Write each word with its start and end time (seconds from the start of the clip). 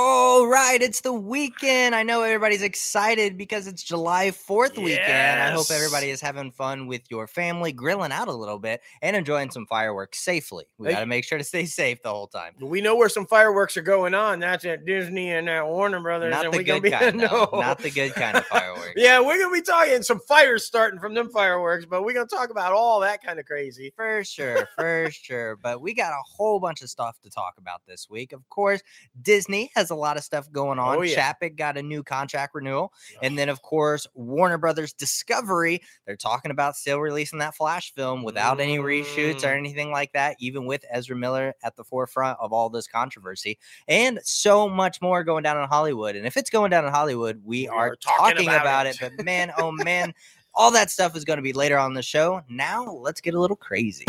All 0.00 0.46
right, 0.46 0.80
it's 0.80 1.00
the 1.00 1.12
weekend. 1.12 1.92
I 1.92 2.04
know 2.04 2.22
everybody's 2.22 2.62
excited 2.62 3.36
because 3.36 3.66
it's 3.66 3.82
July 3.82 4.28
4th 4.28 4.78
weekend. 4.78 5.40
I 5.40 5.50
hope 5.50 5.72
everybody 5.72 6.10
is 6.10 6.20
having 6.20 6.52
fun 6.52 6.86
with 6.86 7.02
your 7.10 7.26
family, 7.26 7.72
grilling 7.72 8.12
out 8.12 8.28
a 8.28 8.32
little 8.32 8.60
bit, 8.60 8.80
and 9.02 9.16
enjoying 9.16 9.50
some 9.50 9.66
fireworks 9.66 10.20
safely. 10.20 10.66
We 10.78 10.90
got 10.90 11.00
to 11.00 11.06
make 11.06 11.24
sure 11.24 11.36
to 11.36 11.42
stay 11.42 11.64
safe 11.64 12.00
the 12.00 12.10
whole 12.10 12.28
time. 12.28 12.52
We 12.60 12.80
know 12.80 12.94
where 12.94 13.08
some 13.08 13.26
fireworks 13.26 13.76
are 13.76 13.82
going 13.82 14.14
on. 14.14 14.38
That's 14.38 14.64
at 14.66 14.84
Disney 14.84 15.32
and 15.32 15.50
at 15.50 15.66
Warner 15.66 15.98
Brothers. 15.98 16.30
Not 16.30 16.44
and 16.44 16.54
the 16.54 16.58
we 16.58 16.62
good 16.62 16.80
be, 16.80 16.90
kind, 16.92 17.16
no. 17.16 17.48
Not 17.52 17.80
the 17.80 17.90
good 17.90 18.14
kind 18.14 18.36
of 18.36 18.46
fireworks. 18.46 18.92
Yeah, 18.94 19.18
we're 19.18 19.40
gonna 19.40 19.52
be 19.52 19.62
talking 19.62 20.04
some 20.04 20.20
fires 20.20 20.64
starting 20.64 21.00
from 21.00 21.14
them 21.14 21.28
fireworks, 21.28 21.86
but 21.86 22.04
we're 22.04 22.14
gonna 22.14 22.26
talk 22.26 22.50
about 22.50 22.72
all 22.72 23.00
that 23.00 23.20
kind 23.20 23.40
of 23.40 23.46
crazy. 23.46 23.92
For 23.96 24.22
sure, 24.22 24.68
for 24.76 25.10
sure. 25.10 25.56
But 25.56 25.80
we 25.80 25.92
got 25.92 26.12
a 26.12 26.22
whole 26.24 26.60
bunch 26.60 26.82
of 26.82 26.88
stuff 26.88 27.20
to 27.22 27.30
talk 27.30 27.54
about 27.58 27.80
this 27.88 28.06
week. 28.08 28.32
Of 28.32 28.48
course, 28.48 28.80
Disney 29.20 29.72
has 29.74 29.87
a 29.90 29.94
lot 29.94 30.16
of 30.16 30.24
stuff 30.24 30.50
going 30.52 30.78
on. 30.78 30.96
Oh, 30.98 31.02
yeah. 31.02 31.32
Got 31.56 31.76
a 31.76 31.82
new 31.82 32.02
contract 32.02 32.54
renewal. 32.54 32.92
And 33.22 33.38
then, 33.38 33.48
of 33.48 33.62
course, 33.62 34.06
Warner 34.14 34.58
Brothers 34.58 34.92
Discovery, 34.92 35.80
they're 36.06 36.16
talking 36.16 36.50
about 36.50 36.76
still 36.76 36.98
releasing 36.98 37.38
that 37.40 37.54
Flash 37.54 37.92
film 37.94 38.22
without 38.22 38.60
any 38.60 38.78
reshoots 38.78 39.44
or 39.44 39.48
Mm. 39.48 39.58
anything 39.58 39.90
like 39.92 40.12
that, 40.12 40.36
even 40.38 40.66
with 40.66 40.84
Ezra 40.90 41.16
Miller 41.16 41.54
at 41.62 41.76
the 41.76 41.84
forefront 41.84 42.38
of 42.40 42.52
all 42.52 42.68
this 42.70 42.86
controversy. 42.86 43.58
And 43.86 44.20
so 44.24 44.68
much 44.68 45.00
more 45.02 45.24
going 45.24 45.42
down 45.42 45.60
in 45.60 45.68
Hollywood. 45.68 46.16
And 46.16 46.26
if 46.26 46.36
it's 46.36 46.50
going 46.50 46.70
down 46.70 46.84
in 46.84 46.92
Hollywood, 46.92 47.40
we, 47.44 47.62
We 47.62 47.68
are, 47.68 47.90
are 47.92 47.96
talking 47.96 48.34
talking, 48.36 48.48
about 48.48 48.60
about, 48.62 48.86
it. 48.86 49.00
it. 49.02 49.12
But 49.16 49.24
man, 49.24 49.52
oh 49.58 49.72
man, 49.72 50.14
all 50.54 50.70
that 50.72 50.90
stuff 50.90 51.16
is 51.16 51.24
going 51.24 51.36
to 51.38 51.42
be 51.42 51.52
later 51.52 51.78
on 51.78 51.94
the 51.94 52.02
show. 52.02 52.42
Now, 52.48 52.84
let's 52.84 53.20
get 53.20 53.34
a 53.34 53.40
little 53.40 53.56
crazy. 53.56 54.06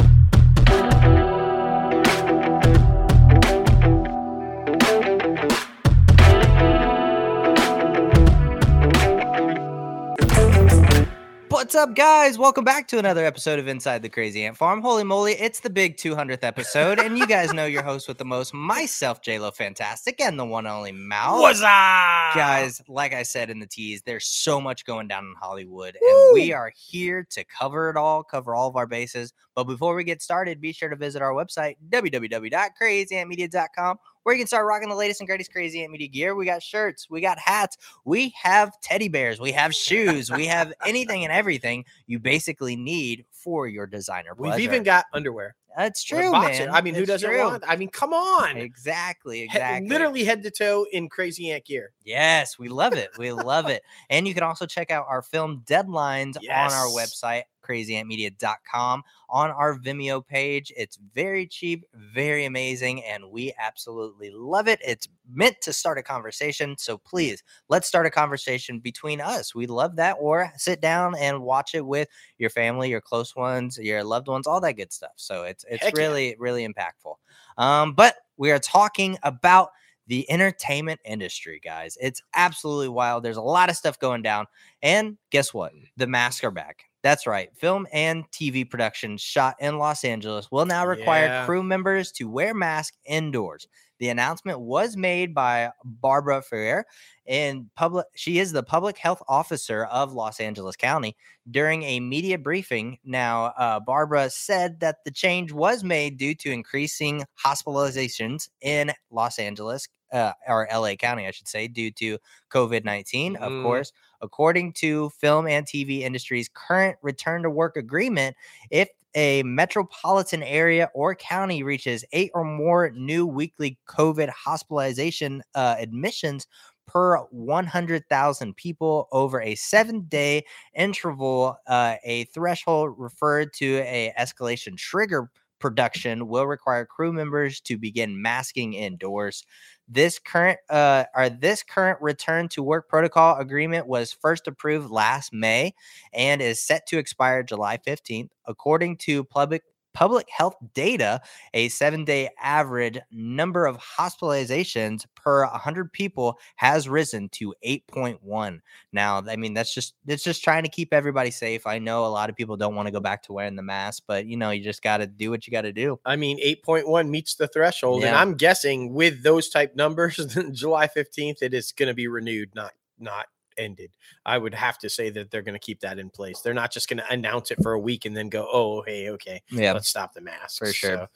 What's 11.59 11.75
up, 11.75 11.93
guys? 11.93 12.37
Welcome 12.37 12.63
back 12.63 12.87
to 12.87 12.99
another 12.99 13.25
episode 13.25 13.59
of 13.59 13.67
Inside 13.67 14.01
the 14.01 14.07
Crazy 14.07 14.45
Ant 14.45 14.55
Farm. 14.55 14.81
Holy 14.81 15.03
moly, 15.03 15.33
it's 15.33 15.59
the 15.59 15.69
big 15.69 15.97
200th 15.97 16.41
episode, 16.41 16.99
and 16.99 17.17
you 17.17 17.27
guys 17.27 17.53
know 17.53 17.65
your 17.65 17.83
host 17.83 18.07
with 18.07 18.17
the 18.17 18.23
most, 18.23 18.53
myself, 18.53 19.21
JLo 19.21 19.53
Fantastic, 19.53 20.21
and 20.21 20.39
the 20.39 20.45
one 20.45 20.65
and 20.65 20.73
only 20.73 20.93
Mal. 20.93 21.41
What's 21.41 21.59
up, 21.59 22.33
Guys, 22.33 22.81
like 22.87 23.13
I 23.13 23.23
said 23.23 23.49
in 23.49 23.59
the 23.59 23.67
tease, 23.67 24.01
there's 24.03 24.25
so 24.25 24.61
much 24.61 24.85
going 24.85 25.09
down 25.09 25.25
in 25.25 25.33
Hollywood, 25.37 25.97
and 26.01 26.33
we 26.33 26.53
are 26.53 26.71
here 26.77 27.27
to 27.31 27.43
cover 27.43 27.89
it 27.89 27.97
all, 27.97 28.23
cover 28.23 28.55
all 28.55 28.69
of 28.69 28.77
our 28.77 28.87
bases. 28.87 29.33
But 29.53 29.65
before 29.65 29.95
we 29.95 30.05
get 30.05 30.21
started, 30.21 30.61
be 30.61 30.71
sure 30.71 30.87
to 30.87 30.95
visit 30.95 31.21
our 31.21 31.33
website, 31.33 31.75
www.crazyantmedia.com, 31.89 33.97
where 34.23 34.35
you 34.35 34.39
can 34.39 34.47
start 34.47 34.65
rocking 34.65 34.89
the 34.89 34.95
latest 34.95 35.21
and 35.21 35.27
greatest 35.27 35.51
Crazy 35.51 35.81
Ant 35.81 35.91
Media 35.91 36.07
gear. 36.07 36.35
We 36.35 36.45
got 36.45 36.61
shirts, 36.61 37.09
we 37.09 37.21
got 37.21 37.39
hats, 37.39 37.77
we 38.05 38.33
have 38.41 38.79
teddy 38.81 39.07
bears, 39.07 39.39
we 39.39 39.51
have 39.51 39.73
shoes, 39.73 40.31
we 40.31 40.45
have 40.47 40.73
anything 40.85 41.23
and 41.23 41.33
everything 41.33 41.85
you 42.07 42.19
basically 42.19 42.75
need 42.75 43.25
for 43.31 43.67
your 43.67 43.87
designer 43.87 44.31
We've 44.37 44.59
even 44.59 44.83
got 44.83 45.05
underwear. 45.13 45.55
That's 45.77 46.03
true, 46.03 46.31
man. 46.31 46.69
I 46.71 46.81
mean, 46.81 46.95
who 46.95 47.05
doesn't 47.05 47.29
true. 47.29 47.39
want? 47.43 47.63
I 47.65 47.75
mean, 47.75 47.89
come 47.89 48.11
on. 48.11 48.57
Exactly, 48.57 49.39
He- 49.39 49.43
exactly. 49.45 49.87
Literally 49.87 50.23
head 50.23 50.43
to 50.43 50.51
toe 50.51 50.85
in 50.91 51.07
crazy 51.09 51.51
ant 51.51 51.65
gear. 51.65 51.91
Yes, 52.03 52.57
we 52.59 52.69
love 52.69 52.93
it. 52.93 53.11
We 53.17 53.31
love 53.31 53.67
it. 53.67 53.83
And 54.09 54.27
you 54.27 54.33
can 54.33 54.43
also 54.43 54.65
check 54.65 54.91
out 54.91 55.05
our 55.07 55.21
film 55.21 55.63
deadlines 55.65 56.35
on 56.37 56.71
our 56.73 56.87
website, 56.87 57.43
crazyantmedia.com, 57.69 59.03
on 59.29 59.51
our 59.51 59.77
Vimeo 59.77 60.25
page. 60.25 60.73
It's 60.75 60.97
very 61.13 61.45
cheap, 61.45 61.85
very 61.93 62.45
amazing, 62.45 63.03
and 63.03 63.31
we 63.31 63.53
absolutely 63.59 64.31
love 64.31 64.67
it. 64.67 64.79
It's 64.85 65.07
meant 65.31 65.61
to 65.61 65.73
start 65.73 65.97
a 65.97 66.03
conversation. 66.03 66.75
So 66.77 66.97
please, 66.97 67.43
let's 67.67 67.87
start 67.87 68.05
a 68.05 68.11
conversation 68.11 68.79
between 68.79 69.21
us. 69.21 69.53
We 69.53 69.67
love 69.67 69.95
that. 69.97 70.17
Or 70.19 70.51
sit 70.57 70.81
down 70.81 71.15
and 71.17 71.41
watch 71.41 71.75
it 71.75 71.85
with 71.85 72.07
your 72.37 72.49
family, 72.49 72.89
your 72.89 73.01
close 73.01 73.35
ones, 73.35 73.77
your 73.77 74.03
loved 74.03 74.27
ones, 74.27 74.47
all 74.47 74.61
that 74.61 74.73
good 74.73 74.91
stuff. 74.91 75.11
So 75.15 75.43
it's 75.43 75.65
it's 75.69 75.83
Heck 75.83 75.95
yeah. 75.95 76.01
really, 76.01 76.35
really 76.39 76.67
impactful. 76.67 77.15
Um, 77.57 77.93
but 77.93 78.15
we 78.37 78.51
are 78.51 78.59
talking 78.59 79.17
about 79.23 79.69
the 80.07 80.29
entertainment 80.31 80.99
industry, 81.05 81.61
guys. 81.63 81.95
It's 82.01 82.21
absolutely 82.35 82.89
wild. 82.89 83.23
There's 83.23 83.37
a 83.37 83.41
lot 83.41 83.69
of 83.69 83.75
stuff 83.75 83.99
going 83.99 84.23
down. 84.23 84.47
And 84.81 85.17
guess 85.29 85.53
what? 85.53 85.71
The 85.97 86.07
masks 86.07 86.43
are 86.43 86.51
back. 86.51 86.88
That's 87.01 87.25
right. 87.25 87.49
Film 87.55 87.87
and 87.93 88.29
TV 88.31 88.69
production 88.69 89.17
shot 89.17 89.55
in 89.59 89.77
Los 89.77 90.03
Angeles 90.03 90.51
will 90.51 90.65
now 90.65 90.85
require 90.85 91.25
Yeah. 91.27 91.45
crew 91.45 91.63
members 91.63 92.11
to 92.13 92.29
wear 92.29 92.53
masks 92.53 92.97
indoors. 93.05 93.67
The 93.99 94.09
announcement 94.09 94.61
was 94.61 94.95
made 94.95 95.33
by 95.33 95.71
Barbara 95.83 96.41
Ferrer 96.41 96.85
and 97.27 97.69
public 97.75 98.05
she 98.15 98.39
is 98.39 98.51
the 98.53 98.63
public 98.63 98.97
health 98.97 99.21
officer 99.27 99.85
of 99.85 100.13
Los 100.13 100.39
Angeles 100.39 100.75
County 100.77 101.15
during 101.51 101.83
a 101.83 101.99
media 101.99 102.37
briefing. 102.37 102.97
Now, 103.03 103.47
uh, 103.57 103.79
Barbara 103.81 104.29
said 104.29 104.79
that 104.79 105.03
the 105.05 105.11
change 105.11 105.51
was 105.51 105.83
made 105.83 106.17
due 106.17 106.33
to 106.35 106.51
increasing 106.51 107.23
hospitalizations 107.45 108.49
in 108.61 108.91
Los 109.11 109.37
Angeles, 109.39 109.87
uh, 110.11 110.31
or 110.47 110.67
LA 110.71 110.95
County, 110.95 111.27
I 111.27 111.31
should 111.31 111.47
say, 111.47 111.67
due 111.67 111.91
to 111.91 112.17
COVID 112.51 112.83
19, 112.83 113.35
of 113.35 113.51
Mhm. 113.51 113.63
course. 113.63 113.91
According 114.21 114.73
to 114.73 115.09
film 115.11 115.47
and 115.47 115.65
TV 115.65 116.01
industry's 116.01 116.49
current 116.53 116.97
return 117.01 117.43
to 117.43 117.49
work 117.49 117.77
agreement, 117.77 118.35
if 118.69 118.89
a 119.15 119.41
metropolitan 119.43 120.43
area 120.43 120.89
or 120.93 121.15
county 121.15 121.63
reaches 121.63 122.05
eight 122.11 122.31
or 122.33 122.43
more 122.43 122.91
new 122.91 123.25
weekly 123.25 123.77
COVID 123.87 124.29
hospitalization 124.29 125.41
uh, 125.55 125.75
admissions 125.79 126.47
per 126.85 127.17
100,000 127.17 128.55
people 128.55 129.07
over 129.11 129.41
a 129.41 129.55
seven 129.55 130.01
day 130.09 130.43
interval, 130.75 131.57
uh, 131.67 131.95
a 132.03 132.25
threshold 132.25 132.95
referred 132.97 133.53
to 133.53 133.77
a 133.79 134.11
escalation 134.19 134.75
trigger 134.75 135.29
production 135.59 136.27
will 136.27 136.47
require 136.47 136.85
crew 136.85 137.13
members 137.13 137.59
to 137.61 137.77
begin 137.77 138.21
masking 138.21 138.73
indoors. 138.73 139.45
This 139.91 140.19
current 140.19 140.59
uh 140.69 141.05
or 141.15 141.29
this 141.29 141.63
current 141.63 141.99
return 142.01 142.47
to 142.49 142.61
work 142.61 142.87
protocol 142.87 143.37
agreement 143.37 143.87
was 143.87 144.13
first 144.13 144.47
approved 144.47 144.91
last 144.91 145.33
May 145.33 145.73
and 146.13 146.41
is 146.41 146.61
set 146.61 146.85
to 146.87 146.99
expire 146.99 147.41
July 147.41 147.77
15th. 147.77 148.29
According 148.45 148.97
to 148.97 149.23
public 149.23 149.63
public 149.99 150.29
health 150.29 150.55
data, 150.73 151.19
a 151.53 151.67
7-day 151.67 152.29
average 152.41 152.97
number 153.11 153.65
of 153.65 153.77
hospitalizations 153.77 155.05
per 155.13 155.45
100 155.45 155.91
people 155.91 156.39
has 156.55 156.87
risen 156.87 157.27
to 157.27 157.53
8.1. 157.65 158.61
Now, 158.93 159.21
I 159.27 159.35
mean 159.35 159.53
that's 159.53 159.73
just 159.73 159.95
it's 160.07 160.23
just 160.23 160.41
trying 160.41 160.63
to 160.63 160.69
keep 160.69 160.93
everybody 160.93 161.31
safe. 161.31 161.67
I 161.67 161.79
know 161.79 162.05
a 162.05 162.07
lot 162.07 162.29
of 162.29 162.37
people 162.37 162.55
don't 162.55 162.75
want 162.75 162.87
to 162.87 162.93
go 162.93 163.01
back 163.01 163.23
to 163.23 163.33
wearing 163.33 163.57
the 163.57 163.61
mask, 163.61 164.03
but 164.07 164.25
you 164.25 164.37
know, 164.37 164.51
you 164.51 164.63
just 164.63 164.81
got 164.81 164.97
to 164.99 165.07
do 165.07 165.31
what 165.31 165.45
you 165.45 165.51
got 165.51 165.63
to 165.63 165.73
do. 165.73 165.99
I 166.05 166.15
mean, 166.15 166.39
8.1 166.39 167.09
meets 167.09 167.35
the 167.35 167.49
threshold. 167.49 168.05
And 168.05 168.15
I'm 168.15 168.35
guessing 168.35 168.93
with 168.93 169.21
those 169.23 169.49
type 169.49 169.75
numbers, 169.75 170.15
July 170.53 170.87
15th, 170.87 171.41
it 171.41 171.53
is 171.53 171.73
going 171.73 171.87
to 171.87 171.93
be 171.93 172.07
renewed, 172.07 172.55
not 172.55 172.71
not 172.97 173.25
ended. 173.59 173.91
I 174.25 174.37
would 174.37 174.53
have 174.53 174.79
to 174.79 174.89
say 174.89 175.09
that 175.11 175.29
they're 175.29 175.41
going 175.41 175.53
to 175.53 175.59
keep 175.59 175.81
that 175.81 175.99
in 175.99 176.09
place. 176.09 176.41
They're 176.41 176.53
not 176.53 176.71
just 176.71 176.89
going 176.89 176.97
to 176.97 177.11
announce 177.11 177.51
it 177.51 177.61
for 177.61 177.73
a 177.73 177.79
week 177.79 178.05
and 178.05 178.15
then 178.15 178.29
go, 178.29 178.47
oh, 178.51 178.81
hey, 178.81 179.09
okay, 179.11 179.41
Yeah. 179.51 179.73
let's 179.73 179.89
stop 179.89 180.13
the 180.13 180.21
masks. 180.21 180.57
For 180.57 180.73
sure. 180.73 180.97
So- 180.97 181.07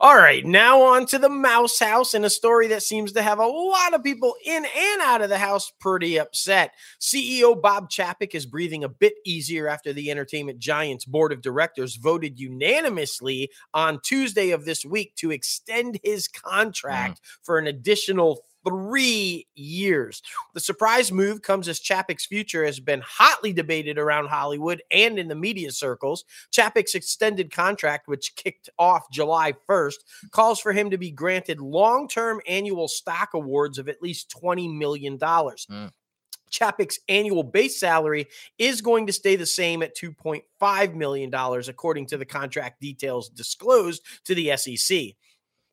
all 0.00 0.16
right, 0.16 0.44
now 0.44 0.82
on 0.82 1.06
to 1.06 1.18
the 1.18 1.28
mouse 1.28 1.78
house 1.78 2.14
and 2.14 2.24
a 2.24 2.30
story 2.30 2.68
that 2.68 2.82
seems 2.82 3.12
to 3.12 3.22
have 3.22 3.38
a 3.38 3.46
lot 3.46 3.94
of 3.94 4.02
people 4.02 4.34
in 4.44 4.64
and 4.64 5.00
out 5.02 5.22
of 5.22 5.28
the 5.28 5.38
house 5.38 5.72
pretty 5.80 6.18
upset. 6.18 6.72
CEO 7.00 7.60
Bob 7.60 7.90
Chapek 7.90 8.34
is 8.34 8.46
breathing 8.46 8.84
a 8.84 8.88
bit 8.88 9.14
easier 9.24 9.68
after 9.68 9.92
the 9.92 10.10
entertainment 10.10 10.58
giants 10.58 11.04
board 11.04 11.32
of 11.32 11.42
directors 11.42 11.96
voted 11.96 12.38
unanimously 12.38 13.50
on 13.74 14.00
Tuesday 14.02 14.50
of 14.50 14.64
this 14.64 14.84
week 14.84 15.14
to 15.16 15.30
extend 15.30 15.98
his 16.02 16.28
mm. 16.28 16.42
contract 16.42 17.20
for 17.42 17.58
an 17.58 17.66
additional 17.66 18.42
three 18.66 19.46
years. 19.54 20.22
The 20.54 20.60
surprise 20.60 21.12
move 21.12 21.42
comes 21.42 21.68
as 21.68 21.80
Chapek's 21.80 22.26
future 22.26 22.64
has 22.64 22.80
been 22.80 23.02
hotly 23.06 23.52
debated 23.52 23.98
around 23.98 24.28
Hollywood 24.28 24.82
and 24.90 25.18
in 25.18 25.28
the 25.28 25.34
media 25.34 25.72
circles. 25.72 26.24
Chapek's 26.50 26.94
extended 26.94 27.50
contract, 27.50 28.08
which 28.08 28.36
kicked 28.36 28.70
off 28.78 29.10
July 29.10 29.54
1st, 29.68 29.96
calls 30.30 30.60
for 30.60 30.72
him 30.72 30.90
to 30.90 30.98
be 30.98 31.10
granted 31.10 31.60
long 31.60 32.08
term 32.08 32.40
annual 32.46 32.88
stock 32.88 33.30
awards 33.34 33.78
of 33.78 33.88
at 33.88 34.02
least 34.02 34.34
$20 34.42 34.76
million. 34.76 35.18
Mm. 35.18 35.90
Annual 37.08 37.44
base 37.44 37.80
salary 37.80 38.26
is 38.58 38.80
going 38.82 39.06
to 39.06 39.12
stay 39.12 39.36
the 39.36 39.46
same 39.46 39.82
at 39.82 39.96
$2.5 39.96 40.94
million, 40.94 41.32
according 41.34 42.06
to 42.06 42.18
the 42.18 42.26
contract 42.26 42.80
details 42.80 43.28
disclosed 43.30 44.02
to 44.24 44.34
the 44.34 44.56
SEC. 44.56 45.14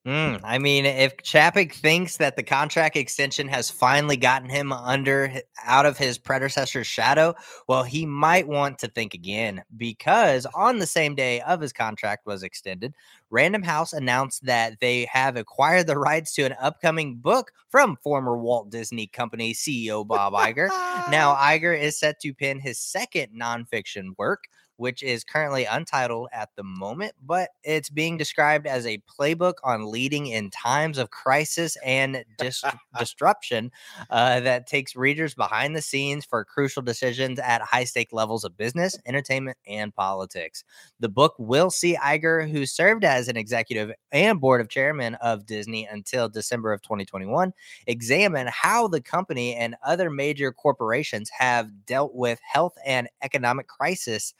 Mm, 0.07 0.39
I 0.45 0.57
mean, 0.59 0.85
if 0.85 1.17
Chapek 1.17 1.73
thinks 1.73 2.17
that 2.17 2.37
the 2.37 2.43
contract 2.43 2.95
extension 2.95 3.49
has 3.49 3.69
finally 3.69 4.15
gotten 4.15 4.49
him 4.49 4.71
under 4.71 5.41
out 5.65 5.85
of 5.85 5.97
his 5.97 6.17
predecessor's 6.17 6.87
shadow, 6.87 7.35
well, 7.67 7.83
he 7.83 8.05
might 8.05 8.47
want 8.47 8.79
to 8.79 8.87
think 8.87 9.13
again 9.13 9.61
because 9.75 10.45
on 10.55 10.79
the 10.79 10.87
same 10.87 11.15
day 11.15 11.41
of 11.41 11.59
his 11.59 11.73
contract 11.73 12.25
was 12.25 12.43
extended, 12.43 12.93
Random 13.29 13.61
House 13.61 13.91
announced 13.91 14.45
that 14.45 14.79
they 14.79 15.05
have 15.11 15.35
acquired 15.35 15.85
the 15.85 15.97
rights 15.97 16.33
to 16.35 16.43
an 16.43 16.55
upcoming 16.61 17.17
book 17.17 17.51
from 17.67 17.97
former 18.01 18.37
Walt 18.37 18.69
Disney 18.69 19.05
Company 19.05 19.53
CEO 19.53 20.07
Bob 20.07 20.31
Iger. 20.31 20.69
now, 21.11 21.35
Iger 21.39 21.77
is 21.77 21.99
set 21.99 22.21
to 22.21 22.33
pen 22.33 22.59
his 22.59 22.79
second 22.79 23.37
nonfiction 23.37 24.17
work, 24.17 24.45
which 24.79 25.03
is 25.03 25.25
currently 25.25 25.65
untitled 25.65 26.29
at 26.31 26.49
the 26.55 26.63
moment, 26.63 27.11
but 27.21 27.49
it's 27.63 27.89
being 27.89 28.15
described 28.15 28.65
as 28.65 28.85
a 28.85 29.01
playbook 29.19 29.55
on 29.61 29.91
leading 29.91 30.27
in 30.27 30.49
times 30.49 30.97
of 30.97 31.11
crisis 31.11 31.75
and 31.83 32.23
dis- 32.37 32.63
disruption 32.97 33.71
uh, 34.09 34.39
that 34.39 34.67
takes 34.67 34.95
readers 34.95 35.35
behind 35.35 35.75
the 35.75 35.81
scenes 35.81 36.23
for 36.23 36.45
crucial 36.45 36.81
decisions 36.81 37.39
at 37.39 37.61
high 37.61 37.83
stake 37.83 38.13
levels 38.13 38.45
of 38.45 38.55
business, 38.55 38.97
entertainment, 39.05 39.57
and 39.67 39.93
politics. 39.93 40.63
The 41.01 41.09
book 41.09 41.35
will 41.37 41.69
see 41.69 41.97
Iger, 41.97 42.49
who 42.49 42.65
served 42.65 43.03
as 43.03 43.27
an 43.27 43.35
executive 43.35 43.91
and 44.13 44.39
board 44.39 44.61
of 44.61 44.69
chairman 44.69 45.15
of 45.15 45.45
Disney 45.45 45.89
until 45.91 46.29
December 46.29 46.71
of 46.71 46.81
2021, 46.83 47.51
examine 47.85 48.47
how 48.47 48.87
the 48.87 49.01
company 49.01 49.55
and 49.55 49.75
other 49.85 50.09
major 50.09 50.53
corporations 50.53 51.29
have 51.37 51.85
dealt 51.85 52.15
with 52.15 52.39
health 52.41 52.75
and 52.85 53.09
economic 53.21 53.67
crisis 53.67 54.33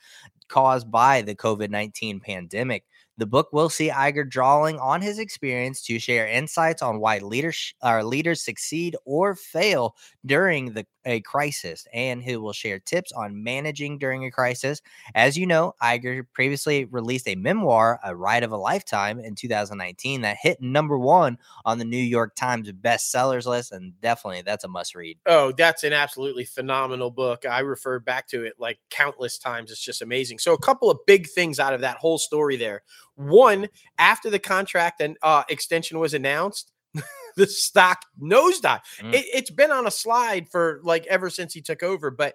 caused 0.50 0.90
by 0.90 1.22
the 1.22 1.34
COVID 1.34 1.70
19 1.70 2.20
pandemic. 2.20 2.84
The 3.16 3.26
book 3.26 3.48
will 3.52 3.68
see 3.68 3.90
Iger 3.90 4.28
drawing 4.28 4.78
on 4.78 5.02
his 5.02 5.18
experience 5.18 5.82
to 5.82 5.98
share 5.98 6.26
insights 6.26 6.82
on 6.82 7.00
why 7.00 7.18
leaders, 7.18 7.74
our 7.82 8.02
leaders 8.02 8.42
succeed 8.42 8.96
or 9.04 9.34
fail 9.34 9.94
during 10.24 10.72
the 10.72 10.86
a 11.04 11.20
crisis, 11.20 11.86
and 11.92 12.22
who 12.22 12.40
will 12.40 12.52
share 12.52 12.78
tips 12.78 13.12
on 13.12 13.42
managing 13.42 13.98
during 13.98 14.24
a 14.24 14.30
crisis. 14.30 14.82
As 15.14 15.36
you 15.36 15.46
know, 15.46 15.74
Iger 15.82 16.24
previously 16.32 16.84
released 16.84 17.28
a 17.28 17.34
memoir, 17.34 18.00
A 18.04 18.14
Ride 18.14 18.42
of 18.42 18.52
a 18.52 18.56
Lifetime, 18.56 19.20
in 19.20 19.34
2019 19.34 20.22
that 20.22 20.36
hit 20.40 20.60
number 20.60 20.98
one 20.98 21.38
on 21.64 21.78
the 21.78 21.84
New 21.84 21.96
York 21.96 22.34
Times 22.34 22.70
bestsellers 22.72 23.46
list, 23.46 23.72
and 23.72 23.98
definitely 24.00 24.42
that's 24.42 24.64
a 24.64 24.68
must 24.68 24.94
read. 24.94 25.18
Oh, 25.26 25.52
that's 25.52 25.84
an 25.84 25.92
absolutely 25.92 26.44
phenomenal 26.44 27.10
book. 27.10 27.44
I 27.46 27.60
referred 27.60 28.04
back 28.04 28.28
to 28.28 28.44
it 28.44 28.54
like 28.58 28.78
countless 28.90 29.38
times. 29.38 29.70
It's 29.70 29.84
just 29.84 30.02
amazing. 30.02 30.38
So, 30.38 30.52
a 30.52 30.58
couple 30.58 30.90
of 30.90 30.98
big 31.06 31.28
things 31.28 31.58
out 31.58 31.74
of 31.74 31.80
that 31.80 31.98
whole 31.98 32.18
story 32.18 32.56
there. 32.56 32.82
One, 33.14 33.68
after 33.98 34.30
the 34.30 34.38
contract 34.38 35.00
and 35.00 35.16
uh, 35.22 35.44
extension 35.48 35.98
was 35.98 36.14
announced, 36.14 36.72
the 37.40 37.46
stock 37.46 38.04
nosedive. 38.22 38.80
Mm. 39.00 39.14
It, 39.14 39.26
it's 39.32 39.50
been 39.50 39.70
on 39.70 39.86
a 39.86 39.90
slide 39.90 40.48
for 40.48 40.80
like 40.84 41.06
ever 41.06 41.30
since 41.30 41.54
he 41.54 41.62
took 41.62 41.82
over, 41.82 42.10
but 42.10 42.34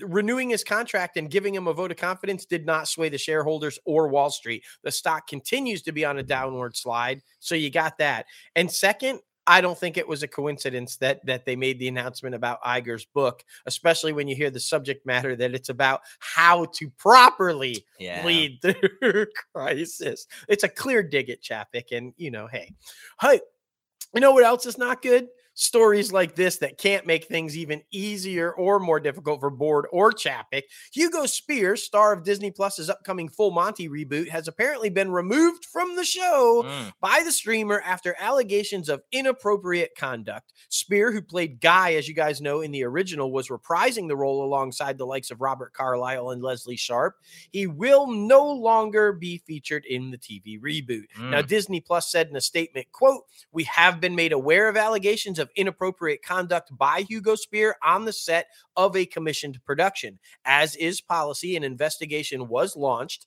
renewing 0.00 0.50
his 0.50 0.64
contract 0.64 1.16
and 1.16 1.30
giving 1.30 1.54
him 1.54 1.66
a 1.66 1.72
vote 1.72 1.90
of 1.90 1.96
confidence 1.96 2.44
did 2.44 2.66
not 2.66 2.88
sway 2.88 3.08
the 3.08 3.18
shareholders 3.18 3.78
or 3.84 4.08
Wall 4.08 4.30
Street. 4.30 4.64
The 4.82 4.90
stock 4.90 5.26
continues 5.26 5.82
to 5.82 5.92
be 5.92 6.04
on 6.04 6.18
a 6.18 6.22
downward 6.22 6.76
slide. 6.76 7.22
So 7.40 7.54
you 7.54 7.70
got 7.70 7.98
that. 7.98 8.26
And 8.56 8.70
second, 8.70 9.20
I 9.48 9.62
don't 9.62 9.78
think 9.78 9.96
it 9.96 10.06
was 10.06 10.22
a 10.22 10.28
coincidence 10.28 10.96
that 10.98 11.24
that 11.24 11.46
they 11.46 11.56
made 11.56 11.78
the 11.78 11.88
announcement 11.88 12.34
about 12.34 12.62
Iger's 12.62 13.06
book, 13.06 13.42
especially 13.64 14.12
when 14.12 14.28
you 14.28 14.36
hear 14.36 14.50
the 14.50 14.60
subject 14.60 15.06
matter 15.06 15.34
that 15.34 15.54
it's 15.54 15.70
about 15.70 16.02
how 16.18 16.66
to 16.74 16.90
properly 16.90 17.86
yeah. 17.98 18.24
lead 18.26 18.60
the 18.62 19.26
crisis. 19.54 20.26
It's 20.48 20.64
a 20.64 20.68
clear 20.68 21.02
dig 21.02 21.30
at 21.30 21.42
Chapek, 21.42 21.92
and 21.92 22.12
you 22.18 22.30
know, 22.30 22.46
hey, 22.46 22.74
hey, 23.22 23.40
you 24.14 24.20
know 24.20 24.32
what 24.32 24.44
else 24.44 24.66
is 24.66 24.78
not 24.78 25.02
good? 25.02 25.28
Stories 25.60 26.12
like 26.12 26.36
this 26.36 26.58
that 26.58 26.78
can't 26.78 27.04
make 27.04 27.24
things 27.24 27.58
even 27.58 27.82
easier 27.90 28.52
or 28.52 28.78
more 28.78 29.00
difficult 29.00 29.40
for 29.40 29.50
Board 29.50 29.86
or 29.90 30.12
Chapek. 30.12 30.62
Hugo 30.92 31.26
Spears, 31.26 31.82
star 31.82 32.12
of 32.12 32.22
Disney 32.22 32.52
Plus's 32.52 32.88
upcoming 32.88 33.28
Full 33.28 33.50
Monty 33.50 33.88
reboot, 33.88 34.28
has 34.28 34.46
apparently 34.46 34.88
been 34.88 35.10
removed 35.10 35.64
from 35.64 35.96
the 35.96 36.04
show 36.04 36.62
mm. 36.64 36.92
by 37.00 37.22
the 37.24 37.32
streamer 37.32 37.82
after 37.84 38.14
allegations 38.20 38.88
of 38.88 39.02
inappropriate 39.10 39.96
conduct. 39.98 40.52
Speer, 40.68 41.10
who 41.10 41.20
played 41.20 41.60
Guy, 41.60 41.94
as 41.94 42.06
you 42.06 42.14
guys 42.14 42.40
know, 42.40 42.60
in 42.60 42.70
the 42.70 42.84
original, 42.84 43.32
was 43.32 43.48
reprising 43.48 44.06
the 44.06 44.16
role 44.16 44.44
alongside 44.44 44.96
the 44.96 45.06
likes 45.06 45.32
of 45.32 45.40
Robert 45.40 45.72
Carlyle 45.72 46.30
and 46.30 46.40
Lesley 46.40 46.76
Sharp. 46.76 47.16
He 47.50 47.66
will 47.66 48.06
no 48.06 48.46
longer 48.46 49.12
be 49.12 49.38
featured 49.38 49.84
in 49.86 50.12
the 50.12 50.18
TV 50.18 50.60
reboot. 50.60 51.06
Mm. 51.18 51.30
Now, 51.30 51.42
Disney 51.42 51.80
Plus 51.80 52.12
said 52.12 52.28
in 52.28 52.36
a 52.36 52.40
statement, 52.40 52.86
quote, 52.92 53.24
we 53.50 53.64
have 53.64 54.00
been 54.00 54.14
made 54.14 54.32
aware 54.32 54.68
of 54.68 54.76
allegations 54.76 55.40
of 55.40 55.47
of 55.48 55.52
inappropriate 55.56 56.22
conduct 56.22 56.76
by 56.76 57.02
Hugo 57.02 57.34
Speer 57.34 57.76
on 57.82 58.04
the 58.04 58.12
set 58.12 58.46
of 58.76 58.96
a 58.96 59.06
commissioned 59.06 59.62
production. 59.64 60.18
As 60.44 60.76
is 60.76 61.00
policy, 61.00 61.56
an 61.56 61.64
investigation 61.64 62.48
was 62.48 62.76
launched. 62.76 63.26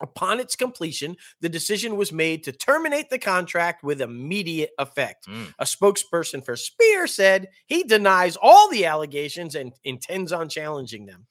Upon 0.00 0.40
its 0.40 0.56
completion, 0.56 1.16
the 1.40 1.48
decision 1.48 1.96
was 1.96 2.10
made 2.10 2.42
to 2.44 2.52
terminate 2.52 3.10
the 3.10 3.18
contract 3.18 3.84
with 3.84 4.00
immediate 4.00 4.70
effect. 4.78 5.28
Mm. 5.28 5.54
A 5.60 5.64
spokesperson 5.64 6.44
for 6.44 6.56
Speer 6.56 7.06
said 7.06 7.48
he 7.66 7.84
denies 7.84 8.36
all 8.42 8.68
the 8.70 8.86
allegations 8.86 9.54
and 9.54 9.72
intends 9.84 10.32
on 10.32 10.48
challenging 10.48 11.06
them. 11.06 11.26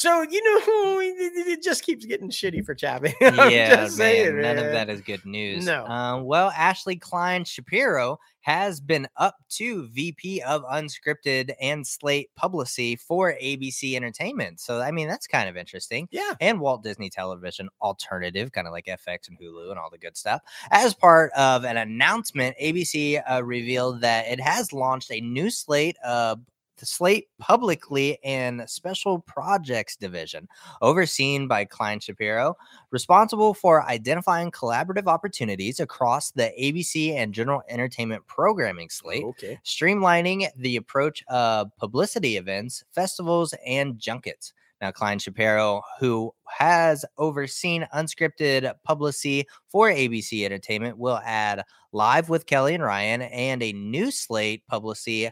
So 0.00 0.22
you 0.22 0.42
know, 0.42 1.00
it 1.02 1.62
just 1.62 1.84
keeps 1.84 2.06
getting 2.06 2.30
shitty 2.30 2.64
for 2.64 2.74
Chapek. 2.74 3.12
yeah, 3.20 3.76
man, 3.76 3.90
saying, 3.90 4.40
none 4.40 4.56
of 4.56 4.72
that 4.72 4.88
is 4.88 5.02
good 5.02 5.26
news. 5.26 5.66
No. 5.66 5.84
Um, 5.84 6.24
well, 6.24 6.50
Ashley 6.56 6.96
Klein 6.96 7.44
Shapiro 7.44 8.18
has 8.40 8.80
been 8.80 9.06
up 9.18 9.36
to 9.50 9.88
VP 9.88 10.40
of 10.40 10.64
Unscripted 10.64 11.52
and 11.60 11.86
Slate 11.86 12.30
Publicity 12.34 12.96
for 12.96 13.34
ABC 13.42 13.94
Entertainment. 13.94 14.58
So 14.60 14.80
I 14.80 14.90
mean, 14.90 15.06
that's 15.06 15.26
kind 15.26 15.50
of 15.50 15.58
interesting. 15.58 16.08
Yeah. 16.10 16.32
And 16.40 16.60
Walt 16.60 16.82
Disney 16.82 17.10
Television 17.10 17.68
Alternative, 17.82 18.50
kind 18.52 18.66
of 18.66 18.72
like 18.72 18.86
FX 18.86 19.28
and 19.28 19.38
Hulu 19.38 19.68
and 19.68 19.78
all 19.78 19.90
the 19.90 19.98
good 19.98 20.16
stuff. 20.16 20.40
As 20.70 20.94
part 20.94 21.30
of 21.32 21.66
an 21.66 21.76
announcement, 21.76 22.56
ABC 22.58 23.20
uh, 23.30 23.44
revealed 23.44 24.00
that 24.00 24.28
it 24.28 24.40
has 24.40 24.72
launched 24.72 25.10
a 25.12 25.20
new 25.20 25.50
slate 25.50 25.98
of 26.02 26.40
the 26.80 26.86
Slate 26.86 27.28
Publicly 27.38 28.18
and 28.24 28.68
Special 28.68 29.20
Projects 29.20 29.96
Division, 29.96 30.48
overseen 30.82 31.46
by 31.46 31.66
Klein 31.66 32.00
Shapiro, 32.00 32.56
responsible 32.90 33.54
for 33.54 33.84
identifying 33.84 34.50
collaborative 34.50 35.06
opportunities 35.06 35.78
across 35.78 36.30
the 36.32 36.52
ABC 36.60 37.12
and 37.14 37.34
general 37.34 37.62
entertainment 37.68 38.26
programming 38.26 38.88
slate, 38.88 39.24
okay. 39.24 39.60
streamlining 39.64 40.48
the 40.56 40.76
approach 40.76 41.22
of 41.28 41.70
publicity 41.76 42.36
events, 42.36 42.82
festivals, 42.92 43.54
and 43.64 43.98
junkets. 43.98 44.54
Now, 44.80 44.90
Klein 44.90 45.18
Shapiro, 45.18 45.82
who 45.98 46.32
has 46.48 47.04
overseen 47.18 47.86
unscripted 47.94 48.72
publicity 48.82 49.46
for 49.68 49.90
ABC 49.90 50.44
Entertainment, 50.44 50.96
will 50.96 51.20
add 51.22 51.64
Live 51.92 52.30
with 52.30 52.46
Kelly 52.46 52.74
and 52.74 52.82
Ryan 52.82 53.20
and 53.22 53.62
a 53.62 53.74
new 53.74 54.10
slate 54.10 54.66
publicity 54.68 55.30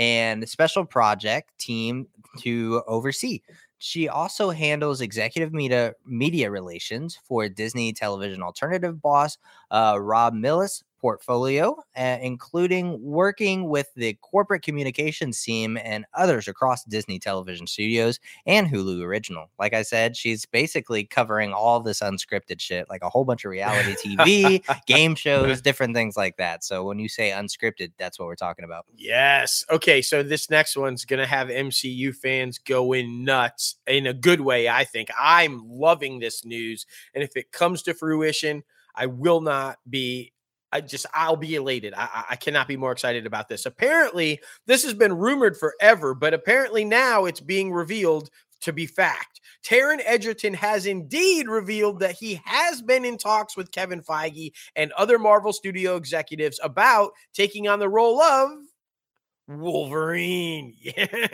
and 0.00 0.42
the 0.42 0.46
special 0.46 0.84
project 0.86 1.50
team 1.58 2.08
to 2.38 2.82
oversee. 2.86 3.42
She 3.78 4.08
also 4.08 4.50
handles 4.50 5.02
executive 5.02 5.52
media 5.52 5.92
media 6.06 6.50
relations 6.50 7.18
for 7.22 7.48
Disney 7.50 7.92
Television 7.92 8.42
Alternative 8.42 9.00
boss 9.00 9.36
uh, 9.70 9.98
Rob 10.00 10.32
Mills 10.32 10.82
portfolio, 11.00 11.76
uh, 11.96 12.18
including 12.20 13.00
working 13.02 13.68
with 13.68 13.88
the 13.96 14.14
corporate 14.20 14.62
communications 14.62 15.42
team 15.42 15.78
and 15.82 16.04
others 16.14 16.46
across 16.48 16.84
Disney 16.84 17.18
television 17.18 17.66
studios 17.66 18.20
and 18.46 18.68
Hulu 18.68 19.02
Original. 19.02 19.50
Like 19.58 19.74
I 19.74 19.82
said, 19.82 20.16
she's 20.16 20.46
basically 20.46 21.04
covering 21.04 21.52
all 21.52 21.80
this 21.80 22.00
unscripted 22.00 22.60
shit, 22.60 22.88
like 22.88 23.02
a 23.02 23.08
whole 23.08 23.24
bunch 23.24 23.44
of 23.44 23.50
reality 23.50 23.94
TV, 23.94 24.62
game 24.86 25.14
shows, 25.14 25.60
different 25.60 25.94
things 25.94 26.16
like 26.16 26.36
that. 26.36 26.64
So 26.64 26.84
when 26.84 26.98
you 26.98 27.08
say 27.08 27.30
unscripted, 27.30 27.92
that's 27.98 28.18
what 28.18 28.26
we're 28.26 28.36
talking 28.36 28.64
about. 28.64 28.86
Yes. 28.96 29.64
Okay. 29.70 30.02
So 30.02 30.22
this 30.22 30.50
next 30.50 30.76
one's 30.76 31.04
going 31.04 31.20
to 31.20 31.26
have 31.26 31.48
MCU 31.48 32.14
fans 32.14 32.58
going 32.58 33.24
nuts 33.24 33.76
in 33.86 34.06
a 34.06 34.14
good 34.14 34.40
way, 34.40 34.68
I 34.68 34.84
think. 34.84 35.08
I'm 35.18 35.62
loving 35.68 36.18
this 36.18 36.44
news. 36.44 36.86
And 37.14 37.24
if 37.24 37.36
it 37.36 37.52
comes 37.52 37.82
to 37.84 37.94
fruition, 37.94 38.62
I 38.94 39.06
will 39.06 39.40
not 39.40 39.78
be 39.88 40.32
I 40.72 40.80
just 40.80 41.06
I'll 41.14 41.36
be 41.36 41.56
elated. 41.56 41.94
I, 41.96 42.24
I 42.30 42.36
cannot 42.36 42.68
be 42.68 42.76
more 42.76 42.92
excited 42.92 43.26
about 43.26 43.48
this. 43.48 43.66
Apparently, 43.66 44.40
this 44.66 44.84
has 44.84 44.94
been 44.94 45.16
rumored 45.16 45.56
forever, 45.56 46.14
but 46.14 46.34
apparently 46.34 46.84
now 46.84 47.24
it's 47.24 47.40
being 47.40 47.72
revealed 47.72 48.30
to 48.60 48.72
be 48.72 48.86
fact. 48.86 49.40
Taron 49.64 50.00
Egerton 50.04 50.54
has 50.54 50.86
indeed 50.86 51.48
revealed 51.48 52.00
that 52.00 52.14
he 52.14 52.40
has 52.44 52.82
been 52.82 53.04
in 53.04 53.18
talks 53.18 53.56
with 53.56 53.72
Kevin 53.72 54.02
Feige 54.02 54.52
and 54.76 54.92
other 54.92 55.18
Marvel 55.18 55.52
Studio 55.52 55.96
executives 55.96 56.60
about 56.62 57.12
taking 57.34 57.68
on 57.68 57.78
the 57.78 57.88
role 57.88 58.20
of 58.20 58.50
Wolverine. 59.58 60.76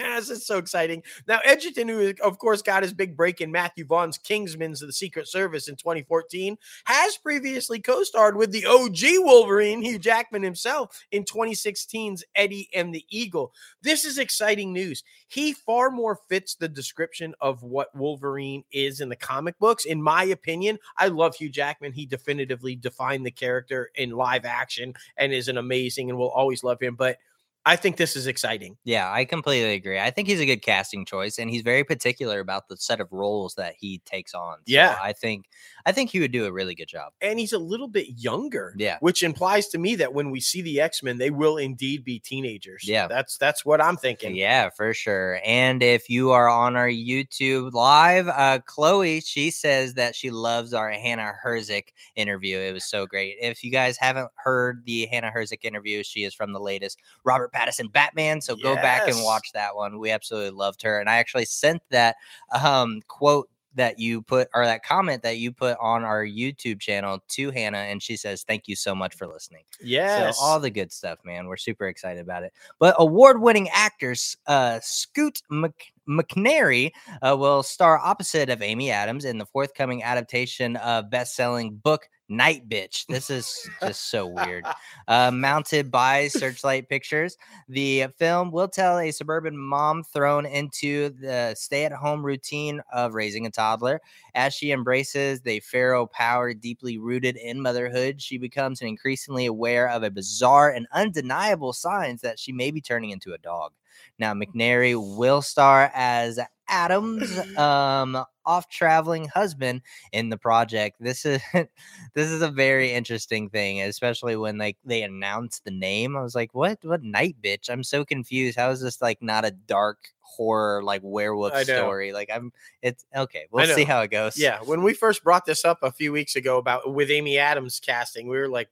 Yes, 0.06 0.30
it's 0.30 0.46
so 0.46 0.58
exciting. 0.58 1.02
Now, 1.26 1.40
Egerton, 1.44 1.88
who 1.88 2.12
of 2.22 2.38
course 2.38 2.62
got 2.62 2.82
his 2.82 2.94
big 2.94 3.16
break 3.16 3.40
in 3.40 3.50
Matthew 3.52 3.84
Vaughn's 3.84 4.16
Kingsman's 4.16 4.80
of 4.80 4.88
the 4.88 4.92
Secret 4.92 5.28
Service 5.28 5.68
in 5.68 5.76
2014, 5.76 6.56
has 6.84 7.16
previously 7.18 7.80
co 7.80 8.02
starred 8.02 8.36
with 8.36 8.52
the 8.52 8.64
OG 8.64 9.24
Wolverine, 9.24 9.82
Hugh 9.82 9.98
Jackman 9.98 10.42
himself, 10.42 11.04
in 11.10 11.24
2016's 11.24 12.24
Eddie 12.34 12.68
and 12.74 12.94
the 12.94 13.04
Eagle. 13.10 13.52
This 13.82 14.04
is 14.04 14.18
exciting 14.18 14.72
news. 14.72 15.02
He 15.28 15.52
far 15.52 15.90
more 15.90 16.20
fits 16.28 16.54
the 16.54 16.68
description 16.68 17.34
of 17.40 17.62
what 17.62 17.94
Wolverine 17.94 18.64
is 18.72 19.00
in 19.00 19.08
the 19.08 19.16
comic 19.16 19.58
books. 19.58 19.84
In 19.84 20.00
my 20.00 20.24
opinion, 20.24 20.78
I 20.96 21.08
love 21.08 21.34
Hugh 21.36 21.50
Jackman. 21.50 21.92
He 21.92 22.06
definitively 22.06 22.76
defined 22.76 23.26
the 23.26 23.30
character 23.30 23.90
in 23.96 24.10
live 24.10 24.44
action 24.44 24.94
and 25.16 25.32
is 25.32 25.48
an 25.48 25.58
amazing 25.58 26.10
and 26.10 26.18
will 26.18 26.30
always 26.30 26.64
love 26.64 26.80
him. 26.80 26.94
But 26.94 27.18
I 27.66 27.74
think 27.74 27.96
this 27.96 28.14
is 28.14 28.28
exciting. 28.28 28.76
Yeah, 28.84 29.10
I 29.10 29.24
completely 29.24 29.74
agree. 29.74 29.98
I 29.98 30.10
think 30.10 30.28
he's 30.28 30.40
a 30.40 30.46
good 30.46 30.62
casting 30.62 31.04
choice, 31.04 31.36
and 31.36 31.50
he's 31.50 31.62
very 31.62 31.82
particular 31.82 32.38
about 32.38 32.68
the 32.68 32.76
set 32.76 33.00
of 33.00 33.08
roles 33.10 33.56
that 33.56 33.74
he 33.76 33.98
takes 34.06 34.34
on. 34.34 34.58
So 34.58 34.62
Yeah. 34.66 34.96
I 35.02 35.12
think 35.12 35.46
I 35.84 35.92
think 35.92 36.10
he 36.10 36.18
would 36.20 36.32
do 36.32 36.46
a 36.46 36.52
really 36.52 36.74
good 36.74 36.88
job. 36.88 37.12
And 37.20 37.38
he's 37.38 37.52
a 37.52 37.58
little 37.58 37.86
bit 37.88 38.06
younger. 38.16 38.74
Yeah. 38.76 38.98
Which 39.00 39.22
implies 39.22 39.68
to 39.68 39.78
me 39.78 39.94
that 39.96 40.14
when 40.14 40.30
we 40.30 40.40
see 40.40 40.60
the 40.62 40.80
X-Men, 40.80 41.18
they 41.18 41.30
will 41.30 41.56
indeed 41.58 42.04
be 42.04 42.18
teenagers. 42.20 42.82
Yeah. 42.88 43.06
That's 43.08 43.36
that's 43.36 43.64
what 43.64 43.80
I'm 43.80 43.96
thinking. 43.96 44.36
Yeah, 44.36 44.70
for 44.70 44.94
sure. 44.94 45.40
And 45.44 45.82
if 45.82 46.08
you 46.08 46.30
are 46.30 46.48
on 46.48 46.76
our 46.76 46.88
YouTube 46.88 47.72
live, 47.72 48.28
uh, 48.28 48.60
Chloe, 48.66 49.20
she 49.20 49.50
says 49.50 49.94
that 49.94 50.14
she 50.14 50.30
loves 50.30 50.72
our 50.72 50.90
Hana 50.90 51.34
Hrzic 51.44 51.88
interview. 52.14 52.58
It 52.58 52.72
was 52.72 52.84
so 52.84 53.06
great. 53.06 53.36
If 53.40 53.64
you 53.64 53.72
guys 53.72 53.96
haven't 53.96 54.30
heard 54.36 54.84
the 54.84 55.06
Hana 55.06 55.32
Hrzic 55.34 55.64
interview, 55.64 56.04
she 56.04 56.24
is 56.24 56.32
from 56.34 56.52
the 56.52 56.60
latest 56.60 57.00
Robert 57.24 57.52
Pattinson 57.56 57.92
Batman. 57.92 58.40
So 58.40 58.56
go 58.56 58.74
back 58.76 59.08
and 59.08 59.22
watch 59.22 59.52
that 59.54 59.74
one. 59.74 59.98
We 59.98 60.10
absolutely 60.10 60.50
loved 60.50 60.82
her. 60.82 61.00
And 61.00 61.08
I 61.08 61.16
actually 61.16 61.46
sent 61.46 61.82
that 61.90 62.16
um, 62.52 63.00
quote 63.08 63.48
that 63.76 63.98
you 63.98 64.22
put 64.22 64.48
or 64.54 64.64
that 64.64 64.82
comment 64.82 65.22
that 65.22 65.36
you 65.38 65.52
put 65.52 65.76
on 65.80 66.02
our 66.02 66.24
YouTube 66.24 66.80
channel 66.80 67.22
to 67.28 67.50
Hannah, 67.50 67.78
and 67.78 68.02
she 68.02 68.16
says, 68.16 68.42
Thank 68.42 68.66
you 68.68 68.74
so 68.74 68.94
much 68.94 69.14
for 69.14 69.26
listening. 69.26 69.62
Yes. 69.82 70.38
So 70.38 70.44
all 70.44 70.58
the 70.58 70.70
good 70.70 70.90
stuff, 70.90 71.18
man. 71.24 71.46
We're 71.46 71.56
super 71.58 71.86
excited 71.86 72.20
about 72.20 72.42
it. 72.42 72.52
But 72.78 72.96
award-winning 72.98 73.68
actors 73.68 74.36
uh, 74.46 74.80
Scoot 74.82 75.42
Mc- 75.50 75.92
McNairy 76.08 76.90
uh, 77.22 77.36
will 77.38 77.62
star 77.62 77.98
opposite 77.98 78.48
of 78.48 78.62
Amy 78.62 78.90
Adams 78.90 79.24
in 79.24 79.38
the 79.38 79.46
forthcoming 79.46 80.02
adaptation 80.02 80.76
of 80.76 81.10
best-selling 81.10 81.76
book 81.76 82.08
Night 82.28 82.68
Bitch. 82.68 83.06
This 83.06 83.30
is 83.30 83.68
just 83.80 84.10
so 84.10 84.26
weird. 84.26 84.64
Uh, 85.08 85.30
mounted 85.30 85.90
by 85.90 86.28
Searchlight 86.28 86.88
Pictures, 86.88 87.36
the 87.68 88.06
film 88.18 88.50
will 88.50 88.68
tell 88.68 88.98
a 88.98 89.10
suburban 89.10 89.56
mom 89.56 90.02
thrown 90.02 90.46
into 90.46 91.10
the 91.10 91.54
stay-at-home 91.56 92.24
routine 92.24 92.80
of 92.92 93.14
raising 93.14 93.46
a 93.46 93.50
toddler. 93.50 94.00
As 94.34 94.54
she 94.54 94.72
embraces 94.72 95.40
the 95.40 95.60
pharaoh 95.60 96.06
power 96.06 96.52
deeply 96.52 96.98
rooted 96.98 97.36
in 97.36 97.62
motherhood, 97.62 98.20
she 98.20 98.38
becomes 98.38 98.82
increasingly 98.82 99.46
aware 99.46 99.88
of 99.88 100.02
a 100.02 100.10
bizarre 100.10 100.70
and 100.70 100.86
undeniable 100.92 101.72
signs 101.72 102.20
that 102.22 102.38
she 102.38 102.52
may 102.52 102.70
be 102.70 102.80
turning 102.80 103.10
into 103.10 103.32
a 103.32 103.38
dog. 103.38 103.72
Now, 104.18 104.34
McNairy 104.34 104.94
will 105.16 105.42
star 105.42 105.90
as 105.94 106.38
Adam's 106.68 107.38
um, 107.56 108.24
off 108.44 108.68
traveling 108.68 109.28
husband 109.28 109.82
in 110.12 110.28
the 110.28 110.36
project. 110.36 110.96
This 111.00 111.24
is 111.24 111.40
this 112.14 112.30
is 112.30 112.42
a 112.42 112.50
very 112.50 112.92
interesting 112.92 113.48
thing, 113.50 113.82
especially 113.82 114.36
when 114.36 114.58
like 114.58 114.76
they 114.84 115.02
announced 115.02 115.64
the 115.64 115.70
name. 115.70 116.16
I 116.16 116.22
was 116.22 116.34
like, 116.34 116.54
"What? 116.54 116.78
What 116.82 117.02
night 117.02 117.36
bitch?" 117.42 117.68
I'm 117.68 117.82
so 117.82 118.04
confused. 118.04 118.58
How 118.58 118.70
is 118.70 118.80
this 118.80 119.00
like 119.02 119.22
not 119.22 119.44
a 119.44 119.50
dark 119.50 119.98
horror 120.20 120.82
like 120.82 121.00
werewolf 121.04 121.52
story? 121.80 122.12
Like 122.12 122.30
I'm. 122.32 122.52
It's 122.82 123.04
okay. 123.14 123.46
We'll 123.50 123.66
see 123.74 123.84
how 123.84 124.00
it 124.02 124.10
goes. 124.10 124.38
Yeah, 124.38 124.60
when 124.64 124.82
we 124.82 124.94
first 124.94 125.24
brought 125.24 125.46
this 125.46 125.64
up 125.64 125.78
a 125.82 125.92
few 125.92 126.12
weeks 126.12 126.36
ago 126.36 126.58
about 126.58 126.92
with 126.92 127.10
Amy 127.10 127.38
Adams 127.38 127.80
casting, 127.80 128.28
we 128.28 128.36
were 128.38 128.48
like, 128.48 128.68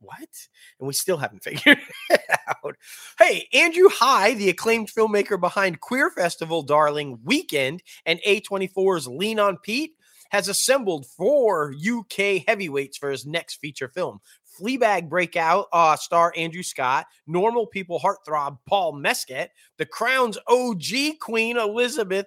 "What?" 0.00 0.28
And 0.78 0.86
we 0.86 0.92
still 0.94 1.18
haven't 1.18 1.44
figured 1.44 1.78
it 2.10 2.20
out. 2.48 2.76
Hey, 3.18 3.48
Andrew 3.52 3.88
Haigh, 3.88 4.34
the 4.34 4.50
acclaimed 4.50 4.90
filmmaker 4.90 5.40
behind 5.40 5.80
Queer 5.80 6.10
Festival 6.10 6.62
darling 6.62 7.18
Weekend 7.24 7.82
and 8.04 8.20
A24's 8.26 9.06
Lean 9.06 9.38
on 9.38 9.58
Pete, 9.58 9.92
has 10.30 10.48
assembled 10.48 11.06
four 11.06 11.74
UK 11.74 12.42
heavyweights 12.46 12.98
for 12.98 13.10
his 13.10 13.26
next 13.26 13.56
feature 13.56 13.88
film. 13.88 14.20
Fleabag 14.58 15.08
breakout 15.08 15.66
uh, 15.72 15.96
star 15.96 16.32
Andrew 16.36 16.62
Scott, 16.62 17.06
normal 17.26 17.66
people 17.66 18.00
heartthrob 18.00 18.58
Paul 18.66 18.92
Mescal, 18.94 19.46
the 19.76 19.86
Crown's 19.86 20.38
OG 20.48 21.18
queen 21.20 21.58
Elizabeth 21.58 22.26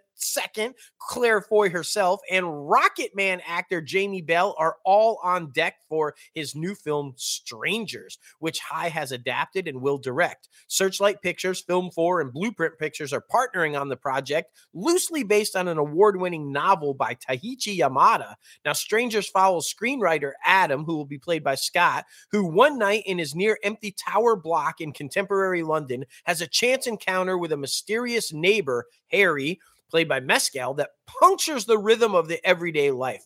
II, 0.58 0.72
Claire 0.98 1.42
Foy 1.42 1.70
herself, 1.70 2.22
and 2.32 2.70
Rocket 2.70 3.16
Man 3.16 3.42
actor 3.46 3.82
Jamie 3.82 4.22
Bell 4.22 4.56
are 4.58 4.78
all 4.86 5.20
on 5.24 5.52
deck 5.52 5.76
for 5.88 6.16
his 6.34 6.56
new 6.56 6.76
film 6.76 7.14
Strangers, 7.16 8.18
which 8.40 8.60
Haigh 8.60 8.90
has 8.90 9.12
adapted 9.12 9.68
and 9.68 9.82
will 9.82 9.98
direct. 9.98 10.50
Searchlight 10.68 11.22
Pictures, 11.22 11.62
Film 11.62 11.90
4, 11.92 12.22
and 12.22 12.34
Blueprint 12.34 12.78
Pictures 12.78 13.14
are 13.14 13.24
partnering 13.32 13.80
on 13.80 13.90
the 13.90 13.96
project, 13.96 14.52
loosely 14.74 15.24
based 15.24 15.56
on 15.56 15.68
an 15.68 15.78
award 15.78 16.20
winning 16.20 16.52
novel 16.52 16.94
by 16.94 17.16
Taichi 17.16 17.78
Yamada. 17.78 18.36
Now, 18.66 18.74
Strangers 18.74 19.30
follows 19.30 19.74
screenwriter 19.74 20.32
Adam, 20.46 20.84
who 20.84 20.96
will 20.96 21.06
be 21.06 21.18
played 21.18 21.44
by 21.44 21.56
Scott, 21.56 22.06
who 22.32 22.46
one 22.46 22.78
night 22.78 23.04
in 23.06 23.18
his 23.18 23.36
near 23.36 23.58
empty 23.64 23.92
tower 23.92 24.36
block 24.36 24.82
in 24.82 24.92
contemporary 24.92 25.64
London 25.64 26.06
has 26.26 26.42
a 26.42 26.48
chance 26.48 26.88
encounter 26.88 27.38
with 27.38 27.52
a 27.52 27.58
mysterious 27.58 28.34
neighbor, 28.34 28.86
Harry, 29.12 29.60
played 29.90 30.08
by 30.08 30.20
Mescal, 30.20 30.76
that 30.76 30.92
punctures 31.06 31.66
the 31.66 31.78
rhythm 31.78 32.16
of 32.16 32.28
the 32.28 32.46
everyday 32.46 32.92
life. 32.92 33.26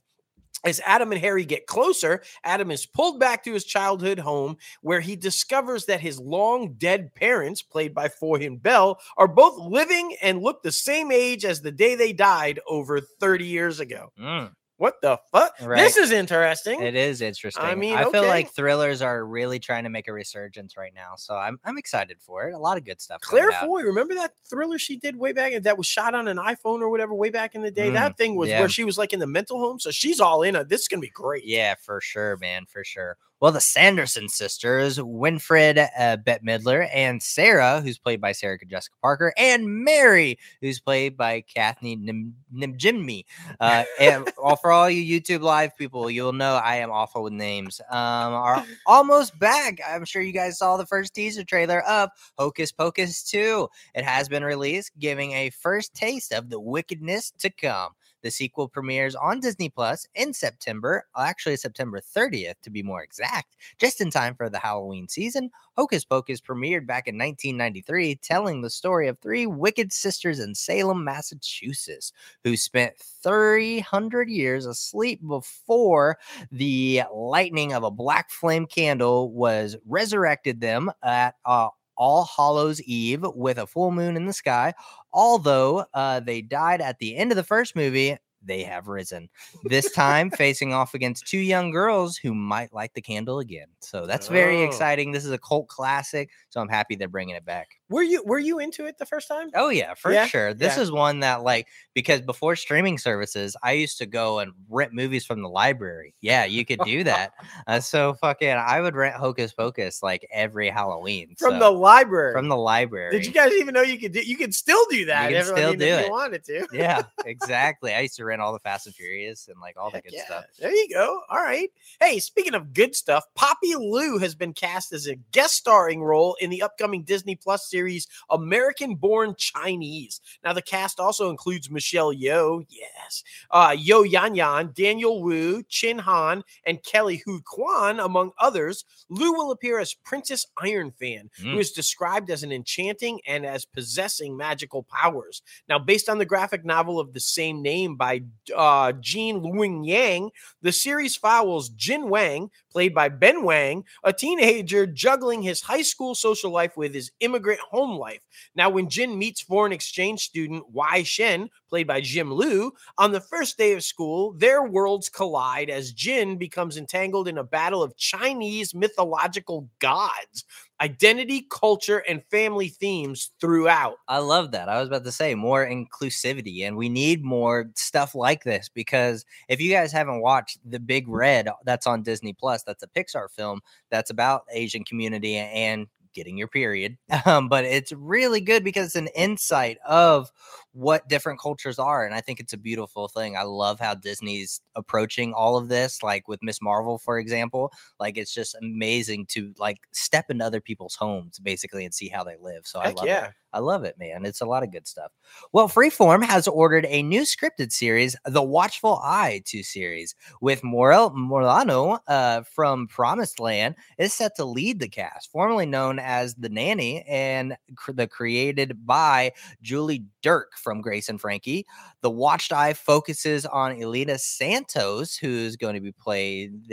As 0.65 0.79
Adam 0.85 1.11
and 1.11 1.19
Harry 1.19 1.43
get 1.43 1.67
closer, 1.67 2.23
Adam 2.45 2.71
is 2.71 2.85
pulled 2.85 3.19
back 3.19 3.43
to 3.43 3.53
his 3.53 3.65
childhood 3.65 4.19
home 4.19 4.55
where 4.81 5.01
he 5.01 5.17
discovers 5.17 5.85
that 5.85 5.99
his 5.99 6.19
long 6.19 6.75
dead 6.77 7.13
parents, 7.15 7.61
played 7.61 7.93
by 7.93 8.07
Foy 8.07 8.45
and 8.45 8.63
Bell, 8.63 8.99
are 9.17 9.27
both 9.27 9.57
living 9.57 10.15
and 10.21 10.41
look 10.41 10.63
the 10.63 10.71
same 10.71 11.11
age 11.11 11.43
as 11.43 11.61
the 11.61 11.71
day 11.71 11.95
they 11.95 12.13
died 12.13 12.61
over 12.65 13.01
30 13.01 13.45
years 13.45 13.81
ago. 13.81 14.13
Mm, 14.17 14.53
What 14.77 14.95
the 15.01 15.19
fuck? 15.31 15.53
Right. 15.61 15.77
This 15.77 15.97
is 15.97 16.11
interesting. 16.11 16.81
it 16.81 16.95
is 16.95 17.21
interesting. 17.21 17.63
I 17.63 17.75
mean, 17.75 17.95
I 17.95 18.03
feel 18.03 18.21
okay. 18.21 18.27
like 18.27 18.51
thrillers 18.51 19.01
are 19.01 19.23
really 19.25 19.59
trying 19.59 19.83
to 19.83 19.89
make 19.89 20.07
a 20.07 20.13
resurgence 20.13 20.75
right 20.75 20.93
now, 20.95 21.13
so 21.15 21.35
I'm 21.35 21.59
I'm 21.63 21.77
excited 21.77 22.17
for 22.19 22.47
it. 22.47 22.53
A 22.53 22.57
lot 22.57 22.77
of 22.77 22.83
good 22.83 22.99
stuff. 22.99 23.21
Claire. 23.21 23.51
Foy, 23.61 23.83
remember 23.83 24.15
that 24.15 24.33
thriller 24.49 24.79
she 24.79 24.97
did 24.97 25.15
way 25.15 25.31
back 25.31 25.53
that 25.61 25.77
was 25.77 25.85
shot 25.85 26.15
on 26.15 26.27
an 26.27 26.37
iPhone 26.37 26.81
or 26.81 26.89
whatever 26.89 27.13
way 27.13 27.29
back 27.29 27.53
in 27.55 27.61
the 27.61 27.71
day? 27.71 27.91
that 27.91 28.17
thing 28.17 28.35
was 28.35 28.47
Mm, 28.47 28.51
yeah. 28.51 28.59
where 28.59 28.69
she 28.69 28.83
was 28.83 28.97
like 28.97 29.13
in 29.13 29.19
the 29.19 29.27
mental 29.27 29.59
home. 29.59 29.79
So 29.79 29.91
she's 29.91 30.19
all 30.19 30.41
in 30.43 30.55
it. 30.55 30.69
This 30.69 30.81
is 30.81 30.87
gonna 30.87 31.01
be 31.01 31.09
great. 31.09 31.45
Yeah, 31.45 31.75
for 31.79 32.01
sure, 32.01 32.37
man, 32.37 32.65
for 32.67 32.83
sure. 32.83 33.17
Well, 33.43 33.51
the 33.51 33.59
Sanderson 33.59 34.29
sisters, 34.29 34.97
Winfred 34.97 35.89
uh, 35.99 36.15
Bette 36.15 36.45
Midler, 36.45 36.87
and 36.93 37.21
Sarah, 37.21 37.81
who's 37.81 37.97
played 37.97 38.21
by 38.21 38.31
Sarah 38.31 38.57
Jessica 38.65 38.95
Parker, 39.01 39.33
and 39.37 39.83
Mary, 39.83 40.39
who's 40.61 40.79
played 40.79 41.17
by 41.17 41.41
Kathy 41.41 41.97
Nim- 41.97 42.35
Nimjimmy. 42.55 43.25
Uh, 43.59 43.83
and 43.99 44.31
all, 44.41 44.55
for 44.55 44.71
all 44.71 44.89
you 44.89 45.19
YouTube 45.19 45.41
live 45.41 45.75
people, 45.75 46.09
you'll 46.09 46.31
know 46.31 46.55
I 46.55 46.77
am 46.77 46.89
awful 46.89 47.21
with 47.21 47.33
names. 47.33 47.81
Um, 47.89 47.97
are 48.33 48.65
almost 48.85 49.37
back. 49.37 49.77
I'm 49.85 50.05
sure 50.05 50.21
you 50.21 50.31
guys 50.31 50.57
saw 50.57 50.77
the 50.77 50.85
first 50.85 51.13
teaser 51.13 51.43
trailer 51.43 51.81
of 51.81 52.11
Hocus 52.37 52.71
Pocus 52.71 53.23
2. 53.23 53.67
It 53.93 54.05
has 54.05 54.29
been 54.29 54.45
released, 54.45 54.93
giving 54.99 55.33
a 55.33 55.49
first 55.49 55.93
taste 55.93 56.31
of 56.31 56.49
the 56.49 56.61
wickedness 56.61 57.33
to 57.39 57.49
come. 57.49 57.89
The 58.23 58.31
sequel 58.31 58.69
premieres 58.69 59.15
on 59.15 59.41
Disney 59.41 59.69
Plus 59.69 60.07
in 60.15 60.33
September, 60.33 61.05
actually 61.15 61.57
September 61.57 61.99
30th 61.99 62.55
to 62.63 62.69
be 62.69 62.81
more 62.81 63.03
exact, 63.03 63.57
just 63.77 64.01
in 64.01 64.09
time 64.09 64.33
for 64.33 64.49
the 64.49 64.59
Halloween 64.59 65.07
season. 65.09 65.51
Hocus 65.75 66.05
Pocus 66.05 66.39
premiered 66.39 66.87
back 66.87 67.07
in 67.07 67.17
1993, 67.17 68.15
telling 68.15 68.61
the 68.61 68.69
story 68.69 69.07
of 69.07 69.19
three 69.19 69.45
wicked 69.45 69.91
sisters 69.91 70.39
in 70.39 70.55
Salem, 70.55 71.03
Massachusetts, 71.03 72.13
who 72.43 72.55
spent 72.55 72.97
300 72.97 74.29
years 74.29 74.65
asleep 74.65 75.19
before 75.27 76.17
the 76.51 77.03
lightning 77.13 77.73
of 77.73 77.83
a 77.83 77.91
black 77.91 78.29
flame 78.31 78.65
candle 78.65 79.31
was 79.31 79.75
resurrected 79.85 80.61
them 80.61 80.89
at 81.03 81.35
uh, 81.45 81.69
all 81.97 82.25
Hallows 82.25 82.81
Eve 82.83 83.23
with 83.35 83.57
a 83.57 83.67
full 83.67 83.91
moon 83.91 84.15
in 84.17 84.25
the 84.25 84.33
sky. 84.33 84.73
Although 85.11 85.85
uh, 85.93 86.19
they 86.19 86.41
died 86.41 86.81
at 86.81 86.99
the 86.99 87.15
end 87.15 87.31
of 87.31 87.35
the 87.35 87.43
first 87.43 87.75
movie, 87.75 88.17
they 88.45 88.63
have 88.63 88.87
risen. 88.87 89.29
This 89.63 89.89
time 89.91 90.29
facing 90.37 90.73
off 90.73 90.93
against 90.93 91.25
two 91.27 91.37
young 91.37 91.71
girls 91.71 92.17
who 92.17 92.33
might 92.33 92.73
light 92.73 92.93
the 92.93 93.01
candle 93.01 93.39
again. 93.39 93.67
So 93.79 94.05
that's 94.05 94.27
very 94.27 94.61
Oh. 94.61 94.65
exciting. 94.65 95.11
This 95.13 95.23
is 95.23 95.31
a 95.31 95.37
cult 95.37 95.67
classic. 95.69 96.29
So 96.49 96.59
I'm 96.59 96.67
happy 96.67 96.95
they're 96.95 97.07
bringing 97.07 97.35
it 97.35 97.45
back. 97.45 97.69
Were 97.93 98.01
you 98.01 98.23
were 98.25 98.39
you 98.39 98.57
into 98.57 98.85
it 98.87 98.97
the 98.97 99.05
first 99.05 99.27
time? 99.27 99.51
Oh 99.53 99.69
yeah, 99.69 99.93
for 99.93 100.11
Yeah? 100.11 100.25
sure. 100.25 100.53
This 100.55 100.77
Yeah. 100.77 100.81
is 100.83 100.91
one 100.91 101.19
that 101.19 101.43
like 101.43 101.67
because 101.93 102.21
before 102.21 102.55
streaming 102.55 102.97
services, 102.97 103.55
I 103.61 103.73
used 103.73 103.99
to 103.99 104.07
go 104.07 104.39
and 104.39 104.51
rent 104.67 104.93
movies 104.93 105.25
from 105.25 105.43
the 105.43 105.47
library. 105.49 106.15
Yeah, 106.19 106.45
you 106.45 106.65
could 106.65 106.79
do 106.83 107.03
that. 107.03 107.33
uh, 107.67 107.79
so 107.81 108.15
fucking, 108.15 108.49
I 108.49 108.81
would 108.81 108.95
rent 108.95 109.15
Hocus 109.15 109.53
Pocus 109.53 110.01
like 110.01 110.27
every 110.33 110.69
Halloween 110.69 111.35
From 111.37 111.53
so- 111.53 111.59
the 111.59 111.69
library. 111.71 112.33
from 112.33 112.47
the 112.47 112.57
library. 112.57 113.11
Did 113.11 113.27
you 113.27 113.31
guys 113.31 113.51
even 113.53 113.75
know 113.75 113.83
you 113.83 113.99
could 113.99 114.11
do 114.13 114.21
you 114.21 114.37
could 114.37 114.55
still 114.55 114.83
do 114.89 115.05
that? 115.05 115.27
can 115.29 115.37
Everyone 115.37 115.61
still 115.61 115.73
do 115.73 115.85
if 115.85 115.99
it. 115.99 116.05
You 116.07 116.11
wanted 116.11 116.43
to. 116.45 116.67
yeah, 116.73 117.03
exactly. 117.27 117.93
I 117.93 117.99
used 117.99 118.15
to 118.15 118.25
rent 118.25 118.41
all 118.41 118.53
the 118.53 118.59
Fast 118.59 118.87
and 118.87 118.95
Furious 118.95 119.47
and 119.49 119.59
like 119.61 119.75
all 119.77 119.91
the 119.91 119.97
Heck 119.97 120.05
good 120.05 120.13
yeah. 120.13 120.25
stuff. 120.25 120.45
There 120.59 120.73
you 120.73 120.89
go. 120.89 121.21
All 121.29 121.37
right. 121.37 121.69
Hey, 121.99 122.17
speaking 122.17 122.55
of 122.55 122.73
good 122.73 122.95
stuff, 122.95 123.23
Poppy 123.35 123.75
Liu 123.75 124.17
has 124.17 124.33
been 124.33 124.53
cast 124.53 124.93
as 124.93 125.05
a 125.07 125.15
guest 125.31 125.53
starring 125.53 126.01
role 126.01 126.35
in 126.41 126.49
the 126.49 126.63
upcoming 126.63 127.03
Disney 127.03 127.35
Plus 127.35 127.69
series 127.69 127.82
American 128.29 128.95
Born 128.95 129.35
Chinese. 129.37 130.21
Now, 130.43 130.53
the 130.53 130.61
cast 130.61 130.99
also 130.99 131.29
includes 131.29 131.69
Michelle 131.69 132.13
Yeoh, 132.13 132.65
yes, 132.69 133.23
uh, 133.51 133.75
Yeo 133.77 134.03
Yann 134.03 134.35
Yann, 134.35 134.71
Daniel 134.73 135.21
Wu, 135.21 135.63
Chin 135.63 135.99
Han, 135.99 136.43
and 136.65 136.83
Kelly 136.83 137.21
Hu 137.25 137.41
Kwan, 137.45 137.99
among 137.99 138.31
others. 138.39 138.85
Liu 139.09 139.33
will 139.33 139.51
appear 139.51 139.79
as 139.79 139.93
Princess 139.93 140.45
Iron 140.61 140.91
Fan, 140.91 141.29
who 141.39 141.55
Mm. 141.55 141.59
is 141.59 141.71
described 141.71 142.29
as 142.29 142.43
an 142.43 142.51
enchanting 142.51 143.19
and 143.27 143.45
as 143.45 143.65
possessing 143.65 144.35
magical 144.37 144.83
powers. 144.83 145.41
Now, 145.69 145.79
based 145.79 146.09
on 146.09 146.17
the 146.17 146.25
graphic 146.25 146.63
novel 146.65 146.99
of 146.99 147.13
the 147.13 147.19
same 147.19 147.61
name 147.61 147.95
by 147.95 148.21
uh, 148.55 148.93
Gene 148.93 149.41
Luen 149.41 149.85
Yang, 149.85 150.31
the 150.61 150.71
series 150.71 151.15
follows 151.15 151.69
Jin 151.69 152.09
Wang, 152.09 152.49
played 152.73 152.93
by 152.93 153.07
Ben 153.07 153.43
Wang, 153.43 153.85
a 154.03 154.11
teenager 154.11 154.85
juggling 154.85 155.41
his 155.41 155.61
high 155.61 155.83
school 155.83 156.15
social 156.15 156.51
life 156.51 156.75
with 156.75 156.93
his 156.93 157.11
immigrant 157.19 157.61
home 157.61 157.97
life. 157.97 158.21
Now, 158.55 158.69
when 158.69 158.89
Jin 158.89 159.17
meets 159.17 159.41
foreign 159.41 159.71
exchange 159.71 160.21
student 160.21 160.65
Wei-Chen, 160.73 161.49
played 161.69 161.87
by 161.87 162.01
Jim 162.01 162.31
Liu, 162.31 162.73
on 162.97 163.11
the 163.11 163.21
first 163.21 163.57
day 163.57 163.73
of 163.73 163.83
school, 163.83 164.33
their 164.33 164.63
worlds 164.63 165.07
collide 165.07 165.69
as 165.69 165.93
Jin 165.93 166.37
becomes 166.37 166.77
entangled 166.77 167.27
in 167.27 167.37
a 167.37 167.43
battle 167.43 167.83
of 167.83 167.95
Chinese 167.95 168.73
mythological 168.73 169.69
gods, 169.79 170.43
identity, 170.81 171.47
culture, 171.49 172.03
and 172.07 172.23
family 172.25 172.67
themes 172.67 173.31
throughout. 173.39 173.97
I 174.07 174.19
love 174.19 174.51
that. 174.51 174.69
I 174.69 174.79
was 174.79 174.87
about 174.87 175.03
to 175.05 175.11
say 175.11 175.35
more 175.35 175.65
inclusivity, 175.65 176.63
and 176.63 176.75
we 176.75 176.89
need 176.89 177.23
more 177.23 177.71
stuff 177.75 178.15
like 178.15 178.43
this 178.43 178.69
because 178.69 179.25
if 179.47 179.61
you 179.61 179.71
guys 179.71 179.91
haven't 179.91 180.21
watched 180.21 180.59
The 180.69 180.79
Big 180.79 181.07
Red, 181.07 181.47
that's 181.65 181.87
on 181.87 182.03
Disney 182.03 182.33
Plus. 182.33 182.63
That's 182.63 182.83
a 182.83 182.87
Pixar 182.87 183.29
film 183.31 183.61
that's 183.89 184.09
about 184.09 184.43
Asian 184.51 184.83
community 184.83 185.35
and 185.37 185.87
getting 186.13 186.37
your 186.37 186.47
period. 186.47 186.97
Um, 187.25 187.47
but 187.47 187.63
it's 187.63 187.93
really 187.93 188.41
good 188.41 188.65
because 188.65 188.87
it's 188.87 188.95
an 188.95 189.07
insight 189.15 189.77
of 189.87 190.29
what 190.73 191.07
different 191.07 191.39
cultures 191.39 191.79
are, 191.79 192.05
and 192.05 192.13
I 192.13 192.21
think 192.21 192.39
it's 192.39 192.53
a 192.53 192.57
beautiful 192.57 193.07
thing. 193.07 193.37
I 193.37 193.43
love 193.43 193.79
how 193.79 193.93
Disney's 193.93 194.61
approaching 194.75 195.33
all 195.33 195.55
of 195.57 195.69
this, 195.69 196.03
like 196.03 196.27
with 196.27 196.43
Miss 196.43 196.61
Marvel, 196.61 196.97
for 196.97 197.19
example. 197.19 197.71
Like 197.99 198.17
it's 198.17 198.33
just 198.33 198.55
amazing 198.55 199.27
to 199.27 199.53
like 199.57 199.77
step 199.91 200.29
into 200.29 200.45
other 200.45 200.61
people's 200.61 200.95
homes 200.95 201.39
basically 201.39 201.85
and 201.85 201.93
see 201.93 202.09
how 202.09 202.23
they 202.23 202.35
live. 202.39 202.65
So 202.65 202.79
I 202.79 202.87
Heck 202.87 202.97
love 202.97 203.07
it. 203.07 203.31
I 203.53 203.59
love 203.59 203.83
it, 203.83 203.99
man. 203.99 204.25
It's 204.25 204.41
a 204.41 204.45
lot 204.45 204.63
of 204.63 204.71
good 204.71 204.87
stuff. 204.87 205.11
Well, 205.51 205.69
Freeform 205.69 206.23
has 206.23 206.47
ordered 206.47 206.87
a 206.89 207.03
new 207.03 207.21
scripted 207.21 207.71
series, 207.71 208.15
the 208.25 208.41
Watchful 208.41 208.99
Eye 209.03 209.43
2 209.45 209.61
series, 209.61 210.15
with 210.41 210.63
Mariel 210.63 211.11
Molino 211.11 211.99
uh, 212.07 212.41
from 212.41 212.87
Promised 212.87 213.39
Land 213.39 213.75
is 213.99 214.13
set 214.13 214.35
to 214.37 214.45
lead 214.45 214.79
the 214.79 214.89
cast, 214.89 215.31
formerly 215.31 215.67
known 215.67 215.99
as 215.99 216.33
The 216.33 216.49
Nanny, 216.49 217.03
and 217.03 217.55
cr- 217.75 217.91
the 217.91 218.07
created 218.07 218.85
by 218.85 219.33
Julie 219.61 220.05
Dirk 220.23 220.53
from 220.63 220.81
Grace 220.81 221.09
and 221.09 221.19
Frankie. 221.19 221.65
The 222.01 222.09
Watched 222.09 222.51
Eye 222.51 222.73
focuses 222.73 223.45
on 223.45 223.79
Elena 223.81 224.17
Santos, 224.17 225.15
who's 225.15 225.55
going 225.55 225.75
to 225.75 225.81
be 225.81 225.91
playing 225.91 226.63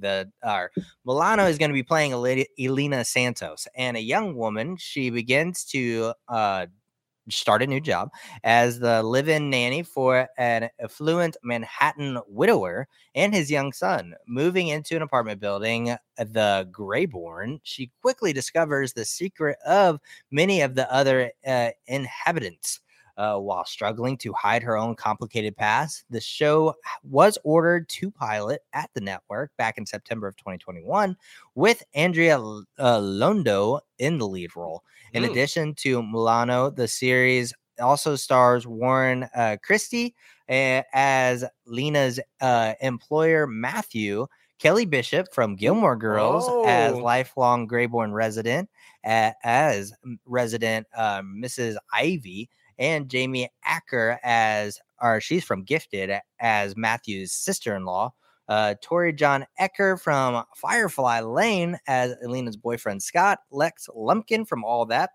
the 0.00 0.30
uh, 0.42 0.66
Molino 1.04 1.44
is 1.46 1.58
going 1.58 1.70
to 1.70 1.74
be 1.74 1.82
playing 1.82 2.12
Elena 2.58 3.04
Santos, 3.04 3.68
and 3.76 3.96
a 3.96 4.00
young 4.00 4.34
woman. 4.34 4.76
She 4.78 5.10
begins 5.10 5.64
to 5.66 6.14
uh, 6.28 6.66
start 7.28 7.62
a 7.62 7.66
new 7.66 7.80
job 7.80 8.10
as 8.44 8.78
the 8.78 9.02
live-in 9.02 9.50
nanny 9.50 9.82
for 9.82 10.28
an 10.38 10.68
affluent 10.80 11.36
Manhattan 11.42 12.18
widower 12.28 12.88
and 13.14 13.34
his 13.34 13.50
young 13.50 13.72
son. 13.72 14.14
Moving 14.26 14.68
into 14.68 14.96
an 14.96 15.02
apartment 15.02 15.40
building, 15.40 15.96
the 16.16 16.68
Greyborn, 16.70 17.60
she 17.62 17.90
quickly 18.00 18.32
discovers 18.32 18.92
the 18.92 19.04
secret 19.04 19.58
of 19.66 19.98
many 20.30 20.60
of 20.60 20.74
the 20.74 20.92
other 20.92 21.32
uh, 21.46 21.70
inhabitants. 21.86 22.80
Uh, 23.16 23.38
while 23.38 23.64
struggling 23.64 24.16
to 24.16 24.32
hide 24.32 24.62
her 24.62 24.76
own 24.76 24.94
complicated 24.94 25.56
past, 25.56 26.04
the 26.10 26.20
show 26.20 26.74
was 27.02 27.38
ordered 27.44 27.88
to 27.88 28.10
pilot 28.10 28.60
at 28.74 28.90
the 28.94 29.00
network 29.00 29.50
back 29.56 29.78
in 29.78 29.86
September 29.86 30.26
of 30.26 30.36
2021 30.36 31.16
with 31.54 31.82
Andrea 31.94 32.34
L- 32.34 32.64
uh, 32.78 32.98
Londo 33.00 33.80
in 33.98 34.18
the 34.18 34.26
lead 34.28 34.54
role. 34.56 34.82
In 35.14 35.22
Mm. 35.22 35.30
addition 35.30 35.74
to 35.76 36.02
Molino, 36.02 36.70
the 36.70 36.88
series 36.88 37.54
also 37.80 38.16
stars 38.16 38.66
Warren 38.66 39.28
uh, 39.34 39.56
Christie 39.62 40.14
uh, 40.48 40.82
as 40.92 41.44
Lena's 41.66 42.20
uh, 42.40 42.74
employer, 42.80 43.46
Matthew. 43.46 44.26
Kelly 44.58 44.86
Bishop 44.86 45.26
from 45.34 45.54
Gilmore 45.54 45.96
Girls 45.96 46.48
as 46.64 46.94
Oh. 46.94 47.02
lifelong 47.02 47.68
Grayborn 47.68 48.14
resident, 48.14 48.70
as 49.04 49.92
resident 50.24 50.86
uh, 50.96 51.20
Mrs. 51.22 51.76
Ivy, 51.92 52.48
and 52.78 53.08
Jamie 53.08 53.50
Acker 53.64 54.18
as, 54.22 54.80
or 55.00 55.20
she's 55.20 55.44
from 55.44 55.64
Gifted 55.64 56.10
as 56.40 56.76
Matthew's 56.76 57.32
sister-in-law. 57.32 58.12
Uh, 58.48 58.74
Tori 58.80 59.12
John 59.12 59.44
Ecker 59.60 60.00
from 60.00 60.44
Firefly 60.56 61.20
Lane 61.20 61.78
as 61.88 62.14
Elena's 62.22 62.56
boyfriend 62.56 63.02
Scott. 63.02 63.40
Lex 63.50 63.88
Lumpkin 63.94 64.44
from 64.44 64.64
All 64.64 64.86
That 64.86 65.10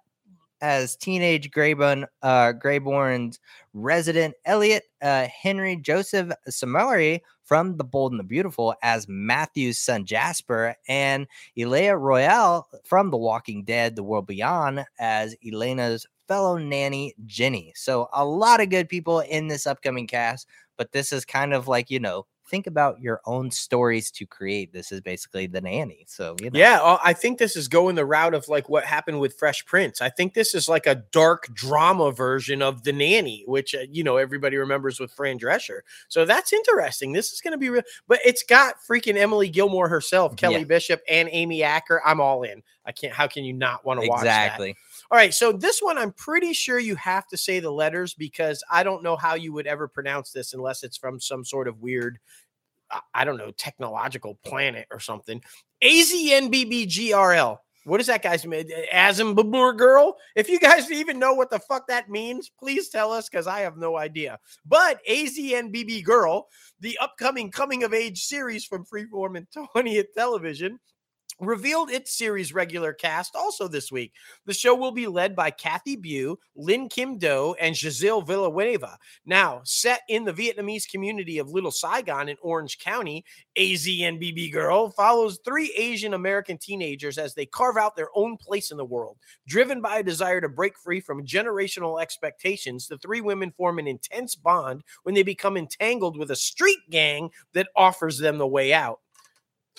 as 0.61 0.95
teenage 0.95 1.49
Greyborn, 1.51 2.05
uh, 2.21 2.53
Greyborn's 2.53 3.39
resident 3.73 4.35
Elliot. 4.45 4.83
Uh, 5.01 5.27
Henry 5.27 5.75
Joseph 5.75 6.31
Samiri 6.49 7.21
from 7.43 7.77
The 7.77 7.83
Bold 7.83 8.13
and 8.13 8.19
the 8.19 8.23
Beautiful 8.23 8.75
as 8.83 9.07
Matthew's 9.09 9.79
son 9.79 10.05
Jasper. 10.05 10.75
And 10.87 11.27
Aliyah 11.57 11.99
Royale 11.99 12.67
from 12.83 13.09
The 13.09 13.17
Walking 13.17 13.63
Dead, 13.63 13.95
The 13.95 14.03
World 14.03 14.27
Beyond 14.27 14.85
as 14.99 15.35
Elena's 15.45 16.05
fellow 16.31 16.57
nanny 16.57 17.13
Jenny. 17.25 17.73
So 17.75 18.07
a 18.13 18.23
lot 18.23 18.61
of 18.61 18.69
good 18.69 18.87
people 18.87 19.19
in 19.19 19.49
this 19.49 19.67
upcoming 19.67 20.07
cast, 20.07 20.47
but 20.77 20.93
this 20.93 21.11
is 21.11 21.25
kind 21.25 21.53
of 21.53 21.67
like, 21.67 21.91
you 21.91 21.99
know, 21.99 22.25
think 22.49 22.67
about 22.67 23.01
your 23.01 23.19
own 23.25 23.51
stories 23.51 24.09
to 24.11 24.25
create. 24.25 24.71
This 24.71 24.93
is 24.93 25.01
basically 25.01 25.47
the 25.47 25.59
nanny. 25.59 26.05
So, 26.07 26.37
you 26.41 26.49
know, 26.49 26.57
Yeah, 26.57 26.79
uh, 26.81 26.99
I 27.03 27.11
think 27.11 27.37
this 27.37 27.57
is 27.57 27.67
going 27.67 27.95
the 27.95 28.05
route 28.05 28.33
of 28.33 28.47
like 28.47 28.69
what 28.69 28.85
happened 28.85 29.19
with 29.19 29.37
Fresh 29.37 29.65
Prince. 29.65 30.01
I 30.01 30.09
think 30.09 30.33
this 30.33 30.55
is 30.55 30.69
like 30.69 30.85
a 30.85 30.95
dark 30.95 31.53
drama 31.53 32.13
version 32.13 32.61
of 32.61 32.83
The 32.83 32.93
Nanny, 32.93 33.43
which 33.45 33.75
uh, 33.75 33.79
you 33.89 34.01
know 34.03 34.15
everybody 34.15 34.55
remembers 34.55 35.01
with 35.01 35.11
Fran 35.11 35.37
Drescher. 35.37 35.79
So 36.07 36.23
that's 36.23 36.53
interesting. 36.53 37.11
This 37.11 37.33
is 37.33 37.41
going 37.41 37.53
to 37.53 37.57
be 37.57 37.69
real, 37.69 37.83
but 38.07 38.19
it's 38.23 38.43
got 38.43 38.75
freaking 38.89 39.17
Emily 39.17 39.49
Gilmore 39.49 39.89
herself, 39.89 40.37
Kelly 40.37 40.59
Yeah. 40.59 40.63
Bishop, 40.63 41.01
and 41.09 41.27
Amy 41.31 41.61
Acker. 41.63 42.01
I'm 42.05 42.21
all 42.21 42.43
in. 42.43 42.63
I 42.85 42.91
can't. 42.93 43.13
How 43.13 43.27
can 43.27 43.43
you 43.43 43.53
not 43.53 43.85
want 43.85 44.01
to 44.01 44.07
watch 44.07 44.23
that? 44.23 44.45
exactly. 44.45 44.75
All 45.11 45.17
right, 45.17 45.33
so 45.33 45.51
this 45.51 45.81
one 45.81 45.97
I'm 45.97 46.13
pretty 46.13 46.53
sure 46.53 46.79
you 46.79 46.95
have 46.95 47.27
to 47.27 47.37
say 47.37 47.59
the 47.59 47.69
letters 47.69 48.13
because 48.13 48.63
I 48.71 48.83
don't 48.83 49.03
know 49.03 49.17
how 49.17 49.33
you 49.35 49.51
would 49.51 49.67
ever 49.67 49.89
pronounce 49.89 50.31
this 50.31 50.53
unless 50.53 50.83
it's 50.83 50.95
from 50.97 51.19
some 51.19 51.43
sort 51.43 51.67
of 51.67 51.81
weird, 51.81 52.17
I- 53.13 53.25
don't 53.25 53.35
know, 53.37 53.51
technological 53.51 54.39
planet 54.45 54.87
or 54.89 55.01
something. 55.01 55.43
AZNBBGRL. 55.83 57.57
What 57.83 57.99
is 57.99 58.07
that 58.07 58.21
guy's 58.23 58.45
name? 58.45 58.67
Eh, 58.73 58.85
Azimbabur 58.93 59.75
girl? 59.77 60.15
If 60.35 60.47
you 60.47 60.59
guys 60.59 60.89
even 60.91 61.19
know 61.19 61.33
what 61.33 61.49
the 61.49 61.59
fuck 61.59 61.87
that 61.87 62.09
means, 62.09 62.49
please 62.57 62.87
tell 62.89 63.11
us 63.11 63.27
because 63.27 63.47
I 63.47 63.61
have 63.61 63.75
no 63.75 63.97
idea. 63.97 64.39
But 64.65 65.01
AZNBB 65.09 66.03
Girl, 66.05 66.47
the 66.79 66.97
upcoming 66.99 67.51
coming 67.51 67.83
of 67.83 67.93
age 67.93 68.23
series 68.23 68.63
from 68.65 68.85
Freeform 68.85 69.35
and 69.35 69.47
20th 69.75 70.13
Television, 70.15 70.79
revealed 71.41 71.89
its 71.89 72.15
series 72.15 72.53
regular 72.53 72.93
cast 72.93 73.35
also 73.35 73.67
this 73.67 73.91
week. 73.91 74.13
The 74.45 74.53
show 74.53 74.75
will 74.75 74.91
be 74.91 75.07
led 75.07 75.35
by 75.35 75.51
Kathy 75.51 75.95
Bew, 75.95 76.39
Lin 76.55 76.87
Kim 76.87 77.17
Do, 77.17 77.55
and 77.59 77.75
Giselle 77.75 78.21
Villanueva. 78.21 78.97
Now, 79.25 79.61
set 79.63 80.01
in 80.07 80.23
the 80.23 80.33
Vietnamese 80.33 80.89
community 80.89 81.39
of 81.39 81.49
Little 81.49 81.71
Saigon 81.71 82.29
in 82.29 82.37
Orange 82.41 82.79
County, 82.79 83.25
AZNBB 83.57 84.53
Girl 84.53 84.89
follows 84.91 85.39
three 85.43 85.73
Asian 85.75 86.13
American 86.13 86.57
teenagers 86.57 87.17
as 87.17 87.33
they 87.33 87.45
carve 87.45 87.77
out 87.77 87.95
their 87.95 88.09
own 88.15 88.37
place 88.37 88.71
in 88.71 88.77
the 88.77 88.85
world. 88.85 89.17
Driven 89.47 89.81
by 89.81 89.97
a 89.97 90.03
desire 90.03 90.41
to 90.41 90.49
break 90.49 90.77
free 90.77 90.99
from 90.99 91.25
generational 91.25 92.01
expectations, 92.01 92.87
the 92.87 92.97
three 92.99 93.21
women 93.21 93.51
form 93.51 93.79
an 93.79 93.87
intense 93.87 94.35
bond 94.35 94.83
when 95.03 95.15
they 95.15 95.23
become 95.23 95.57
entangled 95.57 96.17
with 96.17 96.31
a 96.31 96.35
street 96.35 96.79
gang 96.89 97.29
that 97.53 97.67
offers 97.75 98.17
them 98.17 98.37
the 98.37 98.47
way 98.47 98.73
out. 98.73 99.00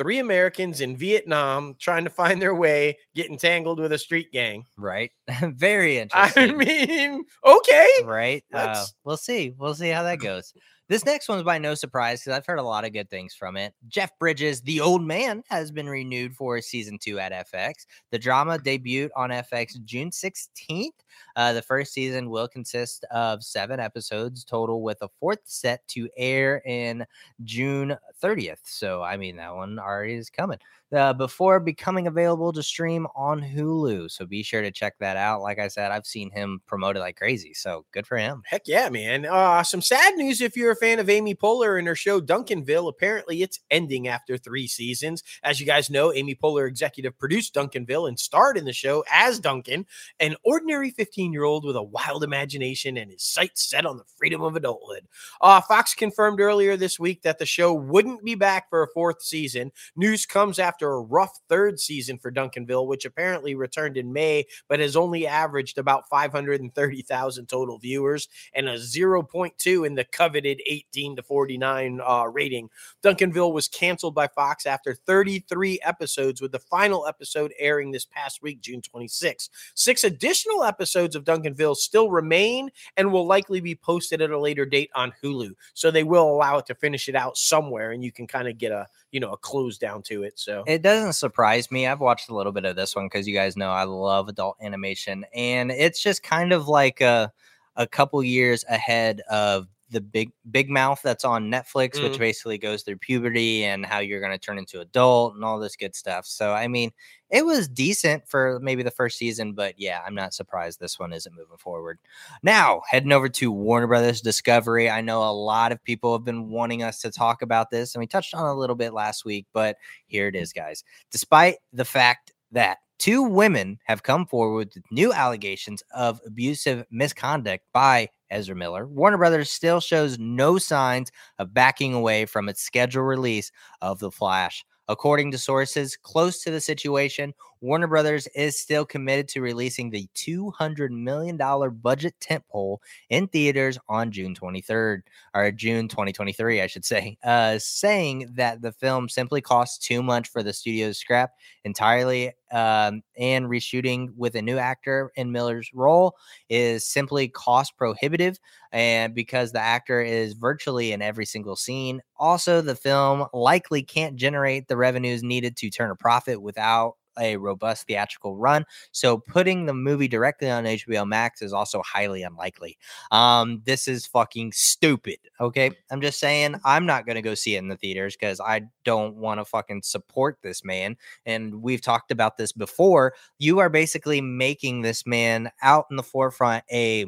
Three 0.02 0.18
Americans 0.18 0.80
in 0.80 0.96
Vietnam 0.96 1.76
trying 1.78 2.04
to 2.04 2.10
find 2.10 2.42
their 2.42 2.54
way, 2.54 2.98
getting 3.14 3.38
tangled 3.38 3.78
with 3.78 3.92
a 3.92 3.98
street 3.98 4.32
gang. 4.32 4.64
Right. 4.76 5.12
Very 5.40 5.98
interesting. 5.98 6.50
I 6.50 6.54
mean, 6.54 7.24
okay. 7.44 7.88
right. 8.04 8.44
Uh, 8.52 8.84
we'll 9.04 9.16
see. 9.16 9.54
We'll 9.56 9.74
see 9.74 9.90
how 9.90 10.02
that 10.02 10.18
goes. 10.18 10.52
This 10.92 11.06
next 11.06 11.26
one's 11.26 11.42
by 11.42 11.56
no 11.56 11.74
surprise 11.74 12.20
because 12.20 12.36
I've 12.36 12.44
heard 12.44 12.58
a 12.58 12.62
lot 12.62 12.84
of 12.84 12.92
good 12.92 13.08
things 13.08 13.32
from 13.32 13.56
it. 13.56 13.72
Jeff 13.88 14.10
Bridges, 14.18 14.60
The 14.60 14.82
Old 14.82 15.02
Man, 15.02 15.42
has 15.48 15.70
been 15.70 15.88
renewed 15.88 16.36
for 16.36 16.60
season 16.60 16.98
two 16.98 17.18
at 17.18 17.32
FX. 17.50 17.86
The 18.10 18.18
drama 18.18 18.58
debuted 18.58 19.08
on 19.16 19.30
FX 19.30 19.82
June 19.86 20.10
16th. 20.10 20.90
Uh, 21.34 21.54
the 21.54 21.62
first 21.62 21.94
season 21.94 22.28
will 22.28 22.46
consist 22.46 23.06
of 23.10 23.42
seven 23.42 23.80
episodes 23.80 24.44
total, 24.44 24.82
with 24.82 24.98
a 25.00 25.08
fourth 25.18 25.40
set 25.44 25.80
to 25.88 26.10
air 26.14 26.60
in 26.66 27.06
June 27.42 27.96
30th. 28.22 28.60
So, 28.64 29.02
I 29.02 29.16
mean, 29.16 29.36
that 29.36 29.54
one 29.54 29.78
already 29.78 30.12
is 30.12 30.28
coming 30.28 30.58
uh, 30.92 31.12
before 31.12 31.60
becoming 31.60 32.06
available 32.06 32.52
to 32.52 32.62
stream 32.62 33.06
on 33.16 33.40
Hulu. 33.40 34.10
So 34.10 34.26
be 34.26 34.42
sure 34.42 34.62
to 34.62 34.70
check 34.70 34.94
that 35.00 35.16
out. 35.16 35.40
Like 35.40 35.58
I 35.58 35.68
said, 35.68 35.90
I've 35.90 36.06
seen 36.06 36.30
him 36.30 36.60
promoted 36.66 37.00
like 37.00 37.16
crazy. 37.16 37.54
So 37.54 37.84
good 37.92 38.06
for 38.06 38.16
him. 38.16 38.42
Heck 38.46 38.62
yeah, 38.66 38.88
man. 38.88 39.26
Uh, 39.26 39.62
some 39.62 39.80
sad 39.80 40.16
news 40.16 40.40
if 40.40 40.56
you're 40.56 40.72
a 40.72 40.76
fan 40.76 40.98
of 40.98 41.08
Amy 41.08 41.34
Poehler 41.34 41.78
and 41.78 41.88
her 41.88 41.94
show 41.94 42.20
Duncanville. 42.20 42.88
Apparently, 42.88 43.42
it's 43.42 43.60
ending 43.70 44.08
after 44.08 44.36
three 44.36 44.66
seasons. 44.66 45.22
As 45.42 45.60
you 45.60 45.66
guys 45.66 45.90
know, 45.90 46.12
Amy 46.12 46.34
Poehler 46.34 46.68
executive 46.68 47.18
produced 47.18 47.54
Duncanville 47.54 48.08
and 48.08 48.18
starred 48.18 48.58
in 48.58 48.64
the 48.64 48.72
show 48.72 49.04
as 49.10 49.38
Duncan, 49.38 49.86
an 50.20 50.36
ordinary 50.44 50.90
15 50.90 51.32
year 51.32 51.44
old 51.44 51.64
with 51.64 51.76
a 51.76 51.82
wild 51.82 52.24
imagination 52.24 52.96
and 52.96 53.10
his 53.10 53.22
sights 53.22 53.68
set 53.68 53.86
on 53.86 53.96
the 53.96 54.04
freedom 54.16 54.42
of 54.42 54.56
adulthood. 54.56 55.06
Uh, 55.40 55.60
Fox 55.60 55.94
confirmed 55.94 56.40
earlier 56.40 56.76
this 56.76 56.98
week 56.98 57.22
that 57.22 57.38
the 57.38 57.46
show 57.46 57.72
wouldn't 57.72 58.24
be 58.24 58.34
back 58.34 58.68
for 58.68 58.82
a 58.82 58.88
fourth 58.88 59.22
season. 59.22 59.72
News 59.96 60.26
comes 60.26 60.58
after 60.58 60.81
a 60.90 61.00
rough 61.00 61.38
third 61.48 61.78
season 61.80 62.18
for 62.18 62.30
Duncanville, 62.30 62.86
which 62.86 63.04
apparently 63.04 63.54
returned 63.54 63.96
in 63.96 64.12
May, 64.12 64.44
but 64.68 64.80
has 64.80 64.96
only 64.96 65.26
averaged 65.26 65.78
about 65.78 66.08
530,000 66.08 67.46
total 67.46 67.78
viewers 67.78 68.28
and 68.54 68.68
a 68.68 68.74
0.2 68.74 69.86
in 69.86 69.94
the 69.94 70.04
coveted 70.04 70.60
18 70.66 71.16
to 71.16 71.22
49 71.22 72.00
uh, 72.04 72.24
rating. 72.24 72.68
Duncanville 73.02 73.52
was 73.52 73.68
canceled 73.68 74.14
by 74.14 74.26
Fox 74.28 74.66
after 74.66 74.94
33 74.94 75.80
episodes, 75.82 76.40
with 76.40 76.52
the 76.52 76.58
final 76.58 77.06
episode 77.06 77.52
airing 77.58 77.90
this 77.90 78.04
past 78.04 78.42
week, 78.42 78.60
June 78.60 78.82
26. 78.82 79.50
Six 79.74 80.04
additional 80.04 80.64
episodes 80.64 81.16
of 81.16 81.24
Duncanville 81.24 81.76
still 81.76 82.10
remain 82.10 82.70
and 82.96 83.12
will 83.12 83.26
likely 83.26 83.60
be 83.60 83.74
posted 83.74 84.20
at 84.20 84.30
a 84.30 84.38
later 84.38 84.64
date 84.64 84.90
on 84.94 85.12
Hulu. 85.22 85.52
So 85.74 85.90
they 85.90 86.04
will 86.04 86.28
allow 86.28 86.58
it 86.58 86.66
to 86.66 86.74
finish 86.74 87.08
it 87.08 87.14
out 87.14 87.36
somewhere, 87.36 87.92
and 87.92 88.04
you 88.04 88.12
can 88.12 88.26
kind 88.26 88.48
of 88.48 88.58
get 88.58 88.72
a 88.72 88.86
you 89.10 89.20
know 89.20 89.32
a 89.32 89.36
close 89.36 89.78
down 89.78 90.02
to 90.02 90.22
it. 90.24 90.38
So 90.38 90.64
It 90.72 90.82
doesn't 90.82 91.14
surprise 91.14 91.70
me. 91.70 91.86
I've 91.86 92.00
watched 92.00 92.28
a 92.30 92.34
little 92.34 92.52
bit 92.52 92.64
of 92.64 92.76
this 92.76 92.94
one 92.96 93.06
because 93.06 93.26
you 93.28 93.34
guys 93.34 93.56
know 93.56 93.70
I 93.70 93.84
love 93.84 94.28
adult 94.28 94.56
animation, 94.62 95.24
and 95.34 95.70
it's 95.70 96.02
just 96.02 96.22
kind 96.22 96.52
of 96.52 96.68
like 96.68 97.00
a 97.00 97.32
a 97.76 97.86
couple 97.86 98.22
years 98.22 98.64
ahead 98.68 99.20
of 99.30 99.66
the 99.90 100.00
big 100.00 100.30
big 100.50 100.70
mouth 100.70 101.00
that's 101.02 101.24
on 101.24 101.50
Netflix, 101.50 102.02
which 102.02 102.16
Mhm. 102.16 102.18
basically 102.18 102.58
goes 102.58 102.82
through 102.82 102.96
puberty 102.98 103.64
and 103.64 103.84
how 103.86 103.98
you're 104.00 104.20
going 104.20 104.32
to 104.32 104.38
turn 104.38 104.58
into 104.58 104.80
adult 104.80 105.34
and 105.34 105.44
all 105.44 105.58
this 105.58 105.76
good 105.76 105.94
stuff. 105.94 106.26
So 106.26 106.52
I 106.52 106.68
mean, 106.68 106.90
it 107.32 107.46
was 107.46 107.66
decent 107.66 108.28
for 108.28 108.60
maybe 108.60 108.82
the 108.82 108.90
first 108.90 109.16
season, 109.16 109.54
but 109.54 109.74
yeah, 109.78 110.02
I'm 110.06 110.14
not 110.14 110.34
surprised 110.34 110.78
this 110.78 110.98
one 110.98 111.14
isn't 111.14 111.34
moving 111.34 111.56
forward. 111.56 111.98
Now, 112.42 112.82
heading 112.90 113.10
over 113.10 113.30
to 113.30 113.50
Warner 113.50 113.86
Brothers 113.86 114.20
Discovery. 114.20 114.90
I 114.90 115.00
know 115.00 115.22
a 115.22 115.32
lot 115.32 115.72
of 115.72 115.82
people 115.82 116.12
have 116.12 116.24
been 116.24 116.50
wanting 116.50 116.82
us 116.82 117.00
to 117.00 117.10
talk 117.10 117.40
about 117.40 117.70
this, 117.70 117.94
and 117.94 118.00
we 118.00 118.06
touched 118.06 118.34
on 118.34 118.46
it 118.46 118.50
a 118.50 118.54
little 118.54 118.76
bit 118.76 118.92
last 118.92 119.24
week, 119.24 119.46
but 119.54 119.78
here 120.06 120.28
it 120.28 120.34
mm. 120.34 120.42
is, 120.42 120.52
guys. 120.52 120.84
Despite 121.10 121.56
the 121.72 121.86
fact 121.86 122.34
that 122.52 122.78
two 122.98 123.22
women 123.22 123.78
have 123.84 124.02
come 124.02 124.26
forward 124.26 124.56
with 124.74 124.84
new 124.90 125.10
allegations 125.14 125.82
of 125.94 126.20
abusive 126.26 126.84
misconduct 126.90 127.64
by 127.72 128.10
Ezra 128.30 128.54
Miller, 128.54 128.86
Warner 128.86 129.16
Brothers 129.16 129.50
still 129.50 129.80
shows 129.80 130.18
no 130.18 130.58
signs 130.58 131.10
of 131.38 131.54
backing 131.54 131.94
away 131.94 132.26
from 132.26 132.50
its 132.50 132.60
scheduled 132.60 133.06
release 133.06 133.50
of 133.80 134.00
The 134.00 134.10
Flash. 134.10 134.66
According 134.88 135.30
to 135.32 135.38
sources 135.38 135.96
close 135.96 136.42
to 136.42 136.50
the 136.50 136.60
situation, 136.60 137.34
Warner 137.62 137.86
Brothers 137.86 138.26
is 138.34 138.58
still 138.58 138.84
committed 138.84 139.28
to 139.28 139.40
releasing 139.40 139.88
the 139.88 140.08
$200 140.16 140.90
million 140.90 141.36
budget 141.80 142.14
tentpole 142.20 142.78
in 143.08 143.28
theaters 143.28 143.78
on 143.88 144.10
June 144.10 144.34
23rd, 144.34 145.02
or 145.32 145.52
June 145.52 145.86
2023, 145.86 146.60
I 146.60 146.66
should 146.66 146.84
say, 146.84 147.16
uh, 147.22 147.60
saying 147.60 148.30
that 148.34 148.62
the 148.62 148.72
film 148.72 149.08
simply 149.08 149.40
costs 149.40 149.78
too 149.78 150.02
much 150.02 150.28
for 150.28 150.42
the 150.42 150.52
studio 150.52 150.88
to 150.88 150.94
scrap 150.94 151.30
entirely 151.62 152.32
um, 152.50 153.02
and 153.16 153.46
reshooting 153.46 154.08
with 154.16 154.34
a 154.34 154.42
new 154.42 154.58
actor 154.58 155.12
in 155.14 155.30
Miller's 155.30 155.70
role 155.72 156.16
is 156.48 156.84
simply 156.84 157.28
cost 157.28 157.76
prohibitive 157.76 158.40
and 158.72 159.14
because 159.14 159.52
the 159.52 159.60
actor 159.60 160.00
is 160.00 160.32
virtually 160.32 160.92
in 160.92 161.00
every 161.00 161.26
single 161.26 161.54
scene. 161.54 162.02
Also, 162.16 162.60
the 162.60 162.74
film 162.74 163.26
likely 163.32 163.82
can't 163.82 164.16
generate 164.16 164.66
the 164.66 164.76
revenues 164.76 165.22
needed 165.22 165.56
to 165.58 165.70
turn 165.70 165.90
a 165.90 165.96
profit 165.96 166.42
without 166.42 166.96
a 167.18 167.36
robust 167.36 167.86
theatrical 167.86 168.36
run. 168.36 168.64
So 168.92 169.18
putting 169.18 169.66
the 169.66 169.74
movie 169.74 170.08
directly 170.08 170.50
on 170.50 170.64
HBO 170.64 171.06
Max 171.06 171.42
is 171.42 171.52
also 171.52 171.82
highly 171.82 172.22
unlikely. 172.22 172.78
Um, 173.10 173.62
this 173.64 173.88
is 173.88 174.06
fucking 174.06 174.52
stupid. 174.52 175.18
Okay. 175.40 175.70
I'm 175.90 176.00
just 176.00 176.18
saying 176.18 176.56
I'm 176.64 176.86
not 176.86 177.06
gonna 177.06 177.22
go 177.22 177.34
see 177.34 177.56
it 177.56 177.58
in 177.58 177.68
the 177.68 177.76
theaters 177.76 178.16
because 178.16 178.40
I 178.40 178.62
don't 178.84 179.16
want 179.16 179.40
to 179.40 179.44
fucking 179.44 179.82
support 179.82 180.38
this 180.42 180.64
man. 180.64 180.96
And 181.26 181.62
we've 181.62 181.82
talked 181.82 182.10
about 182.10 182.36
this 182.36 182.52
before. 182.52 183.14
You 183.38 183.58
are 183.58 183.68
basically 183.68 184.20
making 184.20 184.82
this 184.82 185.06
man 185.06 185.50
out 185.62 185.86
in 185.90 185.96
the 185.96 186.02
forefront 186.02 186.64
a 186.70 187.06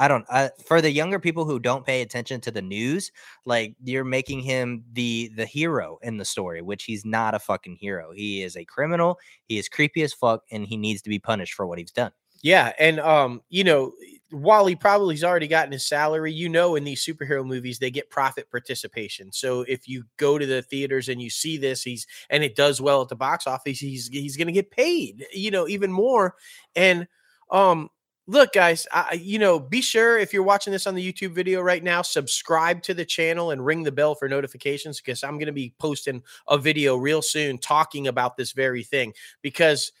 I 0.00 0.08
don't 0.08 0.24
uh, 0.30 0.48
for 0.66 0.80
the 0.80 0.90
younger 0.90 1.18
people 1.18 1.44
who 1.44 1.58
don't 1.58 1.84
pay 1.84 2.00
attention 2.00 2.40
to 2.40 2.50
the 2.50 2.62
news, 2.62 3.12
like 3.44 3.76
you're 3.84 4.02
making 4.02 4.40
him 4.40 4.82
the 4.94 5.30
the 5.36 5.44
hero 5.44 5.98
in 6.00 6.16
the 6.16 6.24
story, 6.24 6.62
which 6.62 6.84
he's 6.84 7.04
not 7.04 7.34
a 7.34 7.38
fucking 7.38 7.76
hero. 7.76 8.10
He 8.10 8.42
is 8.42 8.56
a 8.56 8.64
criminal. 8.64 9.18
He 9.44 9.58
is 9.58 9.68
creepy 9.68 10.02
as 10.02 10.14
fuck, 10.14 10.42
and 10.50 10.66
he 10.66 10.78
needs 10.78 11.02
to 11.02 11.10
be 11.10 11.18
punished 11.18 11.52
for 11.52 11.66
what 11.66 11.78
he's 11.78 11.92
done. 11.92 12.12
Yeah, 12.42 12.72
and 12.78 12.98
um, 13.00 13.42
you 13.50 13.62
know, 13.62 13.92
while 14.30 14.64
he 14.64 14.74
probably's 14.74 15.22
already 15.22 15.46
gotten 15.46 15.72
his 15.72 15.86
salary, 15.86 16.32
you 16.32 16.48
know, 16.48 16.76
in 16.76 16.84
these 16.84 17.04
superhero 17.04 17.44
movies 17.44 17.78
they 17.78 17.90
get 17.90 18.08
profit 18.08 18.50
participation. 18.50 19.30
So 19.32 19.66
if 19.68 19.86
you 19.86 20.04
go 20.16 20.38
to 20.38 20.46
the 20.46 20.62
theaters 20.62 21.10
and 21.10 21.20
you 21.20 21.28
see 21.28 21.58
this, 21.58 21.82
he's 21.82 22.06
and 22.30 22.42
it 22.42 22.56
does 22.56 22.80
well 22.80 23.02
at 23.02 23.08
the 23.08 23.16
box 23.16 23.46
office, 23.46 23.78
he's 23.78 24.08
he's 24.08 24.38
going 24.38 24.46
to 24.46 24.54
get 24.54 24.70
paid, 24.70 25.26
you 25.34 25.50
know, 25.50 25.68
even 25.68 25.92
more. 25.92 26.36
And 26.74 27.06
um, 27.50 27.90
look, 28.30 28.52
guys, 28.52 28.86
I, 28.92 29.14
you 29.14 29.38
know, 29.38 29.58
be 29.58 29.82
sure 29.82 30.16
if 30.18 30.32
you're 30.32 30.42
watching 30.42 30.72
this 30.72 30.86
on 30.86 30.94
the 30.94 31.12
YouTube 31.12 31.32
video 31.32 31.60
right 31.60 31.82
now, 31.82 32.02
subscribe 32.02 32.82
to 32.84 32.94
the 32.94 33.04
channel 33.04 33.50
and 33.50 33.64
ring 33.64 33.82
the 33.82 33.92
bell 33.92 34.14
for 34.14 34.28
notifications 34.28 35.00
because 35.00 35.24
I'm 35.24 35.36
going 35.36 35.46
to 35.46 35.52
be 35.52 35.74
posting 35.78 36.22
a 36.48 36.56
video 36.56 36.96
real 36.96 37.22
soon 37.22 37.58
talking 37.58 38.06
about 38.06 38.36
this 38.36 38.52
very 38.52 38.84
thing 38.84 39.12
because 39.42 39.92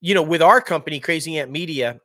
you 0.00 0.14
know, 0.14 0.22
with 0.22 0.42
our 0.42 0.60
company, 0.60 1.00
Crazy 1.00 1.38
Ant 1.38 1.50
Media, 1.50 2.00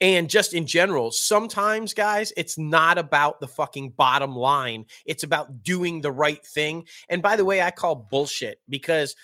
and 0.00 0.28
just 0.28 0.52
in 0.52 0.66
general, 0.66 1.10
sometimes, 1.10 1.94
guys, 1.94 2.32
it's 2.36 2.58
not 2.58 2.98
about 2.98 3.40
the 3.40 3.48
fucking 3.48 3.90
bottom 3.90 4.36
line. 4.36 4.84
It's 5.06 5.22
about 5.22 5.62
doing 5.62 6.02
the 6.02 6.12
right 6.12 6.44
thing. 6.44 6.86
And 7.08 7.22
by 7.22 7.36
the 7.36 7.44
way, 7.46 7.62
I 7.62 7.70
call 7.70 7.94
bullshit 7.94 8.60
because 8.68 9.16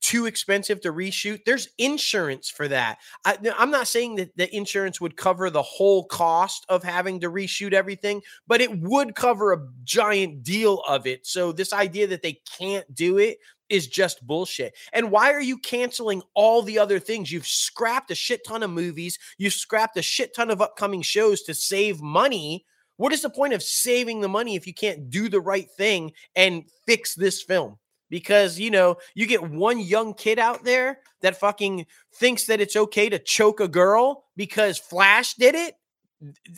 too 0.00 0.26
expensive 0.26 0.80
to 0.80 0.92
reshoot. 0.92 1.44
There's 1.44 1.68
insurance 1.78 2.48
for 2.48 2.68
that. 2.68 2.98
I, 3.24 3.38
am 3.58 3.70
not 3.70 3.88
saying 3.88 4.16
that 4.16 4.36
the 4.36 4.54
insurance 4.54 5.00
would 5.00 5.16
cover 5.16 5.50
the 5.50 5.62
whole 5.62 6.04
cost 6.04 6.64
of 6.68 6.82
having 6.82 7.20
to 7.20 7.30
reshoot 7.30 7.72
everything, 7.72 8.22
but 8.46 8.60
it 8.60 8.80
would 8.80 9.14
cover 9.14 9.52
a 9.52 9.66
giant 9.84 10.42
deal 10.42 10.82
of 10.88 11.06
it. 11.06 11.26
So, 11.26 11.52
this 11.52 11.72
idea 11.72 12.06
that 12.08 12.22
they 12.22 12.40
can't 12.58 12.92
do 12.94 13.18
it 13.18 13.38
is 13.68 13.88
just 13.88 14.24
bullshit. 14.26 14.74
And 14.92 15.10
why 15.10 15.32
are 15.32 15.40
you 15.40 15.58
canceling 15.58 16.22
all 16.34 16.62
the 16.62 16.78
other 16.78 16.98
things? 16.98 17.32
You've 17.32 17.46
scrapped 17.46 18.10
a 18.10 18.14
shit 18.14 18.46
ton 18.46 18.62
of 18.62 18.70
movies, 18.70 19.18
you've 19.38 19.54
scrapped 19.54 19.96
a 19.96 20.02
shit 20.02 20.34
ton 20.34 20.50
of 20.50 20.60
upcoming 20.60 21.02
shows 21.02 21.42
to 21.42 21.54
save 21.54 22.00
money. 22.00 22.64
What 22.96 23.12
is 23.12 23.22
the 23.22 23.30
point 23.30 23.52
of 23.52 23.62
saving 23.62 24.20
the 24.20 24.28
money 24.28 24.56
if 24.56 24.66
you 24.66 24.72
can't 24.72 25.10
do 25.10 25.28
the 25.28 25.40
right 25.40 25.70
thing 25.70 26.12
and 26.34 26.64
fix 26.86 27.14
this 27.14 27.42
film? 27.42 27.78
Because, 28.08 28.58
you 28.58 28.70
know, 28.70 28.96
you 29.14 29.26
get 29.26 29.50
one 29.50 29.80
young 29.80 30.14
kid 30.14 30.38
out 30.38 30.64
there 30.64 31.00
that 31.22 31.40
fucking 31.40 31.86
thinks 32.14 32.46
that 32.46 32.60
it's 32.60 32.76
okay 32.76 33.08
to 33.08 33.18
choke 33.18 33.60
a 33.60 33.68
girl 33.68 34.24
because 34.36 34.78
Flash 34.78 35.34
did 35.34 35.54
it. 35.54 35.74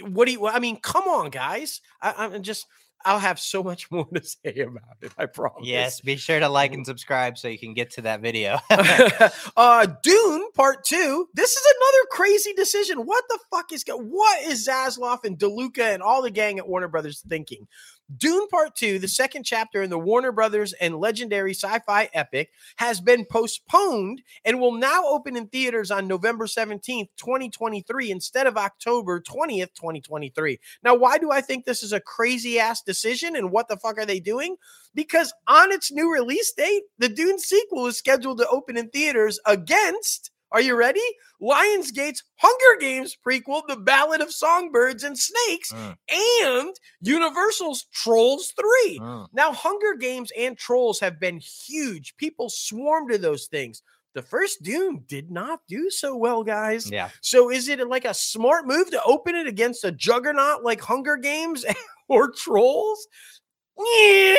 What 0.03 0.27
do 0.27 0.33
you, 0.33 0.47
I 0.47 0.59
mean, 0.59 0.79
come 0.81 1.05
on, 1.05 1.31
guys. 1.31 1.81
I, 2.03 2.15
I'm 2.17 2.43
just, 2.43 2.67
I'll 3.05 3.19
have 3.19 3.39
so 3.39 3.63
much 3.63 3.91
more 3.91 4.07
to 4.15 4.23
say 4.23 4.61
about 4.61 4.97
it. 5.01 5.13
I 5.17 5.27
promise. 5.27 5.67
Yes, 5.67 6.01
be 6.01 6.17
sure 6.17 6.41
to 6.41 6.49
like 6.49 6.73
and 6.73 6.85
subscribe 6.85 7.39
so 7.39 7.49
you 7.49 7.59
can 7.59 7.75
get 7.75 7.91
to 7.93 8.03
that 8.03 8.21
video. 8.21 8.59
uh 9.57 9.87
Dune 10.03 10.51
Part 10.55 10.85
Two. 10.85 11.29
This 11.35 11.51
is 11.51 11.75
another 11.77 12.07
crazy 12.11 12.53
decision. 12.55 12.99
What 13.07 13.25
the 13.29 13.39
fuck 13.51 13.73
is 13.73 13.85
what 13.89 14.43
is 14.43 14.67
Zaslav 14.67 15.25
and 15.25 15.39
DeLuca 15.39 15.95
and 15.95 16.03
all 16.03 16.23
the 16.23 16.31
gang 16.31 16.59
at 16.59 16.69
Warner 16.69 16.89
Brothers 16.89 17.23
thinking? 17.27 17.67
Dune 18.17 18.49
Part 18.49 18.75
2, 18.75 18.99
the 18.99 19.09
second 19.09 19.45
chapter 19.45 19.83
in 19.83 19.91
the 19.91 19.99
Warner 19.99 20.33
Brothers 20.33 20.73
and 20.75 20.97
legendary 20.97 21.53
sci 21.53 21.79
fi 21.81 22.09
epic, 22.15 22.51
has 22.77 23.03
been 23.03 23.27
postponed 23.27 24.23
and 24.47 24.59
will 24.59 24.73
now 24.73 25.05
open 25.07 25.37
in 25.37 25.47
theaters 25.49 25.91
on 25.91 26.09
November 26.09 26.47
17th, 26.47 27.09
2023, 27.19 28.11
instead 28.11 28.47
of 28.47 28.57
October 28.57 29.21
20th, 29.21 29.75
2023. 29.75 30.59
Now, 30.83 30.95
why 30.95 31.19
do 31.19 31.31
I 31.31 31.43
think 31.43 31.67
this 31.67 31.83
is 31.83 31.93
a 31.93 32.01
crazy 32.01 32.59
ass 32.59 32.83
decision 32.83 33.37
and 33.37 33.51
what 33.51 33.69
the 33.69 33.77
fuck 33.77 33.99
are 33.99 34.07
they 34.07 34.21
doing? 34.21 34.57
Because 34.95 35.33
on 35.47 35.71
its 35.71 35.93
new 35.93 36.11
release 36.11 36.53
date, 36.53 36.85
the 36.99 37.11
Dune 37.11 37.39
sequel 37.39 37.87
is 37.87 37.99
scheduled 37.99 38.39
to 38.39 38.49
open 38.49 38.79
in 38.79 38.89
theaters 38.89 39.39
against 39.45 40.31
are 40.51 40.61
you 40.61 40.75
ready? 40.77 41.03
Lionsgate's 41.43 42.23
Hunger 42.37 42.81
Games 42.81 43.17
prequel, 43.27 43.63
The 43.69 43.77
Ballad 43.77 44.21
of 44.21 44.33
Songbirds 44.33 45.05
and 45.05 45.17
Snakes, 45.19 45.73
Mm. 45.73 45.97
and 46.43 46.75
Universal's 47.01 47.87
Trolls 47.93 48.53
3. 48.59 48.99
Mm. 49.01 49.27
Now, 49.33 49.53
Hunger 49.53 49.95
Games 49.95 50.33
and 50.37 50.57
Trolls 50.57 51.01
have 51.01 51.21
been 51.21 51.39
huge. 51.41 52.17
People 52.17 52.49
swarm 52.49 53.09
to 53.09 53.19
those 53.19 53.47
things. 53.47 53.83
The 54.15 54.23
first 54.23 54.63
Dune 54.63 55.05
did 55.07 55.31
not 55.31 55.61
do 55.69 55.91
so 55.91 56.17
well, 56.17 56.43
guys. 56.43 56.91
Yeah. 56.91 57.11
So, 57.21 57.51
is 57.51 57.69
it 57.69 57.87
like 57.87 58.05
a 58.05 58.15
smart 58.15 58.67
move 58.67 58.91
to 58.91 59.03
open 59.05 59.37
it 59.37 59.47
against 59.47 59.85
a 59.85 59.93
juggernaut 59.93 60.65
like 60.65 60.81
Hunger 60.81 61.17
Games 61.17 61.65
or 62.09 62.31
Trolls? 62.33 63.07
Yeah. 63.79 64.35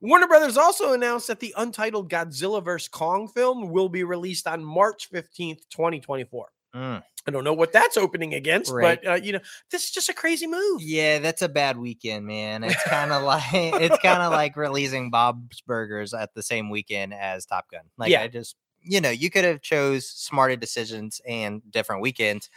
Warner 0.00 0.26
Brothers 0.26 0.56
also 0.56 0.92
announced 0.92 1.26
that 1.26 1.40
the 1.40 1.54
untitled 1.56 2.10
Godzilla 2.10 2.64
vs. 2.64 2.88
Kong 2.88 3.28
film 3.28 3.70
will 3.70 3.88
be 3.88 4.04
released 4.04 4.46
on 4.46 4.64
March 4.64 5.10
15th, 5.10 5.60
2024. 5.70 6.48
Mm. 6.74 7.02
I 7.26 7.30
don't 7.30 7.44
know 7.44 7.52
what 7.52 7.72
that's 7.72 7.96
opening 7.96 8.32
against, 8.34 8.70
Right. 8.72 9.00
but 9.02 9.10
uh, 9.10 9.14
you 9.16 9.32
know, 9.32 9.40
this 9.70 9.84
is 9.84 9.90
just 9.90 10.08
a 10.08 10.14
crazy 10.14 10.46
move. 10.46 10.80
Yeah, 10.80 11.18
that's 11.18 11.42
a 11.42 11.48
bad 11.48 11.76
weekend, 11.76 12.26
man. 12.26 12.64
It's 12.64 12.82
kind 12.84 13.12
of 13.12 13.22
like 13.22 13.42
it's 13.52 13.98
kind 13.98 14.22
of 14.22 14.32
like 14.42 14.56
releasing 14.56 15.10
Bob's 15.10 15.60
Burgers 15.60 16.14
at 16.14 16.32
the 16.34 16.42
same 16.42 16.70
weekend 16.70 17.12
as 17.12 17.44
Top 17.44 17.70
Gun. 17.70 17.82
Like 17.98 18.10
Yeah. 18.10 18.22
I 18.22 18.28
just, 18.28 18.56
you 18.80 19.00
know, 19.00 19.10
you 19.10 19.28
could 19.30 19.44
have 19.44 19.60
chose 19.60 20.08
smarter 20.08 20.56
decisions 20.56 21.20
and 21.26 21.60
different 21.70 22.00
weekends. 22.00 22.48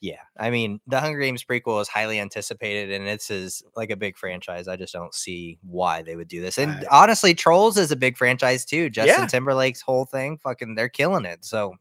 Yeah, 0.00 0.20
I 0.38 0.50
mean, 0.50 0.80
the 0.86 1.00
Hunger 1.00 1.18
Games 1.18 1.42
prequel 1.42 1.82
is 1.82 1.88
highly 1.88 2.20
anticipated, 2.20 2.92
and 2.92 3.08
it's 3.08 3.30
is 3.32 3.64
like 3.74 3.90
a 3.90 3.96
big 3.96 4.16
franchise. 4.16 4.68
I 4.68 4.76
just 4.76 4.92
don't 4.92 5.12
see 5.12 5.58
why 5.62 6.02
they 6.02 6.14
would 6.14 6.28
do 6.28 6.40
this. 6.40 6.56
And 6.56 6.86
honestly, 6.90 7.34
Trolls 7.34 7.76
is 7.76 7.90
a 7.90 7.96
big 7.96 8.16
franchise 8.16 8.64
too. 8.64 8.90
Justin 8.90 9.22
Yeah. 9.22 9.26
Timberlake's 9.26 9.80
whole 9.80 10.04
thing, 10.04 10.38
fucking, 10.38 10.76
they're 10.76 10.88
killing 10.88 11.24
it. 11.24 11.44
So 11.44 11.74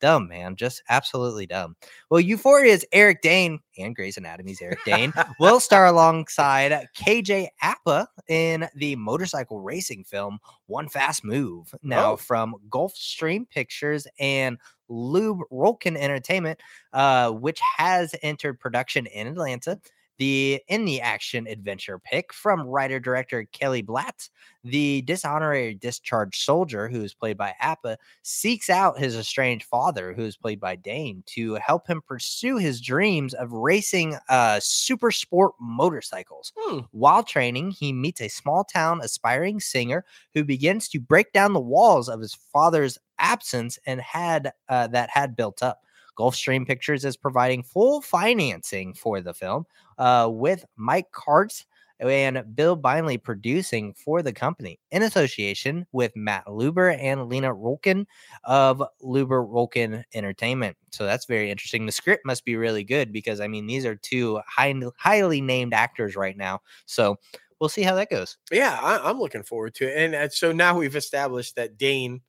dumb, 0.00 0.26
man, 0.26 0.56
just 0.56 0.82
absolutely 0.88 1.46
dumb. 1.46 1.76
Well, 2.10 2.20
Euphoria's 2.22 2.84
Eric 2.90 3.20
Dane 3.22 3.60
and 3.78 3.94
Grey's 3.94 4.16
Anatomy's 4.16 4.60
Eric 4.60 4.80
Dane 4.84 5.12
will 5.38 5.60
star 5.60 5.86
alongside 5.86 6.88
KJ 6.96 7.48
Apa 7.62 8.08
in 8.26 8.66
the 8.74 8.96
motorcycle 8.96 9.60
racing 9.60 10.02
film 10.04 10.38
One 10.66 10.88
Fast 10.88 11.22
Move. 11.24 11.72
Now 11.82 12.12
Oh. 12.12 12.16
from 12.16 12.56
Gulfstream 12.68 13.48
Pictures 13.48 14.08
and 14.18 14.58
Luber 14.90 15.42
Roklin 15.52 15.96
Entertainment, 15.96 16.60
uh, 16.92 17.30
which 17.30 17.60
has 17.60 18.14
entered 18.22 18.58
production 18.58 19.06
in 19.06 19.26
Atlanta. 19.26 19.80
The 20.18 20.60
in 20.68 20.84
the 20.84 21.00
action 21.00 21.46
adventure 21.46 21.98
pick 21.98 22.30
from 22.34 22.66
writer 22.66 23.00
director 23.00 23.46
Kelly 23.52 23.80
Blatt, 23.80 24.28
the 24.62 25.00
dishonorary 25.02 25.72
discharged 25.72 26.42
soldier 26.42 26.88
who 26.88 27.02
is 27.02 27.14
played 27.14 27.38
by 27.38 27.54
Apa 27.58 27.96
seeks 28.22 28.68
out 28.68 28.98
his 28.98 29.16
estranged 29.16 29.64
father, 29.64 30.12
who 30.12 30.24
is 30.24 30.36
played 30.36 30.60
by 30.60 30.76
Dane, 30.76 31.22
to 31.28 31.54
help 31.54 31.86
him 31.86 32.02
pursue 32.06 32.58
his 32.58 32.82
dreams 32.82 33.32
of 33.32 33.52
racing 33.52 34.18
uh, 34.28 34.60
super 34.62 35.10
sport 35.10 35.54
motorcycles. 35.58 36.52
Hmm. 36.54 36.80
While 36.90 37.22
training, 37.22 37.70
he 37.70 37.90
meets 37.92 38.20
a 38.20 38.28
small 38.28 38.64
town 38.64 39.00
aspiring 39.02 39.58
singer 39.58 40.04
who 40.34 40.44
begins 40.44 40.86
to 40.90 41.00
break 41.00 41.32
down 41.32 41.54
the 41.54 41.60
walls 41.60 42.10
of 42.10 42.20
his 42.20 42.34
father's 42.34 42.98
absence 43.20 43.78
and 43.86 44.00
had 44.00 44.52
uh, 44.68 44.86
that 44.88 45.10
had 45.10 45.36
built 45.36 45.62
up. 45.62 45.80
Gulfstream 46.18 46.66
Pictures 46.66 47.04
is 47.04 47.16
providing 47.16 47.62
full 47.62 48.02
financing 48.02 48.92
for 48.92 49.20
the 49.20 49.32
film, 49.32 49.64
uh, 49.98 50.28
with 50.30 50.64
Mike 50.76 51.12
Karz 51.12 51.64
and 52.00 52.42
Bill 52.54 52.76
Bindley 52.76 53.18
producing 53.18 53.92
for 53.94 54.22
the 54.22 54.32
company 54.32 54.80
in 54.90 55.02
association 55.02 55.86
with 55.92 56.16
Matt 56.16 56.46
Luber 56.46 56.96
and 56.98 57.28
Lena 57.28 57.54
Roklin 57.54 58.06
of 58.44 58.82
Luber 59.02 59.46
Roklin 59.46 60.02
Entertainment. 60.14 60.76
So 60.90 61.04
that's 61.04 61.26
very 61.26 61.50
interesting. 61.50 61.86
The 61.86 61.92
script 61.92 62.24
must 62.24 62.44
be 62.44 62.56
really 62.56 62.84
good 62.84 63.12
because 63.12 63.40
I 63.40 63.48
mean 63.48 63.66
these 63.66 63.84
are 63.84 63.96
two 63.96 64.40
high, 64.46 64.74
highly 64.96 65.40
named 65.40 65.74
actors 65.74 66.16
right 66.16 66.36
now. 66.36 66.60
So 66.86 67.16
we'll 67.60 67.68
see 67.68 67.82
how 67.82 67.94
that 67.96 68.10
goes. 68.10 68.38
Yeah, 68.50 68.78
I, 68.80 69.08
I'm 69.08 69.20
looking 69.20 69.42
forward 69.42 69.74
to 69.76 69.88
it. 69.88 69.96
And 69.96 70.14
uh, 70.14 70.28
so 70.30 70.52
now 70.52 70.78
we've 70.78 70.96
established 70.96 71.56
that 71.56 71.76
Dane 71.76 72.22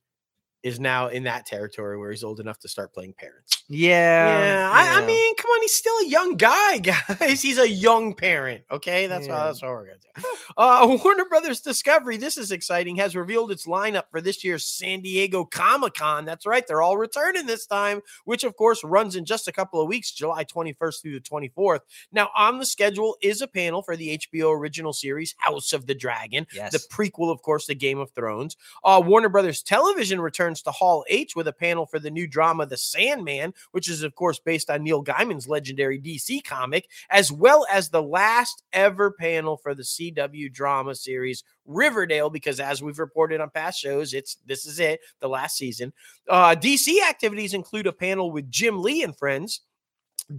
is 0.62 0.78
now 0.80 1.08
in 1.08 1.24
that 1.24 1.46
territory 1.46 1.98
where 1.98 2.10
he's 2.10 2.24
old 2.24 2.40
enough 2.40 2.58
to 2.60 2.68
start 2.68 2.92
playing 2.92 3.14
parents. 3.14 3.61
Yeah, 3.72 4.38
Yeah, 4.38 4.70
I, 4.72 5.02
I 5.02 5.06
mean, 5.06 5.34
come 5.36 5.50
on, 5.50 5.60
he's 5.62 5.74
still 5.74 5.96
a 5.98 6.06
young 6.06 6.36
guy, 6.36 6.78
guys. 7.18 7.40
He's 7.42 7.58
a 7.58 7.68
young 7.68 8.14
parent. 8.14 8.62
Okay, 8.70 9.06
that's 9.06 9.26
Yeah. 9.26 9.44
that's 9.44 9.62
what 9.62 9.70
we're 9.70 9.86
gonna 9.86 9.98
do. 9.98 10.22
Uh, 10.56 10.98
Warner 11.04 11.24
Brothers 11.24 11.60
Discovery, 11.60 12.16
this 12.18 12.36
is 12.36 12.52
exciting, 12.52 12.96
has 12.96 13.16
revealed 13.16 13.50
its 13.50 13.66
lineup 13.66 14.04
for 14.10 14.20
this 14.20 14.44
year's 14.44 14.66
San 14.66 15.00
Diego 15.00 15.44
Comic 15.44 15.94
Con. 15.94 16.24
That's 16.24 16.44
right, 16.46 16.66
they're 16.66 16.82
all 16.82 16.98
returning 16.98 17.46
this 17.46 17.66
time, 17.66 18.02
which 18.24 18.44
of 18.44 18.56
course 18.56 18.84
runs 18.84 19.16
in 19.16 19.24
just 19.24 19.48
a 19.48 19.52
couple 19.52 19.80
of 19.80 19.88
weeks, 19.88 20.12
July 20.12 20.44
21st 20.44 21.02
through 21.02 21.18
the 21.18 21.20
24th. 21.20 21.80
Now, 22.12 22.28
on 22.36 22.58
the 22.58 22.66
schedule 22.66 23.16
is 23.22 23.40
a 23.40 23.46
panel 23.48 23.82
for 23.82 23.96
the 23.96 24.18
HBO 24.18 24.54
original 24.56 24.92
series 24.92 25.34
House 25.38 25.72
of 25.72 25.86
the 25.86 25.94
Dragon, 25.94 26.46
yes. 26.54 26.72
the 26.72 26.78
prequel, 26.94 27.30
of 27.32 27.40
course, 27.42 27.66
to 27.66 27.74
Game 27.74 27.98
of 27.98 28.10
Thrones. 28.10 28.56
Uh, 28.84 29.02
Warner 29.04 29.28
Brothers 29.30 29.62
Television 29.62 30.20
returns 30.20 30.60
to 30.62 30.70
Hall 30.70 31.04
H 31.08 31.34
with 31.34 31.48
a 31.48 31.52
panel 31.52 31.86
for 31.86 31.98
the 31.98 32.10
new 32.10 32.26
drama 32.26 32.66
The 32.66 32.76
Sandman, 32.76 33.54
which 33.70 33.88
is, 33.88 34.02
of 34.02 34.14
course, 34.14 34.38
based 34.38 34.70
on 34.70 34.82
Neil 34.82 35.02
Gaiman's 35.02 35.48
legendary 35.48 36.00
DC 36.00 36.44
comic, 36.44 36.88
as 37.10 37.30
well 37.32 37.66
as 37.70 37.88
the 37.88 38.02
last 38.02 38.62
ever 38.72 39.10
panel 39.12 39.56
for 39.56 39.74
the 39.74 39.82
CW 39.82 40.52
drama 40.52 40.94
series 40.94 41.44
Riverdale, 41.64 42.28
because 42.28 42.58
as 42.60 42.82
we've 42.82 42.98
reported 42.98 43.40
on 43.40 43.50
past 43.50 43.78
shows, 43.78 44.14
it's 44.14 44.36
this 44.46 44.66
is 44.66 44.80
it, 44.80 45.00
the 45.20 45.28
last 45.28 45.56
season. 45.56 45.92
Uh, 46.28 46.54
DC 46.54 47.00
activities 47.08 47.54
include 47.54 47.86
a 47.86 47.92
panel 47.92 48.32
with 48.32 48.50
Jim 48.50 48.82
Lee 48.82 49.02
and 49.02 49.16
friends. 49.16 49.60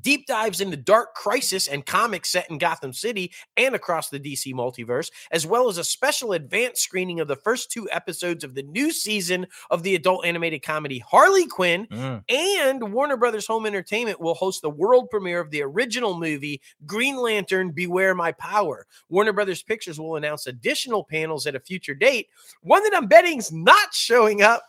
Deep 0.02 0.26
dives 0.26 0.62
into 0.62 0.78
Dark 0.78 1.14
Crisis 1.14 1.68
and 1.68 1.86
comics 1.86 2.30
set 2.30 2.50
in 2.50 2.58
Gotham 2.58 2.94
City 2.94 3.32
and 3.58 3.76
across 3.76 4.10
the 4.10 4.20
DC 4.20 4.54
multiverse, 4.54 5.12
as 5.32 5.46
well 5.46 5.70
as 5.70 5.78
a 5.78 5.84
special 5.84 6.34
advanced 6.34 6.82
screening 6.82 7.20
of 7.20 7.28
the 7.28 7.36
first 7.36 7.72
two 7.72 7.90
episodes 7.92 8.44
of 8.44 8.56
the 8.56 8.64
new 8.64 8.92
season 8.92 9.48
of 9.70 9.84
the 9.84 9.96
adult 9.96 10.26
animated 10.26 10.64
comedy 10.64 11.00
Harley 11.00 11.46
Quinn. 11.48 11.88
Mm. 11.88 12.24
And 12.30 12.94
Warner 12.94 13.18
Brothers 13.18 13.48
Home 13.48 13.66
Entertainment 13.66 14.20
will 14.20 14.34
host 14.34 14.62
the 14.62 14.70
world 14.70 15.10
premiere 15.10 15.40
of 15.40 15.52
the 15.52 15.62
original 15.62 16.18
movie 16.18 16.62
Green 16.86 17.18
Lantern 17.18 17.72
Beware 17.72 18.16
My 18.16 18.32
Power. 18.34 18.88
Warner 19.10 19.34
Brothers 19.34 19.64
Pictures 19.64 20.00
will 20.00 20.16
announce 20.16 20.48
additional 20.48 21.04
panels 21.04 21.46
at 21.48 21.56
a 21.56 21.60
future 21.60 21.96
date. 21.96 22.28
One 22.62 22.84
that 22.84 22.96
I'm 22.96 23.08
betting's 23.08 23.52
not 23.52 23.94
showing 23.94 24.42
up 24.42 24.64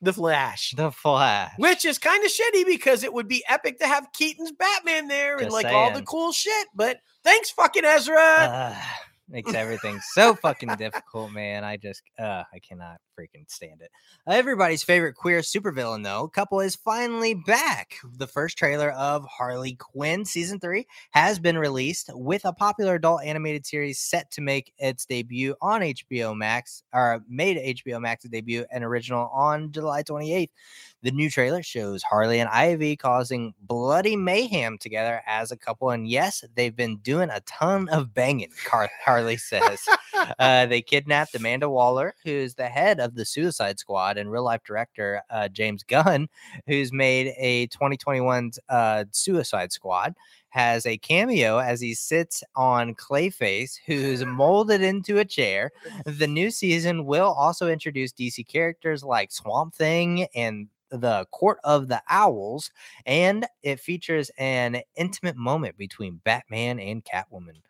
The 0.00 0.12
Flash. 0.12 0.74
The 0.76 0.90
Flash. 0.92 1.52
Which 1.56 1.84
is 1.84 1.98
kind 1.98 2.24
of 2.24 2.30
shitty 2.30 2.66
because 2.66 3.02
it 3.02 3.12
would 3.12 3.26
be 3.28 3.44
epic 3.48 3.80
to 3.80 3.86
have 3.86 4.08
Keaton's 4.12 4.52
Batman 4.52 5.08
there 5.08 5.34
and 5.34 5.42
Just 5.42 5.52
like 5.52 5.66
all 5.66 5.92
the 5.92 6.02
cool 6.02 6.32
shit. 6.32 6.68
But 6.74 6.98
thanks, 7.24 7.50
fucking 7.50 7.84
Ezra. 7.84 8.16
uh, 8.16 8.76
makes 9.28 9.52
everything 9.54 9.98
so 10.12 10.34
fucking 10.34 10.76
difficult, 10.76 11.32
man. 11.32 11.64
I 11.64 11.76
just 11.76 12.02
uh 12.18 12.44
I 12.52 12.58
cannot 12.60 12.98
freaking 13.18 13.48
stand 13.50 13.82
it. 13.82 13.90
Everybody's 14.26 14.82
favorite 14.82 15.14
queer 15.14 15.40
supervillain, 15.40 16.04
though, 16.04 16.28
couple 16.28 16.60
is 16.60 16.76
finally 16.76 17.34
back. 17.34 17.96
The 18.16 18.26
first 18.26 18.56
trailer 18.56 18.92
of 18.92 19.24
Harley 19.24 19.74
Quinn 19.74 20.24
season 20.24 20.60
three 20.60 20.86
has 21.10 21.38
been 21.38 21.58
released 21.58 22.10
with 22.14 22.44
a 22.44 22.52
popular 22.52 22.94
adult 22.94 23.22
animated 23.24 23.66
series 23.66 23.98
set 23.98 24.30
to 24.32 24.40
make 24.40 24.72
its 24.78 25.04
debut 25.06 25.54
on 25.60 25.80
HBO 25.80 26.36
Max, 26.36 26.82
or 26.92 27.22
made 27.28 27.76
HBO 27.76 28.00
Max's 28.00 28.30
debut 28.30 28.64
and 28.70 28.84
original 28.84 29.28
on 29.32 29.72
July 29.72 30.02
28th. 30.02 30.50
The 31.02 31.12
new 31.12 31.30
trailer 31.30 31.62
shows 31.62 32.02
Harley 32.02 32.40
and 32.40 32.48
Ivy 32.48 32.96
causing 32.96 33.54
bloody 33.60 34.16
mayhem 34.16 34.78
together 34.78 35.22
as 35.28 35.52
a 35.52 35.56
couple. 35.56 35.90
And 35.90 36.08
yes, 36.08 36.42
they've 36.56 36.74
been 36.74 36.96
doing 36.96 37.30
a 37.30 37.40
ton 37.42 37.88
of 37.88 38.12
banging, 38.12 38.50
Car- 38.64 38.90
Harley 39.04 39.36
says. 39.36 39.80
uh, 40.40 40.66
they 40.66 40.82
kidnapped 40.82 41.36
Amanda 41.36 41.70
Waller, 41.70 42.14
who's 42.24 42.54
the 42.54 42.66
head 42.66 42.98
of 42.98 43.07
the 43.14 43.24
Suicide 43.24 43.78
Squad 43.78 44.18
and 44.18 44.30
real 44.30 44.44
life 44.44 44.62
director 44.64 45.22
uh, 45.30 45.48
James 45.48 45.82
Gunn, 45.88 46.28
who's 46.66 46.92
made 46.92 47.34
a 47.38 47.66
2021 47.68 48.52
uh, 48.68 49.04
Suicide 49.12 49.72
Squad. 49.72 50.14
Has 50.50 50.86
a 50.86 50.96
cameo 50.96 51.58
as 51.58 51.78
he 51.80 51.94
sits 51.94 52.42
on 52.56 52.94
Clayface, 52.94 53.78
who's 53.86 54.24
molded 54.24 54.80
into 54.80 55.18
a 55.18 55.24
chair. 55.24 55.70
The 56.06 56.26
new 56.26 56.50
season 56.50 57.04
will 57.04 57.34
also 57.38 57.68
introduce 57.68 58.12
DC 58.12 58.48
characters 58.48 59.04
like 59.04 59.30
Swamp 59.30 59.74
Thing 59.74 60.26
and 60.34 60.68
the 60.90 61.26
Court 61.30 61.58
of 61.64 61.88
the 61.88 62.02
Owls, 62.08 62.70
and 63.06 63.46
it 63.62 63.80
features 63.80 64.30
an 64.38 64.80
intimate 64.96 65.36
moment 65.36 65.76
between 65.76 66.20
Batman 66.24 66.80
and 66.80 67.04
Catwoman. 67.04 67.60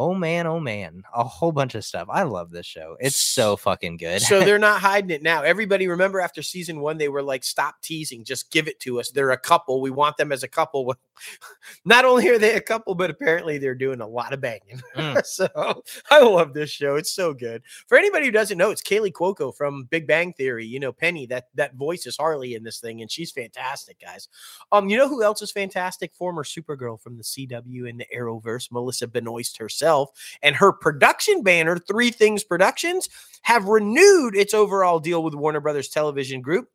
Oh 0.00 0.14
man, 0.14 0.46
oh 0.46 0.60
man, 0.60 1.02
a 1.12 1.24
whole 1.24 1.50
bunch 1.50 1.74
of 1.74 1.84
stuff. 1.84 2.06
I 2.08 2.22
love 2.22 2.52
this 2.52 2.66
show. 2.66 2.96
It's 3.00 3.16
so 3.16 3.56
fucking 3.56 3.96
good. 3.96 4.22
So 4.22 4.38
they're 4.38 4.56
not 4.60 4.80
hiding 4.80 5.10
it 5.10 5.24
now. 5.24 5.42
Everybody 5.42 5.88
remember 5.88 6.20
after 6.20 6.40
season 6.40 6.78
one, 6.78 6.98
they 6.98 7.08
were 7.08 7.22
like, 7.22 7.42
stop 7.42 7.82
teasing, 7.82 8.24
just 8.24 8.52
give 8.52 8.68
it 8.68 8.78
to 8.80 9.00
us. 9.00 9.10
They're 9.10 9.32
a 9.32 9.36
couple. 9.36 9.80
We 9.80 9.90
want 9.90 10.16
them 10.16 10.30
as 10.30 10.44
a 10.44 10.48
couple. 10.48 10.94
Not 11.84 12.04
only 12.04 12.28
are 12.28 12.38
they 12.38 12.54
a 12.54 12.60
couple, 12.60 12.94
but 12.94 13.10
apparently 13.10 13.58
they're 13.58 13.74
doing 13.74 14.00
a 14.00 14.06
lot 14.06 14.32
of 14.32 14.40
banging. 14.40 14.80
Mm. 14.94 15.20
so 15.26 15.48
I 16.10 16.20
love 16.20 16.54
this 16.54 16.70
show. 16.70 16.94
It's 16.94 17.12
so 17.12 17.34
good. 17.34 17.62
For 17.88 17.98
anybody 17.98 18.26
who 18.26 18.32
doesn't 18.32 18.56
know, 18.56 18.70
it's 18.70 18.82
Kaley 18.82 19.10
Cuoco 19.10 19.52
from 19.52 19.84
Big 19.90 20.06
Bang 20.06 20.32
Theory. 20.32 20.64
You 20.64 20.78
know, 20.78 20.92
Penny, 20.92 21.26
that 21.26 21.48
that 21.54 21.74
voice 21.74 22.06
is 22.06 22.16
Harley 22.16 22.54
in 22.54 22.62
this 22.62 22.78
thing, 22.78 23.00
and 23.00 23.10
she's 23.10 23.32
fantastic, 23.32 24.00
guys. 24.00 24.28
Um, 24.70 24.88
you 24.88 24.96
know 24.96 25.08
who 25.08 25.24
else 25.24 25.42
is 25.42 25.50
fantastic? 25.50 26.14
Former 26.14 26.44
Supergirl 26.44 27.00
from 27.00 27.16
the 27.16 27.24
CW 27.24 27.88
and 27.88 27.98
the 27.98 28.06
Arrowverse, 28.14 28.70
Melissa 28.70 29.08
Benoist 29.08 29.58
herself, 29.58 29.87
and 30.42 30.56
her 30.56 30.72
production 30.72 31.42
banner, 31.42 31.78
Three 31.78 32.10
Things 32.10 32.44
Productions, 32.44 33.08
have 33.42 33.64
renewed 33.64 34.36
its 34.36 34.54
overall 34.54 35.00
deal 35.00 35.22
with 35.22 35.34
Warner 35.34 35.60
Brothers 35.60 35.88
Television 35.88 36.40
Group. 36.40 36.68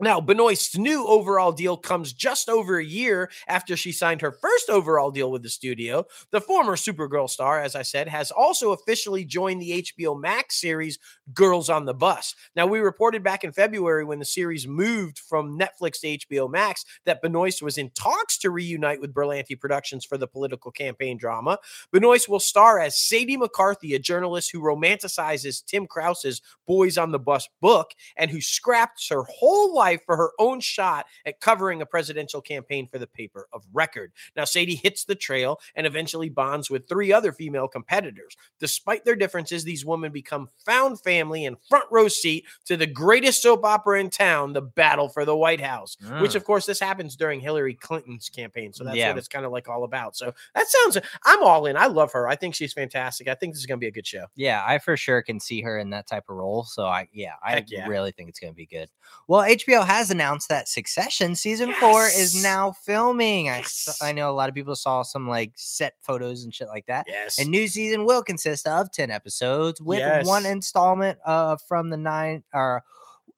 Now, 0.00 0.20
Benoist's 0.20 0.76
new 0.76 1.06
overall 1.06 1.52
deal 1.52 1.76
comes 1.76 2.12
just 2.12 2.48
over 2.48 2.78
a 2.78 2.84
year 2.84 3.30
after 3.46 3.76
she 3.76 3.92
signed 3.92 4.22
her 4.22 4.32
first 4.32 4.68
overall 4.68 5.12
deal 5.12 5.30
with 5.30 5.44
the 5.44 5.48
studio. 5.48 6.04
The 6.32 6.40
former 6.40 6.74
Supergirl 6.74 7.30
star, 7.30 7.60
as 7.60 7.76
I 7.76 7.82
said, 7.82 8.08
has 8.08 8.32
also 8.32 8.72
officially 8.72 9.24
joined 9.24 9.62
the 9.62 9.84
HBO 9.84 10.20
Max 10.20 10.60
series 10.60 10.98
Girls 11.32 11.70
on 11.70 11.84
the 11.84 11.94
Bus. 11.94 12.34
Now, 12.56 12.66
we 12.66 12.80
reported 12.80 13.22
back 13.22 13.44
in 13.44 13.52
February 13.52 14.04
when 14.04 14.18
the 14.18 14.24
series 14.24 14.66
moved 14.66 15.20
from 15.20 15.56
Netflix 15.56 16.00
to 16.00 16.18
HBO 16.18 16.50
Max 16.50 16.84
that 17.06 17.22
Benoist 17.22 17.62
was 17.62 17.78
in 17.78 17.90
talks 17.90 18.36
to 18.38 18.50
reunite 18.50 19.00
with 19.00 19.14
Berlanti 19.14 19.58
Productions 19.58 20.04
for 20.04 20.18
the 20.18 20.26
political 20.26 20.72
campaign 20.72 21.16
drama. 21.16 21.58
Benoist 21.92 22.28
will 22.28 22.40
star 22.40 22.80
as 22.80 22.98
Sadie 22.98 23.36
McCarthy, 23.36 23.94
a 23.94 24.00
journalist 24.00 24.50
who 24.52 24.60
romanticizes 24.60 25.64
Tim 25.64 25.86
Crouse's 25.86 26.42
Boys 26.66 26.98
on 26.98 27.12
the 27.12 27.18
Bus 27.20 27.48
book 27.60 27.92
and 28.16 28.30
who 28.32 28.40
scraps 28.40 29.08
her 29.10 29.22
whole 29.22 29.72
life 29.72 29.83
for 30.06 30.16
her 30.16 30.30
own 30.38 30.60
shot 30.60 31.06
at 31.26 31.40
covering 31.40 31.80
a 31.82 31.86
presidential 31.86 32.40
campaign 32.40 32.88
for 32.90 32.98
the 32.98 33.06
paper 33.06 33.48
of 33.52 33.62
record. 33.72 34.12
Now, 34.36 34.44
Sadie 34.44 34.74
hits 34.76 35.04
the 35.04 35.14
trail 35.14 35.60
and 35.74 35.86
eventually 35.86 36.28
bonds 36.28 36.70
with 36.70 36.88
three 36.88 37.12
other 37.12 37.32
female 37.32 37.68
competitors. 37.68 38.36
Despite 38.58 39.04
their 39.04 39.16
differences, 39.16 39.64
these 39.64 39.84
women 39.84 40.12
become 40.12 40.48
found 40.64 41.00
family 41.00 41.44
and 41.44 41.56
front 41.68 41.84
row 41.90 42.08
seat 42.08 42.44
to 42.66 42.76
the 42.76 42.86
greatest 42.86 43.42
soap 43.42 43.64
opera 43.64 44.00
in 44.00 44.10
town, 44.10 44.52
the 44.52 44.62
battle 44.62 45.08
for 45.08 45.24
the 45.24 45.36
White 45.36 45.60
House, 45.60 45.96
which, 46.20 46.32
Mm. 46.32 46.34
of 46.36 46.44
course, 46.44 46.66
this 46.66 46.80
happens 46.80 47.16
during 47.16 47.40
Hillary 47.40 47.74
Clinton's 47.74 48.28
campaign. 48.28 48.72
So 48.72 48.84
that's 48.84 48.96
Yeah. 48.96 49.08
what 49.10 49.18
it's 49.18 49.28
kind 49.28 49.44
of 49.44 49.52
like 49.52 49.68
all 49.68 49.84
about. 49.84 50.16
So 50.16 50.32
that 50.54 50.66
sounds, 50.68 50.98
I'm 51.24 51.42
all 51.42 51.66
in. 51.66 51.76
I 51.76 51.86
love 51.86 52.12
her. 52.12 52.28
I 52.28 52.36
think 52.36 52.54
she's 52.54 52.72
fantastic. 52.72 53.28
I 53.28 53.34
think 53.34 53.52
this 53.54 53.60
is 53.60 53.66
going 53.66 53.78
to 53.78 53.84
be 53.84 53.88
a 53.88 53.92
good 53.92 54.06
show. 54.06 54.26
Yeah, 54.34 54.62
I 54.66 54.78
for 54.78 54.96
sure 54.96 55.22
can 55.22 55.40
see 55.40 55.60
her 55.62 55.78
in 55.78 55.90
that 55.90 56.06
type 56.06 56.24
of 56.28 56.36
role. 56.36 56.64
So 56.64 56.86
I 56.86 57.08
yeah, 57.12 57.34
I 57.42 57.64
yeah. 57.66 57.86
really 57.86 58.12
think 58.12 58.28
it's 58.28 58.38
going 58.40 58.52
to 58.52 58.56
be 58.56 58.66
good. 58.66 58.88
Well, 59.28 59.42
HBO 59.42 59.73
has 59.82 60.10
announced 60.10 60.48
that 60.48 60.68
Succession 60.68 61.34
season 61.34 61.72
4 61.74 62.06
is 62.06 62.42
now 62.42 62.72
filming. 62.72 63.48
I 63.48 63.58
Yes. 63.58 63.98
I 64.02 64.12
know 64.12 64.30
a 64.30 64.32
lot 64.32 64.48
of 64.48 64.54
people 64.54 64.76
saw 64.76 65.02
some 65.02 65.28
like 65.28 65.52
set 65.56 65.94
photos 66.02 66.44
and 66.44 66.54
shit 66.54 66.68
like 66.68 66.86
that. 66.86 67.06
Yes. 67.08 67.38
And 67.38 67.50
new 67.50 67.68
season 67.68 68.04
will 68.04 68.22
consist 68.22 68.66
of 68.66 68.90
10 68.92 69.10
episodes 69.10 69.80
with 69.80 70.26
one 70.26 70.46
installment 70.46 71.18
uh 71.24 71.56
from 71.68 71.90
the 71.90 71.96
9 71.96 72.42
or 72.52 72.82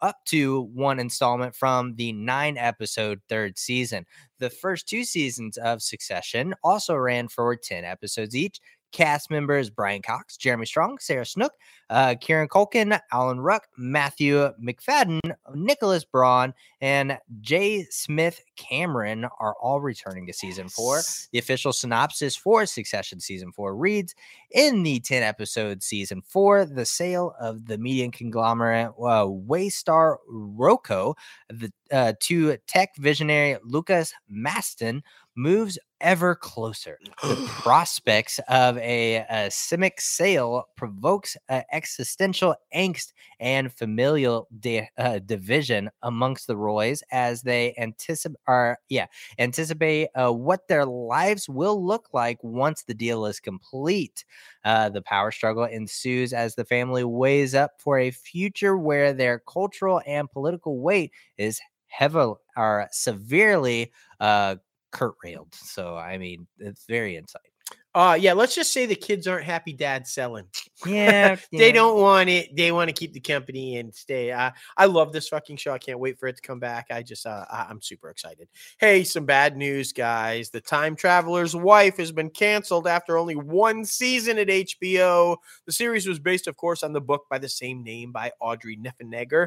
up 0.02 0.24
to 0.26 0.62
one 0.74 0.98
installment 0.98 1.54
from 1.54 1.94
the 1.96 2.12
9 2.12 2.58
episode 2.58 3.20
third 3.28 3.58
season. 3.58 4.04
The 4.38 4.50
first 4.50 4.88
two 4.88 5.04
seasons 5.04 5.56
of 5.56 5.82
Succession 5.82 6.54
also 6.62 6.94
ran 6.94 7.28
for 7.28 7.56
10 7.56 7.84
episodes 7.84 8.34
each. 8.36 8.60
Cast 8.92 9.30
members 9.30 9.70
Brian 9.70 10.02
Cox, 10.02 10.36
Jeremy 10.36 10.66
Strong, 10.66 10.98
Sarah 11.00 11.26
Snook, 11.26 11.52
uh, 11.90 12.14
Kieran 12.20 12.48
Culkin, 12.48 12.98
Alan 13.12 13.40
Ruck, 13.40 13.68
Matthew 13.76 14.50
Macfadyen, 14.62 15.20
Nicholas 15.54 16.04
Braun, 16.04 16.54
and 16.80 17.18
Jay 17.40 17.84
Smith 17.90 18.40
Cameron 18.56 19.26
are 19.38 19.54
all 19.60 19.80
returning 19.80 20.26
to 20.26 20.32
season 20.32 20.68
four. 20.68 21.02
The 21.32 21.38
official 21.38 21.72
synopsis 21.72 22.36
for 22.36 22.66
Succession 22.66 23.20
season 23.20 23.52
four 23.52 23.76
reads 23.76 24.14
In 24.50 24.82
the 24.82 25.00
10 25.00 25.22
episode 25.22 25.82
season 25.82 26.22
four, 26.22 26.64
the 26.64 26.84
sale 26.84 27.34
of 27.40 27.66
the 27.66 27.78
media 27.78 28.10
conglomerate 28.10 28.88
uh, 28.98 29.26
Waystar 29.26 30.16
Royco 30.30 31.14
the, 31.48 31.72
uh, 31.92 32.12
to 32.20 32.56
tech 32.66 32.96
visionary 32.96 33.58
Lukas 33.64 34.12
Matsson 34.28 35.02
moves 35.34 35.78
ever 36.00 36.34
closer. 36.34 36.98
The 37.22 37.36
prospects 37.44 38.38
of 38.48 38.78
a, 38.78 39.16
a 39.16 39.48
Simic 39.48 39.98
sale 39.98 40.68
provokes 40.76 41.36
uh, 41.48 41.62
existential 41.72 42.54
angst 42.74 43.12
and 43.40 43.72
familial 43.72 44.46
di- 44.60 44.88
uh, 44.96 45.18
division 45.18 45.90
amongst 46.02 46.46
the 46.46 46.56
Roys 46.56 47.02
as 47.10 47.42
they 47.42 47.74
anticipate 47.78 48.36
are 48.46 48.78
yeah 48.88 49.06
anticipate 49.38 50.08
uh, 50.14 50.30
what 50.32 50.68
their 50.68 50.84
lives 50.84 51.48
will 51.48 51.84
look 51.84 52.08
like 52.12 52.38
once 52.42 52.84
the 52.84 52.94
deal 52.94 53.26
is 53.26 53.40
complete. 53.40 54.24
Uh, 54.64 54.88
the 54.88 55.02
power 55.02 55.30
struggle 55.30 55.64
ensues 55.64 56.32
as 56.32 56.54
the 56.54 56.64
family 56.64 57.04
weighs 57.04 57.54
up 57.54 57.72
for 57.78 57.98
a 57.98 58.10
future 58.10 58.76
where 58.76 59.12
their 59.12 59.38
cultural 59.40 60.00
and 60.06 60.30
political 60.30 60.78
weight 60.80 61.12
is 61.38 61.60
heavily 61.88 62.34
or 62.56 62.88
severely 62.90 63.92
uh, 64.20 64.56
curtailed. 64.90 65.54
So 65.54 65.96
I 65.96 66.18
mean, 66.18 66.46
it's 66.58 66.84
very 66.86 67.16
insight. 67.16 67.42
Uh 67.96 68.16
yeah, 68.20 68.34
let's 68.34 68.54
just 68.54 68.72
say 68.72 68.84
the 68.86 68.94
kids 68.94 69.26
aren't 69.26 69.44
happy 69.46 69.72
dad 69.72 70.06
selling. 70.06 70.44
Yeah, 70.84 71.36
they 71.52 71.72
don't 71.72 71.98
want 72.00 72.28
it. 72.28 72.54
They 72.54 72.70
want 72.70 72.88
to 72.88 72.92
keep 72.94 73.12
the 73.14 73.20
company 73.20 73.78
and 73.78 73.92
stay. 73.92 74.30
Uh, 74.30 74.50
I 74.76 74.84
love 74.84 75.12
this 75.12 75.28
fucking 75.28 75.56
show. 75.56 75.72
I 75.72 75.78
can't 75.78 75.98
wait 75.98 76.18
for 76.18 76.28
it 76.28 76.36
to 76.36 76.42
come 76.42 76.60
back. 76.60 76.86
I 76.90 77.02
just 77.02 77.26
uh, 77.26 77.46
I- 77.50 77.66
I'm 77.70 77.80
super 77.80 78.10
excited. 78.10 78.48
Hey, 78.78 79.02
some 79.02 79.24
bad 79.24 79.56
news, 79.56 79.92
guys. 79.94 80.50
The 80.50 80.60
Time 80.60 80.94
Traveler's 80.94 81.56
Wife 81.56 81.96
has 81.96 82.12
been 82.12 82.28
canceled 82.30 82.86
after 82.86 83.16
only 83.16 83.34
one 83.34 83.84
season 83.86 84.38
at 84.38 84.48
HBO. 84.48 85.38
The 85.64 85.72
series 85.72 86.06
was 86.06 86.18
based, 86.18 86.46
of 86.46 86.56
course, 86.58 86.82
on 86.82 86.92
the 86.92 87.00
book 87.00 87.24
by 87.30 87.38
the 87.38 87.48
same 87.48 87.82
name 87.82 88.12
by 88.12 88.30
Audrey 88.40 88.76
Niffenegger. 88.76 89.46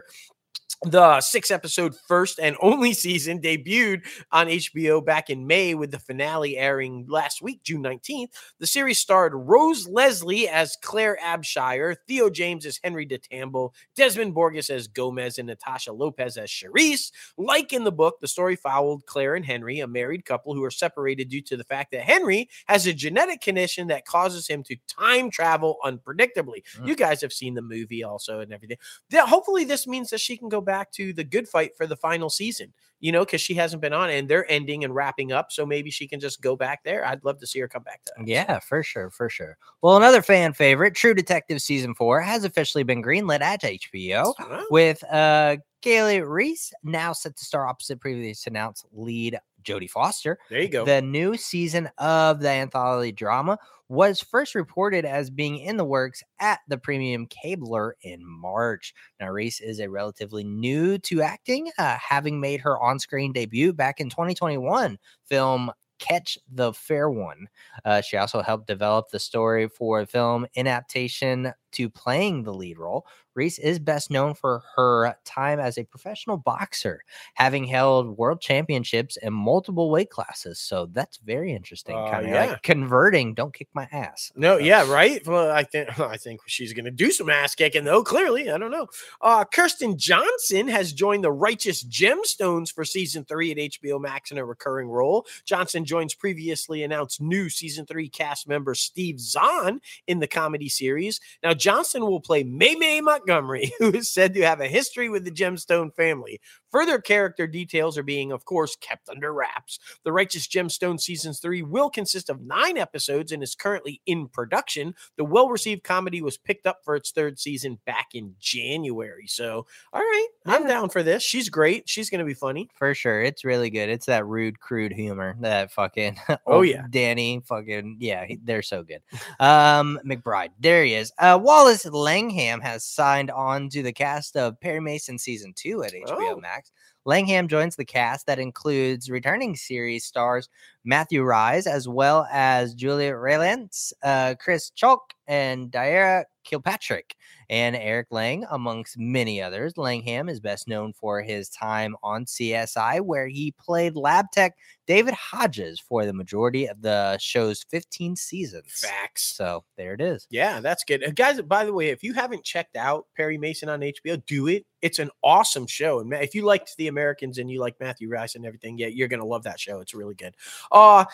The 0.85 1.19
six 1.19 1.51
episode 1.51 1.93
first 2.07 2.39
and 2.39 2.55
only 2.61 2.93
season 2.93 3.41
debuted 3.41 4.05
on 4.31 4.47
HBO 4.47 5.03
back 5.03 5.29
in 5.29 5.45
May 5.45 5.75
with 5.75 5.91
the 5.91 5.99
finale 5.99 6.57
airing 6.57 7.05
last 7.09 7.41
week, 7.41 7.63
June 7.63 7.83
19th. 7.83 8.29
The 8.59 8.67
series 8.67 8.97
starred 8.97 9.33
Rose 9.35 9.89
Leslie 9.89 10.47
as 10.47 10.77
Claire 10.81 11.17
Abshire, 11.21 11.97
Theo 12.07 12.29
James 12.29 12.65
as 12.65 12.79
Henry 12.81 13.05
DeTamble, 13.05 13.73
Desmin 13.97 14.33
Borges 14.33 14.69
as 14.69 14.87
Gomez, 14.87 15.37
and 15.37 15.47
Natasha 15.47 15.91
Lopez 15.91 16.37
as 16.37 16.49
Charisse. 16.49 17.11
Like 17.37 17.73
in 17.73 17.83
the 17.83 17.91
book, 17.91 18.21
the 18.21 18.27
story 18.27 18.55
followed 18.55 19.05
Claire 19.05 19.35
and 19.35 19.45
Henry, 19.45 19.81
a 19.81 19.87
married 19.87 20.23
couple 20.23 20.53
who 20.53 20.63
are 20.63 20.71
separated 20.71 21.27
due 21.27 21.41
to 21.41 21.57
the 21.57 21.65
fact 21.65 21.91
that 21.91 22.03
Henry 22.03 22.47
has 22.67 22.87
a 22.87 22.93
genetic 22.93 23.41
condition 23.41 23.87
that 23.87 24.05
causes 24.05 24.47
him 24.47 24.63
to 24.63 24.77
time 24.87 25.29
travel 25.29 25.77
unpredictably. 25.83 26.63
Mm. 26.77 26.87
You 26.87 26.95
guys 26.95 27.19
have 27.21 27.33
seen 27.33 27.55
the 27.55 27.61
movie 27.61 28.03
also 28.03 28.39
and 28.39 28.53
everything. 28.53 28.77
Hopefully 29.13 29.65
this 29.65 29.85
means 29.85 30.11
that 30.11 30.21
she 30.21 30.37
can 30.37 30.47
go 30.47 30.58
back 30.61 30.91
to 30.93 31.13
the 31.13 31.23
good 31.23 31.47
fight 31.47 31.75
for 31.77 31.87
the 31.87 31.95
final 31.95 32.29
season, 32.29 32.73
you 32.99 33.11
know, 33.11 33.25
because 33.25 33.41
she 33.41 33.53
hasn't 33.53 33.81
been 33.81 33.93
on 33.93 34.09
and 34.09 34.29
they're 34.29 34.49
ending 34.51 34.83
and 34.83 34.93
wrapping 34.93 35.31
up. 35.31 35.51
So 35.51 35.65
maybe 35.65 35.91
she 35.91 36.07
can 36.07 36.19
just 36.19 36.41
go 36.41 36.55
back 36.55 36.83
there. 36.83 37.05
I'd 37.05 37.23
love 37.23 37.39
to 37.39 37.47
see 37.47 37.59
her 37.59 37.67
come 37.67 37.83
back 37.83 38.03
to 38.05 38.13
that. 38.17 38.27
Yeah, 38.27 38.59
for 38.59 38.83
sure, 38.83 39.09
for 39.09 39.29
sure. 39.29 39.57
Well, 39.81 39.97
another 39.97 40.21
fan 40.21 40.53
favorite, 40.53 40.95
True 40.95 41.13
Detective 41.13 41.61
season 41.61 41.95
four, 41.95 42.21
has 42.21 42.43
officially 42.43 42.83
been 42.83 43.03
greenlit 43.03 43.41
at 43.41 43.61
HBO 43.61 44.33
with 44.69 45.03
uh 45.05 45.57
Kali 45.81 46.21
Reis 46.21 46.73
now 46.83 47.13
set 47.13 47.37
to 47.37 47.45
star 47.45 47.67
opposite 47.67 47.99
previously 48.01 48.49
announced 48.49 48.85
lead 48.91 49.39
Jodie 49.63 49.89
Foster. 49.89 50.39
There 50.49 50.61
you 50.61 50.69
go. 50.69 50.85
The 50.85 51.01
new 51.01 51.37
season 51.37 51.89
of 51.97 52.39
the 52.39 52.49
anthology 52.49 53.11
drama 53.11 53.57
was 53.89 54.21
first 54.21 54.53
reported 54.53 55.03
as 55.03 55.31
being 55.31 55.57
in 55.57 55.75
the 55.75 55.83
works 55.83 56.21
at 56.39 56.59
the 56.67 56.77
premium 56.77 57.25
cabler 57.25 57.95
in 58.03 58.23
March. 58.23 58.93
Now, 59.19 59.29
Reis 59.29 59.59
is 59.59 59.79
a 59.79 59.89
relatively 59.89 60.43
new 60.43 60.99
to 60.99 61.23
acting, 61.23 61.71
uh, 61.77 61.97
having 61.97 62.39
made 62.39 62.61
her 62.61 62.79
on 62.79 62.99
screen 62.99 63.33
debut 63.33 63.73
back 63.73 63.99
in 63.99 64.09
2021 64.09 64.99
film 65.25 65.71
Catch 65.99 66.37
the 66.49 66.73
Fair 66.73 67.09
One. 67.09 67.49
Uh, 67.83 68.01
she 68.01 68.17
also 68.17 68.41
helped 68.41 68.67
develop 68.67 69.09
the 69.09 69.19
story 69.19 69.67
for 69.67 70.01
a 70.01 70.07
film 70.07 70.47
adaptation 70.55 71.53
to 71.73 71.89
playing 71.89 72.43
the 72.43 72.53
lead 72.53 72.79
role, 72.79 73.05
Reis 73.39 73.57
is 73.57 73.79
best 73.79 74.11
known 74.11 74.33
for 74.33 74.61
her 74.75 75.15
time 75.23 75.61
as 75.61 75.77
a 75.77 75.85
professional 75.85 76.35
boxer, 76.35 77.01
having 77.35 77.63
held 77.63 78.17
world 78.17 78.41
championships 78.41 79.15
in 79.15 79.31
multiple 79.31 79.89
weight 79.89 80.09
classes. 80.09 80.59
So 80.59 80.87
that's 80.91 81.17
very 81.17 81.53
interesting. 81.53 81.95
Uh, 81.95 82.11
kind 82.11 82.25
of 82.25 82.31
yeah. 82.31 82.45
like 82.47 82.63
converting, 82.63 83.33
don't 83.33 83.53
kick 83.53 83.69
my 83.73 83.87
ass. 83.93 84.33
No, 84.35 84.57
So- 84.57 84.63
yeah, 84.65 84.91
right. 84.91 85.25
Well, 85.25 85.51
I 85.51 85.63
think 85.63 85.97
I 85.99 86.17
think 86.17 86.41
she's 86.47 86.73
gonna 86.73 86.91
do 86.91 87.11
some 87.11 87.29
ass 87.29 87.55
kicking 87.55 87.85
though. 87.85 88.03
Clearly, 88.03 88.51
I 88.51 88.57
don't 88.57 88.71
know. 88.71 88.87
Uh, 89.21 89.45
Kirsten 89.45 89.97
Johnson 89.97 90.67
has 90.67 90.91
joined 90.91 91.23
the 91.23 91.31
Righteous 91.31 91.81
Gemstones 91.85 92.73
for 92.73 92.83
season 92.83 93.23
three 93.23 93.51
at 93.51 93.57
HBO 93.57 94.01
Max 94.01 94.31
in 94.31 94.37
a 94.37 94.43
recurring 94.43 94.89
role. 94.89 95.25
Johnson 95.45 95.85
joins 95.85 96.13
previously 96.13 96.83
announced 96.83 97.21
new 97.21 97.47
season 97.47 97.85
three 97.85 98.09
cast 98.09 98.49
member 98.49 98.75
Steve 98.75 99.17
Zahn 99.17 99.79
in 100.07 100.19
the 100.19 100.27
comedy 100.27 100.67
series. 100.67 101.21
Now, 101.41 101.53
Johnson 101.53 102.01
will 102.01 102.19
play 102.19 102.43
May 102.43 102.75
May 102.75 102.99
Montgomery, 102.99 103.28
who 103.79 103.91
is 103.91 104.11
said 104.11 104.33
to 104.33 104.41
have 104.41 104.61
a 104.61 104.67
history 104.67 105.09
with 105.09 105.25
the 105.25 105.31
Gemstone 105.31 105.93
family. 105.95 106.39
Further 106.71 106.99
character 106.99 107.47
details 107.47 107.97
are 107.97 108.03
being, 108.03 108.31
of 108.31 108.45
course, 108.45 108.75
kept 108.75 109.09
under 109.09 109.33
wraps. 109.33 109.79
The 110.03 110.11
Righteous 110.11 110.47
Gemstone 110.47 110.99
seasons 110.99 111.39
three 111.39 111.63
will 111.63 111.89
consist 111.89 112.29
of 112.29 112.41
nine 112.41 112.77
episodes 112.77 113.31
and 113.31 113.41
is 113.41 113.55
currently 113.55 114.01
in 114.05 114.27
production. 114.27 114.93
The 115.17 115.25
well 115.25 115.49
received 115.49 115.83
comedy 115.83 116.21
was 116.21 116.37
picked 116.37 116.67
up 116.67 116.79
for 116.83 116.95
its 116.95 117.11
third 117.11 117.39
season 117.39 117.79
back 117.85 118.09
in 118.13 118.35
January. 118.39 119.25
So, 119.27 119.65
all 119.93 120.01
right, 120.01 120.27
I'm 120.45 120.67
down 120.67 120.89
for 120.89 121.01
this. 121.01 121.23
She's 121.23 121.49
great. 121.49 121.89
She's 121.89 122.09
going 122.09 122.19
to 122.19 122.25
be 122.25 122.33
funny. 122.33 122.69
For 122.75 122.93
sure. 122.93 123.21
It's 123.21 123.43
really 123.43 123.69
good. 123.69 123.89
It's 123.89 124.05
that 124.05 124.25
rude, 124.25 124.59
crude 124.59 124.93
humor 124.93 125.35
that 125.39 125.71
fucking 125.71 126.17
Oh, 126.45 126.61
yeah. 126.61 126.85
Danny 126.89 127.41
fucking 127.45 127.97
yeah, 127.99 128.25
they're 128.43 128.61
so 128.61 128.83
good. 128.83 129.01
Um 129.39 129.99
McBride. 130.05 130.49
There 130.59 130.83
he 130.83 130.93
is. 130.93 131.11
Uh 131.17 131.39
Wallace 131.41 131.85
Langham 131.85 132.61
has 132.61 132.85
signed 132.85 133.18
on 133.31 133.69
to 133.69 133.81
the 133.81 133.91
cast 133.91 134.37
of 134.37 134.59
Perry 134.61 134.79
Mason 134.79 135.17
season 135.17 135.53
two 135.55 135.83
at 135.83 135.93
HBO 135.93 136.35
Oh. 136.35 136.39
Max. 136.39 136.71
Langham 137.05 137.47
joins 137.47 137.75
the 137.75 137.85
cast 137.85 138.27
that 138.27 138.39
includes 138.39 139.09
returning 139.09 139.55
series 139.55 140.05
stars 140.05 140.47
Matthew 140.85 141.23
Rhys, 141.23 141.67
as 141.67 141.87
well 141.87 142.27
as 142.31 142.73
Julia 142.73 143.15
Rylance, 143.15 143.93
uh, 144.03 144.35
Chris 144.39 144.69
Chalk, 144.71 145.13
and 145.27 145.71
Diarra 145.71 146.23
Kilpatrick, 146.43 147.15
and 147.49 147.75
Eric 147.75 148.07
Lange, 148.11 148.45
amongst 148.49 148.97
many 148.97 149.41
others. 149.41 149.77
Langham 149.77 150.29
is 150.29 150.39
best 150.39 150.67
known 150.67 150.93
for 150.93 151.21
his 151.21 151.49
time 151.49 151.95
on 152.01 152.25
CSI, 152.25 153.01
where 153.01 153.27
he 153.27 153.53
played 153.59 153.95
lab 153.95 154.25
tech 154.31 154.55
David 154.87 155.13
Hodges 155.13 155.79
for 155.79 156.05
the 156.07 156.13
majority 156.13 156.65
of 156.65 156.81
the 156.81 157.15
show's 157.19 157.63
15 157.69 158.15
seasons. 158.15 158.65
Facts. 158.67 159.35
So 159.35 159.63
there 159.77 159.93
it 159.93 160.01
is. 160.01 160.25
Yeah, 160.31 160.61
that's 160.61 160.83
good. 160.83 161.15
Guys, 161.15 161.39
by 161.41 161.65
the 161.65 161.73
way, 161.73 161.89
if 161.89 162.01
you 162.01 162.13
haven't 162.13 162.43
checked 162.43 162.75
out 162.75 163.05
Perry 163.15 163.37
Mason 163.37 163.69
on 163.69 163.81
HBO, 163.81 164.25
do 164.25 164.47
it. 164.47 164.65
It's 164.81 164.97
an 164.97 165.11
awesome 165.23 165.67
show. 165.67 165.99
And 165.99 166.11
if 166.13 166.33
you 166.33 166.43
liked 166.43 166.75
The 166.77 166.87
Americans 166.87 167.37
and 167.37 167.51
you 167.51 167.59
like 167.59 167.79
Matthew 167.79 168.09
Rhys 168.09 168.33
and 168.33 168.45
everything, 168.45 168.79
yeah, 168.79 168.87
you're 168.87 169.07
going 169.07 169.19
to 169.19 169.25
love 169.27 169.43
that 169.43 169.59
show. 169.59 169.79
It's 169.79 169.93
really 169.93 170.15
good. 170.15 170.35
Uh, 170.79 171.05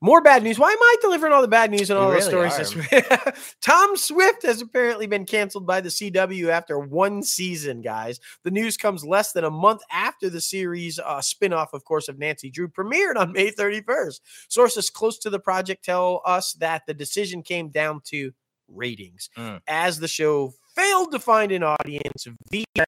more 0.00 0.20
bad 0.20 0.42
news. 0.42 0.58
Why 0.58 0.70
am 0.70 0.78
I 0.78 0.96
delivering 1.00 1.32
all 1.32 1.40
the 1.40 1.48
bad 1.48 1.70
news 1.70 1.88
and 1.88 1.96
You 1.98 2.02
all 2.02 2.10
the 2.10 2.16
really 2.16 2.28
stories 2.28 2.56
this 2.58 2.74
week? 2.74 3.06
Tom 3.62 3.96
Swift 3.96 4.42
has 4.42 4.60
apparently 4.60 5.06
been 5.06 5.24
canceled 5.24 5.66
by 5.66 5.80
the 5.80 5.88
CW 5.88 6.48
after 6.48 6.78
one 6.78 7.22
season, 7.22 7.80
guys. 7.80 8.20
The 8.42 8.50
news 8.50 8.76
comes 8.76 9.02
less 9.02 9.32
than 9.32 9.44
a 9.44 9.50
month 9.50 9.80
after 9.90 10.28
the 10.28 10.42
series 10.42 10.98
uh, 10.98 11.20
spinoff, 11.20 11.68
of 11.72 11.84
course, 11.86 12.08
of 12.08 12.18
Nancy 12.18 12.50
Drew 12.50 12.68
premiered 12.68 13.16
on 13.16 13.32
May 13.32 13.50
31st. 13.50 14.20
Sources 14.48 14.90
close 14.90 15.18
to 15.20 15.30
the 15.30 15.40
project 15.40 15.82
tell 15.86 16.20
us 16.26 16.52
that 16.54 16.82
the 16.86 16.92
decision 16.92 17.42
came 17.42 17.70
down 17.70 18.02
to 18.06 18.32
ratings, 18.68 19.30
Mm. 19.38 19.60
as 19.68 20.00
the 20.00 20.08
show 20.08 20.52
failed 20.74 21.12
to 21.12 21.18
find 21.18 21.50
an 21.50 21.62
audience 21.62 22.26
via 22.50 22.84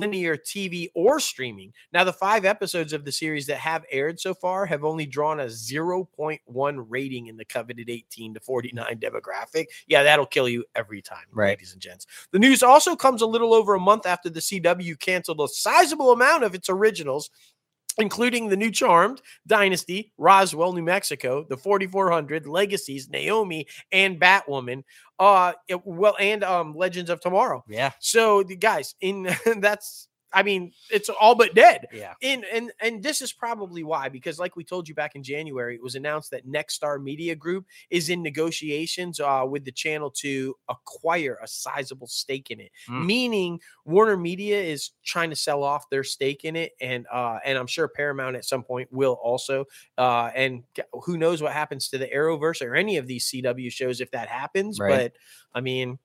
linear 0.00 0.36
TV 0.36 0.88
or 0.94 1.20
streaming. 1.20 1.72
Now, 1.92 2.04
the 2.04 2.12
five 2.12 2.44
episodes 2.44 2.92
of 2.92 3.04
the 3.04 3.12
series 3.12 3.46
that 3.46 3.58
have 3.58 3.84
aired 3.90 4.20
so 4.20 4.34
far 4.34 4.66
have 4.66 4.84
only 4.84 5.06
drawn 5.06 5.40
a 5.40 5.46
0.1 5.46 6.84
rating 6.88 7.26
in 7.26 7.36
the 7.36 7.44
coveted 7.44 7.90
18 7.90 8.34
to 8.34 8.40
49 8.40 8.98
demographic. 8.98 9.66
Yeah, 9.86 10.02
that'll 10.02 10.26
kill 10.26 10.48
you 10.48 10.64
every 10.74 11.02
time, 11.02 11.26
Right. 11.32 11.48
ladies 11.50 11.72
and 11.72 11.82
gents. 11.82 12.06
The 12.32 12.38
news 12.38 12.62
also 12.62 12.96
comes 12.96 13.22
a 13.22 13.26
little 13.26 13.52
over 13.54 13.74
a 13.74 13.80
month 13.80 14.06
after 14.06 14.30
the 14.30 14.40
CW 14.40 14.96
canceled 14.98 15.40
a 15.40 15.48
sizable 15.48 16.12
amount 16.12 16.44
of 16.44 16.54
its 16.54 16.68
originals 16.68 17.30
including 17.98 18.48
the 18.48 18.56
new 18.56 18.70
Charmed, 18.70 19.20
Dynasty, 19.46 20.12
Roswell, 20.18 20.72
New 20.72 20.82
Mexico, 20.82 21.44
the 21.48 21.56
4400, 21.56 22.46
Legacies, 22.46 23.08
Naomi, 23.08 23.66
and 23.92 24.20
Batwoman. 24.20 24.82
Uh, 25.18 25.52
it- 25.68 25.84
well, 25.86 26.16
and 26.18 26.44
um, 26.44 26.74
Legends 26.74 27.10
of 27.10 27.20
Tomorrow. 27.20 27.64
Yeah. 27.68 27.92
So, 28.00 28.42
the 28.42 28.56
guys, 28.56 28.94
in 29.00 29.28
that's, 29.60 30.07
I 30.32 30.42
mean, 30.42 30.72
it's 30.90 31.08
all 31.08 31.34
but 31.34 31.54
dead. 31.54 31.86
Yeah. 31.92 32.14
In 32.20 32.44
and 32.52 32.70
and 32.80 33.02
this 33.02 33.22
is 33.22 33.32
probably 33.32 33.82
why, 33.82 34.08
because 34.08 34.38
like 34.38 34.56
we 34.56 34.64
told 34.64 34.88
you 34.88 34.94
back 34.94 35.14
in 35.14 35.22
January, 35.22 35.74
it 35.74 35.82
was 35.82 35.94
announced 35.94 36.30
that 36.32 36.46
Nexstar 36.46 37.02
Media 37.02 37.34
Group 37.34 37.66
is 37.90 38.10
in 38.10 38.22
negotiations 38.22 39.20
uh, 39.20 39.44
with 39.48 39.64
the 39.64 39.72
channel 39.72 40.10
to 40.18 40.54
acquire 40.68 41.38
a 41.42 41.48
sizable 41.48 42.06
stake 42.06 42.50
in 42.50 42.60
it. 42.60 42.70
Mm. 42.88 43.06
Meaning 43.06 43.60
Warner 43.84 44.16
Media 44.16 44.60
is 44.60 44.90
trying 45.04 45.30
to 45.30 45.36
sell 45.36 45.62
off 45.62 45.88
their 45.90 46.04
stake 46.04 46.44
in 46.44 46.56
it, 46.56 46.72
and 46.80 47.06
uh, 47.12 47.38
and 47.44 47.56
I'm 47.56 47.66
sure 47.66 47.88
Paramount 47.88 48.36
at 48.36 48.44
some 48.44 48.62
point 48.62 48.92
will 48.92 49.18
also. 49.22 49.64
Uh, 49.96 50.30
and 50.34 50.62
who 51.04 51.16
knows 51.16 51.42
what 51.42 51.52
happens 51.52 51.88
to 51.88 51.98
the 51.98 52.06
Arrowverse 52.06 52.66
or 52.66 52.74
any 52.74 52.98
of 52.98 53.06
these 53.06 53.26
CW 53.30 53.72
shows 53.72 54.00
if 54.00 54.10
that 54.10 54.28
happens? 54.28 54.78
Right. 54.78 54.90
But 54.90 55.12
I 55.54 55.60
mean, 55.60 55.98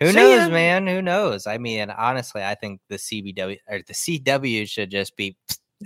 Who 0.00 0.10
See 0.10 0.16
knows, 0.16 0.48
ya. 0.48 0.48
man? 0.48 0.86
Who 0.86 1.02
knows? 1.02 1.46
I 1.46 1.58
mean, 1.58 1.90
honestly, 1.90 2.42
I 2.42 2.54
think 2.54 2.80
the 2.88 2.96
CBW 2.96 3.58
or 3.68 3.78
the 3.86 3.94
CW 3.94 4.68
should 4.68 4.90
just 4.90 5.16
be 5.16 5.36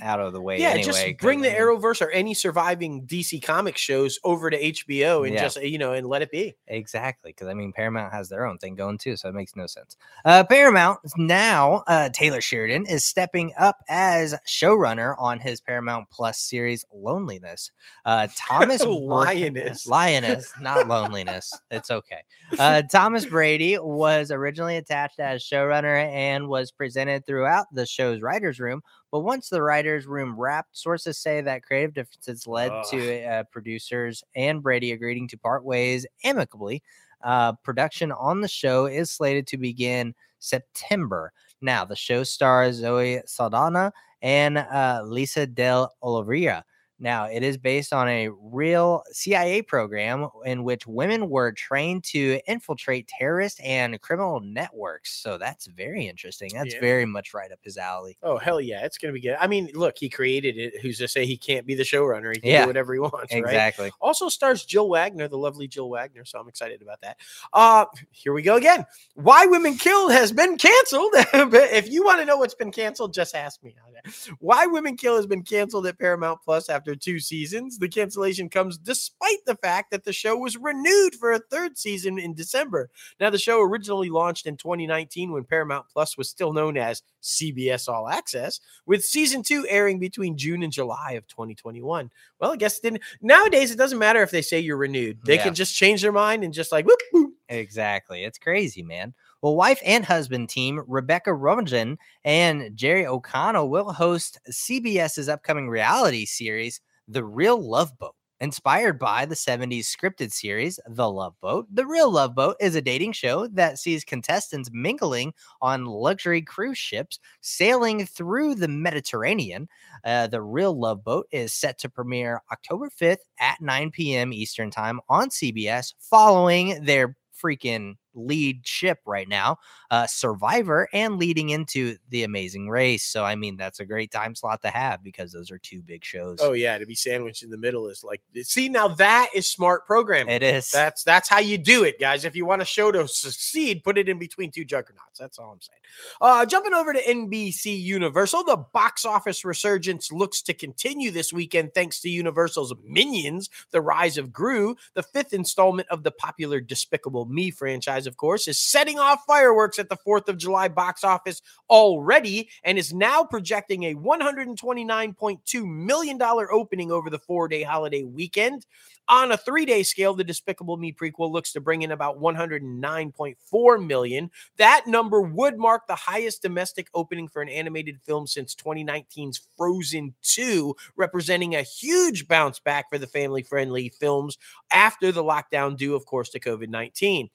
out 0.02 0.20
of 0.20 0.32
the 0.32 0.40
way. 0.40 0.58
yeah, 0.60 0.68
anyway, 0.70 0.82
just 0.84 1.18
bring 1.18 1.40
the 1.40 1.48
Arrowverse 1.48 2.00
or 2.00 2.10
any 2.10 2.34
surviving 2.34 3.02
DC 3.06 3.42
comic 3.42 3.76
shows 3.76 4.18
over 4.24 4.50
to 4.50 4.58
HBO 4.58 5.24
and 5.24 5.34
Yeah. 5.34 5.42
just 5.42 5.62
you 5.62 5.78
know 5.78 5.92
and 5.92 6.06
let 6.06 6.22
it 6.22 6.30
be. 6.30 6.54
Exactly, 6.66 7.30
because 7.30 7.48
I 7.48 7.54
mean, 7.54 7.72
Paramount 7.72 8.12
has 8.12 8.28
their 8.28 8.44
own 8.46 8.58
thing 8.58 8.74
going 8.74 8.98
too, 8.98 9.16
so 9.16 9.28
it 9.28 9.34
makes 9.34 9.56
no 9.56 9.66
sense. 9.66 9.96
Uh, 10.24 10.44
Paramount 10.44 10.98
now 11.16 11.82
uh, 11.86 12.08
Taylor 12.10 12.40
Sheridan 12.40 12.86
is 12.86 13.04
stepping 13.04 13.52
up 13.58 13.76
as 13.88 14.34
showrunner 14.46 15.14
on 15.18 15.38
his 15.40 15.60
Paramount 15.60 16.08
Plus 16.10 16.38
series 16.38 16.84
Loneliness. 16.92 17.70
Uh, 18.04 18.28
Thomas 18.36 18.82
Lioness. 18.86 19.86
Lioness, 19.86 20.52
not 20.60 20.88
loneliness. 20.88 21.52
It's 21.70 21.90
okay. 21.90 22.22
Uh, 22.58 22.82
Thomas 22.82 23.24
Brady 23.26 23.78
was 23.78 24.30
originally 24.30 24.76
attached 24.76 25.20
as 25.20 25.42
showrunner 25.42 26.02
and 26.12 26.48
was 26.48 26.70
presented 26.70 27.26
throughout 27.26 27.66
the 27.72 27.86
show's 27.86 28.20
writers' 28.20 28.60
room. 28.60 28.82
But 29.10 29.20
once 29.20 29.48
the 29.48 29.62
writers' 29.62 30.06
room 30.06 30.38
wrapped, 30.38 30.76
sources 30.76 31.16
say 31.16 31.40
that 31.40 31.62
creative 31.62 31.94
differences 31.94 32.46
led 32.46 32.70
to 32.90 33.24
uh, 33.24 33.44
producers 33.44 34.22
and 34.36 34.62
Brady 34.62 34.92
agreeing 34.92 35.28
to 35.28 35.38
part 35.38 35.64
ways 35.64 36.06
amicably. 36.24 36.82
Uh, 37.22 37.52
production 37.64 38.12
on 38.12 38.40
the 38.40 38.48
show 38.48 38.86
is 38.86 39.10
slated 39.10 39.46
to 39.48 39.56
begin 39.56 40.14
September. 40.38 41.32
Now, 41.60 41.84
the 41.84 41.96
show 41.96 42.22
stars 42.22 42.76
Zoe 42.76 43.20
Saldana 43.26 43.92
and 44.22 44.58
uh, 44.58 45.02
Laysla 45.04 45.52
De 45.54 45.88
Oliveira. 46.02 46.64
Now, 47.00 47.26
it 47.26 47.42
is 47.42 47.56
based 47.56 47.92
on 47.92 48.08
a 48.08 48.28
real 48.28 49.02
CIA 49.12 49.62
program 49.62 50.28
in 50.44 50.64
which 50.64 50.86
women 50.86 51.28
were 51.28 51.52
trained 51.52 52.02
to 52.04 52.40
infiltrate 52.46 53.06
terrorist 53.08 53.60
and 53.62 54.00
criminal 54.00 54.40
networks. 54.40 55.12
So 55.22 55.38
that's 55.38 55.66
very 55.66 56.06
interesting. 56.08 56.50
That's 56.54 56.74
Yeah. 56.74 56.80
very 56.80 57.06
much 57.06 57.32
right 57.34 57.52
up 57.52 57.60
his 57.62 57.76
alley. 57.76 58.18
Oh 58.22 58.36
hell 58.38 58.60
yeah, 58.60 58.84
it's 58.84 58.98
gonna 58.98 59.12
be 59.12 59.20
good. 59.20 59.36
I 59.38 59.46
mean, 59.46 59.70
look, 59.74 59.96
he 59.98 60.08
created 60.08 60.56
it. 60.58 60.80
Who's 60.80 60.98
to 60.98 61.06
say 61.08 61.24
he 61.24 61.36
can't 61.36 61.66
be 61.66 61.74
the 61.74 61.84
showrunner? 61.84 62.34
He 62.34 62.40
can 62.40 62.50
Yeah. 62.50 62.62
do 62.62 62.66
whatever 62.66 62.94
he 62.94 63.00
wants, 63.00 63.32
right? 63.32 63.44
Exactly. 63.44 63.92
Also 64.00 64.28
stars 64.28 64.64
Jill 64.64 64.88
Wagner, 64.88 65.28
the 65.28 65.38
lovely 65.38 65.68
Jill 65.68 65.88
Wagner. 65.88 66.24
So 66.24 66.38
I'm 66.40 66.48
excited 66.48 66.82
about 66.82 67.00
that. 67.02 67.18
Uh 67.52 67.86
here 68.10 68.32
we 68.32 68.42
go 68.42 68.56
again. 68.56 68.84
Why 69.14 69.46
Women 69.46 69.76
Kill 69.76 70.08
has 70.08 70.32
been 70.32 70.56
canceled. 70.58 71.12
but 71.32 71.72
if 71.72 71.88
you 71.88 72.04
want 72.04 72.20
to 72.20 72.24
know 72.24 72.38
what's 72.38 72.54
been 72.54 72.72
canceled, 72.72 73.14
just 73.14 73.34
ask 73.34 73.62
me. 73.62 73.76
Why 74.40 74.66
Women 74.66 74.96
Kill 74.96 75.16
has 75.16 75.26
been 75.26 75.42
canceled 75.42 75.86
at 75.86 75.98
Paramount 75.98 76.40
Plus 76.44 76.68
after 76.68 76.87
two 76.96 77.18
seasons. 77.20 77.78
The 77.78 77.88
cancellation 77.88 78.48
comes 78.48 78.78
despite 78.78 79.44
the 79.46 79.56
fact 79.56 79.90
that 79.90 80.04
the 80.04 80.12
show 80.12 80.36
was 80.36 80.56
renewed 80.56 81.14
for 81.14 81.32
a 81.32 81.38
third 81.38 81.76
season 81.78 82.18
in 82.18 82.34
December. 82.34 82.90
Now, 83.20 83.30
the 83.30 83.38
show 83.38 83.60
originally 83.60 84.10
launched 84.10 84.46
in 84.46 84.56
2019 84.56 85.32
when 85.32 85.44
Paramount 85.44 85.86
Plus 85.92 86.16
was 86.16 86.28
still 86.28 86.52
known 86.52 86.76
as 86.76 87.02
CBS 87.22 87.88
All 87.88 88.08
Access, 88.08 88.60
with 88.86 89.04
season 89.04 89.42
two 89.42 89.66
airing 89.68 89.98
between 89.98 90.36
June 90.36 90.62
and 90.62 90.72
July 90.72 91.12
of 91.12 91.26
2021. 91.28 92.10
Well, 92.40 92.52
I 92.52 92.56
guess 92.56 92.78
it 92.78 92.82
didn't. 92.82 93.02
Nowadays, 93.20 93.70
it 93.70 93.78
doesn't 93.78 93.98
matter 93.98 94.22
if 94.22 94.30
they 94.30 94.42
say 94.42 94.60
you're 94.60 94.76
renewed; 94.76 95.18
they 95.24 95.34
Yeah. 95.34 95.44
can 95.44 95.54
just 95.54 95.74
change 95.74 96.02
their 96.02 96.12
mind 96.12 96.44
and 96.44 96.54
just 96.54 96.72
like 96.72 96.86
whoop, 96.86 97.00
whoop. 97.12 97.34
Exactly. 97.48 98.24
It's 98.24 98.38
crazy, 98.38 98.82
man. 98.82 99.14
Well, 99.40 99.54
wife 99.54 99.80
and 99.84 100.04
husband 100.04 100.48
team 100.48 100.82
Rebecca 100.88 101.30
Romijn 101.30 101.96
and 102.24 102.76
Jerry 102.76 103.06
O'Connell 103.06 103.70
will 103.70 103.92
host 103.92 104.40
CBS's 104.50 105.28
upcoming 105.28 105.68
reality 105.68 106.24
series, 106.24 106.80
The 107.06 107.24
Real 107.24 107.56
Love 107.60 107.96
Boat. 107.98 108.14
Inspired 108.40 109.00
by 109.00 109.26
the 109.26 109.34
70s 109.36 109.84
scripted 109.86 110.32
series 110.32 110.80
The 110.88 111.08
Love 111.08 111.34
Boat, 111.40 111.66
The 111.72 111.86
Real 111.86 112.10
Love 112.10 112.34
Boat 112.34 112.56
is 112.60 112.74
a 112.74 112.82
dating 112.82 113.12
show 113.12 113.46
that 113.48 113.78
sees 113.78 114.04
contestants 114.04 114.70
mingling 114.72 115.32
on 115.62 115.86
luxury 115.86 116.42
cruise 116.42 116.78
ships 116.78 117.20
sailing 117.40 118.06
through 118.06 118.56
the 118.56 118.68
Mediterranean. 118.68 119.68
Uh, 120.04 120.26
the 120.26 120.42
Real 120.42 120.76
Love 120.76 121.04
Boat 121.04 121.26
is 121.30 121.52
set 121.52 121.78
to 121.78 121.88
premiere 121.88 122.42
October 122.50 122.90
5th 122.90 123.18
at 123.38 123.60
9 123.60 123.92
p.m. 123.92 124.32
Eastern 124.32 124.72
Time 124.72 125.00
on 125.08 125.30
CBS, 125.30 125.94
following 126.00 126.84
their 126.84 127.16
freaking 127.40 127.94
lead 128.14 128.66
ship 128.66 128.98
right 129.06 129.28
now, 129.28 129.58
uh, 129.90 130.06
Survivor, 130.06 130.88
and 130.92 131.18
leading 131.18 131.50
into 131.50 131.96
The 132.10 132.24
Amazing 132.24 132.68
Race. 132.68 133.04
So, 133.04 133.24
I 133.24 133.34
mean, 133.34 133.56
that's 133.56 133.80
a 133.80 133.84
great 133.84 134.10
time 134.10 134.34
slot 134.34 134.62
to 134.62 134.68
have 134.68 135.02
because 135.02 135.32
those 135.32 135.50
are 135.50 135.58
two 135.58 135.82
big 135.82 136.04
shows. 136.04 136.38
Oh 136.40 136.52
yeah, 136.52 136.78
to 136.78 136.86
be 136.86 136.94
sandwiched 136.94 137.42
in 137.42 137.50
the 137.50 137.56
middle 137.56 137.88
is 137.88 138.04
like 138.04 138.22
see 138.42 138.68
now 138.68 138.88
that 138.88 139.28
is 139.34 139.50
smart 139.50 139.86
programming. 139.86 140.34
It 140.34 140.42
is. 140.42 140.70
That's 140.70 141.04
that's 141.04 141.28
how 141.28 141.38
you 141.38 141.58
do 141.58 141.84
it, 141.84 142.00
guys. 142.00 142.24
If 142.24 142.36
you 142.36 142.44
want 142.44 142.62
a 142.62 142.64
show 142.64 142.92
to 142.92 143.06
succeed, 143.08 143.82
put 143.84 143.98
it 143.98 144.08
in 144.08 144.18
between 144.18 144.50
two 144.50 144.64
juggernauts. 144.64 145.18
That's 145.18 145.38
all 145.38 145.52
I'm 145.52 145.60
saying. 145.60 145.78
Uh, 146.20 146.46
jumping 146.46 146.74
over 146.74 146.92
to 146.92 147.02
NBC 147.02 147.80
Universal, 147.80 148.44
the 148.44 148.56
box 148.56 149.04
office 149.04 149.44
resurgence 149.44 150.12
looks 150.12 150.42
to 150.42 150.54
continue 150.54 151.10
this 151.10 151.32
weekend 151.32 151.74
thanks 151.74 152.00
to 152.00 152.08
Universal's 152.08 152.74
Minions: 152.84 153.50
The 153.70 153.80
Rise 153.80 154.18
of 154.18 154.32
Gru, 154.32 154.76
the 154.94 155.02
fifth 155.02 155.32
installment 155.32 155.88
of 155.88 156.02
the 156.02 156.10
popular 156.10 156.60
Despicable 156.60 157.26
Me 157.26 157.50
franchise. 157.50 157.97
Of 158.06 158.16
course, 158.16 158.48
is 158.48 158.58
setting 158.58 158.98
off 158.98 159.24
fireworks 159.26 159.78
at 159.78 159.88
the 159.88 159.96
Fourth 159.96 160.28
of 160.28 160.38
July 160.38 160.68
box 160.68 161.04
office 161.04 161.42
already, 161.70 162.48
and 162.64 162.78
is 162.78 162.94
now 162.94 163.24
projecting 163.24 163.84
a 163.84 163.94
129.2 163.94 165.66
million 165.66 166.18
dollar 166.18 166.52
opening 166.52 166.90
over 166.90 167.10
the 167.10 167.18
four-day 167.18 167.62
holiday 167.62 168.04
weekend. 168.04 168.66
On 169.10 169.32
a 169.32 169.38
three-day 169.38 169.84
scale, 169.84 170.12
the 170.12 170.22
Despicable 170.22 170.76
Me 170.76 170.92
prequel 170.92 171.32
looks 171.32 171.52
to 171.52 171.62
bring 171.62 171.80
in 171.80 171.92
about 171.92 172.20
109.4 172.20 173.86
million. 173.86 174.30
That 174.58 174.86
number 174.86 175.22
would 175.22 175.56
mark 175.56 175.86
the 175.86 175.94
highest 175.94 176.42
domestic 176.42 176.88
opening 176.92 177.26
for 177.26 177.40
an 177.40 177.48
animated 177.48 178.00
film 178.04 178.26
since 178.26 178.54
2019's 178.54 179.48
Frozen 179.56 180.14
2, 180.22 180.76
representing 180.96 181.54
a 181.54 181.62
huge 181.62 182.28
bounce 182.28 182.60
back 182.60 182.90
for 182.90 182.98
the 182.98 183.06
family-friendly 183.06 183.88
films 183.98 184.36
after 184.70 185.10
the 185.10 185.24
lockdown 185.24 185.76
due, 185.76 185.94
of 185.94 186.04
course, 186.04 186.28
to 186.30 186.40
COVID-19. 186.40 187.30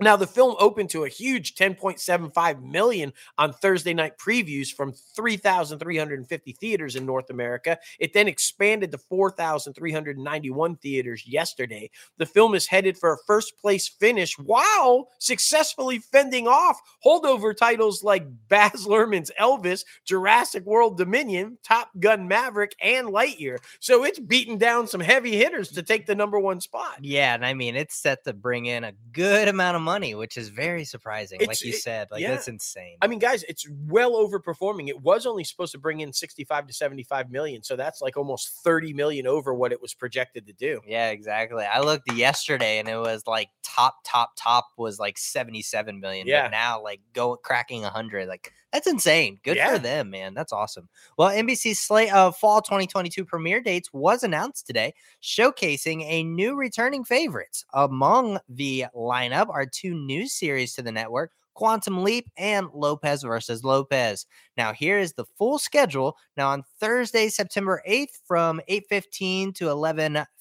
Now, 0.00 0.16
the 0.16 0.26
film 0.26 0.56
opened 0.58 0.90
to 0.90 1.04
a 1.04 1.08
huge 1.08 1.54
10.75 1.54 2.62
million 2.62 3.12
on 3.38 3.52
Thursday 3.52 3.94
night 3.94 4.18
previews 4.18 4.68
from 4.68 4.92
3,350 4.92 6.52
theaters 6.52 6.96
in 6.96 7.06
North 7.06 7.30
America. 7.30 7.78
It 8.00 8.12
then 8.12 8.26
expanded 8.26 8.90
to 8.90 8.98
4,391 8.98 10.76
theaters 10.76 11.26
yesterday. 11.26 11.90
The 12.18 12.26
film 12.26 12.56
is 12.56 12.66
headed 12.66 12.98
for 12.98 13.12
a 13.12 13.18
first 13.26 13.56
place 13.58 13.88
finish 13.88 14.36
while 14.36 15.10
successfully 15.20 16.00
fending 16.00 16.48
off 16.48 16.80
holdover 17.04 17.56
titles 17.56 18.02
like 18.02 18.26
Baz 18.48 18.86
Luhrmann's 18.86 19.30
Elvis, 19.40 19.84
Jurassic 20.04 20.64
World 20.64 20.98
Dominion, 20.98 21.58
Top 21.62 21.90
Gun 22.00 22.26
Maverick, 22.26 22.74
and 22.82 23.08
Lightyear. 23.08 23.58
So 23.78 24.04
it's 24.04 24.18
beaten 24.18 24.58
down 24.58 24.88
some 24.88 25.00
heavy 25.00 25.36
hitters 25.36 25.70
to 25.72 25.82
take 25.82 26.06
the 26.06 26.14
number 26.16 26.40
one 26.40 26.60
spot. 26.60 26.98
Yeah, 27.00 27.34
and 27.34 27.46
I 27.46 27.54
mean 27.54 27.76
it's 27.76 27.94
set 27.94 28.24
to 28.24 28.32
bring 28.32 28.66
in 28.66 28.82
a 28.82 28.92
good 29.12 29.46
amount 29.46 29.76
of 29.76 29.83
money, 29.84 30.14
which 30.14 30.36
is 30.36 30.48
very 30.48 30.84
surprising. 30.84 31.40
It's- 31.40 31.48
like 31.60 31.64
you 31.64 31.74
it- 31.74 31.82
said, 31.82 32.08
like 32.10 32.22
yeah. 32.22 32.30
that's 32.32 32.48
insane. 32.48 32.96
I 33.00 33.06
mean, 33.06 33.18
guys, 33.18 33.44
it's 33.48 33.66
well 33.70 34.12
overperforming. 34.12 34.88
It 34.88 35.00
was 35.00 35.26
only 35.26 35.44
supposed 35.44 35.72
to 35.72 35.78
bring 35.78 36.00
in 36.00 36.12
65 36.12 36.66
to 36.66 36.72
75 36.72 37.30
million. 37.30 37.62
So 37.62 37.76
that's 37.76 38.00
like 38.00 38.16
almost 38.16 38.62
30 38.64 38.92
million 38.94 39.26
over 39.26 39.54
what 39.54 39.72
it 39.72 39.80
was 39.80 39.94
projected 39.94 40.46
to 40.46 40.52
do. 40.52 40.80
yeah, 40.86 41.10
exactly. 41.10 41.64
I 41.64 41.80
looked 41.80 42.12
yesterday 42.12 42.78
and 42.78 42.88
it 42.88 42.96
was 42.96 43.26
like 43.26 43.50
top, 43.62 43.96
top, 44.04 44.32
top 44.36 44.68
was 44.76 44.98
like 44.98 45.18
77 45.18 46.00
million. 46.00 46.26
Yeah. 46.26 46.44
But 46.44 46.50
now 46.50 46.82
like 46.82 47.00
go 47.12 47.36
cracking 47.36 47.82
100. 47.82 48.26
Like 48.28 48.52
that's 48.74 48.86
insane. 48.86 49.38
Good 49.42 49.56
Yeah. 49.56 49.72
for 49.72 49.78
them, 49.78 50.10
man. 50.10 50.34
That's 50.34 50.52
awesome. 50.52 50.88
Well, 51.16 51.30
NBC's 51.30 51.78
slate 51.80 52.12
of 52.12 52.36
fall 52.36 52.60
2022 52.60 53.24
premiere 53.24 53.62
dates 53.62 53.88
was 53.94 54.22
announced 54.22 54.66
today, 54.66 54.92
showcasing 55.22 56.04
a 56.06 56.24
new 56.24 56.54
returning 56.56 57.04
favorites. 57.04 57.64
Among 57.72 58.38
the 58.48 58.86
lineup 58.94 59.48
are 59.48 59.64
two 59.64 59.94
new 59.94 60.28
series 60.28 60.74
to 60.74 60.82
the 60.82 60.92
network. 60.92 61.32
Quantum 61.54 62.02
Leap 62.02 62.28
and 62.36 62.66
Lopez 62.74 63.22
versus 63.22 63.62
Lopez. 63.62 64.26
Now 64.56 64.72
here 64.72 64.98
is 64.98 65.12
the 65.12 65.24
full 65.38 65.58
schedule. 65.60 66.16
Now 66.36 66.50
on 66.50 66.64
Thursday, 66.80 67.28
September 67.28 67.80
8th 67.86 68.20
from 68.26 68.60
8:15 68.66 69.52
to 69.54 69.70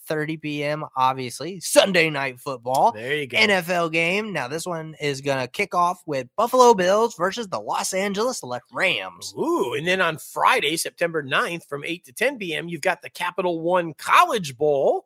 11:30 0.10 0.42
p.m. 0.42 0.86
obviously, 0.96 1.60
Sunday 1.60 2.10
night 2.10 2.40
football. 2.40 2.92
There 2.92 3.16
you 3.16 3.28
go. 3.28 3.38
NFL 3.38 3.92
game. 3.92 4.34
Now 4.34 4.48
this 4.48 4.66
one 4.66 4.96
is 5.00 5.22
going 5.22 5.40
to 5.40 5.48
kick 5.48 5.74
off 5.76 6.02
with 6.06 6.28
Buffalo 6.38 6.74
Bills 6.74 7.16
versus 7.16 7.48
the 7.48 7.60
Los 7.60 7.94
Angeles 7.94 8.44
Le- 8.44 8.62
Rams. 8.72 9.34
Ooh, 9.38 9.74
and 9.74 9.88
then 9.88 10.02
on 10.02 10.18
Friday, 10.18 10.78
September 10.78 11.24
9th 11.24 11.68
from 11.68 11.84
8 11.84 12.06
to 12.06 12.14
10 12.14 12.38
p.m., 12.38 12.68
you've 12.68 12.82
got 12.82 13.02
the 13.02 13.10
Capital 13.10 13.62
One 13.62 13.94
College 13.94 14.58
Bowl, 14.58 15.06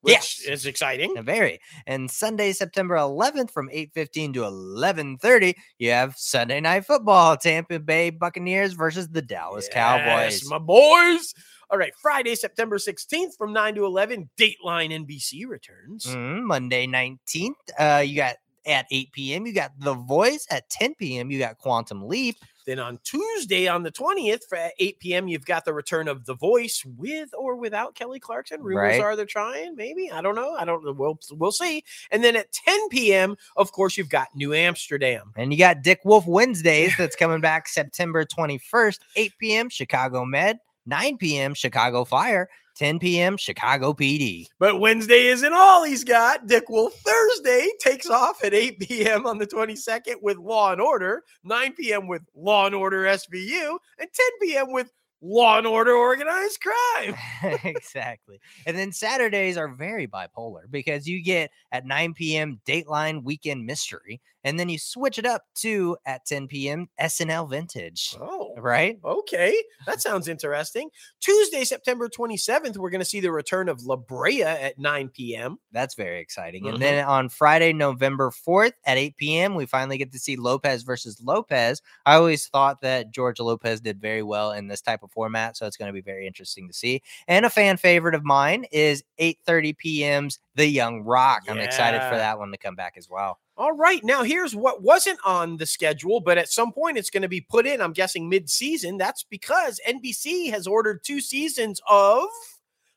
which 0.00 0.12
Yes. 0.14 0.40
is 0.40 0.66
exciting. 0.66 1.14
Very. 1.22 1.60
And 1.86 2.10
Sunday, 2.10 2.52
September 2.52 2.96
11th 2.96 3.50
from 3.50 3.68
8:15 3.70 4.34
to 4.34 4.40
11:30, 4.40 5.54
you 5.78 5.90
have 5.90 6.14
Sunday 6.16 6.60
Night 6.60 6.84
Football, 6.86 7.36
Tampa 7.36 7.78
Bay 7.78 8.10
Buccaneers 8.10 8.72
versus 8.72 9.08
the 9.08 9.22
Dallas 9.22 9.68
Cowboys. 9.72 10.44
My 10.48 10.58
boys. 10.58 11.32
All 11.72 11.78
right, 11.78 11.94
Friday, 12.02 12.34
September 12.34 12.76
16th 12.76 13.34
from 13.38 13.54
9 13.54 13.76
to 13.76 13.86
11, 13.86 14.28
Dateline 14.38 14.92
NBC 14.92 15.46
returns. 15.48 16.04
Mhm, 16.04 16.42
Monday 16.42 16.86
19th, 16.86 17.54
uh, 17.78 18.02
you 18.04 18.14
got 18.14 18.36
at 18.66 18.86
8 18.90 19.10
p.m. 19.12 19.46
You 19.46 19.54
got 19.54 19.72
The 19.78 19.94
Voice 19.94 20.46
at 20.50 20.68
10 20.68 20.94
p.m. 20.96 21.30
You 21.30 21.38
got 21.38 21.56
Quantum 21.56 22.06
Leap. 22.06 22.36
Then 22.66 22.78
on 22.78 22.98
Tuesday, 23.02 23.66
on 23.68 23.82
the 23.82 23.90
20th, 23.90 24.42
for 24.48 24.56
at 24.56 24.72
8 24.78 25.00
p.m., 25.00 25.28
you've 25.28 25.46
got 25.46 25.64
the 25.64 25.72
return 25.72 26.06
of 26.08 26.26
The 26.26 26.34
Voice 26.34 26.84
with 26.84 27.30
or 27.36 27.56
without 27.56 27.94
Kelly 27.96 28.20
Clarkson. 28.20 28.62
Rumors 28.62 28.98
Right. 28.98 29.00
are 29.00 29.16
they're 29.16 29.24
trying, 29.26 29.74
maybe. 29.74 30.10
I 30.12 30.20
don't 30.20 30.36
know. 30.36 30.54
I 30.54 30.64
don't 30.66 30.84
know. 30.84 30.92
We'll, 30.92 31.18
we'll 31.32 31.50
see. 31.52 31.82
And 32.12 32.22
then 32.22 32.36
at 32.36 32.52
10 32.52 32.90
p.m., 32.90 33.36
of 33.56 33.72
course, 33.72 33.96
you've 33.96 34.10
got 34.10 34.28
New 34.36 34.52
Amsterdam. 34.52 35.32
And 35.36 35.52
you 35.52 35.58
got 35.58 35.82
Dick 35.82 36.00
Wolf 36.04 36.26
Wednesdays 36.26 36.92
that's 36.98 37.16
coming 37.16 37.40
back 37.40 37.66
September 37.66 38.24
21st, 38.26 38.98
8 39.16 39.32
p.m. 39.40 39.68
Chicago 39.70 40.24
Med, 40.24 40.58
9 40.86 41.18
p.m. 41.18 41.54
Chicago 41.54 42.04
Fire, 42.04 42.48
10 42.76 42.98
p.m. 42.98 43.36
Chicago 43.36 43.92
PD. 43.92 44.46
But 44.58 44.80
Wednesday 44.80 45.26
isn't 45.26 45.52
all 45.52 45.84
he's 45.84 46.04
got. 46.04 46.46
Dick 46.46 46.68
Wolf 46.68 46.94
Thursday 46.94 47.68
takes 47.80 48.08
off 48.08 48.42
at 48.44 48.54
8 48.54 48.80
p.m. 48.80 49.26
on 49.26 49.38
the 49.38 49.46
22nd 49.46 50.16
with 50.22 50.38
Law 50.38 50.72
and 50.72 50.80
Order, 50.80 51.22
9 51.44 51.74
p.m. 51.74 52.08
with 52.08 52.22
Law 52.34 52.66
and 52.66 52.74
Order 52.74 53.04
SVU, 53.04 53.78
and 53.98 54.08
10 54.12 54.26
p.m. 54.40 54.72
with 54.72 54.90
Law 55.24 55.58
and 55.58 55.66
Order 55.66 55.92
Organized 55.92 56.60
Crime. 56.60 57.14
exactly. 57.64 58.40
And 58.66 58.76
then 58.76 58.90
Saturdays 58.90 59.56
are 59.56 59.68
very 59.68 60.08
bipolar 60.08 60.62
because 60.68 61.06
you 61.06 61.22
get 61.22 61.50
at 61.70 61.86
9 61.86 62.14
p.m. 62.14 62.60
Dateline 62.66 63.22
Weekend 63.22 63.64
Mystery, 63.64 64.20
and 64.44 64.58
then 64.58 64.68
you 64.68 64.78
switch 64.78 65.18
it 65.18 65.26
up 65.26 65.42
to 65.56 65.96
at 66.06 66.24
10 66.26 66.48
p.m. 66.48 66.88
SNL 67.00 67.48
Vintage. 67.50 68.16
Oh, 68.20 68.54
Right? 68.58 68.98
okay. 69.04 69.56
That 69.86 70.00
sounds 70.02 70.28
interesting. 70.28 70.90
Tuesday, 71.20 71.64
September 71.64 72.08
27th, 72.08 72.76
we're 72.76 72.90
going 72.90 73.00
to 73.00 73.04
see 73.04 73.20
the 73.20 73.32
return 73.32 73.68
of 73.68 73.82
La 73.84 73.96
Brea 73.96 74.42
at 74.42 74.78
9 74.78 75.08
p.m. 75.08 75.58
That's 75.72 75.94
very 75.94 76.20
exciting. 76.20 76.64
Mhm. 76.64 76.74
And 76.74 76.82
then 76.82 77.04
on 77.04 77.28
Friday, 77.28 77.72
November 77.72 78.30
4th 78.30 78.72
at 78.84 78.98
8 78.98 79.16
p.m., 79.16 79.54
we 79.54 79.66
finally 79.66 79.98
get 79.98 80.12
to 80.12 80.18
see 80.18 80.36
Lopez 80.36 80.82
versus 80.82 81.20
Lopez. 81.22 81.80
I 82.06 82.14
always 82.16 82.46
thought 82.48 82.80
that 82.82 83.10
George 83.10 83.40
Lopez 83.40 83.80
did 83.80 84.00
very 84.00 84.22
well 84.22 84.52
in 84.52 84.68
this 84.68 84.80
type 84.82 85.02
of 85.02 85.10
format, 85.12 85.56
so 85.56 85.66
it's 85.66 85.76
going 85.76 85.88
to 85.88 85.92
be 85.92 86.00
very 86.02 86.26
interesting 86.26 86.68
to 86.68 86.74
see. 86.74 87.02
And 87.26 87.44
a 87.46 87.50
fan 87.50 87.76
favorite 87.78 88.14
of 88.14 88.24
mine 88.24 88.64
is 88.70 89.02
8:30 89.18 89.76
p.m.'s 89.78 90.38
The 90.54 90.66
Young 90.66 91.02
Rock. 91.02 91.42
I'm 91.48 91.58
excited 91.58 92.02
for 92.08 92.16
that 92.16 92.38
one 92.38 92.50
to 92.50 92.58
come 92.58 92.74
back 92.74 92.94
as 92.96 93.08
well. 93.08 93.38
All 93.56 93.72
right. 93.72 94.02
Now, 94.04 94.22
here's 94.22 94.54
what 94.54 94.82
wasn't 94.82 95.18
on 95.24 95.56
the 95.56 95.66
schedule, 95.66 96.20
but 96.20 96.38
at 96.38 96.50
some 96.50 96.72
point 96.72 96.98
it's 96.98 97.10
going 97.10 97.22
to 97.22 97.28
be 97.28 97.40
put 97.40 97.66
in, 97.66 97.80
I'm 97.80 97.92
guessing 97.92 98.28
mid 98.28 98.50
season. 98.50 98.98
That's 98.98 99.24
because 99.24 99.80
NBC 99.88 100.50
has 100.50 100.66
ordered 100.66 101.04
two 101.04 101.20
seasons 101.20 101.80
of 101.88 102.24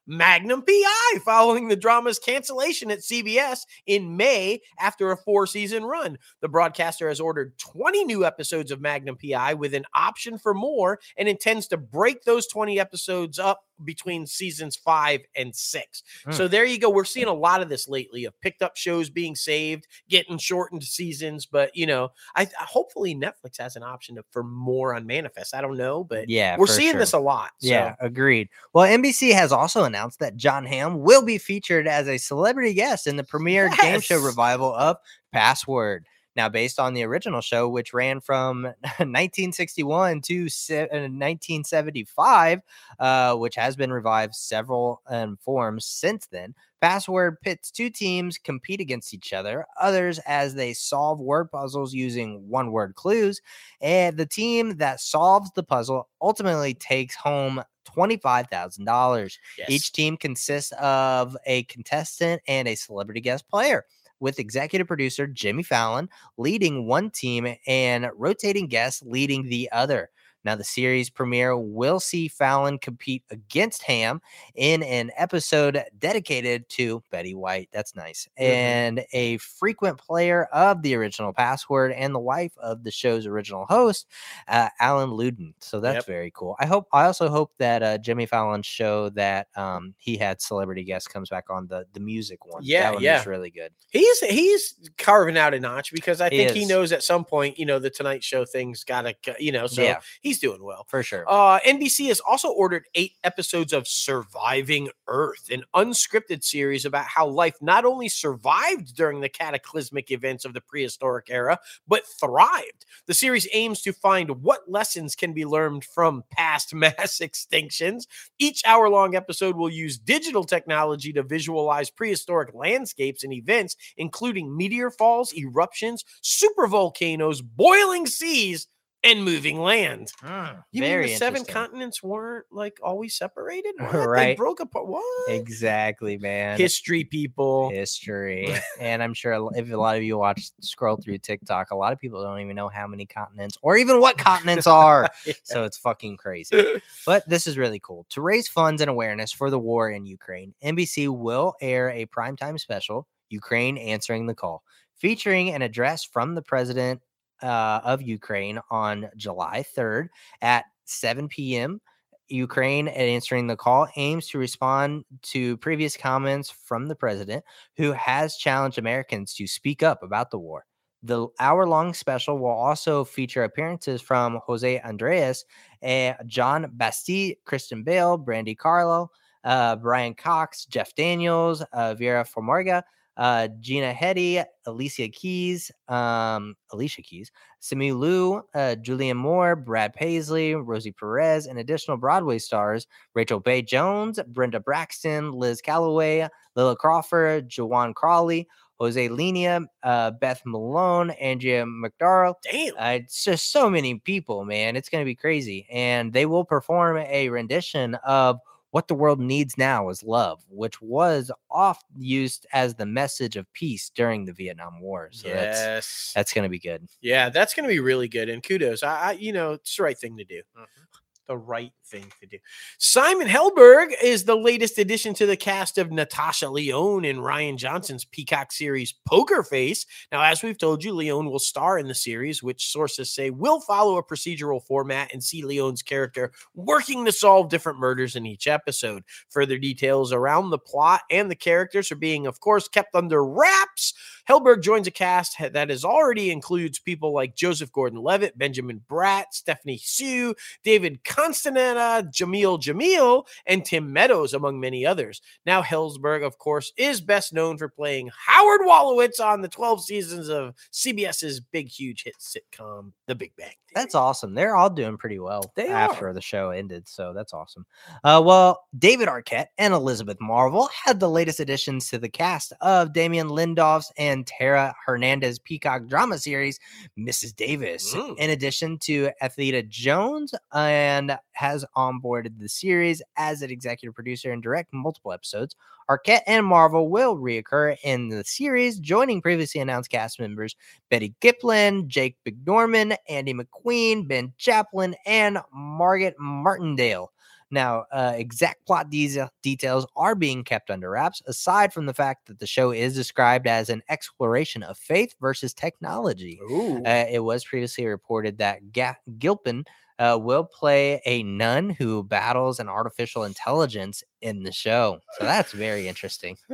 Magnum 0.08 0.62
PI 0.62 1.20
following 1.24 1.68
the 1.68 1.76
drama's 1.76 2.20
cancellation 2.20 2.92
at 2.92 3.00
CBS 3.00 3.62
in 3.88 4.16
May 4.16 4.62
after 4.80 5.12
a 5.12 5.18
four 5.18 5.48
season 5.48 5.84
run. 5.84 6.18
The 6.42 6.48
broadcaster 6.48 7.10
has 7.10 7.20
ordered 7.20 7.58
20 7.58 8.06
new 8.06 8.24
episodes 8.24 8.72
of 8.72 8.82
Magnum 8.82 9.18
PI 9.18 9.56
with 9.56 9.74
an 9.74 9.86
option 9.96 10.38
for 10.38 10.54
more 10.54 11.00
and 11.18 11.28
intends 11.28 11.68
to 11.70 11.78
break 11.78 12.24
those 12.24 12.48
20 12.48 12.80
episodes 12.80 13.40
up 13.40 13.62
between 13.84 14.26
seasons 14.26 14.76
five 14.76 15.22
and 15.36 15.56
six. 15.56 16.04
Hmm. 16.26 16.32
So 16.32 16.48
there 16.48 16.66
you 16.66 16.80
go. 16.80 16.90
We're 16.90 17.04
seeing 17.06 17.28
a 17.28 17.34
lot 17.34 17.62
of 17.62 17.70
this 17.70 17.88
lately 17.88 18.26
of 18.26 18.40
picked 18.42 18.62
up 18.62 18.78
shows 18.78 19.10
being 19.10 19.36
saved, 19.36 19.88
getting 20.10 20.38
shortened 20.38 20.84
seasons. 20.84 21.46
But 21.46 21.76
you 21.76 21.86
know, 21.86 22.10
I 22.36 22.48
hopefully 22.60 23.16
Netflix 23.16 23.60
has 23.60 23.76
an 23.76 23.84
option 23.84 24.16
to, 24.16 24.24
for 24.32 24.44
more 24.44 24.96
on 24.96 25.06
Manifest. 25.06 25.56
I 25.56 25.62
don't 25.62 25.78
know, 25.78 26.04
but 26.04 26.30
Yeah, 26.30 26.58
we're 26.58 26.68
seeing 26.68 26.92
sure. 26.92 27.00
this 27.00 27.14
a 27.14 27.20
lot. 27.20 27.52
So. 27.60 27.68
Yeah, 27.70 27.96
agreed. 28.00 28.50
Well, 28.74 28.86
NBC 28.86 29.34
has 29.34 29.52
also 29.52 29.84
announced 29.84 30.20
that 30.20 30.38
Jon 30.38 30.66
Hamm 30.66 31.02
will 31.02 31.24
be 31.24 31.38
featured 31.38 31.88
as 31.88 32.08
a 32.08 32.18
celebrity 32.18 32.74
guest 32.74 33.08
in 33.08 33.16
the 33.16 33.24
premiere 33.24 33.70
game 33.82 34.00
show 34.00 34.20
revival 34.20 34.74
of 34.74 34.98
Password. 35.32 36.06
Now, 36.36 36.50
based 36.50 36.80
on 36.80 36.94
the 36.94 37.04
original 37.04 37.42
show, 37.42 37.70
which 37.70 37.94
ran 37.94 38.20
from 38.20 38.64
1961 38.98 40.22
to 40.22 40.42
uh, 40.44 41.08
1975, 41.08 42.62
uh, 43.00 43.36
which 43.36 43.56
has 43.56 43.76
been 43.76 43.94
revived 43.94 44.36
several 44.36 45.02
um, 45.08 45.38
forms 45.38 45.86
since 45.86 46.28
then, 46.28 46.56
Fast 46.82 47.06
Password 47.06 47.40
pits 47.42 47.70
two 47.70 47.92
teams 47.92 48.40
compete 48.40 48.82
against 48.82 49.14
each 49.14 49.32
other, 49.32 49.66
others 49.80 50.20
as 50.26 50.56
they 50.56 50.74
solve 50.74 51.20
word 51.20 51.52
puzzles 51.52 51.94
using 51.94 52.50
one 52.50 52.72
word 52.72 52.96
clues. 52.96 53.42
And 53.80 54.18
the 54.18 54.26
team 54.26 54.78
that 54.78 55.00
solves 55.02 55.52
the 55.52 55.62
puzzle 55.62 56.10
ultimately 56.20 56.74
takes 56.74 57.16
home 57.16 57.64
$25,000. 57.96 59.38
Yes. 59.58 59.70
Each 59.70 59.92
team 59.92 60.18
consists 60.18 60.72
of 60.74 61.38
a 61.46 61.64
contestant 61.64 62.42
and 62.48 62.68
a 62.68 62.76
celebrity 62.76 63.22
guest 63.22 63.48
player, 63.50 63.86
with 64.20 64.40
executive 64.40 64.88
producer 64.88 65.28
Jimmy 65.28 65.64
Fallon 65.64 66.10
leading 66.38 66.88
one 66.88 67.10
team 67.10 67.56
and 67.68 68.08
rotating 68.16 68.68
guests 68.68 69.02
leading 69.04 69.50
the 69.50 69.70
other. 69.72 70.10
Now, 70.46 70.56
the 70.56 70.64
series 70.64 71.10
premiere 71.10 71.58
will 71.58 72.00
see 72.00 72.28
Fallon 72.28 72.78
compete 72.78 73.24
against 73.32 73.82
Hamm 73.84 74.22
in 74.56 74.84
an 74.84 75.12
episode 75.18 75.84
dedicated 76.00 76.70
to 76.70 77.02
Betty 77.12 77.36
White. 77.36 77.70
That's 77.74 77.96
nice. 77.96 78.28
Mhm. 78.40 78.44
And 78.46 79.06
a 79.12 79.38
frequent 79.38 79.98
player 79.98 80.46
of 80.54 80.82
the 80.84 80.96
original 80.96 81.34
password 81.34 81.92
and 81.92 82.14
the 82.16 82.20
wife 82.20 82.54
of 82.60 82.84
the 82.84 82.92
show's 82.92 83.26
original 83.26 83.66
host, 83.66 84.08
uh, 84.48 84.70
Allen 84.80 85.10
Ludden. 85.10 85.54
So 85.60 85.80
that's 85.80 85.96
Yep. 85.96 86.06
very 86.06 86.32
cool. 86.32 86.56
I 86.60 86.66
hope. 86.68 86.88
I 86.94 87.06
also 87.06 87.28
hope 87.28 87.52
that 87.58 87.82
uh, 87.84 87.98
Jimmy 87.98 88.26
Fallon's 88.28 88.68
show 88.68 89.10
that 89.10 89.48
um, 89.58 89.96
he 89.98 90.16
had 90.18 90.42
celebrity 90.42 90.84
guests 90.84 91.08
comes 91.08 91.30
back 91.30 91.50
on 91.50 91.68
the 91.68 91.86
the 91.94 92.00
music 92.00 92.46
one. 92.46 92.62
Yeah, 92.64 92.84
that 92.84 92.94
one 92.96 93.04
yeah. 93.04 93.18
was 93.18 93.26
really 93.28 93.50
good. 93.50 93.72
He's 93.90 94.20
he's 94.20 94.76
carving 94.98 95.38
out 95.38 95.54
a 95.54 95.60
notch 95.60 95.92
because 95.92 96.22
I 96.22 96.30
He 96.30 96.38
think 96.38 96.52
he 96.52 96.62
is. 96.64 96.68
knows 96.70 96.92
at 96.92 97.02
some 97.04 97.26
point, 97.26 97.58
you 97.58 97.66
know, 97.66 97.80
the 97.80 97.90
Tonight 97.90 98.24
Show 98.24 98.46
thing's 98.46 98.84
got 98.84 99.02
to, 99.04 99.16
you 99.40 99.52
know, 99.52 99.66
so 99.68 99.82
Yeah. 99.82 100.00
he's 100.22 100.35
doing 100.40 100.64
well. 100.64 100.86
For 100.88 101.04
sure. 101.04 101.26
Uh, 101.28 101.60
NBC 101.60 102.08
has 102.08 102.20
also 102.20 102.50
ordered 102.50 102.86
eight 102.96 103.14
episodes 103.24 103.74
of 103.74 103.88
Surviving 103.88 104.90
Earth, 105.08 105.50
an 105.52 105.64
unscripted 105.76 106.44
series 106.44 106.86
about 106.86 107.06
how 107.06 107.28
life 107.28 107.56
not 107.62 107.86
only 107.86 108.10
survived 108.10 108.96
during 108.96 109.22
the 109.22 109.30
cataclysmic 109.30 110.12
events 110.12 110.46
of 110.46 110.54
the 110.54 110.62
prehistoric 110.62 111.28
era, 111.30 111.60
but 111.88 112.04
thrived. 112.20 112.86
The 113.08 113.14
series 113.14 113.48
aims 113.54 113.82
to 113.84 113.94
find 113.94 114.42
what 114.42 114.70
lessons 114.70 115.16
can 115.16 115.34
be 115.34 115.46
learned 115.46 115.84
from 115.84 116.24
past 116.32 116.74
mass 116.74 117.20
extinctions. 117.20 118.04
Each 118.40 118.62
hour 118.66 118.90
long 118.90 119.16
episode 119.16 119.56
will 119.56 119.70
use 119.70 119.98
digital 119.98 120.44
technology 120.44 121.14
to 121.14 121.24
visualize 121.24 121.90
prehistoric 121.90 122.54
landscapes 122.54 123.24
and 123.24 123.34
events, 123.34 123.76
including 123.98 124.56
meteor 124.56 124.92
falls, 124.92 125.34
eruptions, 125.34 126.04
supervolcanoes, 126.24 127.42
boiling 127.44 128.08
seas, 128.08 128.68
and 129.06 129.24
moving 129.24 129.60
land. 129.60 130.12
Ah. 130.24 130.64
You 130.72 130.82
mean 130.82 131.02
the 131.04 131.16
seven 131.16 131.46
continents 131.46 132.02
weren't 132.04 132.46
like 132.52 132.78
always 132.84 133.16
separated? 133.16 133.74
What? 133.80 133.92
They 133.92 134.06
Right. 134.06 134.38
broke 134.38 134.60
apart. 134.60 134.88
What? 134.88 135.04
Exactly, 135.30 136.18
man. 136.18 136.58
History, 136.58 137.04
people. 137.04 137.70
history. 137.70 138.54
and 138.80 139.02
I'm 139.04 139.14
sure 139.14 139.50
if 139.56 139.72
a 139.72 139.76
lot 139.78 139.96
of 139.96 140.04
you 140.04 140.18
watch 140.18 140.50
scroll 140.62 140.98
through 140.98 141.20
TikTok, 141.20 141.72
a 141.72 141.76
lot 141.76 141.94
of 141.94 142.00
people 142.00 142.22
don't 142.24 142.40
even 142.40 142.56
know 142.56 142.68
how 142.70 142.88
many 142.88 143.06
continents 143.06 143.58
or 143.62 143.78
even 143.78 144.00
what 144.00 144.18
continents 144.18 144.68
are. 144.84 145.08
So 145.44 145.64
it's 145.64 145.78
fucking 145.78 146.18
crazy. 146.18 146.64
But 147.06 147.28
this 147.30 147.48
is 147.48 147.58
really 147.58 147.80
cool. 147.80 148.06
To 148.12 148.22
raise 148.22 148.48
funds 148.48 148.82
and 148.82 148.90
awareness 148.90 149.32
for 149.32 149.50
the 149.50 149.60
war 149.60 149.90
in 149.90 150.06
Ukraine, 150.06 150.54
NBC 150.64 151.08
will 151.10 151.54
air 151.62 151.90
a 151.92 152.06
primetime 152.08 152.60
special, 152.60 153.08
Ukraine 153.30 153.78
Answering 153.78 154.26
the 154.28 154.36
Call, 154.36 154.64
featuring 154.98 155.50
an 155.52 155.62
address 155.62 156.04
from 156.04 156.36
the 156.36 156.42
president 156.42 157.02
uh, 157.42 157.82
of 157.84 158.02
Ukraine 158.02 158.60
on 158.70 159.10
July 159.16 159.64
3rd 159.78 160.08
at 160.42 160.66
7 160.86 161.28
p.m. 161.28 161.82
Ukraine 162.28 162.88
answering 162.88 163.48
the 163.48 163.56
call 163.56 163.88
aims 163.98 164.28
to 164.30 164.38
respond 164.38 165.06
to 165.22 165.58
previous 165.58 165.96
comments 165.96 166.50
from 166.50 166.88
the 166.88 166.96
president, 166.96 167.44
who 167.78 167.92
has 167.92 168.38
challenged 168.38 168.78
Americans 168.78 169.34
to 169.36 169.48
speak 169.48 169.84
up 169.84 170.02
about 170.02 170.32
the 170.32 170.40
war. 170.40 170.66
The 171.04 171.28
hour 171.40 171.68
long 171.68 171.94
special 171.94 172.40
will 172.40 172.48
also 172.48 173.04
feature 173.04 173.44
appearances 173.44 174.02
from 174.02 174.40
Jose 174.48 174.80
Andres, 174.80 175.46
eh, 175.84 176.16
Jon 176.26 176.72
Batiste, 176.74 177.36
Kristen 177.46 177.84
Bell, 177.84 178.18
Brandi 178.18 178.58
Carlile, 178.58 179.12
uh, 179.44 179.76
Brian 179.76 180.16
Cox, 180.16 180.66
Jeff 180.66 180.96
Daniels, 180.96 181.62
uh, 181.74 181.94
Vera 181.94 182.26
Farmiga, 182.26 182.82
uh, 183.18 183.48
Gina 183.60 183.94
Hetty, 183.94 184.42
Alicia 184.66 185.10
Keys, 185.10 185.72
um, 185.88 186.56
Alicia 186.72 187.02
Keys, 187.02 187.32
Simu 187.62 187.98
Liu, 187.98 188.36
uh, 188.54 188.76
Julianne 188.82 189.16
Moore, 189.16 189.56
Brad 189.56 189.94
Paisley, 189.94 190.56
Rosie 190.56 190.92
Perez, 190.92 191.48
and 191.48 191.60
additional 191.60 191.98
Broadway 191.98 192.38
stars 192.40 192.88
Rachel 193.14 193.40
Bay 193.40 193.62
Jones, 193.62 194.20
Brenda 194.28 194.60
Braxton, 194.60 195.32
Liz 195.32 195.62
Callaway, 195.62 196.28
Lila 196.56 196.76
Crawford, 196.76 197.50
Jawan 197.50 197.94
Crawley, 197.94 198.48
Jose 198.80 199.08
Llana, 199.10 199.66
uh, 199.84 200.12
Beth 200.12 200.42
Malone, 200.46 201.12
Andrea 201.12 201.66
McDarrell. 201.66 202.36
Damn. 202.44 202.74
Uh, 202.78 203.00
it's 203.00 203.24
just 203.24 203.52
so 203.52 203.70
many 203.70 204.00
people, 204.00 204.44
man. 204.44 204.76
It's 204.76 204.90
going 204.90 205.02
to 205.02 205.06
be 205.06 205.16
crazy. 205.16 205.66
And 205.72 206.12
they 206.12 206.26
will 206.26 206.44
perform 206.44 206.98
a 206.98 207.30
rendition 207.30 207.96
of 208.06 208.40
what 208.76 208.90
the 208.90 208.94
world 208.94 209.22
needs 209.22 209.58
now 209.58 209.88
is 209.88 210.04
love, 210.04 210.44
which 210.50 210.82
was 210.82 211.32
oft 211.50 211.86
used 211.98 212.46
as 212.52 212.76
the 212.76 212.86
message 212.86 213.38
of 213.38 213.46
peace 213.54 213.90
during 213.96 214.26
the 214.26 214.34
Vietnam 214.34 214.82
War. 214.82 215.08
So 215.14 215.30
that's 215.30 215.60
yes. 215.60 216.12
that's 216.14 216.34
going 216.34 216.44
to 216.44 216.50
be 216.50 216.60
good. 216.60 216.86
yeah, 217.02 217.30
that's 217.30 217.54
going 217.54 217.64
to 217.64 217.74
be 217.74 217.80
really 217.80 218.10
good. 218.10 218.28
And 218.28 218.44
kudos. 218.44 218.84
I, 218.84 219.00
I, 219.00 219.12
you 219.14 219.32
know, 219.32 219.54
it's 219.54 219.78
the 219.78 219.84
right 219.84 219.98
thing 219.98 220.18
to 220.18 220.26
do. 220.26 220.42
Mm-hmm. 220.58 220.84
The 221.28 221.38
right 221.38 221.72
thing 221.88 222.06
to 222.22 222.28
do. 222.28 222.38
Simon 222.78 223.28
Helberg 223.28 223.88
is 224.04 224.26
the 224.26 224.36
latest 224.36 224.78
addition 224.78 225.16
to 225.16 225.26
the 225.26 225.36
cast 225.36 225.80
of 225.80 225.92
Natasha 225.92 226.48
Lyonne 226.48 227.04
in 227.04 227.18
Rian 227.18 227.58
Johnson's 227.58 228.06
Peacock 228.06 228.52
series 228.52 228.94
Poker 229.08 229.42
Face. 229.42 229.88
Now, 230.12 230.22
as 230.22 230.44
we've 230.44 230.58
told 230.58 230.84
you, 230.84 230.94
Lyonne 230.94 231.32
will 231.32 231.40
star 231.40 231.80
in 231.80 231.88
the 231.88 231.96
series, 231.96 232.44
which 232.44 232.72
sources 232.72 233.12
say 233.12 233.32
will 233.32 233.60
follow 233.60 233.98
a 233.98 234.04
procedural 234.04 234.64
format 234.64 235.12
and 235.14 235.24
see 235.24 235.44
Lyonne's 235.44 235.82
character 235.82 236.32
working 236.54 237.06
to 237.06 237.12
solve 237.12 237.50
different 237.50 237.80
murders 237.80 238.16
in 238.16 238.28
each 238.28 238.46
episode. 238.46 239.04
Further 239.30 239.58
details 239.58 240.14
around 240.14 240.52
the 240.52 240.60
plot 240.60 241.02
and 241.10 241.32
the 241.32 241.36
characters 241.36 241.92
are 241.92 241.96
being, 241.96 242.28
of 242.28 242.40
course, 242.40 242.68
kept 242.68 242.94
under 242.94 243.26
wraps. 243.26 243.94
Helberg 244.30 244.62
joins 244.62 244.88
a 244.88 244.92
cast 244.92 245.38
that 245.40 245.70
has 245.70 245.86
already 245.86 246.32
includes 246.32 246.80
people 246.80 247.14
like 247.14 247.36
Joseph 247.36 247.72
Gordon-Levitt, 247.72 248.38
Benjamin 248.38 248.82
Bratt, 248.90 249.26
Stephanie 249.32 249.78
Hsu, 249.82 250.34
David 250.64 251.04
Constantina, 251.04 252.08
Jameela 252.12 252.60
Jamil, 252.60 253.26
and 253.46 253.64
Tim 253.66 253.92
Meadows, 253.92 254.34
among 254.34 254.60
many 254.60 254.86
others. 254.86 255.22
Now, 255.46 255.62
Hellsberg, 255.62 256.26
of 256.26 256.38
course, 256.38 256.72
is 256.78 257.02
best 257.02 257.34
known 257.34 257.58
for 257.58 257.70
playing 257.70 258.10
Howard 258.28 258.62
Wolowitz 258.62 259.20
on 259.20 259.42
the 259.42 259.48
12 259.48 259.84
seasons 259.84 260.30
of 260.30 260.54
CBS's 260.72 261.40
big, 261.40 261.68
huge 261.70 262.04
hit 262.04 262.16
sitcom, 262.20 262.92
The 263.08 263.16
Big 263.16 263.34
Bang. 263.38 263.54
That's 263.74 263.94
awesome. 263.94 264.34
They're 264.34 264.56
all 264.56 264.70
doing 264.70 264.98
pretty 264.98 265.20
well 265.20 265.52
They 265.58 265.68
after 265.68 266.08
are. 266.08 266.14
the 266.14 266.22
show 266.22 266.52
ended. 266.52 266.88
So 266.88 267.12
that's 267.14 267.34
awesome. 267.34 267.66
Uh, 268.06 268.22
well, 268.26 268.64
David 268.80 269.10
Arquette 269.10 269.48
and 269.58 269.74
Elizabeth 269.74 270.16
Marvel 270.22 270.70
had 270.86 271.02
the 271.02 271.10
latest 271.10 271.42
additions 271.42 271.90
to 271.90 271.98
the 271.98 272.08
cast 272.08 272.54
of 272.62 272.94
Damon 272.94 273.28
Lindelof's 273.28 273.92
and 273.98 274.15
Tara 274.24 274.76
Hernandez 274.86 275.40
Peacock 275.40 275.88
drama 275.88 276.18
series, 276.18 276.60
Mrs. 276.98 277.36
Davis. 277.36 277.94
Mm. 277.94 278.18
In 278.18 278.30
addition 278.30 278.78
to 278.80 279.12
Alethea 279.22 279.64
Jones, 279.64 280.34
and 280.54 281.18
has 281.34 281.66
onboarded 281.76 282.40
the 282.40 282.50
series 282.50 283.02
as 283.18 283.42
an 283.42 283.52
executive 283.52 283.94
producer 283.94 284.32
and 284.32 284.42
direct 284.42 284.74
multiple 284.74 285.12
episodes. 285.12 285.56
Arquette 285.90 286.22
and 286.26 286.46
Marvel 286.46 286.90
will 286.90 287.16
reoccur 287.16 287.78
in 287.84 288.10
the 288.10 288.24
series, 288.24 288.80
joining 288.80 289.22
previously 289.22 289.62
announced 289.62 289.92
cast 289.92 290.20
members 290.20 290.56
Betty 290.90 291.14
Gilpin, 291.22 291.88
Jake 291.88 292.18
McDorman, 292.28 292.98
Andy 293.08 293.34
McQueen, 293.34 294.08
Ben 294.08 294.34
Chaplin, 294.38 294.96
and 295.06 295.38
Margaret 295.54 296.16
Martindale. 296.18 297.12
Now, 297.52 297.86
uh, 297.92 298.14
exact 298.16 298.66
plot 298.66 298.90
de- 298.90 299.30
details 299.42 299.86
are 299.96 300.16
being 300.16 300.44
kept 300.44 300.70
under 300.70 300.90
wraps, 300.90 301.22
aside 301.28 301.74
from 301.74 301.86
the 301.86 301.94
fact 301.94 302.28
that 302.28 302.40
the 302.40 302.48
show 302.48 302.72
is 302.72 302.96
described 302.96 303.48
as 303.48 303.70
an 303.70 303.84
exploration 303.90 304.64
of 304.64 304.78
faith 304.78 305.14
versus 305.22 305.54
technology. 305.54 306.40
Uh, 306.86 307.06
it 307.10 307.24
was 307.24 307.44
previously 307.46 307.86
reported 307.86 308.38
that 308.40 308.72
Ga- 308.72 308.96
Gilpin 309.20 309.66
uh, 310.00 310.18
will 310.22 310.44
play 310.44 311.02
a 311.06 311.24
nun 311.24 311.70
who 311.70 312.04
battles 312.04 312.60
an 312.60 312.68
artificial 312.68 313.24
intelligence 313.24 314.04
in 314.22 314.44
the 314.44 314.52
show. 314.52 315.00
So 315.18 315.26
that's 315.26 315.52
very 315.52 315.88
interesting. 315.88 316.38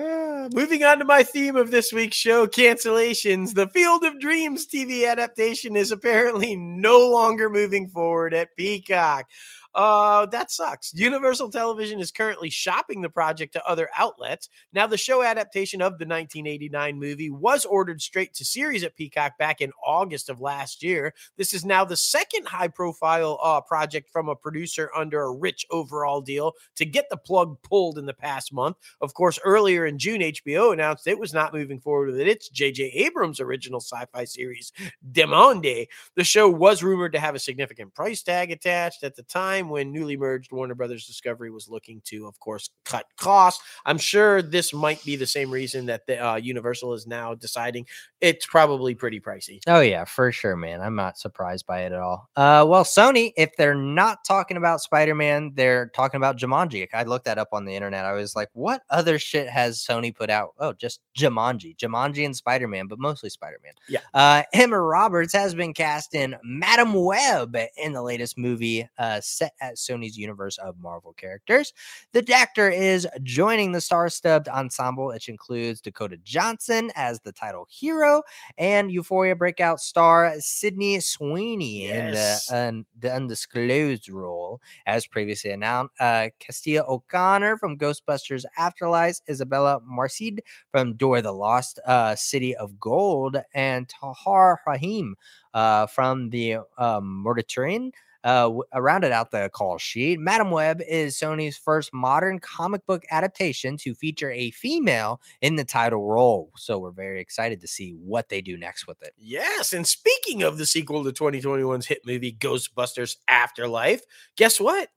Ah, 0.43 0.49
moving 0.53 0.83
on 0.83 0.97
to 0.97 1.05
my 1.05 1.21
theme 1.21 1.55
of 1.55 1.69
this 1.69 1.93
week's 1.93 2.17
show 2.17 2.47
cancellations. 2.47 3.53
The 3.53 3.67
Field 3.67 4.03
of 4.03 4.19
Dreams 4.19 4.65
TV 4.65 5.07
adaptation 5.07 5.75
is 5.75 5.91
apparently 5.91 6.55
no 6.55 7.07
longer 7.07 7.47
moving 7.47 7.87
forward 7.87 8.33
at 8.33 8.55
Peacock. 8.57 9.27
Uh, 9.73 10.25
that 10.27 10.51
sucks. 10.51 10.93
Universal 10.93 11.49
Television 11.49 11.99
is 11.99 12.11
currently 12.11 12.49
shopping 12.49 13.01
the 13.01 13.09
project 13.09 13.53
to 13.53 13.65
other 13.65 13.89
outlets. 13.97 14.49
Now, 14.73 14.85
the 14.87 14.97
show 14.97 15.23
adaptation 15.23 15.81
of 15.81 15.93
the 15.93 16.05
1989 16.05 16.99
movie 16.99 17.29
was 17.29 17.63
ordered 17.63 18.01
straight 18.01 18.33
to 18.35 18.45
series 18.45 18.83
at 18.83 18.95
Peacock 18.95 19.37
back 19.37 19.61
in 19.61 19.71
August 19.85 20.29
of 20.29 20.41
last 20.41 20.83
year. 20.83 21.13
This 21.37 21.53
is 21.53 21.63
now 21.63 21.85
the 21.85 21.95
second 21.95 22.47
high 22.47 22.67
profile 22.67 23.39
uh, 23.41 23.61
project 23.61 24.09
from 24.09 24.27
a 24.27 24.35
producer 24.35 24.91
under 24.95 25.21
a 25.21 25.31
rich 25.31 25.65
overall 25.71 26.21
deal 26.21 26.53
to 26.75 26.85
get 26.85 27.09
the 27.09 27.17
plug 27.17 27.57
pulled 27.63 27.97
in 27.97 28.05
the 28.05 28.13
past 28.13 28.53
month. 28.53 28.75
Of 28.99 29.13
course, 29.13 29.39
earlier 29.43 29.85
in 29.85 29.97
June, 29.97 30.21
HBO 30.21 30.73
announced 30.73 31.07
it 31.07 31.19
was 31.19 31.33
not 31.33 31.53
moving 31.53 31.79
forward 31.79 32.11
with 32.11 32.19
its 32.19 32.49
J.J. 32.49 32.83
Abrams 32.83 33.39
original 33.39 33.79
sci 33.79 34.03
fi 34.11 34.25
series, 34.25 34.73
Demonde. 35.11 35.87
The 36.15 36.23
show 36.23 36.49
was 36.49 36.83
rumored 36.83 37.13
to 37.13 37.19
have 37.19 37.35
a 37.35 37.39
significant 37.39 37.93
price 37.93 38.21
tag 38.21 38.51
attached 38.51 39.03
at 39.03 39.15
the 39.15 39.23
time 39.23 39.60
when 39.69 39.91
newly 39.91 40.17
merged 40.17 40.51
Warner 40.51 40.75
Brothers 40.75 41.05
Discovery 41.05 41.51
was 41.51 41.69
looking 41.69 42.01
to, 42.05 42.27
of 42.27 42.39
course, 42.39 42.69
cut 42.85 43.05
costs. 43.17 43.63
I'm 43.85 43.97
sure 43.97 44.41
this 44.41 44.73
might 44.73 45.03
be 45.03 45.15
the 45.15 45.27
same 45.27 45.51
reason 45.51 45.85
that 45.87 46.05
the, 46.07 46.23
uh, 46.23 46.35
Universal 46.35 46.93
is 46.93 47.07
now 47.07 47.33
deciding 47.33 47.85
it's 48.19 48.45
probably 48.45 48.95
pretty 48.95 49.19
pricey. 49.19 49.59
Oh 49.67 49.79
yeah, 49.81 50.05
for 50.05 50.31
sure, 50.31 50.55
man. 50.55 50.81
I'm 50.81 50.95
not 50.95 51.17
surprised 51.17 51.65
by 51.65 51.81
it 51.81 51.91
at 51.91 51.99
all. 51.99 52.29
Uh, 52.35 52.65
well, 52.67 52.83
Sony, 52.83 53.33
if 53.37 53.55
they're 53.57 53.75
not 53.75 54.19
talking 54.25 54.57
about 54.57 54.81
Spider-Man, 54.81 55.51
they're 55.55 55.87
talking 55.95 56.17
about 56.17 56.37
Jumanji. 56.37 56.87
I 56.93 57.03
looked 57.03 57.25
that 57.25 57.37
up 57.37 57.49
on 57.51 57.65
the 57.65 57.75
internet. 57.75 58.05
I 58.05 58.13
was 58.13 58.35
like, 58.35 58.49
what 58.53 58.81
other 58.89 59.19
shit 59.19 59.49
has 59.49 59.79
Sony 59.79 60.15
put 60.15 60.29
out? 60.29 60.53
Oh, 60.59 60.73
just 60.73 61.01
Jumanji, 61.17 61.75
Jumanji 61.75 62.25
and 62.25 62.35
Spider-Man, 62.35 62.87
but 62.87 62.99
mostly 62.99 63.29
Spider-Man. 63.29 63.73
Yeah. 63.89 63.99
Uh, 64.13 64.43
Emma 64.53 64.79
Roberts 64.79 65.33
has 65.33 65.53
been 65.53 65.73
cast 65.73 66.13
in 66.15 66.35
Madame 66.43 66.93
Web 66.93 67.55
in 67.77 67.93
the 67.93 68.01
latest 68.01 68.37
movie 68.37 68.87
uh, 68.97 69.19
set 69.21 69.50
at 69.59 69.75
Sony's 69.75 70.17
universe 70.17 70.57
of 70.57 70.79
Marvel 70.79 71.13
characters. 71.13 71.73
The 72.13 72.25
actor 72.33 72.69
is 72.69 73.07
joining 73.23 73.71
the 73.71 73.81
star-studded 73.81 74.47
ensemble, 74.47 75.07
which 75.07 75.29
includes 75.29 75.81
Dakota 75.81 76.17
Johnson 76.23 76.91
as 76.95 77.19
the 77.21 77.31
title 77.31 77.67
hero 77.69 78.23
and 78.57 78.91
Euphoria 78.91 79.35
breakout 79.35 79.79
star 79.79 80.33
Sydney 80.39 80.99
Sweeney 80.99 81.87
Yes. 81.87 82.49
in 82.49 82.55
the, 82.55 82.67
un- 82.67 82.85
the 82.99 83.13
undisclosed 83.13 84.09
role, 84.09 84.61
as 84.85 85.07
previously 85.07 85.51
announced. 85.51 85.93
Uh, 85.99 86.29
Celeste 86.41 86.83
O'Connor 86.87 87.57
from 87.57 87.77
Ghostbusters 87.77 88.45
Afterlife, 88.57 89.17
Isabela 89.29 89.81
Merced 89.83 90.41
from 90.71 90.93
Door 90.93 91.21
the 91.23 91.31
Lost 91.31 91.79
uh, 91.85 92.15
City 92.15 92.55
of 92.55 92.79
Gold, 92.79 93.37
and 93.53 93.87
Tahar 93.89 94.59
Rahim 94.67 95.15
uh, 95.53 95.87
from 95.87 96.29
the 96.29 96.57
um, 96.77 97.23
Mediterranean. 97.23 97.91
Uh, 98.23 98.51
uh, 98.75 98.79
rounded 98.79 99.11
out 99.11 99.31
the 99.31 99.49
call 99.51 99.79
sheet. 99.79 100.19
Madame 100.19 100.51
Web 100.51 100.81
is 100.87 101.17
Sony's 101.17 101.57
first 101.57 101.91
modern 101.91 102.37
comic 102.37 102.85
book 102.85 103.03
adaptation 103.09 103.77
to 103.77 103.95
feature 103.95 104.31
a 104.31 104.51
female 104.51 105.19
in 105.41 105.55
the 105.55 105.65
title 105.65 106.07
role. 106.07 106.51
So 106.55 106.77
we're 106.77 106.91
very 106.91 107.19
excited 107.19 107.61
to 107.61 107.67
see 107.67 107.91
what 107.91 108.29
they 108.29 108.41
do 108.41 108.57
next 108.57 108.85
with 108.85 109.01
it. 109.01 109.13
Yes, 109.17 109.73
and 109.73 109.87
speaking 109.87 110.43
of 110.43 110.59
the 110.59 110.67
sequel 110.67 111.03
to 111.03 111.11
2021's 111.11 111.87
hit 111.87 112.01
movie 112.05 112.33
Ghostbusters 112.33 113.15
Afterlife, 113.27 114.01
guess 114.35 114.59
what? 114.59 114.89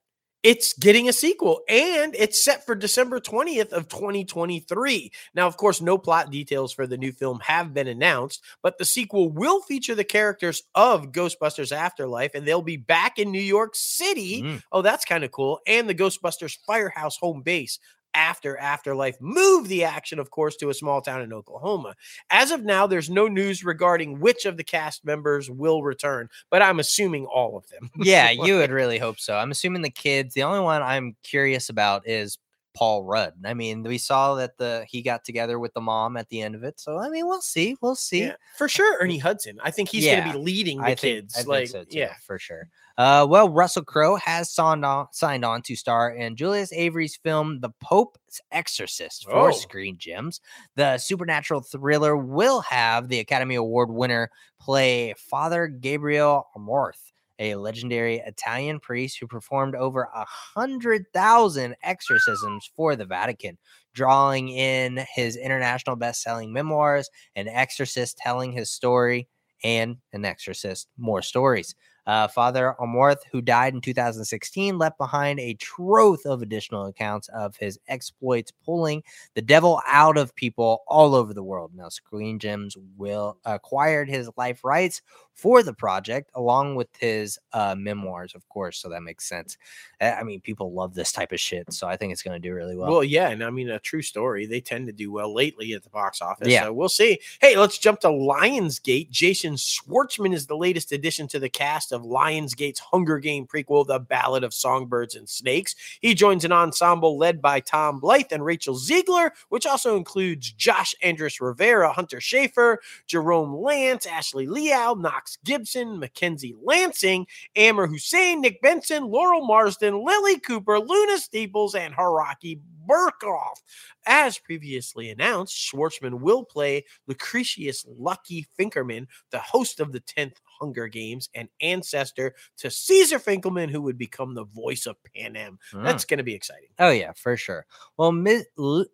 It's 0.44 0.74
getting 0.74 1.08
a 1.08 1.12
sequel 1.14 1.62
and 1.70 2.14
it's 2.14 2.44
set 2.44 2.66
for 2.66 2.74
December 2.74 3.18
20th 3.18 3.72
of 3.72 3.88
2023. 3.88 5.10
Now, 5.34 5.46
of 5.46 5.56
course, 5.56 5.80
no 5.80 5.96
plot 5.96 6.30
details 6.30 6.70
for 6.70 6.86
the 6.86 6.98
new 6.98 7.12
film 7.12 7.40
have 7.40 7.72
been 7.72 7.88
announced, 7.88 8.44
but 8.62 8.76
the 8.76 8.84
sequel 8.84 9.30
will 9.30 9.62
feature 9.62 9.94
the 9.94 10.04
characters 10.04 10.62
of 10.74 11.12
Ghostbusters 11.12 11.72
Afterlife 11.72 12.34
and 12.34 12.44
they'll 12.44 12.60
be 12.60 12.76
back 12.76 13.18
in 13.18 13.32
New 13.32 13.40
York 13.40 13.74
City. 13.74 14.42
Mm. 14.42 14.62
Oh, 14.70 14.82
that's 14.82 15.06
kind 15.06 15.24
of 15.24 15.32
cool. 15.32 15.60
And 15.66 15.88
the 15.88 15.94
Ghostbusters 15.94 16.58
Firehouse 16.66 17.16
home 17.16 17.40
base 17.40 17.78
after 18.14 18.56
Afterlife 18.56 19.20
moved 19.20 19.68
the 19.68 19.84
action, 19.84 20.18
of 20.18 20.30
course, 20.30 20.56
to 20.56 20.70
a 20.70 20.74
small 20.74 21.00
town 21.00 21.22
in 21.22 21.32
Oklahoma. 21.32 21.94
As 22.30 22.50
of 22.50 22.64
now, 22.64 22.86
there's 22.86 23.10
no 23.10 23.28
news 23.28 23.64
regarding 23.64 24.20
which 24.20 24.44
of 24.44 24.56
the 24.56 24.64
cast 24.64 25.04
members 25.04 25.50
will 25.50 25.82
return, 25.82 26.28
but 26.50 26.62
I'm 26.62 26.80
assuming 26.80 27.26
all 27.26 27.56
of 27.56 27.68
them. 27.68 27.90
Yeah, 28.04 28.30
you 28.30 28.56
would 28.56 28.70
really 28.70 28.98
hope 28.98 29.18
so. 29.18 29.36
I'm 29.36 29.50
assuming 29.50 29.82
the 29.82 29.90
kids. 29.90 30.34
The 30.34 30.42
only 30.42 30.60
one 30.60 30.82
I'm 30.82 31.16
curious 31.22 31.68
about 31.70 32.06
is 32.06 32.38
Paul 32.74 33.04
Rudd. 33.04 33.34
I 33.44 33.54
mean, 33.54 33.82
we 33.82 33.98
saw 33.98 34.34
that 34.34 34.58
the 34.58 34.84
he 34.88 35.00
got 35.00 35.24
together 35.24 35.58
with 35.58 35.72
the 35.74 35.80
mom 35.80 36.16
at 36.16 36.28
the 36.28 36.42
end 36.42 36.54
of 36.54 36.64
it. 36.64 36.80
So 36.80 36.98
I 36.98 37.08
mean, 37.08 37.26
we'll 37.26 37.40
see. 37.40 37.76
We'll 37.80 37.94
see. 37.94 38.22
Yeah, 38.24 38.36
for 38.56 38.68
sure, 38.68 38.98
Ernie 39.00 39.18
Hudson. 39.18 39.58
I 39.62 39.70
think 39.70 39.88
he's 39.88 40.04
going 40.04 40.24
to 40.24 40.32
be 40.32 40.38
leading 40.38 40.78
the 40.78 40.84
I 40.88 40.94
kids. 40.94 41.34
I 41.34 41.38
think 41.38 41.48
like, 41.48 41.68
so 41.68 41.84
too, 41.84 41.98
yeah, 41.98 42.14
for 42.26 42.38
sure. 42.38 42.68
Uh, 42.96 43.26
well, 43.28 43.48
Russell 43.48 43.82
Crowe 43.82 44.14
has 44.16 44.52
signed 44.52 44.84
on, 44.84 45.08
signed 45.10 45.44
on 45.44 45.62
to 45.62 45.74
star 45.74 46.10
in 46.12 46.36
Julius 46.36 46.72
Avery's 46.72 47.16
film 47.16 47.60
*The 47.60 47.70
Pope's 47.80 48.40
Exorcist* 48.52 49.24
for 49.24 49.48
Oh. 49.48 49.50
Screen 49.50 49.96
Gems. 49.98 50.40
The 50.76 50.98
supernatural 50.98 51.62
thriller 51.62 52.16
will 52.16 52.60
have 52.60 53.08
the 53.08 53.18
Academy 53.18 53.56
Award 53.56 53.90
winner 53.90 54.30
play 54.60 55.14
Father 55.16 55.66
Gabriel 55.66 56.46
Amorth, 56.56 57.12
a 57.38 57.56
legendary 57.56 58.16
Italian 58.18 58.80
priest 58.80 59.18
who 59.20 59.26
performed 59.26 59.74
over 59.74 60.04
a 60.14 60.24
hundred 60.28 61.06
thousand 61.12 61.76
exorcisms 61.82 62.70
for 62.76 62.96
the 62.96 63.04
Vatican, 63.04 63.58
drawing 63.94 64.48
in 64.50 65.04
his 65.14 65.36
international 65.36 65.96
best-selling 65.96 66.52
memoirs, 66.52 67.08
*An 67.36 67.48
Exorcist 67.48 68.18
Telling 68.18 68.52
His 68.52 68.70
Story*, 68.70 69.28
and 69.62 69.96
*An 70.12 70.24
Exorcist: 70.24 70.88
More 70.98 71.22
Stories*. 71.22 71.74
Uh, 72.06 72.28
Father 72.28 72.74
Amorth, 72.80 73.20
who 73.32 73.40
died 73.40 73.74
in 73.74 73.80
2016, 73.80 74.78
left 74.78 74.98
behind 74.98 75.40
a 75.40 75.54
trove 75.54 76.20
of 76.24 76.42
additional 76.42 76.86
accounts 76.86 77.28
of 77.28 77.56
his 77.56 77.78
exploits, 77.88 78.52
pulling 78.64 79.02
the 79.34 79.42
devil 79.42 79.80
out 79.86 80.16
of 80.16 80.34
people 80.34 80.82
all 80.86 81.14
over 81.14 81.32
the 81.32 81.42
world. 81.42 81.72
Now, 81.74 81.88
Screen 81.88 82.38
Gems 82.38 82.76
will 82.96 83.38
acquired 83.44 84.08
his 84.08 84.30
life 84.36 84.64
rights 84.64 85.02
for 85.34 85.62
the 85.62 85.72
project, 85.72 86.30
along 86.34 86.76
with 86.76 86.88
his 86.98 87.38
uh, 87.52 87.74
memoirs, 87.76 88.34
of 88.34 88.48
course. 88.48 88.78
So 88.78 88.88
that 88.90 89.02
makes 89.02 89.28
sense. 89.28 89.56
I 90.00 90.22
mean, 90.22 90.40
people 90.40 90.72
love 90.72 90.94
this 90.94 91.10
type 91.10 91.32
of 91.32 91.40
shit, 91.40 91.72
so 91.72 91.88
I 91.88 91.96
think 91.96 92.12
it's 92.12 92.22
going 92.22 92.40
to 92.40 92.48
do 92.48 92.54
really 92.54 92.76
well. 92.76 92.90
Well, 92.90 93.04
yeah, 93.04 93.30
and 93.30 93.42
I 93.42 93.50
mean 93.50 93.70
a 93.70 93.80
true 93.80 94.02
story. 94.02 94.46
They 94.46 94.60
tend 94.60 94.86
to 94.86 94.92
do 94.92 95.10
well 95.10 95.34
lately 95.34 95.72
at 95.72 95.82
the 95.82 95.90
box 95.90 96.22
office. 96.22 96.48
Yeah. 96.48 96.64
so 96.64 96.72
we'll 96.72 96.88
see. 96.88 97.18
Hey, 97.40 97.56
let's 97.56 97.78
jump 97.78 98.00
to 98.00 98.08
Lionsgate. 98.08 99.10
Jason 99.10 99.54
Schwartzman 99.54 100.32
is 100.32 100.46
the 100.46 100.56
latest 100.56 100.92
addition 100.92 101.26
to 101.28 101.38
the 101.38 101.48
cast 101.48 101.90
of 101.94 102.02
Lionsgate's 102.02 102.80
Hunger 102.80 103.18
Game 103.18 103.46
prequel, 103.46 103.86
The 103.86 103.98
Ballad 103.98 104.44
of 104.44 104.52
Songbirds 104.52 105.14
and 105.14 105.28
Snakes. 105.28 105.74
He 106.00 106.14
joins 106.14 106.44
an 106.44 106.52
ensemble 106.52 107.16
led 107.16 107.40
by 107.40 107.60
Tom 107.60 108.00
Blyth 108.00 108.32
and 108.32 108.44
Rachel 108.44 108.74
Zegler, 108.74 109.30
which 109.48 109.64
also 109.64 109.96
includes 109.96 110.52
Josh 110.52 110.94
Andrés 111.02 111.40
Rivera, 111.40 111.92
Hunter 111.92 112.18
Schafer, 112.18 112.76
Jerome 113.06 113.54
Lance, 113.54 114.04
Ashley 114.04 114.46
Liao, 114.46 114.94
Knox 114.94 115.38
Gibson, 115.44 115.98
Mackenzie 115.98 116.54
Lansing, 116.62 117.26
Amber 117.56 117.86
Hussein, 117.86 118.40
Nick 118.40 118.60
Benson, 118.60 119.04
Laurel 119.04 119.46
Marsden, 119.46 120.04
Lily 120.04 120.38
Cooper, 120.40 120.78
Luna 120.78 121.18
Steeples, 121.18 121.74
and 121.74 121.94
Haraki 121.94 122.60
Burkoff. 122.88 123.62
As 124.06 124.38
previously 124.38 125.10
announced, 125.10 125.56
Schwartzman 125.56 126.20
will 126.20 126.44
play 126.44 126.84
Lucretius 127.06 127.86
Lucky 127.88 128.46
Flickerman, 128.58 129.06
the 129.30 129.38
host 129.38 129.80
of 129.80 129.92
the 129.92 130.00
10th 130.00 130.36
Hunger 130.64 130.88
Games 130.88 131.28
and 131.34 131.48
ancestor 131.60 132.34
to 132.56 132.70
Caesar 132.70 133.18
Flickerman, 133.18 133.70
who 133.70 133.82
would 133.82 133.98
become 133.98 134.34
the 134.34 134.44
voice 134.46 134.86
of 134.86 134.96
Panem. 135.14 135.58
Mm. 135.74 135.84
That's 135.84 136.06
going 136.06 136.18
to 136.18 136.24
be 136.24 136.34
exciting. 136.34 136.68
Oh 136.78 136.88
yeah, 136.90 137.12
for 137.14 137.36
sure. 137.36 137.66
Well, 137.98 138.12
Ms. 138.12 138.46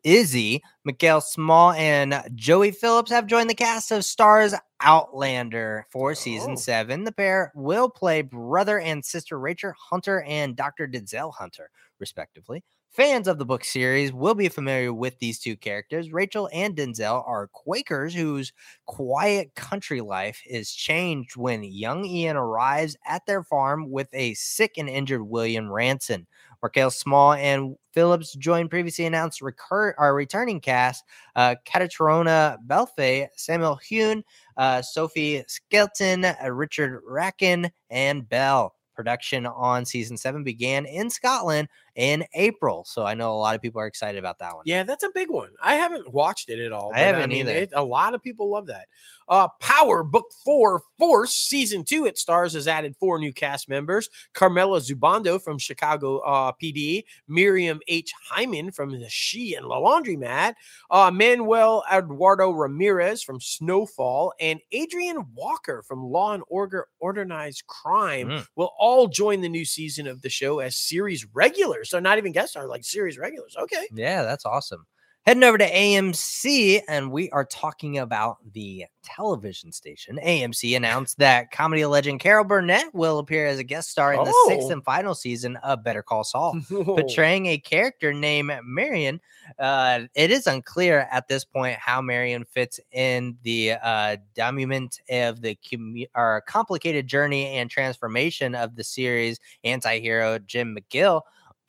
Izzy, 0.03 0.63
Meikle-Small, 0.85 1.73
and 1.73 2.21
Joey 2.35 2.73
Phillips 2.73 3.13
have 3.13 3.29
joined 3.29 3.49
the 3.49 3.55
cast 3.55 3.93
of 3.93 4.01
Starz 4.03 4.59
Outlander 4.81 5.87
for 5.91 6.15
season 6.17 6.53
Oh. 6.53 6.57
seven. 6.57 7.05
The 7.05 7.13
pair 7.13 7.53
will 7.55 7.89
play 7.89 8.23
brother 8.23 8.81
and 8.81 9.05
sister 9.05 9.39
Rachel 9.39 9.73
Hunter 9.79 10.23
and 10.23 10.57
Dr. 10.57 10.89
Denzel 10.89 11.33
Hunter, 11.35 11.71
respectively. 12.01 12.65
Fans 12.91 13.29
of 13.29 13.39
the 13.39 13.45
book 13.45 13.65
series 13.65 14.13
will 14.13 14.35
be 14.35 14.49
familiar 14.49 14.93
with 14.93 15.17
these 15.21 15.39
two 15.39 15.57
characters. 15.57 16.13
Rachel 16.13 16.51
and 16.53 16.75
Denzel 16.75 17.23
are 17.25 17.47
Quakers 17.53 18.13
whose 18.13 18.53
quiet 18.87 19.55
country 19.55 20.01
life 20.01 20.43
is 20.45 20.73
changed 20.73 21.37
when 21.37 21.63
young 21.63 22.05
Ian 22.05 22.37
arrives 22.37 22.97
at 23.07 23.25
their 23.27 23.45
farm 23.45 23.91
with 23.93 24.09
a 24.13 24.35
sick 24.35 24.73
and 24.77 24.89
injured 24.89 25.23
William 25.23 25.71
Ransom. 25.71 26.27
Markel 26.61 26.91
Small 26.91 27.35
and 27.35 27.77
Phillips 27.95 28.35
joined 28.35 28.71
previously 28.71 29.07
announced 29.07 29.41
recur- 29.41 29.95
our 29.97 30.13
returning 30.13 30.61
cast, 30.61 31.05
uh, 31.37 31.55
Caitríona 31.65 32.59
Balfe, 32.67 33.29
Samuel 33.37 33.79
Heughan, 33.89 34.25
uh, 34.57 34.83
Sophie 34.83 35.45
Skelton, 35.47 36.25
uh, 36.25 36.35
Richard 36.51 37.01
Rankin, 37.07 37.71
and 37.89 38.29
Bell. 38.29 38.75
Production 38.97 39.47
on 39.47 39.87
season 39.87 40.19
seven 40.19 40.45
began 40.45 40.85
in 40.85 41.09
Scotland 41.09 41.69
in 42.01 42.25
April. 42.33 42.83
So 42.89 43.05
I 43.05 43.13
know 43.13 43.35
a 43.35 43.37
lot 43.37 43.55
of 43.55 43.61
people 43.61 43.79
are 43.81 43.87
excited 43.87 44.19
about 44.19 44.39
that 44.39 44.55
one. 44.55 44.63
Yeah, 44.65 44.85
that's 44.85 45.05
a 45.05 45.11
big 45.15 45.29
one. 45.29 45.51
I 45.63 45.75
haven't 45.75 46.11
watched 46.13 46.49
it 46.49 46.59
at 46.59 46.73
all. 46.73 46.93
I 46.95 47.01
haven't 47.01 47.29
mean, 47.29 47.41
either. 47.47 47.53
it- 47.53 47.73
a 47.75 47.85
lot 47.85 48.15
of 48.15 48.23
people 48.23 48.49
love 48.51 48.69
that. 48.69 48.87
Uh, 49.29 49.47
Power 49.61 50.03
Book 50.03 50.25
Four 50.45 50.83
Force 50.99 51.33
Season 51.35 51.85
Two. 51.85 52.05
It 52.07 52.19
stars 52.19 52.55
has 52.55 52.67
added 52.67 52.97
four 52.99 53.19
new 53.21 53.33
cast 53.33 53.69
members: 53.69 54.09
Carmela 54.35 54.81
Zumbado 54.81 55.41
from 55.41 55.57
Chicago 55.57 56.19
uh, 56.21 56.51
PD, 56.61 57.05
Miriam 57.29 57.79
H. 57.87 58.11
Hyman 58.29 58.73
from 58.73 58.91
the 58.99 59.09
She 59.09 59.55
and 59.55 59.67
La 59.67 59.79
Laundromat, 59.79 60.55
uh, 60.91 61.13
Manuel 61.13 61.85
Eduardo 61.93 62.51
Ramirez 62.51 63.23
from 63.23 63.41
Snowfall, 63.41 64.33
and 64.41 64.59
Adrian 64.73 65.25
Walker 65.37 65.85
from 65.87 66.03
Law 66.03 66.33
and 66.33 66.43
Order 66.49 66.89
Organized 66.99 67.65
Crime 67.69 68.29
Mm. 68.31 68.47
will 68.57 68.73
all 68.81 69.07
join 69.07 69.43
the 69.43 69.49
new 69.49 69.65
season 69.65 70.09
of 70.09 70.23
the 70.23 70.29
show 70.29 70.59
as 70.59 70.77
series 70.77 71.25
regulars. 71.35 71.90
So 71.91 71.99
not 71.99 72.19
even 72.19 72.31
guest 72.33 72.53
stars, 72.53 72.69
like 72.69 72.85
series 72.85 73.19
regulars. 73.19 73.57
Okay. 73.59 73.89
Yeah, 73.93 74.23
that's 74.23 74.47
awesome. 74.47 74.87
Heading 75.27 75.43
over 75.45 75.59
to 75.59 75.71
AMC, 75.71 76.81
and 76.89 77.13
we 77.13 77.29
are 77.31 77.45
talking 77.45 77.99
about 77.99 78.39
the 78.55 78.87
television 79.05 79.71
station. 79.71 80.19
AMC 80.25 80.75
announced 80.75 81.19
that 81.19 81.51
comedy 81.51 81.85
legend 81.85 82.21
Carol 82.21 82.43
Burnett 82.43 82.95
will 82.95 83.19
appear 83.19 83.47
as 83.47 83.59
a 83.59 83.63
guest 83.65 83.91
star 83.91 84.15
in 84.15 84.25
the 84.25 84.45
sixth 84.49 84.69
Oh. 84.69 84.73
and 84.73 84.83
final 84.83 85.15
season 85.15 85.57
of 85.59 85.85
Better 85.85 86.03
Call 86.03 86.25
Saul. 86.25 86.59
Portraying 86.71 87.47
a 87.47 87.59
character 87.59 88.15
named 88.15 88.51
Marion. 88.65 89.21
Uh, 89.59 90.01
it 90.15 90.31
is 90.31 90.47
unclear 90.47 91.07
at 91.13 91.29
this 91.29 91.45
point 91.45 91.77
how 91.79 92.01
Marion 92.01 92.45
fits 92.47 92.81
in 92.93 93.37
the 93.43 93.73
uh, 93.73 94.17
of 94.39 95.41
the 95.43 95.59
commu- 95.71 96.09
or 96.15 96.43
complicated 96.47 97.07
journey 97.07 97.47
and 97.59 97.69
transformation 97.71 98.55
of 98.55 98.75
the 98.75 98.85
series 98.85 99.39
anti-hero 99.65 100.39
Jim 100.39 100.75
McGill, 100.75 101.21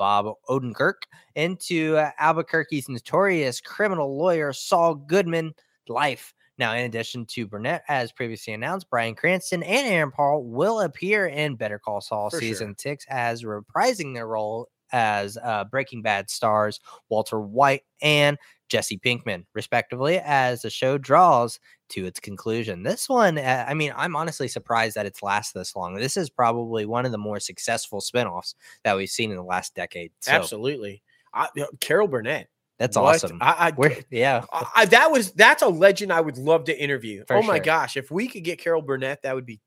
Bob 0.02 0.34
Odenkirk, 0.50 1.04
into 1.36 1.96
uh, 1.96 2.10
Albuquerque's 2.18 2.90
notorious 2.90 3.62
criminal 3.62 4.18
lawyer 4.18 4.52
Saul 4.52 4.96
Goodman 4.96 5.54
life. 5.88 6.34
Now, 6.58 6.74
in 6.74 6.86
addition 6.86 7.28
to 7.28 7.46
Burnett, 7.46 7.84
as 7.88 8.12
previously 8.12 8.54
announced, 8.54 8.90
Bryan 8.90 9.14
Cranston 9.14 9.62
and 9.62 9.88
Aaron 9.88 10.10
Paul 10.10 10.44
will 10.44 10.82
appear 10.82 11.28
in 11.28 11.56
Better 11.56 11.78
Call 11.78 12.02
Saul 12.02 12.32
For 12.32 12.40
sure. 12.40 12.50
season 12.50 12.76
six 12.80 13.06
as 13.10 13.44
reprising 13.44 14.16
their 14.16 14.26
role 14.26 14.70
as 14.92 15.38
uh, 15.44 15.64
Breaking 15.66 16.02
Bad 16.02 16.30
stars 16.30 16.80
Walter 17.10 17.40
White 17.40 17.84
and 18.02 18.38
Jesse 18.70 18.98
Pinkman, 19.00 19.46
respectively, 19.54 20.20
as 20.24 20.62
the 20.62 20.70
show 20.70 20.98
draws 20.98 21.60
to 21.90 22.06
its 22.06 22.22
conclusion. 22.22 22.84
This 22.84 23.10
one, 23.10 23.38
uh, 23.38 23.66
I 23.68 23.74
mean, 23.74 23.92
I'm 23.98 24.16
honestly 24.16 24.48
surprised 24.48 24.96
that 24.96 25.06
it's 25.06 25.22
lasted 25.22 25.60
this 25.60 25.76
long. 25.76 25.96
This 25.96 26.16
is 26.16 26.30
probably 26.30 26.86
one 26.86 27.06
of 27.06 27.12
the 27.12 27.18
more 27.18 27.40
successful 27.42 28.00
spinoffs 28.00 28.56
that 28.86 28.96
we've 28.96 29.10
seen 29.10 29.30
in 29.30 29.36
the 29.36 29.44
last 29.44 29.76
decade. 29.76 30.12
So 30.22 30.32
Absolutely. 30.32 31.04
I, 31.34 31.50
Carol 31.82 32.08
Burnett. 32.08 32.48
that's 32.80 32.96
What? 32.96 33.16
awesome. 33.16 33.40
I, 33.42 33.74
I, 33.78 34.04
yeah, 34.10 34.46
I- 34.54 34.68
I- 34.76 34.86
that 34.86 35.12
was 35.12 35.32
that's 35.34 35.64
a 35.64 35.68
legend 35.68 36.14
I 36.14 36.22
would 36.22 36.38
love 36.38 36.64
to 36.66 36.82
interview. 36.82 37.26
For 37.28 37.36
oh 37.36 37.42
my 37.42 37.58
sure. 37.58 37.64
gosh, 37.66 37.98
if 37.98 38.10
we 38.10 38.28
could 38.30 38.46
get 38.46 38.58
Carol 38.60 38.82
Burnett, 38.82 39.22
that 39.24 39.36
would 39.36 39.46
be 39.46 39.60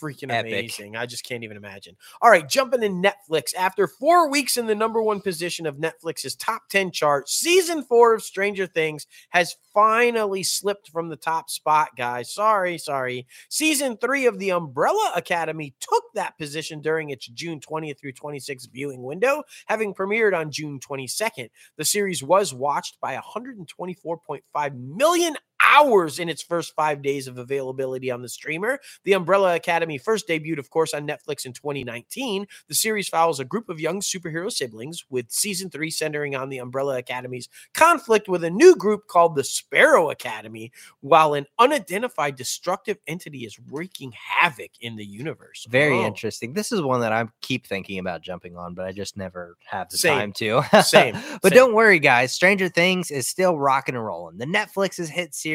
freaking 0.00 0.30
Epic. 0.32 0.52
amazing. 0.52 0.96
I 0.96 1.06
just 1.06 1.24
can't 1.24 1.44
even 1.44 1.56
imagine. 1.56 1.96
All 2.20 2.30
right, 2.30 2.48
jumping 2.48 2.82
in 2.82 3.02
Netflix. 3.02 3.54
After 3.56 3.86
four 3.86 4.30
weeks 4.30 4.56
in 4.56 4.66
the 4.66 4.74
number 4.74 5.02
one 5.02 5.20
position 5.20 5.66
of 5.66 5.76
Netflix's 5.76 6.36
top 6.36 6.62
10 6.70 6.90
chart, 6.92 7.28
season 7.28 7.82
four 7.82 8.14
of 8.14 8.22
Stranger 8.22 8.66
Things 8.66 9.06
has 9.30 9.56
finally 9.72 10.42
slipped 10.42 10.90
from 10.90 11.08
the 11.08 11.16
top 11.16 11.50
spot, 11.50 11.90
guys. 11.96 12.32
Sorry, 12.32 12.78
sorry. 12.78 13.26
Season 13.48 13.96
three 13.96 14.26
of 14.26 14.38
The 14.38 14.50
Umbrella 14.50 15.12
Academy 15.14 15.74
took 15.80 16.04
that 16.14 16.38
position 16.38 16.80
during 16.80 17.10
its 17.10 17.26
June 17.28 17.60
20th 17.60 18.00
through 18.00 18.12
26th 18.12 18.70
viewing 18.72 19.02
window, 19.02 19.42
having 19.66 19.94
premiered 19.94 20.36
on 20.36 20.50
June 20.50 20.80
22nd. 20.80 21.48
The 21.76 21.84
series 21.84 22.22
was 22.22 22.54
watched 22.54 22.98
by 23.00 23.16
124.5 23.16 24.74
million 24.74 25.36
hours 25.64 26.18
in 26.18 26.28
its 26.28 26.42
first 26.42 26.74
five 26.74 27.02
days 27.02 27.26
of 27.26 27.38
availability 27.38 28.10
on 28.10 28.22
the 28.22 28.28
streamer. 28.28 28.78
The 29.04 29.12
Umbrella 29.12 29.54
Academy 29.54 29.98
first 29.98 30.28
debuted, 30.28 30.58
of 30.58 30.70
course, 30.70 30.94
on 30.94 31.06
Netflix 31.06 31.44
in 31.46 31.52
2019. 31.52 32.46
The 32.68 32.74
series 32.74 33.08
follows 33.08 33.40
a 33.40 33.44
group 33.44 33.68
of 33.68 33.80
young 33.80 34.00
superhero 34.00 34.50
siblings, 34.50 35.04
with 35.10 35.30
season 35.30 35.70
three 35.70 35.90
centering 35.90 36.34
on 36.34 36.48
the 36.48 36.58
Umbrella 36.58 36.98
Academy's 36.98 37.48
conflict 37.74 38.28
with 38.28 38.44
a 38.44 38.50
new 38.50 38.76
group 38.76 39.06
called 39.08 39.34
the 39.34 39.44
Sparrow 39.44 40.10
Academy, 40.10 40.72
while 41.00 41.34
an 41.34 41.46
unidentified 41.58 42.36
destructive 42.36 42.98
entity 43.06 43.40
is 43.44 43.58
wreaking 43.70 44.12
havoc 44.12 44.70
in 44.80 44.96
the 44.96 45.04
universe. 45.04 45.66
very 45.68 45.98
Oh, 45.98 46.06
interesting. 46.06 46.52
This 46.52 46.72
is 46.72 46.80
one 46.82 47.00
that 47.00 47.12
I 47.12 47.26
keep 47.40 47.66
thinking 47.66 47.98
about 47.98 48.22
jumping 48.22 48.56
on, 48.56 48.74
but 48.74 48.84
I 48.86 48.92
just 48.92 49.16
never 49.16 49.56
have 49.66 49.88
the 49.90 49.98
Same. 49.98 50.18
time 50.18 50.32
to. 50.34 50.62
Same, 50.82 51.14
but 51.42 51.50
same. 51.50 51.56
don't 51.56 51.74
worry, 51.74 51.98
guys. 51.98 52.32
Stranger 52.32 52.68
Things 52.68 53.10
is 53.10 53.26
still 53.28 53.58
rocking 53.58 53.94
and 53.96 54.04
rolling. 54.04 54.38
The 54.38 54.44
Netflix 54.46 54.68
Netflix's 54.78 55.08
hit 55.08 55.34
series 55.34 55.47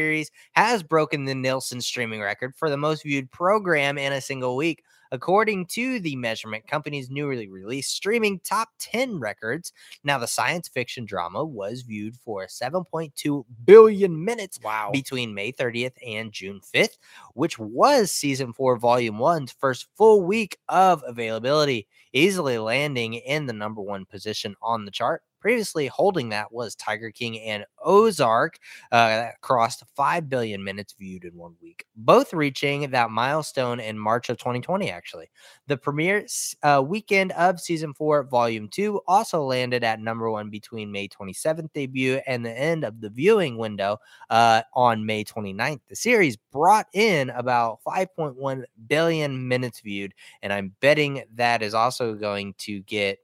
has 0.54 0.84
broken 0.84 1.26
the 1.26 1.36
Nielsen 1.36 1.82
streaming 1.82 2.22
record 2.22 2.56
for 2.56 2.70
the 2.70 2.78
most 2.78 3.04
viewed 3.04 3.32
program 3.32 3.98
in 3.98 4.14
a 4.14 4.22
single 4.22 4.56
week. 4.56 4.84
According 5.12 5.68
to 5.68 6.00
the 6.00 6.16
measurement 6.16 6.66
company's 6.66 7.12
newly 7.12 7.48
released 7.48 7.92
streaming 7.96 8.40
top 8.40 8.70
10 8.80 9.20
records, 9.20 9.72
now 10.04 10.18
the 10.18 10.26
science 10.26 10.68
fiction 10.68 11.06
drama 11.06 11.46
was 11.46 11.84
viewed 11.84 12.16
for 12.16 12.48
7.2 12.48 13.46
billion 13.64 14.26
minutes 14.26 14.60
Wow. 14.64 14.90
between 14.92 15.36
May 15.36 15.52
30th 15.52 15.94
and 16.04 16.32
June 16.32 16.62
5th, 16.62 16.98
which 17.36 17.60
was 17.60 18.12
season 18.12 18.54
four, 18.54 18.76
volume 18.78 19.20
one's 19.20 19.52
first 19.52 19.86
full 19.96 20.24
week 20.24 20.58
of 20.68 21.04
availability, 21.06 21.88
easily 22.14 22.58
landing 22.58 23.14
in 23.14 23.46
the 23.46 23.54
number 23.54 23.82
one 23.84 24.06
position 24.06 24.56
on 24.64 24.86
the 24.86 24.92
chart. 24.92 25.22
Previously 25.44 25.88
holding 25.88 26.30
that 26.30 26.54
was 26.54 26.74
Tiger 26.74 27.12
King 27.12 27.38
and 27.38 27.66
Ozark, 27.84 28.58
uh, 28.94 29.08
that 29.10 29.42
crossed 29.42 29.84
5 29.94 30.30
billion 30.30 30.64
minutes 30.64 30.96
viewed 30.98 31.26
in 31.26 31.36
one 31.36 31.56
week, 31.62 31.84
both 31.98 32.32
reaching 32.32 32.92
that 32.92 33.10
milestone 33.10 33.82
in 33.82 34.00
March 34.00 34.30
of 34.30 34.38
2020, 34.38 34.90
actually. 34.90 35.30
The 35.68 35.76
premiere 35.76 36.26
uh, 36.64 36.82
weekend 36.88 37.34
of 37.34 37.60
season 37.60 37.94
four, 37.94 38.24
volume 38.24 38.70
two, 38.70 39.02
also 39.06 39.44
landed 39.44 39.84
at 39.84 40.00
number 40.00 40.32
one 40.32 40.50
between 40.50 40.94
May 40.94 41.10
27th 41.10 41.74
debut 41.74 42.22
and 42.26 42.46
the 42.46 42.58
end 42.58 42.86
of 42.86 43.02
the 43.02 43.10
viewing 43.10 43.58
window 43.58 43.98
uh, 44.30 44.62
on 44.74 45.06
May 45.06 45.26
29th. 45.26 45.82
The 45.90 45.96
series 45.98 46.38
brought 46.54 46.88
in 46.94 47.30
about 47.32 47.80
5.1 47.86 48.64
billion 48.88 49.46
minutes 49.50 49.82
viewed, 49.82 50.14
and 50.42 50.54
I'm 50.54 50.74
betting 50.80 51.26
that 51.36 51.62
is 51.62 51.74
also 51.74 52.14
going 52.14 52.54
to 52.60 52.80
get 52.84 53.20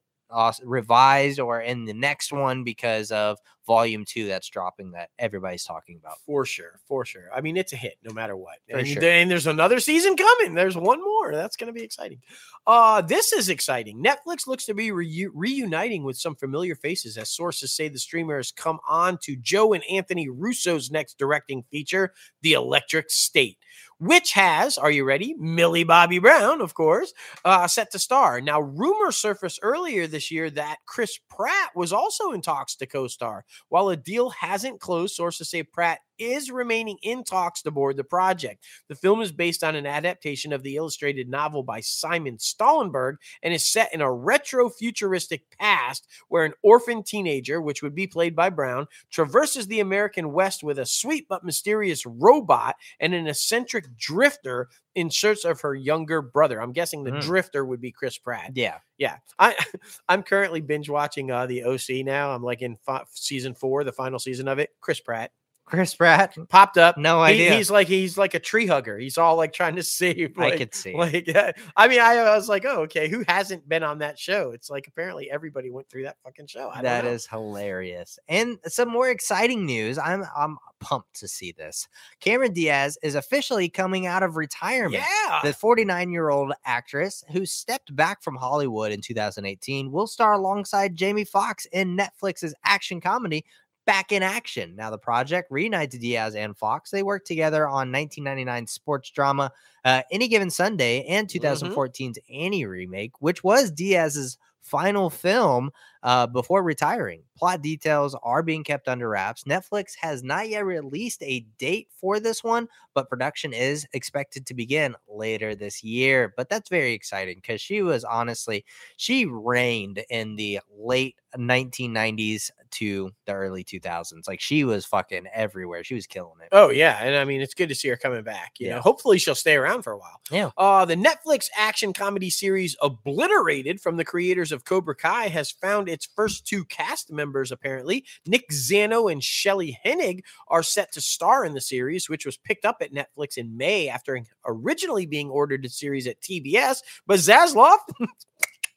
revised 0.63 1.39
or 1.39 1.61
in 1.61 1.85
the 1.85 1.93
next 1.93 2.31
one 2.31 2.63
because 2.63 3.11
of 3.11 3.37
volume 3.69 4.03
two 4.03 4.27
that's 4.27 4.49
dropping 4.49 4.91
that 4.91 5.09
everybody's 5.19 5.63
talking 5.63 5.95
about. 5.95 6.17
For 6.25 6.43
sure, 6.43 6.79
for 6.87 7.05
sure. 7.05 7.29
I 7.33 7.41
mean, 7.41 7.55
it's 7.55 7.71
a 7.71 7.75
hit 7.75 7.97
no 8.03 8.11
matter 8.11 8.35
what. 8.35 8.55
And, 8.67 8.87
sure. 8.87 8.99
then 8.99 9.29
there's 9.29 9.45
another 9.45 9.79
season 9.79 10.17
coming. 10.17 10.55
There's 10.55 10.75
one 10.75 10.99
more. 10.99 11.33
That's 11.33 11.55
going 11.55 11.67
to 11.67 11.73
be 11.73 11.83
exciting. 11.83 12.19
Uh, 12.65 13.01
this 13.01 13.31
is 13.31 13.49
exciting. 13.49 14.03
Netflix 14.03 14.47
looks 14.47 14.65
to 14.65 14.73
be 14.73 14.89
reu- 14.89 15.29
reuniting 15.35 16.03
with 16.03 16.17
some 16.17 16.35
familiar 16.35 16.73
faces, 16.73 17.15
as 17.15 17.29
sources 17.29 17.71
say 17.71 17.89
the 17.89 17.99
streamer 17.99 18.37
has 18.37 18.51
come 18.51 18.79
on 18.87 19.19
to 19.23 19.35
Joe 19.35 19.73
and 19.73 19.83
Anthony 19.89 20.29
Russo's 20.29 20.89
next 20.89 21.19
directing 21.19 21.63
feature, 21.69 22.13
The 22.41 22.53
Electric 22.53 23.11
State, 23.11 23.59
which 23.99 24.33
has, 24.33 24.77
are 24.77 24.91
you 24.91 25.03
ready? 25.03 25.35
Millie 25.37 25.83
Bobby 25.83 26.19
Brown, 26.19 26.61
of 26.61 26.73
course, 26.73 27.13
uh, 27.45 27.67
set 27.67 27.91
to 27.91 27.99
star. 27.99 28.41
Now, 28.41 28.61
rumors 28.61 29.17
surfaced 29.17 29.59
earlier 29.61 30.07
this 30.07 30.31
year 30.31 30.49
that 30.51 30.77
Chris 30.85 31.19
Pratt 31.29 31.71
was 31.75 31.93
also 31.93 32.31
in 32.31 32.41
talks 32.41 32.75
to 32.77 32.87
co-star. 32.87 33.45
While 33.67 33.89
a 33.89 33.97
deal 33.97 34.29
hasn't 34.31 34.79
closed, 34.79 35.15
sources 35.15 35.49
say 35.49 35.63
Pratt 35.63 35.99
is 36.19 36.51
remaining 36.51 36.97
in 37.01 37.23
talks 37.23 37.61
to 37.63 37.71
board 37.71 37.97
the 37.97 38.03
project. 38.03 38.63
The 38.87 38.95
film 38.95 39.21
is 39.21 39.31
based 39.31 39.63
on 39.63 39.75
an 39.75 39.85
adaptation 39.85 40.53
of 40.53 40.61
the 40.63 40.75
illustrated 40.75 41.29
novel 41.29 41.63
by 41.63 41.79
Simon 41.81 42.37
Stålenhag 42.37 43.15
and 43.41 43.53
is 43.53 43.65
set 43.65 43.93
in 43.93 44.01
a 44.01 44.11
retro 44.13 44.69
futuristic 44.69 45.43
past 45.57 46.07
where 46.27 46.45
an 46.45 46.53
orphan 46.63 47.03
teenager, 47.03 47.61
which 47.61 47.81
would 47.81 47.95
be 47.95 48.07
played 48.07 48.35
by 48.35 48.49
Brown, 48.49 48.87
traverses 49.11 49.67
the 49.67 49.79
American 49.79 50.31
West 50.33 50.63
with 50.63 50.79
a 50.79 50.85
sweet 50.85 51.27
but 51.29 51.43
mysterious 51.43 52.05
robot 52.05 52.75
and 52.99 53.13
an 53.13 53.27
eccentric 53.27 53.85
drifter 53.97 54.67
in 54.95 55.09
search 55.09 55.45
of 55.45 55.61
her 55.61 55.75
younger 55.75 56.21
brother. 56.21 56.61
I'm 56.61 56.73
guessing 56.73 57.03
the 57.03 57.11
Mm. 57.11 57.21
drifter 57.21 57.63
would 57.65 57.79
be 57.79 57.91
Chris 57.91 58.17
Pratt. 58.17 58.51
Yeah. 58.55 58.79
Yeah, 58.97 59.17
I 59.37 59.55
I'm 60.09 60.23
currently 60.23 60.59
binge 60.59 60.89
watching 60.89 61.31
uh 61.31 61.45
the 61.45 61.63
OC 61.63 62.03
now. 62.03 62.31
I'm 62.35 62.43
like 62.43 62.61
in 62.61 62.75
fi- 62.85 63.05
season 63.13 63.55
four, 63.55 63.83
the 63.85 63.93
final 63.93 64.19
season 64.19 64.47
of 64.49 64.59
it. 64.59 64.71
Chris 64.81 64.99
Pratt. 64.99 65.31
Chris 65.69 65.93
Pratt. 65.95 66.35
popped 66.49 66.77
up. 66.77 66.97
No 66.97 67.23
He- 67.23 67.33
idea. 67.33 67.55
he's 67.55 67.69
like 67.71 67.87
he's 67.87 68.17
like 68.17 68.33
a 68.33 68.39
tree 68.39 68.65
hugger. 68.67 68.97
He's 68.97 69.17
all 69.17 69.35
like 69.35 69.53
trying 69.53 69.75
to 69.75 69.83
save. 69.99 70.37
I 70.39 70.57
could 70.57 70.73
see. 70.73 70.93
like 70.95 71.29
I 71.77 71.87
mean, 71.87 71.99
I, 71.99 72.15
I 72.17 72.35
was 72.35 72.49
like, 72.49 72.65
oh, 72.65 72.81
okay. 72.83 73.07
Who 73.09 73.23
hasn't 73.27 73.67
been 73.69 73.83
on 73.83 73.99
that 73.99 74.17
show? 74.17 74.51
It's 74.51 74.69
like 74.69 74.87
apparently 74.87 75.29
everybody 75.29 75.69
went 75.69 75.87
through 75.89 76.03
that 76.03 76.17
fucking 76.23 76.47
show. 76.47 76.69
I 76.73 76.81
know. 76.81 77.09
is 77.09 77.27
hilarious. 77.27 78.17
And 78.27 78.57
some 78.65 78.89
more 78.89 79.09
exciting 79.09 79.65
news. 79.65 79.97
I'm 79.97 80.23
I'm 80.35 80.57
pumped 80.79 81.19
to 81.19 81.27
see 81.27 81.51
this. 81.51 81.87
Cameron 82.21 82.53
Diaz 82.53 82.97
is 83.03 83.15
officially 83.15 83.69
coming 83.69 84.07
out 84.07 84.23
of 84.23 84.37
retirement. 84.37 85.03
yeah. 85.27 85.39
The 85.43 85.53
49 85.53 86.11
year 86.11 86.29
old 86.29 86.53
actress 86.65 87.23
who 87.31 87.45
stepped 87.45 87.95
back 87.95 88.23
from 88.23 88.35
Hollywood 88.35 88.91
in 88.91 89.01
2018 89.01 89.91
will 89.91 90.07
star 90.07 90.33
alongside 90.33 90.95
Jamie 90.95 91.25
Foxx 91.25 91.65
in 91.73 91.97
Netflix's 91.97 92.55
action 92.63 93.01
comedy 93.01 93.45
Back 93.89 94.11
in 94.11 94.21
Action. 94.21 94.75
Now, 94.75 94.91
the 94.91 94.99
project 94.99 95.49
reunites 95.49 95.97
Diaz 95.97 96.35
and 96.35 96.55
Foxx. 96.55 96.91
They 96.91 97.01
worked 97.01 97.25
together 97.25 97.67
on 97.67 97.91
1999 97.91 98.67
sports 98.67 99.09
drama 99.09 99.51
uh, 99.83 100.03
Any 100.11 100.27
Given 100.27 100.51
Sunday 100.51 101.03
and 101.05 101.27
2014's 101.27 102.19
Annie 102.31 102.67
remake, 102.67 103.13
which 103.19 103.43
was 103.43 103.71
Diaz's 103.71 104.37
final 104.61 105.09
film 105.09 105.71
uh, 106.03 106.27
before 106.27 106.63
retiring. 106.63 107.23
Plot 107.37 107.61
details 107.61 108.15
are 108.23 108.43
being 108.43 108.63
kept 108.63 108.87
under 108.87 109.09
wraps. 109.09 109.43
Netflix 109.43 109.93
has 109.99 110.23
not 110.23 110.49
yet 110.49 110.65
released 110.65 111.23
a 111.23 111.41
date 111.57 111.87
for 111.99 112.19
this 112.19 112.43
one, 112.43 112.67
but 112.93 113.09
production 113.09 113.53
is 113.53 113.85
expected 113.93 114.45
to 114.45 114.53
begin 114.53 114.95
later 115.07 115.55
this 115.55 115.83
year. 115.83 116.33
But 116.35 116.49
that's 116.49 116.69
very 116.69 116.93
exciting 116.93 117.35
because 117.37 117.61
she 117.61 117.81
was 117.81 118.03
honestly, 118.03 118.65
she 118.97 119.25
reigned 119.25 120.03
in 120.09 120.35
the 120.35 120.59
late 120.77 121.15
1990s 121.37 122.49
to 122.71 123.11
the 123.25 123.33
early 123.33 123.63
2000s. 123.63 124.27
Like 124.27 124.39
she 124.41 124.63
was 124.63 124.85
fucking 124.85 125.27
everywhere. 125.33 125.83
She 125.83 125.95
was 125.95 126.07
killing 126.07 126.39
it. 126.41 126.49
Oh 126.51 126.69
yeah, 126.69 126.99
and 127.01 127.15
I 127.15 127.25
mean 127.25 127.41
it's 127.41 127.53
good 127.53 127.69
to 127.69 127.75
see 127.75 127.87
her 127.89 127.97
coming 127.97 128.23
back. 128.23 128.53
You 128.59 128.67
Yeah. 128.67 128.75
know, 128.75 128.81
hopefully 128.81 129.17
she'll 129.17 129.35
stay 129.35 129.55
around 129.55 129.83
for 129.83 129.91
a 129.93 129.97
while. 129.97 130.19
Yeah. 130.31 130.51
Uh, 130.57 130.85
the 130.85 130.95
Netflix 130.95 131.47
action 131.57 131.93
comedy 131.93 132.29
series 132.29 132.75
Obliterated 132.81 133.81
from 133.81 133.97
the 133.97 134.05
creators 134.05 134.51
of 134.51 134.65
Cobra 134.65 134.95
Kai 134.95 135.27
has 135.29 135.51
found 135.51 135.88
its 135.89 136.07
first 136.15 136.45
two 136.45 136.65
cast 136.65 137.11
members. 137.11 137.51
Apparently, 137.51 138.05
Nick 138.25 138.49
Zano 138.51 139.11
and 139.11 139.23
Shelley 139.23 139.77
Hennig 139.85 140.21
are 140.47 140.63
set 140.63 140.91
to 140.93 141.01
star 141.01 141.45
in 141.45 141.53
the 141.53 141.61
series, 141.61 142.09
which 142.09 142.25
was 142.25 142.37
picked 142.37 142.65
up 142.65 142.77
at 142.81 142.93
Netflix 142.93 143.37
in 143.37 143.57
May 143.57 143.89
after 143.89 144.21
originally 144.45 145.05
being 145.05 145.29
ordered 145.29 145.63
to 145.63 145.69
series 145.69 146.07
at 146.07 146.21
TBS. 146.21 146.77
But 147.05 147.19
Zaslav. 147.19 147.77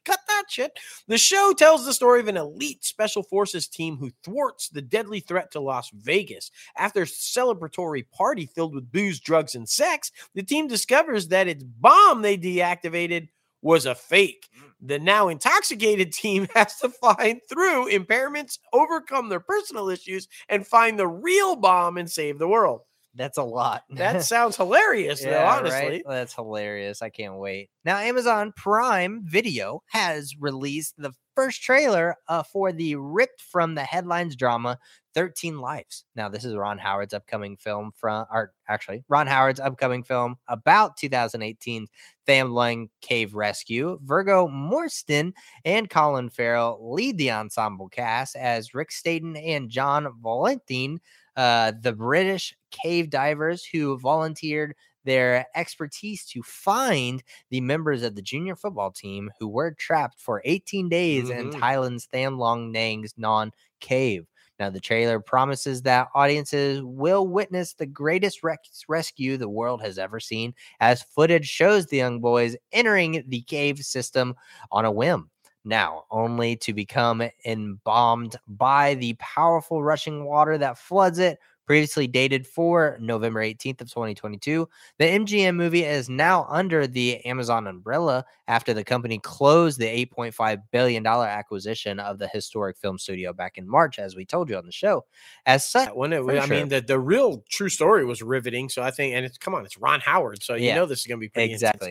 Cut 0.04 0.18
that 0.26 0.44
shit. 0.48 0.72
The 1.06 1.18
show 1.18 1.54
tells 1.56 1.84
the 1.84 1.94
story 1.94 2.20
of 2.20 2.26
an 2.26 2.36
elite 2.36 2.84
special 2.84 3.22
forces 3.22 3.68
team 3.68 3.96
who 3.96 4.10
thwarts 4.24 4.68
the 4.68 4.82
deadly 4.82 5.20
threat 5.20 5.52
to 5.52 5.60
Las 5.60 5.90
Vegas. 5.94 6.50
After 6.76 7.02
a 7.02 7.06
celebratory 7.06 8.04
party 8.10 8.46
filled 8.46 8.74
with 8.74 8.90
booze, 8.90 9.20
drugs, 9.20 9.54
and 9.54 9.68
sex, 9.68 10.10
the 10.34 10.42
team 10.42 10.66
discovers 10.66 11.28
that 11.28 11.46
its 11.46 11.62
bomb 11.62 12.22
they 12.22 12.36
deactivated 12.36 13.28
was 13.62 13.86
a 13.86 13.94
fake. 13.94 14.48
Mm. 14.56 14.88
The 14.88 14.98
now 14.98 15.28
intoxicated 15.28 16.12
team 16.12 16.48
has 16.54 16.76
to 16.80 16.90
find 16.90 17.40
through 17.48 17.90
impairments, 17.90 18.58
overcome 18.72 19.28
their 19.28 19.40
personal 19.40 19.88
issues, 19.88 20.28
and 20.48 20.66
find 20.66 20.98
the 20.98 21.08
real 21.08 21.56
bomb 21.56 21.96
and 21.96 22.10
save 22.10 22.38
the 22.38 22.48
world. 22.48 22.82
That's 23.14 23.38
a 23.38 23.42
lot. 23.42 23.84
That 23.90 24.22
sounds 24.24 24.56
hilarious, 24.56 25.22
though, 25.22 25.44
honestly. 25.44 25.78
right? 25.78 26.02
That's 26.08 26.34
hilarious. 26.34 27.02
I 27.02 27.10
can't 27.10 27.36
wait. 27.36 27.70
Now, 27.84 27.98
Amazon 27.98 28.52
Prime 28.56 29.22
Video 29.24 29.82
has 29.86 30.34
released 30.38 30.94
the 30.96 31.12
first 31.34 31.62
trailer 31.62 32.16
uh, 32.28 32.42
for 32.42 32.72
the 32.72 32.96
ripped 32.96 33.40
from 33.40 33.74
the 33.74 33.82
headlines 33.82 34.36
drama 34.36 34.78
13 35.14 35.58
Lives. 35.58 36.04
Now, 36.16 36.28
this 36.28 36.44
is 36.44 36.54
Ron 36.54 36.78
Howard's 36.78 37.14
upcoming 37.14 37.56
film 37.56 37.92
from, 37.94 38.26
or 38.32 38.52
actually, 38.68 39.04
Ron 39.08 39.26
Howard's 39.26 39.60
upcoming 39.60 40.02
film 40.02 40.36
about 40.48 40.96
2018 40.96 41.86
Tham 42.26 42.52
Luang 42.52 42.88
Cave 43.00 43.34
Rescue. 43.34 43.98
Viggo 44.02 44.48
Mortensen 44.48 45.32
and 45.64 45.90
Colin 45.90 46.30
Farrell 46.30 46.78
lead 46.94 47.18
the 47.18 47.30
ensemble 47.30 47.88
cast 47.88 48.36
as 48.36 48.74
Rick 48.74 48.92
Stanton 48.92 49.36
and 49.36 49.68
John 49.68 50.06
Volanthen, 50.22 50.98
uh, 51.36 51.72
the 51.80 51.92
British 51.92 52.54
cave 52.72 53.10
divers 53.10 53.64
who 53.64 53.98
volunteered 53.98 54.74
their 55.04 55.46
expertise 55.56 56.24
to 56.26 56.42
find 56.42 57.22
the 57.50 57.60
members 57.60 58.02
of 58.02 58.14
the 58.16 58.22
junior 58.22 58.56
football 58.56 58.90
team 58.90 59.30
who 59.38 59.48
were 59.48 59.72
trapped 59.72 60.20
for 60.20 60.42
18 60.44 60.88
days 60.88 61.30
in 61.30 61.50
Mhm. 61.50 61.60
Thailand's 61.60 62.06
Tham 62.06 62.38
Luang 62.38 62.72
Nang's 62.72 63.14
non 63.16 63.52
cave. 63.80 64.26
Now, 64.58 64.70
the 64.70 64.80
trailer 64.80 65.18
promises 65.18 65.82
that 65.82 66.08
audiences 66.14 66.82
will 66.84 67.26
witness 67.26 67.74
the 67.74 67.86
greatest 67.86 68.44
res- 68.44 68.58
rescue 68.88 69.36
the 69.36 69.48
world 69.48 69.82
has 69.82 69.98
ever 69.98 70.20
seen, 70.20 70.54
as 70.80 71.02
footage 71.02 71.46
shows 71.48 71.86
the 71.86 71.96
young 71.96 72.20
boys 72.20 72.56
entering 72.72 73.24
the 73.26 73.42
cave 73.42 73.78
system 73.78 74.34
on 74.70 74.84
a 74.84 74.92
whim. 74.92 75.30
Now, 75.64 76.04
only 76.10 76.56
to 76.56 76.72
become 76.72 77.22
embalmed 77.44 78.36
by 78.48 78.94
the 78.94 79.14
powerful 79.14 79.82
rushing 79.82 80.24
water 80.24 80.58
that 80.58 80.78
floods 80.78 81.18
it 81.18 81.38
previously 81.66 82.06
dated 82.06 82.46
for 82.46 82.96
November 83.00 83.40
18th 83.42 83.80
of 83.80 83.88
2022. 83.88 84.68
The 84.98 85.04
MGM 85.04 85.54
movie 85.56 85.84
is 85.84 86.08
now 86.08 86.46
under 86.48 86.86
the 86.86 87.24
Amazon 87.24 87.66
umbrella 87.66 88.24
after 88.48 88.74
the 88.74 88.84
company 88.84 89.18
closed 89.18 89.78
the 89.78 89.86
8.5 89.86 90.62
billion 90.70 91.02
dollar 91.02 91.26
acquisition 91.26 91.98
of 92.00 92.18
the 92.18 92.28
historic 92.28 92.76
film 92.76 92.98
studio 92.98 93.32
back 93.32 93.58
in 93.58 93.68
March 93.68 93.98
as 93.98 94.16
we 94.16 94.24
told 94.24 94.48
you 94.50 94.56
on 94.56 94.66
the 94.66 94.72
show. 94.72 95.04
As 95.46 95.64
such, 95.66 95.90
one, 95.94 96.12
it, 96.12 96.22
I 96.38 96.46
mean, 96.46 96.68
the, 96.68 96.80
the 96.80 96.98
real 96.98 97.44
true 97.48 97.68
story 97.68 98.04
was 98.04 98.22
riveting. 98.22 98.68
So 98.68 98.82
I 98.82 98.90
think, 98.90 99.14
and 99.14 99.24
it's 99.24 99.38
come 99.38 99.54
on, 99.54 99.64
it's 99.64 99.78
Ron 99.78 100.00
Howard. 100.00 100.42
So 100.42 100.54
you 100.54 100.66
Yeah, 100.66 100.74
know 100.76 100.86
this 100.86 101.00
is 101.00 101.06
going 101.06 101.18
to 101.18 101.24
be 101.24 101.28
pretty 101.28 101.52
intense. 101.52 101.88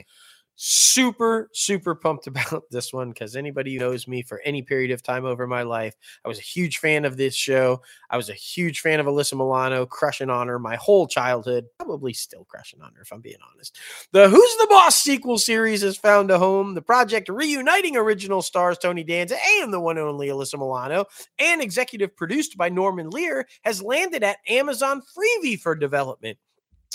Super 0.64 1.49
super 1.53 1.95
pumped 1.95 2.28
about 2.28 2.66
this 2.70 2.93
one 2.93 3.09
because 3.09 3.36
anybody 3.36 3.74
who 3.74 3.80
knows 3.80 4.07
me 4.07 4.22
for 4.22 4.41
any 4.41 4.62
period 4.62 4.91
of 4.91 5.01
time 5.01 5.26
over 5.26 5.47
my 5.47 5.64
life 5.64 5.95
i 6.24 6.28
was 6.28 6.38
a 6.38 6.43
huge 6.43 6.78
fan 6.78 7.03
of 7.03 7.18
this 7.18 7.34
show. 7.34 7.82
I 8.12 8.18
was 8.18 8.30
a 8.30 8.36
huge 8.36 8.82
fan 8.82 8.99
of 8.99 9.07
alyssa 9.07 9.34
milano 9.36 9.88
crushing 9.88 10.30
on 10.30 10.47
her 10.49 10.59
my 10.59 10.76
whole 10.76 11.07
childhood 11.07 11.66
probably 11.80 12.14
still 12.14 12.45
crushing 12.45 12.80
on 12.84 12.93
her 12.93 13.01
if 13.01 13.12
i'm 13.12 13.22
being 13.22 13.38
honest. 13.51 13.80
The 14.12 14.30
who's 14.30 14.57
the 14.57 14.68
boss 14.70 15.01
sequel 15.01 15.39
series 15.39 15.82
has 15.82 15.97
found 15.97 16.30
a 16.30 16.38
home. 16.38 16.76
The 16.76 16.84
project 16.84 17.28
reuniting 17.28 17.97
original 17.97 18.43
stars 18.43 18.78
tony 18.78 19.03
danza 19.03 19.38
and 19.62 19.74
the 19.74 19.80
one 19.80 19.97
and 19.97 20.05
only 20.05 20.28
alyssa 20.28 20.59
milano 20.59 21.05
and 21.39 21.59
executive 21.59 22.16
produced 22.16 22.55
by 22.55 22.70
norman 22.70 23.09
lear 23.09 23.47
has 23.64 23.82
landed 23.82 24.24
at 24.24 24.38
amazon 24.47 25.01
Freevee 25.01 25.59
for 25.59 25.74
development 25.74 26.38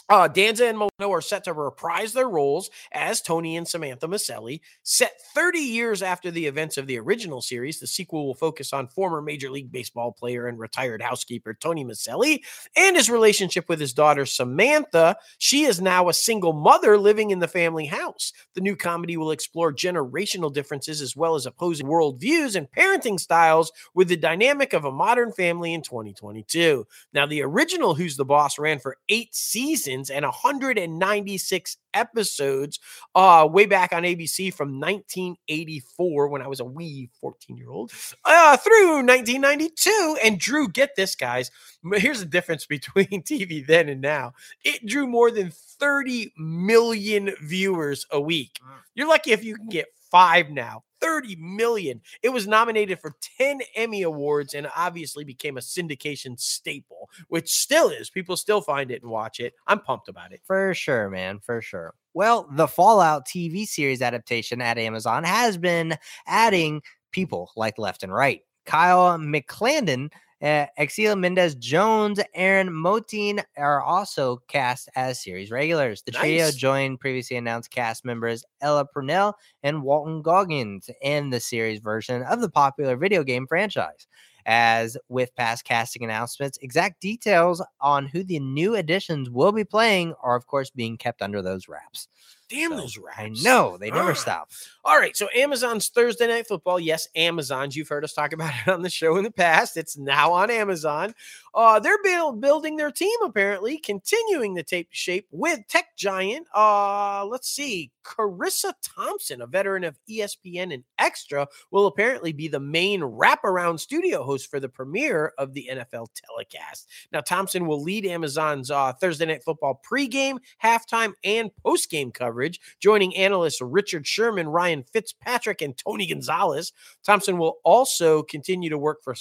uh, 0.09 0.29
Danza 0.29 0.67
and 0.67 0.79
Milano 0.79 1.13
are 1.13 1.21
set 1.21 1.45
to 1.45 1.53
reprise 1.53 2.13
their 2.13 2.29
roles 2.29 2.71
as 2.93 3.21
Tony 3.21 3.57
and 3.57 3.67
Samantha 3.67 4.07
Micelli. 4.07 4.61
Set 4.85 5.21
30 5.35 5.59
years 5.59 6.01
after 6.03 6.31
the 6.31 6.47
events 6.47 6.77
of 6.77 6.87
the 6.87 6.99
original 6.99 7.43
series, 7.43 7.81
the 7.81 7.87
sequel 7.89 8.27
will 8.27 8.35
focus 8.35 8.73
on 8.73 8.87
former 8.87 9.21
Major 9.21 9.51
League 9.51 9.73
Baseball 9.73 10.13
player 10.13 10.47
and 10.47 10.59
retired 10.59 11.03
housekeeper 11.03 11.55
Tony 11.55 11.85
Micelli 11.85 12.41
and 12.77 12.95
his 12.95 13.11
relationship 13.11 13.69
with 13.69 13.81
his 13.81 13.93
daughter 13.93 14.27
Samantha. 14.27 15.17
She 15.39 15.65
is 15.65 15.81
now 15.81 16.09
a 16.09 16.15
single 16.15 16.53
mother 16.53 16.99
living 16.99 17.31
in 17.31 17.41
the 17.41 17.49
family 17.49 17.87
house. 17.87 18.33
The 18.55 18.61
new 18.61 18.77
comedy 18.77 19.17
will 19.17 19.33
explore 19.33 19.73
generational 19.73 20.53
differences 20.53 21.01
as 21.01 21.17
well 21.17 21.35
as 21.35 21.47
opposing 21.47 21.87
worldviews 21.87 22.55
and 22.55 22.71
parenting 22.71 23.19
styles 23.19 23.73
with 23.95 24.09
the 24.09 24.17
dynamic 24.17 24.73
of 24.73 24.85
a 24.85 24.93
modern 24.93 25.33
family 25.33 25.75
in 25.75 25.83
2022. 25.83 26.87
Now, 27.13 27.27
the 27.27 27.43
original 27.43 27.95
Who's 27.97 28.17
the 28.17 28.25
Boss 28.25 28.59
ran 28.59 28.79
for 28.79 28.99
eight 29.09 29.35
seasons 29.35 29.96
and 30.11 30.25
196 30.25 31.77
episodes 31.95 32.79
uh, 33.15 33.49
way 33.51 33.67
back 33.67 33.93
on 33.93 34.03
ABC 34.03 34.53
from 34.53 34.79
1984 34.81 36.29
when 36.29 36.43
I 36.43 36.47
was 36.47 36.61
a 36.61 36.65
wee 36.65 37.09
14 37.21 37.57
year 37.57 37.71
old 37.71 37.93
uh, 38.25 38.57
through 38.57 39.05
1992. 39.05 40.19
And 40.23 40.39
Drew, 40.39 40.69
get 40.69 40.97
this, 40.97 41.15
guys. 41.15 41.51
Here's 41.95 42.21
the 42.21 42.27
difference 42.27 42.67
between 42.67 43.23
TV 43.23 43.67
then 43.67 43.89
and 43.89 44.01
now 44.01 44.33
it 44.65 44.85
drew 44.87 45.07
more 45.07 45.31
than 45.31 45.51
30 45.51 46.33
million 46.37 47.33
viewers 47.43 48.07
a 48.11 48.21
week. 48.21 48.59
Mm. 48.63 48.71
You're 48.95 49.09
lucky 49.09 49.33
if 49.33 49.45
you 49.45 49.57
can 49.57 49.69
get 49.69 49.87
five 50.11 50.51
now. 50.51 50.83
30 51.01 51.37
million. 51.37 52.01
It 52.23 52.31
was 52.31 52.47
nominated 52.47 53.01
for 53.01 53.15
10 53.39 53.61
Emmy 53.75 54.03
Awards 54.03 54.55
and 54.55 54.67
obviously 54.75 55.25
became 55.25 55.57
a 55.57 55.61
syndication 55.61 56.39
staple, 56.41 57.11
which 57.29 57.51
still 57.51 57.91
is. 57.91 58.11
People 58.11 58.37
still 58.37 58.61
find 58.61 58.91
it 58.91 59.03
and 59.03 59.11
watch 59.11 59.39
it. 59.39 59.55
I'm 59.67 59.81
pumped 59.81 60.09
about 60.09 60.33
it. 60.33 60.41
For 60.45 60.73
sure, 60.75 61.11
man, 61.11 61.41
for 61.41 61.61
sure. 61.61 61.95
Well, 62.15 62.49
the 62.51 62.67
Fallout 62.67 63.27
TV 63.27 63.67
series 63.67 64.01
adaptation 64.01 64.63
at 64.63 64.79
Amazon 64.79 65.23
has 65.25 65.59
been 65.59 65.99
adding 66.27 66.81
people 67.13 67.53
like 67.57 67.79
left 67.79 68.03
and 68.03 68.13
right. 68.13 68.41
Kyle 68.65 69.17
MacLachlan, 69.19 70.11
uh, 70.43 70.67
Xelia 70.79 71.19
Mendes-Jones, 71.19 72.21
Aaron 72.35 72.69
Moten 72.69 73.43
are 73.57 73.81
also 73.81 74.43
cast 74.49 74.89
as 74.95 75.23
series 75.23 75.51
regulars. 75.51 76.03
The 76.03 76.13
trio 76.13 76.45
Nice. 76.45 76.55
joined 76.57 77.01
previously 77.01 77.37
announced 77.37 77.71
cast 77.71 78.05
members 78.05 78.45
Ella 78.61 78.85
Purnell 78.85 79.35
and 79.63 79.83
Walton 79.83 80.23
Goggins 80.23 80.91
in 81.03 81.31
the 81.31 81.41
series 81.41 81.81
version 81.81 82.23
of 82.23 82.41
the 82.41 82.51
popular 82.51 82.97
video 82.97 83.25
game 83.25 83.47
franchise. 83.47 84.07
As 84.49 84.97
with 85.09 85.35
past 85.35 85.65
casting 85.65 86.05
announcements, 86.05 86.59
exact 86.63 87.01
details 87.01 87.61
on 87.81 88.07
who 88.07 88.23
the 88.23 88.39
new 88.39 88.77
additions 88.77 89.29
will 89.29 89.51
be 89.51 89.65
playing 89.65 90.15
are, 90.23 90.37
of 90.37 90.47
course, 90.47 90.71
being 90.71 90.97
kept 90.97 91.21
under 91.21 91.43
those 91.43 91.67
wraps. 91.67 92.07
Damn 92.49 92.71
So, 92.73 92.77
those 92.77 92.97
rats. 92.99 93.19
I 93.19 93.29
know 93.31 93.77
they 93.77 93.91
never 93.91 94.11
Ah. 94.11 94.15
stop. 94.15 94.51
All 94.85 94.97
right, 94.99 95.17
so 95.17 95.29
Amazon's 95.35 95.89
Thursday 95.89 96.29
Night 96.29 96.47
Football. 96.47 96.79
Yes, 96.79 97.09
Amazon's. 97.17 97.75
You've 97.75 97.89
heard 97.89 98.05
us 98.05 98.13
talk 98.13 98.33
about 98.33 98.53
it 98.67 98.71
on 98.71 98.83
the 98.83 98.91
show 98.91 99.17
in 99.17 99.25
the 99.25 99.33
past. 99.33 99.77
It's 99.77 99.97
now 99.97 100.33
on 100.33 100.51
Amazon. 100.51 101.15
Uh, 101.55 101.81
they're 101.81 102.03
build, 102.05 102.41
building 102.41 102.77
their 102.77 102.91
team 102.93 103.17
apparently, 103.25 103.79
continuing 103.79 104.55
the 104.55 104.63
tape 104.63 104.89
shape 104.93 105.27
with 105.31 105.61
tech 105.69 105.97
giant. 105.97 106.47
Uh, 106.55 107.25
let's 107.27 107.49
see, 107.49 107.91
Charissa 108.05 108.75
Thompson, 108.83 109.41
a 109.41 109.47
veteran 109.47 109.83
of 109.83 109.99
ESPN 110.09 110.73
and 110.73 110.85
Extra, 110.99 111.49
will 111.71 111.87
apparently 111.87 112.33
be 112.33 112.47
the 112.47 112.61
main 112.61 113.01
wraparound 113.01 113.81
studio 113.81 114.23
host 114.23 114.51
for 114.51 114.61
the 114.61 114.69
premiere 114.69 115.33
of 115.39 115.55
the 115.55 115.69
NFL 115.73 116.09
telecast. 116.15 116.87
Now, 117.11 117.23
Thompson 117.23 117.67
will 117.67 117.83
lead 117.83 118.05
Amazon's 118.05 118.71
uh, 118.71 118.93
Thursday 118.93 119.25
Night 119.27 119.43
Football 119.43 119.81
pregame, 119.91 120.37
halftime, 120.63 121.15
and 121.25 121.51
postgame 121.65 122.13
coverage, 122.13 122.36
joining 122.81 123.17
analysts 123.17 123.61
Richard 123.61 124.07
Sherman, 124.07 124.49
Ryan 124.49 124.85
Fitzpatrick, 124.93 125.63
and 125.63 125.77
Tony 125.77 126.07
Gonzalez. 126.07 126.73
Thompson 127.05 127.39
will 127.39 127.59
also 127.65 128.23
continue 128.23 128.71
to 128.71 128.79
work 128.79 129.03
for 129.03 129.15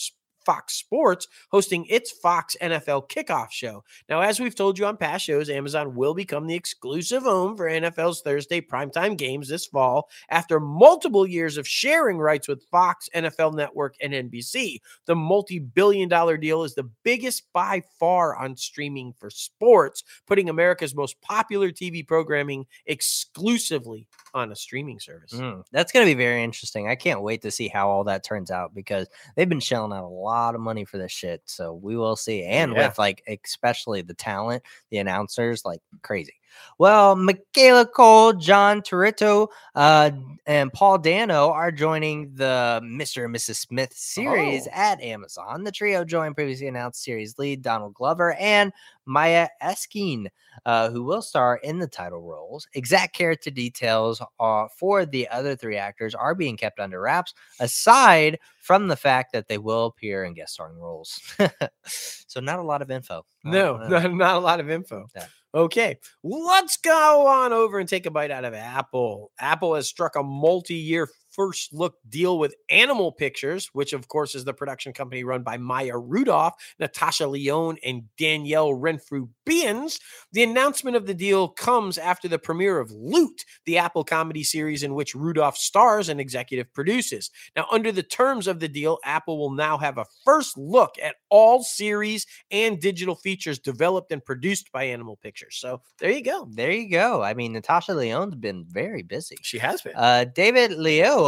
Fox 0.46 0.76
Sports, 0.76 1.28
hosting 1.50 1.86
its 1.90 2.12
Fox 2.12 2.56
NFL 2.62 3.10
kickoff 3.10 3.52
show. 3.52 3.84
Now, 4.10 4.22
as 4.22 4.40
we've 4.40 4.56
told 4.56 4.78
you 4.78 4.86
on 4.86 4.98
past 4.98 5.26
shows, 5.26 5.50
Amazon 5.50 5.96
will 5.96 6.14
become 6.14 6.48
the 6.48 6.56
exclusive 6.56 7.24
home 7.24 7.58
for 7.58 7.70
NFL's 7.70 8.22
Thursday 8.22 8.62
primetime 8.62 9.18
games 9.18 9.48
this 9.48 9.66
fall 9.66 10.10
after 10.30 10.60
multiple 10.60 11.28
years 11.28 11.58
of 11.58 11.68
sharing 11.68 12.18
rights 12.18 12.48
with 12.48 12.64
Fox, 12.72 13.10
NFL 13.16 13.56
Network, 13.56 13.96
and 14.02 14.14
NBC. 14.14 14.80
The 15.06 15.16
multi 15.16 15.60
billion 15.60 16.10
dollar 16.10 16.38
deal 16.38 16.64
is 16.64 16.76
the 16.76 16.90
biggest 17.04 17.44
by 17.54 17.84
far 18.00 18.36
on 18.36 18.56
streaming 18.56 19.14
for 19.14 19.30
sports, 19.30 20.04
putting 20.28 20.50
America's 20.50 20.96
most 20.96 21.20
popular 21.22 21.72
TV 21.72 22.06
programming 22.06 22.66
exclusively 22.86 24.08
on 24.34 24.52
a 24.52 24.56
streaming 24.56 25.00
service. 25.00 25.34
Mm, 25.34 25.64
that's 25.72 25.92
going 25.92 26.06
to 26.06 26.10
be 26.10 26.22
very 26.22 26.44
interesting. 26.44 26.88
I 26.88 26.96
can't 26.96 27.22
wait 27.22 27.42
to 27.44 27.52
see 27.52 27.68
how 27.68 27.90
all 27.90 28.04
that 28.04 28.24
turns 28.24 28.52
out 28.52 28.76
because 28.76 29.08
they've 29.36 29.50
been 29.50 29.60
shelling 29.60 29.94
out 29.94 30.04
a 30.04 30.08
lot 30.08 30.35
of 30.56 30.60
money 30.60 30.84
for 30.84 30.98
this 30.98 31.12
shit. 31.12 31.42
So 31.46 31.74
we 31.74 31.96
will 31.96 32.16
see. 32.18 32.44
And 32.44 32.74
Yeah. 32.74 32.88
with 32.90 33.00
like, 33.00 33.24
especially 33.46 34.02
the 34.02 34.14
talent, 34.14 34.64
the 34.90 34.98
announcers, 34.98 35.64
like 35.64 35.82
crazy. 36.02 36.36
Well, 36.78 37.16
Michaela 37.16 37.86
Coel, 37.86 38.34
John 38.34 38.82
Turturro, 38.82 39.48
uh, 39.76 40.12
and 40.46 40.72
Paul 40.74 40.98
Dano 41.00 41.50
are 41.50 41.72
joining 41.72 42.34
the 42.36 42.82
Mr. 42.84 43.26
and 43.26 43.36
Mrs. 43.36 43.56
Smith 43.56 43.94
series 43.94 44.68
Oh. 44.68 44.72
at 44.74 45.02
Amazon. 45.02 45.64
The 45.64 45.72
trio 45.72 46.04
joined 46.04 46.36
previously 46.36 46.68
announced 46.68 47.04
series 47.04 47.38
lead 47.40 47.62
Donald 47.62 47.94
Glover 47.94 48.34
and 48.34 48.72
Maya 49.06 49.48
Erskine, 49.64 50.30
uh, 50.66 50.90
who 50.90 51.04
will 51.04 51.22
star 51.22 51.58
in 51.58 51.80
the 51.80 51.88
title 51.88 52.22
roles. 52.22 52.68
Exact 52.74 53.16
character 53.16 53.50
details 53.52 54.22
uh, 54.40 54.68
for 54.78 55.06
the 55.06 55.28
other 55.30 55.56
three 55.56 55.78
actors 55.78 56.14
are 56.16 56.36
being 56.36 56.58
kept 56.58 56.80
under 56.80 57.00
wraps, 57.02 57.34
aside 57.60 58.40
from 58.60 58.88
the 58.88 58.96
fact 58.96 59.32
that 59.34 59.48
they 59.48 59.58
will 59.60 59.86
appear 59.86 60.24
in 60.26 60.34
guest 60.34 60.54
starring 60.54 60.78
roles. 60.78 61.20
so, 61.86 62.40
not 62.40 62.60
a 62.60 62.64
lot 62.64 62.82
of 62.82 62.90
info. 62.92 63.26
No, 63.44 63.76
uh, 63.76 63.88
not, 63.88 64.14
not 64.14 64.36
a 64.36 64.40
lot 64.40 64.60
of 64.60 64.70
info. 64.70 65.08
Yeah. 65.16 65.28
Okay, 65.56 66.00
let's 66.22 66.76
go 66.76 67.28
on 67.28 67.54
over 67.54 67.80
and 67.80 67.88
take 67.88 68.06
a 68.06 68.12
bite 68.12 68.30
out 68.30 68.44
of 68.44 68.54
Apple. 68.54 69.32
Apple 69.40 69.76
has 69.76 69.88
struck 69.88 70.18
a 70.18 70.24
multi 70.24 70.76
year 70.76 71.08
first 71.36 71.74
look 71.74 71.96
deal 72.08 72.40
with 72.40 72.56
Animal 72.70 73.12
Pictures, 73.12 73.70
which, 73.74 73.94
of 73.94 74.08
course, 74.08 74.36
is 74.36 74.46
the 74.46 74.54
production 74.54 74.94
company 74.94 75.24
run 75.24 75.44
by 75.44 75.58
Maya 75.58 75.98
Rudolph, 75.98 76.54
Natasha 76.80 77.28
Lyonne, 77.28 77.78
and 77.84 78.04
Danielle 78.18 78.74
Renfrew 78.74 79.28
Behrens. 79.46 80.00
The 80.32 80.44
announcement 80.44 80.96
of 80.96 81.06
the 81.06 81.14
deal 81.14 81.50
comes 81.50 81.98
after 81.98 82.28
the 82.28 82.40
premiere 82.40 82.80
of 82.80 82.92
Loot, 82.92 83.44
the 83.66 83.78
Apple 83.78 84.04
comedy 84.04 84.44
series 84.44 84.84
in 84.84 84.96
which 84.96 85.16
Rudolph 85.16 85.58
stars 85.58 86.10
and 86.10 86.20
executive 86.20 86.74
produces. 86.74 87.30
Now, 87.56 87.66
under 87.72 87.92
the 87.92 88.04
terms 88.04 88.48
of 88.48 88.60
the 88.60 88.68
deal, 88.68 89.00
Apple 89.04 89.38
will 89.38 89.52
now 89.52 89.78
have 89.78 89.98
a 89.98 90.06
first 90.24 90.58
look 90.58 90.96
at 91.02 91.16
all 91.30 91.64
series 91.64 92.26
and 92.52 92.80
digital 92.80 93.16
features 93.16 93.60
developed 93.60 94.12
and 94.12 94.24
produced 94.24 94.72
by 94.72 94.86
Animal 94.86 95.18
Pictures. 95.18 95.58
So 95.60 95.82
there 96.00 96.12
you 96.12 96.24
go. 96.24 96.48
There 96.52 96.72
you 96.72 96.90
go. 96.90 97.22
I 97.22 97.34
mean, 97.34 97.54
Natasha 97.54 97.94
Lyonne's 97.94 98.36
been 98.36 98.66
very 98.68 99.04
busy. 99.04 99.36
She 99.42 99.60
has 99.60 99.82
been. 99.82 99.94
Uh, 99.96 100.26
David 100.26 100.72
Oyelowo 100.72 101.25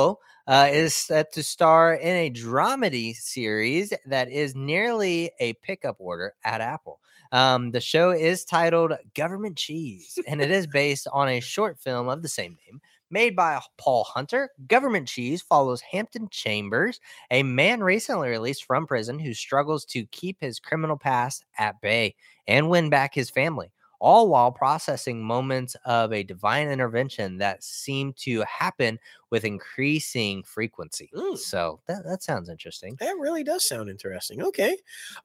uh, 0.47 0.69
is 0.71 0.93
set 0.93 1.33
to 1.33 1.43
star 1.43 1.93
in 1.93 2.15
a 2.15 2.31
dramedy 2.31 3.15
series 3.15 3.93
that 4.05 4.31
is 4.31 4.55
nearly 4.55 5.31
a 5.39 5.53
pickup 5.55 5.97
order 5.99 6.33
at 6.43 6.61
Apple. 6.61 6.99
Um, 7.31 7.71
the 7.71 7.81
show 7.81 8.11
is 8.11 8.45
titled 8.45 8.93
Government 9.13 9.57
Cheese, 9.57 10.17
and 10.27 10.41
it 10.41 10.49
is 10.49 10.67
based 10.81 11.07
on 11.11 11.27
a 11.27 11.41
short 11.41 11.77
film 11.79 12.07
of 12.07 12.21
the 12.21 12.29
same 12.29 12.57
name. 12.65 12.79
Made 13.09 13.35
by 13.35 13.59
Paul 13.77 14.03
Hunter, 14.03 14.49
Government 14.67 15.07
Cheese 15.07 15.41
follows 15.41 15.81
Hampton 15.81 16.27
Chambers, 16.29 16.99
a 17.31 17.41
man 17.41 17.81
recently 17.81 18.29
released 18.29 18.65
from 18.65 18.85
prison 18.85 19.17
who 19.17 19.33
struggles 19.33 19.85
to 19.85 20.05
keep 20.07 20.37
his 20.41 20.59
criminal 20.59 20.97
past 20.97 21.45
at 21.57 21.79
bay 21.81 22.15
and 22.47 22.69
win 22.69 22.89
back 22.89 23.13
his 23.13 23.29
family 23.29 23.71
all 23.99 24.29
while 24.29 24.51
processing 24.51 25.23
moments 25.23 25.75
of 25.85 26.13
a 26.13 26.23
divine 26.23 26.69
intervention 26.69 27.37
that 27.39 27.63
seem 27.63 28.13
to 28.13 28.41
happen 28.41 28.99
with 29.29 29.43
increasing 29.43 30.43
frequency. 30.43 31.09
Mm. 31.15 31.37
So 31.37 31.79
that, 31.87 32.05
that 32.05 32.23
sounds 32.23 32.49
interesting. 32.49 32.95
That 32.99 33.17
really 33.19 33.43
does 33.43 33.67
sound 33.67 33.89
interesting. 33.89 34.41
Okay. 34.41 34.77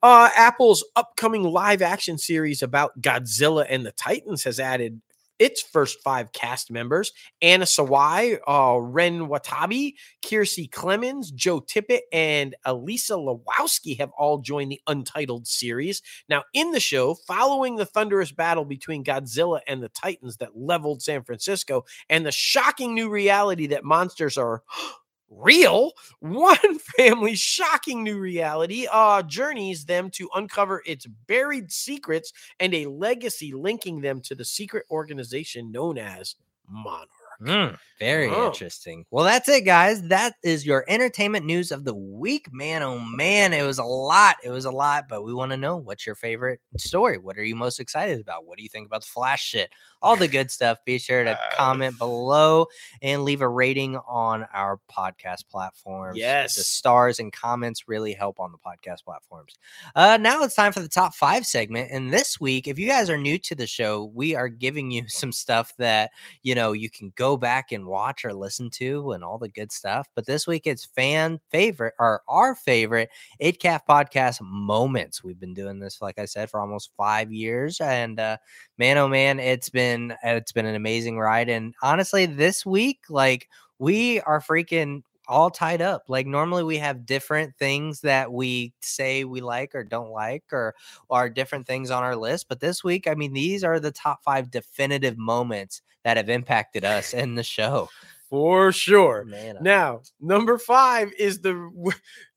Uh, 0.02 0.30
Apple's 0.36 0.84
upcoming 0.96 1.44
live 1.44 1.82
action 1.82 2.18
series 2.18 2.62
about 2.62 3.00
Godzilla 3.00 3.66
and 3.68 3.84
the 3.84 3.92
Titans 3.92 4.44
has 4.44 4.58
added 4.58 5.00
its 5.42 5.60
first 5.60 6.00
five 6.04 6.30
cast 6.32 6.70
members 6.70 7.12
Anna 7.42 7.64
Sawai, 7.64 8.38
uh, 8.46 8.78
Ren 8.80 9.26
Watabe, 9.28 9.94
Kiersey 10.24 10.70
Clemons, 10.70 11.34
Joe 11.34 11.60
Tippett, 11.60 12.02
and 12.12 12.54
Elisa 12.64 13.14
Lasowski 13.14 13.98
have 13.98 14.10
all 14.16 14.38
joined 14.38 14.70
the 14.70 14.80
untitled 14.86 15.48
series. 15.48 16.00
Now, 16.28 16.44
in 16.54 16.70
the 16.70 16.78
show, 16.78 17.14
following 17.26 17.74
the 17.74 17.84
thunderous 17.84 18.30
battle 18.30 18.64
between 18.64 19.02
Godzilla 19.02 19.60
and 19.66 19.82
the 19.82 19.88
Titans 19.88 20.36
that 20.36 20.56
leveled 20.56 21.02
San 21.02 21.24
Francisco, 21.24 21.84
and 22.08 22.24
the 22.24 22.32
shocking 22.32 22.94
new 22.94 23.10
reality 23.10 23.66
that 23.68 23.84
monsters 23.84 24.38
are 24.38 24.62
real 25.36 25.92
one 26.20 26.78
family's 26.96 27.38
shocking 27.38 28.02
new 28.02 28.18
reality 28.18 28.86
uh 28.90 29.22
journeys 29.22 29.84
them 29.84 30.10
to 30.10 30.28
uncover 30.34 30.82
its 30.86 31.06
buried 31.26 31.70
secrets 31.70 32.32
and 32.60 32.74
a 32.74 32.86
legacy 32.86 33.52
linking 33.52 34.00
them 34.00 34.20
to 34.20 34.34
the 34.34 34.44
secret 34.44 34.84
organization 34.90 35.72
known 35.72 35.98
as 35.98 36.36
monarch 36.68 37.08
Mm, 37.42 37.76
very 37.98 38.28
Oh. 38.28 38.46
interesting. 38.46 39.04
Well, 39.10 39.24
that's 39.24 39.48
it, 39.48 39.62
guys. 39.64 40.02
That 40.02 40.34
is 40.44 40.64
your 40.64 40.84
entertainment 40.88 41.44
news 41.44 41.72
of 41.72 41.84
the 41.84 41.94
week. 41.94 42.48
Man, 42.52 42.82
oh 42.82 42.98
man, 43.00 43.52
it 43.52 43.62
was 43.64 43.78
a 43.78 43.84
lot. 43.84 44.36
It 44.44 44.50
was 44.50 44.64
a 44.64 44.70
lot, 44.70 45.06
but 45.08 45.22
we 45.24 45.34
want 45.34 45.50
to 45.50 45.56
know 45.56 45.76
what's 45.76 46.06
your 46.06 46.14
favorite 46.14 46.60
story? 46.76 47.18
What 47.18 47.36
are 47.38 47.44
you 47.44 47.56
most 47.56 47.80
excited 47.80 48.20
about? 48.20 48.46
What 48.46 48.58
do 48.58 48.62
you 48.62 48.68
think 48.68 48.86
about 48.86 49.00
the 49.02 49.08
Flash 49.08 49.44
shit? 49.44 49.70
All 50.02 50.16
the 50.16 50.28
good 50.28 50.50
stuff. 50.50 50.78
Be 50.84 50.98
sure 50.98 51.22
to 51.24 51.38
comment 51.52 51.96
below 51.98 52.66
and 53.02 53.24
leave 53.24 53.40
a 53.40 53.48
rating 53.48 53.96
on 54.08 54.46
our 54.52 54.80
podcast 54.90 55.48
platforms. 55.48 56.18
Yes. 56.18 56.56
The 56.56 56.62
stars 56.64 57.18
and 57.20 57.32
comments 57.32 57.86
really 57.88 58.12
help 58.12 58.40
on 58.40 58.50
the 58.52 58.58
podcast 58.58 59.04
platforms. 59.04 59.54
Uh, 59.94 60.16
now 60.20 60.42
it's 60.42 60.56
time 60.56 60.72
for 60.72 60.80
the 60.80 60.88
top 60.88 61.14
five 61.14 61.46
segment. 61.46 61.90
And 61.92 62.12
this 62.12 62.40
week, 62.40 62.66
if 62.66 62.78
you 62.80 62.88
guys 62.88 63.08
are 63.10 63.18
new 63.18 63.38
to 63.38 63.54
the 63.54 63.66
show, 63.66 64.10
we 64.14 64.34
are 64.34 64.48
giving 64.48 64.90
you 64.90 65.04
some 65.08 65.30
stuff 65.32 65.72
that 65.78 66.10
you 66.42 66.54
know 66.56 66.72
you 66.72 66.90
can 66.90 67.12
go 67.16 67.31
back 67.36 67.72
and 67.72 67.86
watch 67.86 68.24
or 68.24 68.32
listen 68.32 68.70
to 68.70 69.12
and 69.12 69.24
all 69.24 69.38
the 69.38 69.48
good 69.48 69.72
stuff 69.72 70.08
but 70.14 70.26
this 70.26 70.46
week 70.46 70.66
it's 70.66 70.84
fan 70.84 71.40
favorite 71.50 71.94
or 71.98 72.22
our 72.28 72.54
favorite 72.54 73.08
itcaf 73.40 73.80
podcast 73.88 74.40
moments 74.40 75.22
we've 75.22 75.40
been 75.40 75.54
doing 75.54 75.78
this 75.78 76.00
like 76.02 76.18
i 76.18 76.24
said 76.24 76.50
for 76.50 76.60
almost 76.60 76.90
five 76.96 77.32
years 77.32 77.80
and 77.80 78.18
uh 78.20 78.36
man 78.78 78.98
oh 78.98 79.08
man 79.08 79.38
it's 79.40 79.68
been 79.68 80.14
it's 80.22 80.52
been 80.52 80.66
an 80.66 80.74
amazing 80.74 81.18
ride 81.18 81.48
and 81.48 81.74
honestly 81.82 82.26
this 82.26 82.64
week 82.66 83.00
like 83.08 83.48
we 83.78 84.20
are 84.20 84.40
freaking 84.40 85.02
all 85.28 85.50
tied 85.50 85.82
up. 85.82 86.04
Like 86.08 86.26
normally 86.26 86.62
we 86.62 86.78
have 86.78 87.06
different 87.06 87.56
things 87.56 88.00
that 88.02 88.32
we 88.32 88.72
say 88.80 89.24
we 89.24 89.40
like 89.40 89.74
or 89.74 89.84
don't 89.84 90.10
like 90.10 90.44
or 90.52 90.74
are 91.10 91.30
different 91.30 91.66
things 91.66 91.90
on 91.90 92.02
our 92.02 92.16
list. 92.16 92.48
But 92.48 92.60
this 92.60 92.82
week, 92.84 93.06
I 93.06 93.14
mean, 93.14 93.32
these 93.32 93.64
are 93.64 93.80
the 93.80 93.90
top 93.92 94.22
five 94.22 94.50
definitive 94.50 95.16
moments 95.18 95.82
that 96.04 96.16
have 96.16 96.28
impacted 96.28 96.84
us 96.84 97.14
and 97.14 97.36
the 97.36 97.42
show. 97.42 97.88
for 98.30 98.72
sure 98.72 99.24
Man, 99.24 99.58
now 99.60 100.00
number 100.20 100.58
five 100.58 101.12
is 101.18 101.40
the 101.40 101.70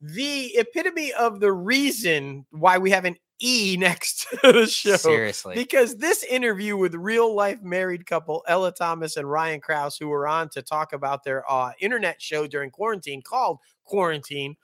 the 0.00 0.56
epitome 0.56 1.12
of 1.12 1.40
the 1.40 1.52
reason 1.52 2.44
why 2.50 2.78
we 2.78 2.90
have 2.90 3.04
an 3.04 3.16
e 3.40 3.76
next 3.80 4.26
to 4.42 4.52
the 4.52 4.66
show 4.66 4.96
seriously. 4.96 5.54
Because 5.54 5.96
this 5.96 6.22
interview 6.24 6.76
with 6.76 6.94
real 6.94 7.34
life 7.34 7.62
married 7.62 8.06
couple 8.06 8.44
Ella 8.46 8.72
Thomas 8.72 9.16
and 9.16 9.30
Ryan 9.30 9.60
Krause, 9.60 9.96
who 9.96 10.08
were 10.08 10.26
on 10.26 10.48
to 10.50 10.62
talk 10.62 10.92
about 10.92 11.24
their 11.24 11.50
uh, 11.50 11.72
internet 11.80 12.20
show 12.20 12.46
during 12.46 12.70
quarantine 12.70 13.22
called 13.22 13.58
Quarantine, 13.84 14.56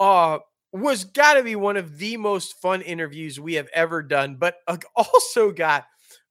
uh, 0.00 0.38
was 0.72 1.04
got 1.04 1.34
to 1.34 1.42
be 1.42 1.56
one 1.56 1.76
of 1.76 1.98
the 1.98 2.16
most 2.16 2.60
fun 2.60 2.80
interviews 2.82 3.38
we 3.38 3.54
have 3.54 3.68
ever 3.74 4.02
done, 4.02 4.36
but 4.36 4.56
uh, 4.66 4.78
also 4.96 5.52
got 5.52 5.84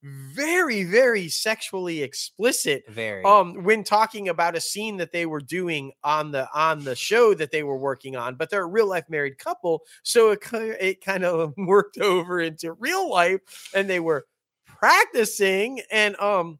very 0.04 0.84
very 0.84 1.30
sexually 1.30 2.02
explicit 2.02 2.84
Very. 2.89 3.24
um 3.24 3.64
when 3.64 3.84
talking 3.84 4.30
about 4.30 4.56
a 4.56 4.62
scene 4.62 4.97
that 4.97 5.12
they 5.12 5.28
were 5.28 5.41
doing 5.41 5.91
on 6.04 6.32
the 6.32 6.49
on 6.56 6.84
the 6.84 6.95
show 6.95 7.36
that 7.36 7.52
they 7.52 7.62
were 7.62 7.78
working 7.78 8.16
on 8.16 8.36
but 8.36 8.49
they're 8.49 8.64
a 8.64 8.68
real 8.68 8.89
life 8.89 9.06
married 9.10 9.38
couple 9.38 9.84
so 10.02 10.32
it, 10.32 10.39
it 10.54 11.06
kind 11.06 11.24
of 11.24 11.54
worked 11.58 11.99
over 11.99 12.41
into 12.41 12.74
real 12.74 13.10
life 13.12 13.41
and 13.76 13.88
they 13.88 13.99
were 13.99 14.26
practicing 14.66 15.82
and 15.91 16.16
um 16.20 16.58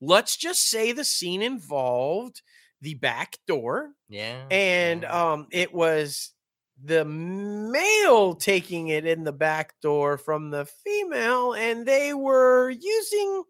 let's 0.00 0.36
just 0.36 0.70
say 0.70 0.92
the 0.92 1.04
scene 1.04 1.42
involved 1.42 2.40
the 2.80 2.94
back 2.94 3.36
door 3.46 3.90
yeah. 4.08 4.42
and 4.50 5.02
yeah. 5.02 5.32
um 5.32 5.46
it 5.52 5.74
was 5.74 6.32
the 6.84 7.04
male 7.04 8.34
taking 8.34 8.88
it 8.88 9.06
in 9.06 9.24
the 9.24 9.32
back 9.32 9.80
door 9.80 10.18
from 10.18 10.50
the 10.50 10.66
female 10.66 11.54
and 11.54 11.86
they 11.86 12.12
were 12.12 12.70
using 12.70 13.44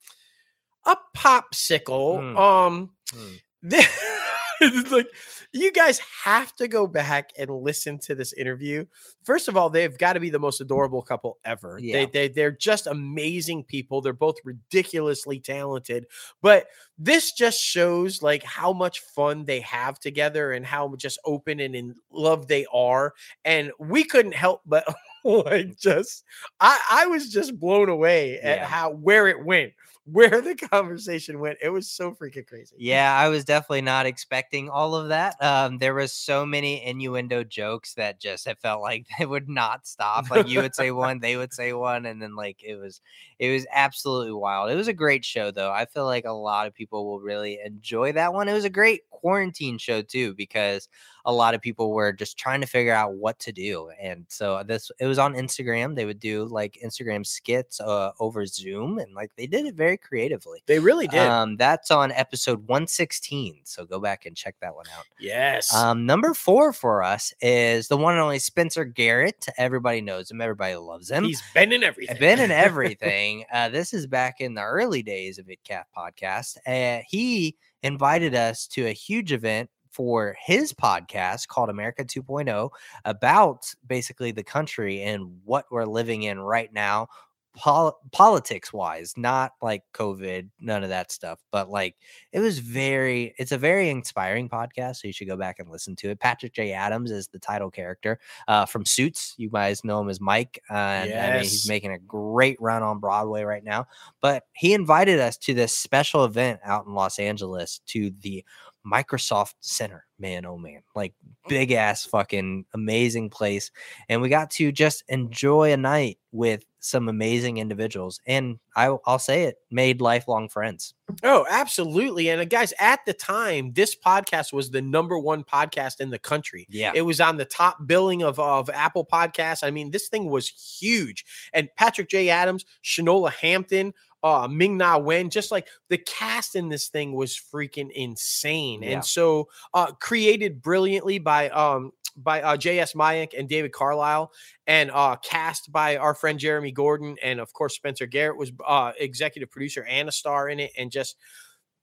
a 0.86 0.96
popsicle 1.16 2.18
Mm. 2.18 2.38
um 2.38 2.90
Mm. 3.12 3.40
it's 4.60 4.90
like 4.90 5.08
you 5.52 5.70
guys 5.70 6.00
have 6.24 6.54
to 6.56 6.66
go 6.68 6.86
back 6.86 7.30
and 7.38 7.50
listen 7.50 7.98
to 7.98 8.14
this 8.14 8.32
interview. 8.32 8.84
First 9.24 9.48
of 9.48 9.56
all, 9.56 9.68
they've 9.68 9.96
got 9.96 10.14
to 10.14 10.20
be 10.20 10.30
the 10.30 10.38
most 10.38 10.60
adorable 10.60 11.02
couple 11.02 11.38
ever. 11.44 11.78
Yeah. 11.80 11.92
They, 11.92 12.06
they 12.06 12.28
they're 12.28 12.50
just 12.50 12.86
amazing 12.86 13.64
people. 13.64 14.00
They're 14.00 14.12
both 14.12 14.36
ridiculously 14.44 15.40
talented. 15.40 16.06
But 16.40 16.68
this 16.98 17.32
just 17.32 17.60
shows 17.60 18.22
like 18.22 18.42
how 18.42 18.72
much 18.72 19.00
fun 19.00 19.44
they 19.44 19.60
have 19.60 19.98
together 20.00 20.52
and 20.52 20.64
how 20.64 20.94
just 20.96 21.18
open 21.24 21.60
and 21.60 21.74
in 21.74 21.94
love 22.10 22.46
they 22.46 22.66
are. 22.72 23.14
And 23.44 23.72
we 23.78 24.04
couldn't 24.04 24.34
help 24.34 24.62
but 24.64 24.84
like 25.46 25.76
just 25.78 26.24
I 26.60 26.78
I 26.90 27.06
was 27.06 27.30
just 27.30 27.58
blown 27.58 27.88
away 27.88 28.40
at 28.40 28.62
Yeah. 28.62 28.64
how 28.64 28.90
where 28.92 29.28
it 29.28 29.44
went, 29.44 29.72
where 30.04 30.40
the 30.40 30.54
conversation 30.56 31.38
went. 31.40 31.58
It 31.62 31.70
was 31.70 31.90
so 31.90 32.12
freaking 32.12 32.46
crazy. 32.46 32.76
Yeah, 32.78 33.14
I 33.14 33.28
was 33.28 33.44
definitely 33.44 33.82
not 33.82 34.06
expecting 34.06 34.70
all 34.70 34.94
of 34.96 35.08
that. 35.10 35.36
Um, 35.42 35.78
there 35.78 35.94
was 35.94 36.12
so 36.12 36.46
many 36.46 36.82
innuendo 36.84 37.44
jokes 37.44 37.94
that 37.94 38.18
just 38.18 38.46
it 38.46 38.58
felt 38.60 38.80
like 38.80 39.06
they 39.18 39.26
would 39.26 39.48
not 39.48 39.86
stop. 39.86 40.30
Like 40.30 40.46
you 40.48 40.60
would 40.60 40.74
say 40.74 40.90
one, 40.90 41.20
they 41.20 41.36
would 41.36 41.52
say 41.52 41.74
one, 41.74 42.06
and 42.06 42.20
then 42.20 42.34
like 42.34 42.62
it 42.64 42.76
was 42.76 43.00
it 43.38 43.52
was 43.52 43.66
absolutely 43.72 44.32
wild. 44.32 44.70
It 44.70 44.74
was 44.74 44.88
a 44.88 44.94
great 44.94 45.24
show 45.24 45.50
though. 45.50 45.70
I 45.70 45.84
feel 45.84 46.06
like 46.06 46.24
a 46.24 46.32
lot 46.32 46.66
of 46.66 46.74
people 46.74 47.04
will 47.06 47.20
really 47.20 47.60
enjoy 47.64 48.12
that 48.12 48.32
one. 48.32 48.48
It 48.48 48.54
was 48.54 48.64
a 48.64 48.70
great 48.70 49.02
quarantine 49.10 49.76
show 49.78 50.00
too 50.02 50.34
because 50.34 50.88
a 51.24 51.32
lot 51.32 51.54
of 51.54 51.60
people 51.62 51.92
were 51.92 52.12
just 52.12 52.36
trying 52.36 52.60
to 52.60 52.66
figure 52.66 52.92
out 52.92 53.14
what 53.14 53.38
to 53.40 53.52
do. 53.52 53.90
And 54.00 54.24
so 54.28 54.62
this 54.66 54.90
it 54.98 55.06
was 55.06 55.18
on 55.18 55.34
Instagram. 55.34 55.94
They 55.94 56.04
would 56.04 56.18
do 56.18 56.44
like 56.46 56.78
Instagram 56.84 57.26
skits 57.26 57.80
uh, 57.80 58.12
over 58.18 58.44
Zoom 58.46 58.98
and 58.98 59.14
like 59.14 59.30
they 59.36 59.46
did 59.46 59.66
it 59.66 59.74
very 59.74 59.96
creatively. 59.96 60.62
They 60.66 60.78
really 60.78 61.06
did. 61.06 61.20
Um, 61.20 61.56
that's 61.56 61.90
on 61.90 62.10
episode 62.12 62.66
116. 62.68 63.60
So 63.64 63.84
go 63.84 64.00
back 64.00 64.26
and 64.26 64.36
check 64.36 64.56
that 64.60 64.74
one 64.74 64.86
out. 64.96 65.04
yes. 65.20 65.74
Um, 65.74 66.06
number 66.06 66.34
four 66.34 66.72
for 66.72 67.02
us 67.02 67.32
is 67.40 67.88
the 67.88 67.96
one 67.96 68.14
and 68.14 68.22
only 68.22 68.38
Spencer 68.38 68.84
Garrett. 68.84 69.46
Everybody 69.58 70.00
knows 70.00 70.30
him, 70.30 70.40
everybody 70.40 70.74
loves 70.76 71.10
him. 71.10 71.24
He's 71.24 71.42
been 71.54 71.72
in 71.72 71.82
everything. 71.84 72.16
Been 72.18 72.40
in 72.40 72.50
everything. 72.52 73.44
uh, 73.52 73.68
this 73.68 73.94
is 73.94 74.06
back 74.06 74.40
in 74.40 74.54
the 74.54 74.62
early 74.62 75.02
days 75.02 75.38
of 75.38 75.46
ItCaf 75.46 75.84
podcast. 75.96 76.56
Uh, 76.66 77.02
he 77.08 77.56
invited 77.82 78.34
us 78.34 78.66
to 78.68 78.86
a 78.86 78.92
huge 78.92 79.32
event 79.32 79.68
for 79.92 80.36
his 80.44 80.72
podcast 80.72 81.48
called 81.48 81.68
America 81.68 82.04
2.0 82.04 82.70
about 83.04 83.72
basically 83.86 84.32
the 84.32 84.42
country 84.42 85.02
and 85.02 85.40
what 85.44 85.66
we're 85.70 85.84
living 85.84 86.24
in 86.24 86.40
right 86.40 86.72
now. 86.72 87.08
Pol- 87.54 88.00
politics 88.12 88.72
wise, 88.72 89.12
not 89.18 89.52
like 89.60 89.82
COVID, 89.92 90.48
none 90.58 90.82
of 90.82 90.88
that 90.88 91.12
stuff, 91.12 91.38
but 91.50 91.68
like 91.68 91.96
it 92.32 92.40
was 92.40 92.60
very, 92.60 93.34
it's 93.36 93.52
a 93.52 93.58
very 93.58 93.90
inspiring 93.90 94.48
podcast. 94.48 94.96
So 94.96 95.08
you 95.08 95.12
should 95.12 95.28
go 95.28 95.36
back 95.36 95.58
and 95.58 95.68
listen 95.68 95.94
to 95.96 96.08
it. 96.08 96.18
Patrick 96.18 96.54
J. 96.54 96.72
Adams 96.72 97.10
is 97.10 97.28
the 97.28 97.38
title 97.38 97.70
character 97.70 98.18
uh, 98.48 98.64
from 98.64 98.86
Suits. 98.86 99.34
You 99.36 99.50
guys 99.50 99.84
know 99.84 100.00
him 100.00 100.08
as 100.08 100.18
Mike. 100.18 100.62
Uh, 100.70 100.72
and 100.72 101.12
I 101.12 101.32
mean, 101.32 101.40
he's 101.42 101.68
making 101.68 101.92
a 101.92 101.98
great 101.98 102.56
run 102.58 102.82
on 102.82 103.00
Broadway 103.00 103.42
right 103.42 103.62
now. 103.62 103.84
But 104.22 104.44
he 104.54 104.72
invited 104.72 105.20
us 105.20 105.36
to 105.36 105.52
this 105.52 105.76
special 105.76 106.24
event 106.24 106.60
out 106.64 106.86
in 106.86 106.94
Los 106.94 107.18
Angeles 107.18 107.82
to 107.88 108.12
the 108.22 108.46
Microsoft 108.86 109.54
Center. 109.60 110.06
Man, 110.18 110.46
oh 110.46 110.58
man, 110.58 110.82
like 110.94 111.14
mm. 111.24 111.48
big 111.48 111.72
ass 111.72 112.04
fucking 112.04 112.64
amazing 112.74 113.30
place. 113.30 113.70
And 114.08 114.22
we 114.22 114.28
got 114.28 114.50
to 114.52 114.72
just 114.72 115.04
enjoy 115.08 115.72
a 115.72 115.76
night 115.76 116.18
with 116.32 116.64
some 116.82 117.08
amazing 117.08 117.58
individuals. 117.58 118.20
And 118.26 118.58
I, 118.76 118.94
I'll 119.06 119.20
say 119.20 119.44
it 119.44 119.56
made 119.70 120.00
lifelong 120.00 120.48
friends. 120.48 120.94
Oh, 121.22 121.46
absolutely. 121.48 122.28
And 122.28 122.40
uh, 122.40 122.44
guys, 122.44 122.74
at 122.80 123.00
the 123.06 123.12
time, 123.12 123.72
this 123.72 123.94
podcast 123.94 124.52
was 124.52 124.70
the 124.70 124.82
number 124.82 125.18
one 125.18 125.44
podcast 125.44 126.00
in 126.00 126.10
the 126.10 126.18
country. 126.18 126.66
Yeah. 126.68 126.90
It 126.94 127.02
was 127.02 127.20
on 127.20 127.36
the 127.36 127.44
top 127.44 127.86
billing 127.86 128.22
of, 128.22 128.40
of 128.40 128.68
Apple 128.68 129.06
Podcasts. 129.10 129.62
I 129.62 129.70
mean, 129.70 129.92
this 129.92 130.08
thing 130.08 130.28
was 130.28 130.48
huge. 130.48 131.24
And 131.52 131.68
Patrick 131.76 132.08
J. 132.08 132.30
Adams, 132.30 132.64
Shanola 132.84 133.32
Hampton, 133.32 133.94
uh, 134.24 134.48
Ming 134.48 134.76
Na 134.76 134.98
Wen, 134.98 135.30
just 135.30 135.50
like 135.52 135.68
the 135.88 135.98
cast 135.98 136.56
in 136.56 136.68
this 136.68 136.88
thing 136.88 137.12
was 137.12 137.36
freaking 137.36 137.90
insane. 137.92 138.82
Yeah. 138.82 138.90
And 138.90 139.04
so 139.04 139.48
uh, 139.72 139.92
created 139.92 140.62
brilliantly 140.62 141.18
by 141.18 141.48
um 141.50 141.92
by 142.16 142.42
uh, 142.42 142.56
J.S. 142.56 142.94
Mayank 142.94 143.38
and 143.38 143.48
David 143.48 143.72
Carlisle, 143.72 144.32
and 144.66 144.90
uh, 144.90 145.16
cast 145.16 145.72
by 145.72 145.96
our 145.96 146.14
friend 146.14 146.38
Jeremy 146.38 146.72
Gordon, 146.72 147.16
and 147.22 147.40
of 147.40 147.52
course 147.52 147.74
Spencer 147.74 148.06
Garrett 148.06 148.36
was 148.38 148.52
uh, 148.66 148.92
executive 148.98 149.50
producer 149.50 149.84
and 149.84 150.08
a 150.08 150.12
star 150.12 150.48
in 150.48 150.60
it, 150.60 150.72
and 150.76 150.90
just 150.90 151.16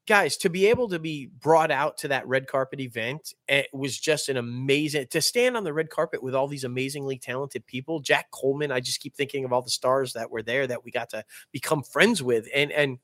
guys 0.09 0.37
to 0.37 0.49
be 0.49 0.65
able 0.65 0.89
to 0.89 0.97
be 0.97 1.29
brought 1.39 1.69
out 1.69 1.95
to 1.95 2.07
that 2.07 2.27
red 2.27 2.47
carpet 2.47 2.79
event 2.79 3.31
it 3.47 3.67
was 3.71 3.99
just 3.99 4.27
an 4.27 4.37
amazing 4.37 5.05
to 5.11 5.21
stand 5.21 5.55
on 5.55 5.63
the 5.63 5.71
red 5.71 5.87
carpet 5.91 6.23
with 6.23 6.33
all 6.33 6.47
these 6.47 6.63
amazingly 6.63 7.15
talented 7.15 7.63
people 7.67 7.99
jack 7.99 8.25
coleman 8.31 8.71
i 8.71 8.79
just 8.79 9.01
keep 9.01 9.15
thinking 9.15 9.45
of 9.45 9.53
all 9.53 9.61
the 9.61 9.69
stars 9.69 10.13
that 10.13 10.31
were 10.31 10.41
there 10.41 10.65
that 10.65 10.83
we 10.83 10.89
got 10.89 11.11
to 11.11 11.23
become 11.51 11.83
friends 11.83 12.23
with 12.23 12.47
and 12.55 12.71
and 12.71 12.97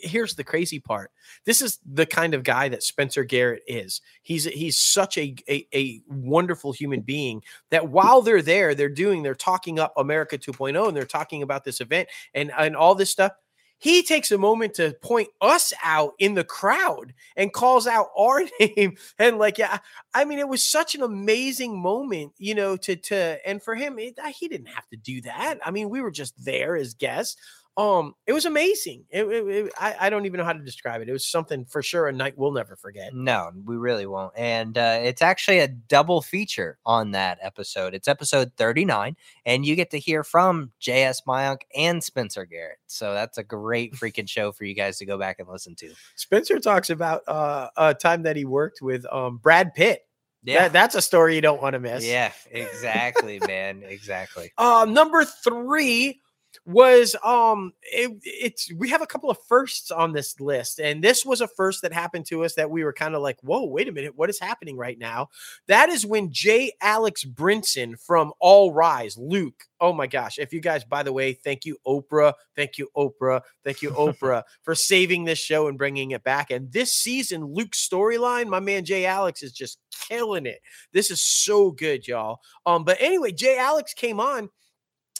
here's 0.00 0.34
the 0.34 0.44
crazy 0.44 0.78
part. 0.78 1.10
This 1.44 1.62
is 1.62 1.78
the 1.84 2.06
kind 2.06 2.34
of 2.34 2.42
guy 2.42 2.68
that 2.68 2.82
spencer 2.82 3.24
garrett 3.24 3.62
is. 3.66 4.00
He's 4.22 4.44
he's 4.44 4.80
such 4.80 5.18
a, 5.18 5.34
a 5.48 5.66
a 5.74 6.02
wonderful 6.08 6.72
human 6.72 7.00
being 7.00 7.42
that 7.70 7.88
while 7.88 8.22
they're 8.22 8.42
there 8.42 8.74
they're 8.74 8.88
doing 8.88 9.22
they're 9.22 9.34
talking 9.34 9.78
up 9.78 9.92
america 9.96 10.38
2.0 10.38 10.88
and 10.88 10.96
they're 10.96 11.04
talking 11.04 11.42
about 11.42 11.64
this 11.64 11.80
event 11.80 12.08
and 12.34 12.52
and 12.58 12.76
all 12.76 12.94
this 12.94 13.10
stuff. 13.10 13.32
He 13.80 14.02
takes 14.02 14.32
a 14.32 14.38
moment 14.38 14.74
to 14.74 14.96
point 15.02 15.28
us 15.40 15.72
out 15.84 16.14
in 16.18 16.34
the 16.34 16.42
crowd 16.42 17.14
and 17.36 17.52
calls 17.52 17.86
out 17.86 18.08
our 18.18 18.42
name 18.60 18.96
and 19.18 19.38
like 19.38 19.56
yeah 19.56 19.78
i 20.14 20.24
mean 20.24 20.40
it 20.40 20.48
was 20.48 20.68
such 20.68 20.96
an 20.96 21.02
amazing 21.02 21.80
moment 21.80 22.32
you 22.38 22.56
know 22.56 22.76
to 22.76 22.96
to 22.96 23.38
and 23.46 23.62
for 23.62 23.76
him 23.76 23.98
it, 24.00 24.18
he 24.34 24.48
didn't 24.48 24.66
have 24.66 24.88
to 24.88 24.96
do 24.96 25.20
that. 25.22 25.58
I 25.64 25.70
mean 25.70 25.90
we 25.90 26.00
were 26.00 26.10
just 26.10 26.44
there 26.44 26.76
as 26.76 26.94
guests 26.94 27.36
um 27.78 28.12
it 28.26 28.32
was 28.34 28.44
amazing 28.44 29.04
it, 29.08 29.24
it- 29.24 29.46
it- 29.46 29.72
I, 29.80 29.94
I 30.00 30.10
don't 30.10 30.26
even 30.26 30.38
know 30.38 30.44
how 30.44 30.52
to 30.52 30.58
describe 30.58 31.00
it 31.00 31.08
it 31.08 31.12
was 31.12 31.24
something 31.24 31.64
for 31.64 31.82
sure 31.82 32.08
a 32.08 32.12
night 32.12 32.34
we'll 32.36 32.52
never 32.52 32.76
forget 32.76 33.14
No, 33.14 33.50
we 33.64 33.76
really 33.76 34.04
won't. 34.06 34.32
And 34.36 34.76
uh, 34.76 34.98
it's 35.02 35.22
actually 35.22 35.60
a 35.60 35.68
double 35.68 36.20
feature 36.20 36.78
on 36.84 37.12
that 37.12 37.38
episode. 37.40 37.94
It's 37.94 38.08
episode 38.08 38.52
39, 38.56 39.16
and 39.46 39.64
you 39.64 39.76
get 39.76 39.90
to 39.92 39.98
hear 39.98 40.24
from 40.24 40.72
J.S. 40.80 41.22
Mayank 41.26 41.60
and 41.76 42.02
Spencer 42.02 42.44
Garrett. 42.44 42.78
So 42.88 43.14
that's 43.14 43.38
a 43.38 43.44
great 43.44 43.94
freaking 43.94 44.28
show 44.28 44.50
for 44.52 44.64
you 44.64 44.74
guys 44.74 44.98
to 44.98 45.06
go 45.06 45.16
back 45.18 45.36
and 45.38 45.48
listen 45.48 45.74
to. 45.76 45.92
spencer 46.16 46.58
talks 46.58 46.90
about 46.90 47.22
uh 47.28 47.68
a 47.76 47.94
time 47.94 48.22
that 48.24 48.34
he 48.36 48.44
worked 48.44 48.82
with 48.82 49.06
um 49.12 49.38
brad 49.38 49.72
pitt 49.74 50.02
Yeah. 50.42 50.64
That- 50.64 50.72
that's 50.72 50.94
a 50.96 51.02
story 51.02 51.34
you 51.36 51.40
don't 51.40 51.62
want 51.62 51.74
to 51.74 51.80
miss 51.80 52.04
yeah, 52.04 52.32
exactly, 52.50 53.40
man. 53.46 53.82
Exactly. 53.84 54.50
Uh, 54.58 54.86
number 54.88 55.24
three 55.24 56.20
was 56.64 57.14
um 57.24 57.72
it, 57.82 58.10
it's 58.22 58.72
we 58.74 58.88
have 58.88 59.02
a 59.02 59.06
couple 59.06 59.30
of 59.30 59.38
firsts 59.48 59.90
on 59.90 60.12
this 60.12 60.40
list 60.40 60.80
and 60.80 61.02
this 61.02 61.24
was 61.24 61.40
a 61.40 61.48
first 61.48 61.82
that 61.82 61.92
happened 61.92 62.26
to 62.26 62.44
us 62.44 62.54
that 62.54 62.70
we 62.70 62.84
were 62.84 62.92
kind 62.92 63.14
of 63.14 63.22
like 63.22 63.38
whoa 63.42 63.64
wait 63.64 63.88
a 63.88 63.92
minute 63.92 64.12
what 64.16 64.30
is 64.30 64.40
happening 64.40 64.76
right 64.76 64.98
now? 64.98 65.28
That 65.66 65.88
is 65.88 66.06
when 66.06 66.32
j 66.32 66.72
alex 66.80 67.24
brinson 67.24 68.00
from 68.00 68.32
all 68.40 68.72
rise 68.72 69.16
luke 69.16 69.64
oh 69.80 69.92
my 69.92 70.06
gosh 70.06 70.38
if 70.38 70.52
you 70.52 70.60
guys 70.60 70.84
by 70.84 71.02
the 71.02 71.12
way 71.12 71.32
thank 71.32 71.64
you 71.64 71.76
oprah 71.86 72.32
thank 72.56 72.78
you 72.78 72.88
oprah 72.96 73.42
thank 73.64 73.82
you 73.82 73.90
oprah 73.92 74.42
for 74.62 74.74
saving 74.74 75.24
this 75.24 75.38
show 75.38 75.68
and 75.68 75.78
bringing 75.78 76.12
it 76.12 76.24
back 76.24 76.50
and 76.50 76.72
this 76.72 76.92
season 76.92 77.44
luke's 77.44 77.86
storyline 77.86 78.46
my 78.46 78.60
man 78.60 78.84
j 78.84 79.06
alex 79.06 79.42
is 79.42 79.52
just 79.52 79.78
killing 80.08 80.46
it. 80.46 80.60
This 80.92 81.10
is 81.10 81.20
so 81.20 81.70
good 81.70 82.06
y'all. 82.06 82.40
Um 82.66 82.84
but 82.84 82.98
anyway 83.00 83.32
j 83.32 83.58
alex 83.58 83.94
came 83.94 84.20
on 84.20 84.48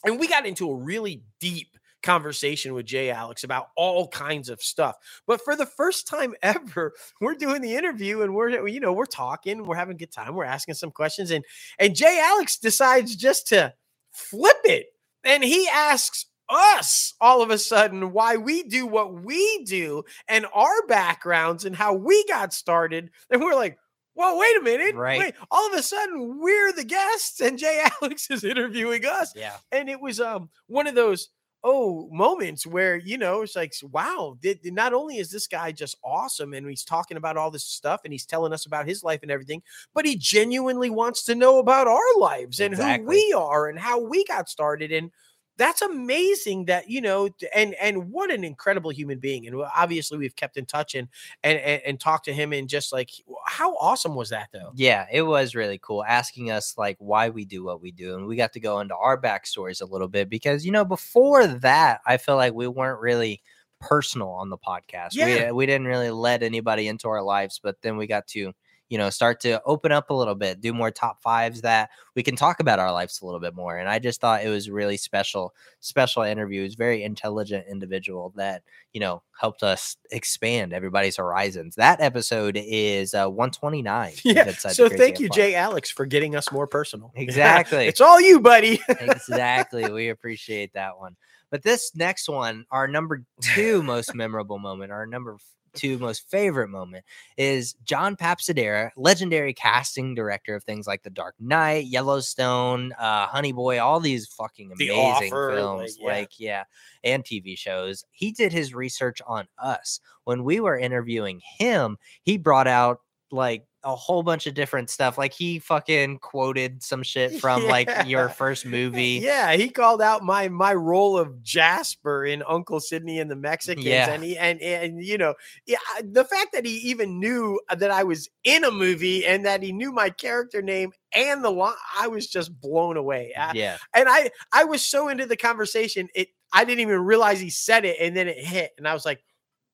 and 0.05 0.19
we 0.19 0.29
got 0.29 0.47
into 0.47 0.71
a 0.71 0.77
really 0.77 1.23
deep 1.41 1.77
conversation 2.03 2.75
with 2.75 2.87
Jay 2.87 3.11
Alex 3.11 3.45
about 3.45 3.69
all 3.77 4.09
kinds 4.09 4.49
of 4.49 4.63
stuff. 4.63 4.97
But 5.27 5.43
for 5.43 5.57
the 5.57 5.67
first 5.67 6.07
time 6.07 6.35
ever, 6.43 6.93
we're 7.21 7.35
doing 7.35 7.63
the 7.63 7.77
interview 7.77 8.23
and 8.23 8.35
we're 8.35 8.67
you 8.67 8.81
know 8.81 8.93
we're 8.93 9.07
talking, 9.07 9.65
we're 9.65 9.77
having 9.77 9.97
a 9.97 9.99
good 9.99 10.13
time, 10.13 10.35
we're 10.35 10.45
asking 10.45 10.75
some 10.75 10.91
questions, 10.91 11.31
and 11.31 11.45
and 11.79 11.97
Jay 11.97 12.21
Alex 12.23 12.59
decides 12.59 13.17
just 13.17 13.49
to 13.49 13.75
flip 14.13 14.59
it, 14.65 14.87
and 15.25 15.43
he 15.45 15.69
asks 15.69 16.27
us 16.49 17.13
all 17.21 17.43
of 17.43 17.51
a 17.51 17.59
sudden 17.59 18.11
why 18.13 18.37
we 18.37 18.63
do 18.63 18.87
what 18.87 19.13
we 19.23 19.65
do 19.65 20.03
and 20.29 20.47
our 20.55 20.87
backgrounds 20.87 21.67
and 21.67 21.77
how 21.77 21.93
we 21.93 22.25
got 22.27 22.55
started, 22.55 23.11
and 23.31 23.43
we're 23.43 23.55
like 23.55 23.79
well, 24.19 24.37
wait 24.37 24.57
a 24.57 24.63
minute. 24.63 24.97
Right. 24.97 25.21
Wait, 25.21 25.35
all 25.49 25.69
of 25.69 25.79
a 25.79 25.83
sudden 25.83 26.41
we're 26.41 26.73
the 26.73 26.85
guests 26.85 27.41
and 27.41 27.57
Jay 27.57 27.85
Alex 28.03 28.29
is 28.31 28.43
interviewing 28.43 29.07
us. 29.07 29.33
Yeah. 29.35 29.57
And 29.71 29.89
it 29.89 30.01
was 30.01 30.21
um 30.21 30.51
one 30.67 30.89
of 30.89 30.97
those 30.97 31.29
oh 31.65 32.09
moments 32.13 32.67
where 32.67 32.97
you 32.97 33.19
know 33.19 33.43
it's 33.43 33.57
like 33.57 33.75
wow 33.91 34.37
did, 34.41 34.61
not 34.73 34.93
only 34.93 35.19
is 35.19 35.29
this 35.29 35.49
guy 35.49 35.73
just 35.73 35.97
awesome 36.05 36.53
and 36.55 36.69
he's 36.69 36.85
talking 36.85 37.17
about 37.17 37.37
all 37.37 37.51
this 37.51 37.65
stuff 37.65 38.01
and 38.05 38.13
he's 38.13 38.25
telling 38.25 38.53
us 38.53 38.65
about 38.65 38.87
his 38.87 39.03
life 39.03 39.19
and 39.23 39.31
everything 39.31 39.61
but 39.93 40.07
he 40.07 40.15
genuinely 40.15 40.89
wants 40.89 41.25
to 41.25 41.35
know 41.35 41.59
about 41.59 41.89
our 41.89 42.17
lives 42.17 42.61
and 42.61 42.77
who 42.77 43.03
we 43.03 43.35
are 43.37 43.69
and 43.69 43.77
how 43.77 43.99
we 43.99 44.25
got 44.27 44.49
started 44.49 44.93
and 44.93 45.11
that's 45.59 45.83
amazing 45.83 46.65
that 46.65 46.89
you 46.89 47.01
know 47.01 47.29
and 47.55 47.75
and 47.75 48.11
what 48.11 48.31
an 48.31 48.45
incredible 48.45 48.91
human 48.91 49.19
being 49.19 49.47
and 49.47 49.55
obviously 49.77 50.17
we've 50.17 50.37
kept 50.37 50.57
in 50.57 50.65
touch 50.65 50.95
and 50.95 51.09
and 51.43 51.59
and, 51.59 51.83
and 51.85 52.01
talked 52.01 52.25
to 52.25 52.33
him 52.33 52.53
and 52.53 52.69
just 52.69 52.93
like 52.93 53.11
how 53.45 53.77
awesome 53.77 54.15
was 54.15 54.31
that 54.31 54.49
though 54.53 54.73
Yeah, 54.75 55.07
it 55.13 55.23
was 55.23 55.55
really 55.55 55.79
cool 55.83 56.05
asking 56.05 56.51
us 56.51 56.77
like 56.79 56.97
why 57.01 57.31
we 57.31 57.45
do 57.45 57.65
what 57.65 57.81
we 57.83 57.91
do. 57.91 58.17
And 58.17 58.27
we 58.27 58.37
got 58.37 58.53
to 58.53 58.61
go 58.61 58.81
into 58.81 58.95
our 58.95 59.21
backstories 59.21 59.83
a 59.83 59.87
little 59.87 60.09
bit 60.09 60.29
because, 60.31 60.65
you 60.65 60.73
know, 60.73 60.85
before 60.85 61.47
that, 61.47 62.01
I 62.07 62.17
feel 62.17 62.37
like 62.37 62.55
we 62.55 62.69
weren't 62.69 63.01
really 63.01 63.43
personal 63.81 64.29
on 64.31 64.51
the 64.51 64.59
podcast. 64.59 65.11
Yeah. 65.13 65.47
We, 65.47 65.53
we 65.53 65.67
didn't 65.67 65.89
really 65.89 66.11
let 66.11 66.43
anybody 66.43 66.87
into 66.87 67.09
our 67.09 67.23
lives, 67.23 67.61
but 67.63 67.77
then 67.83 67.97
we 67.97 68.07
got 68.07 68.27
to, 68.29 68.53
you 68.89 68.99
know, 68.99 69.11
start 69.11 69.41
to 69.41 69.63
open 69.65 69.93
up 69.93 70.11
a 70.11 70.15
little 70.15 70.35
bit, 70.35 70.61
do 70.61 70.73
more 70.73 70.91
top 70.91 71.23
fives 71.23 71.61
that 71.63 71.91
we 72.15 72.23
can 72.23 72.37
talk 72.37 72.61
about 72.61 72.79
our 72.79 72.93
lives 72.93 73.21
a 73.21 73.27
little 73.27 73.41
bit 73.41 73.55
more. 73.55 73.77
And 73.77 73.89
I 73.89 73.99
just 73.99 74.21
thought 74.21 74.45
it 74.45 74.49
was 74.49 74.71
really 74.71 74.97
special, 74.97 75.55
special 75.81 76.23
interview. 76.23 76.63
He's 76.63 76.75
very 76.75 77.03
intelligent 77.03 77.67
individual 77.71 78.33
that, 78.37 78.63
you 78.93 79.01
know, 79.01 79.23
helped 79.39 79.63
us 79.63 79.97
expand 80.11 80.73
everybody's 80.73 81.17
horizons. 81.17 81.77
That 81.77 82.01
episode 82.01 82.59
is 82.61 83.15
uh, 83.15 83.29
129. 83.29 84.15
yeah 84.25 84.51
so 84.53 84.89
thank 84.89 85.21
you 85.21 85.29
jay 85.29 85.55
alex 85.55 85.91
for 85.91 86.07
getting 86.07 86.35
us 86.35 86.51
more 86.51 86.67
personal 86.67 87.13
Exactly. 87.17 87.87
it's 87.87 88.01
all 88.01 88.21
you 88.21 88.41
buddy 88.41 88.81
exactly. 88.89 89.91
We 89.91 90.09
appreciate 90.09 90.73
that 90.75 90.99
one. 90.99 91.17
But 91.51 91.63
this 91.63 91.95
next 91.95 92.29
one, 92.29 92.67
our 92.71 92.87
number 92.87 93.25
two 93.41 93.83
most 93.83 94.15
memorable 94.15 94.59
moment, 94.59 94.93
our 94.93 95.07
number 95.07 95.37
two 95.75 95.99
most 95.99 96.29
favorite 96.31 96.69
moment 96.69 97.05
is 97.37 97.75
John 97.85 98.17
Papsidera, 98.17 98.91
legendary 98.97 99.55
casting 99.55 100.15
director 100.15 100.55
of 100.55 100.65
things 100.65 100.87
like 100.87 101.03
The 101.03 101.11
Dark 101.11 101.35
Knight, 101.39 101.87
Yellowstone, 101.87 102.93
uh, 102.99 103.27
Honey 103.27 103.53
Boy, 103.53 103.81
all 103.81 104.01
these 104.01 104.27
fucking 104.27 104.73
amazing 104.73 104.99
Offer, 104.99 105.51
like, 105.51 105.57
films. 105.59 105.99
yeah. 106.01 106.07
Like, 106.07 106.33
yeah, 106.39 106.65
and 107.05 107.25
TV 107.25 107.57
shows. 107.57 108.05
He 108.11 108.33
did 108.33 108.53
his 108.53 108.75
research 108.75 109.21
on 109.27 109.49
us. 109.59 110.01
When 110.25 110.45
we 110.45 110.61
were 110.61 110.79
interviewing 110.79 111.41
him, 111.59 111.97
he 112.23 112.37
brought 112.37 112.67
out 112.69 113.01
like 113.31 113.65
a 113.85 113.95
whole 113.95 114.25
bunch 114.25 114.47
of 114.49 114.55
different 114.55 114.91
stuff. 114.91 115.17
Like 115.17 115.33
he 115.33 115.61
fucking 115.61 116.19
quoted 116.19 116.83
some 116.83 117.03
shit 117.05 117.35
from 117.41 117.65
like 117.67 117.89
your 118.07 118.29
first 118.29 118.67
movie. 118.67 119.21
Yeah, 119.23 119.53
he 119.53 119.69
called 119.69 120.03
out 120.03 120.23
my 120.25 120.49
my 120.49 120.75
role 120.75 121.17
of 121.17 121.43
Jasper 121.43 122.25
in 122.25 122.43
Uncle 122.47 122.81
Sydney 122.81 123.21
and 123.21 123.31
the 123.31 123.37
Mexicans, 123.37 123.87
Yeah. 123.87 124.11
and 124.11 124.23
he 124.25 124.37
and 124.37 124.61
and 124.61 125.05
you 125.05 125.17
know, 125.19 125.35
yeah, 125.67 125.79
the 126.03 126.25
fact 126.25 126.53
that 126.53 126.67
he 126.67 126.77
even 126.79 127.21
knew 127.21 127.61
that 127.71 127.91
I 127.91 128.03
was 128.03 128.29
in 128.45 128.65
a 128.65 128.71
movie 128.71 129.25
and 129.25 129.47
that 129.47 129.63
he 129.63 129.73
knew 129.73 129.93
my 129.93 130.11
character 130.11 130.61
name 130.61 130.93
and 131.15 131.45
the 131.45 131.51
line, 131.51 131.75
I 131.99 132.09
was 132.09 132.27
just 132.27 132.59
blown 132.61 132.97
away. 132.97 133.33
I- 133.39 133.53
Yeah. 133.55 133.77
and 133.95 134.09
I 134.09 134.31
I 134.53 134.65
was 134.65 134.85
so 134.85 135.09
into 135.09 135.27
the 135.27 135.37
conversation, 135.37 136.09
it 136.15 136.29
I 136.53 136.65
didn't 136.65 136.81
even 136.81 137.01
realize 137.01 137.41
he 137.41 137.51
said 137.51 137.85
it, 137.85 137.97
and 138.01 138.17
then 138.17 138.27
it 138.27 138.39
hit, 138.39 138.73
and 138.79 138.89
I 138.89 138.95
was 138.95 139.05
like, 139.05 139.23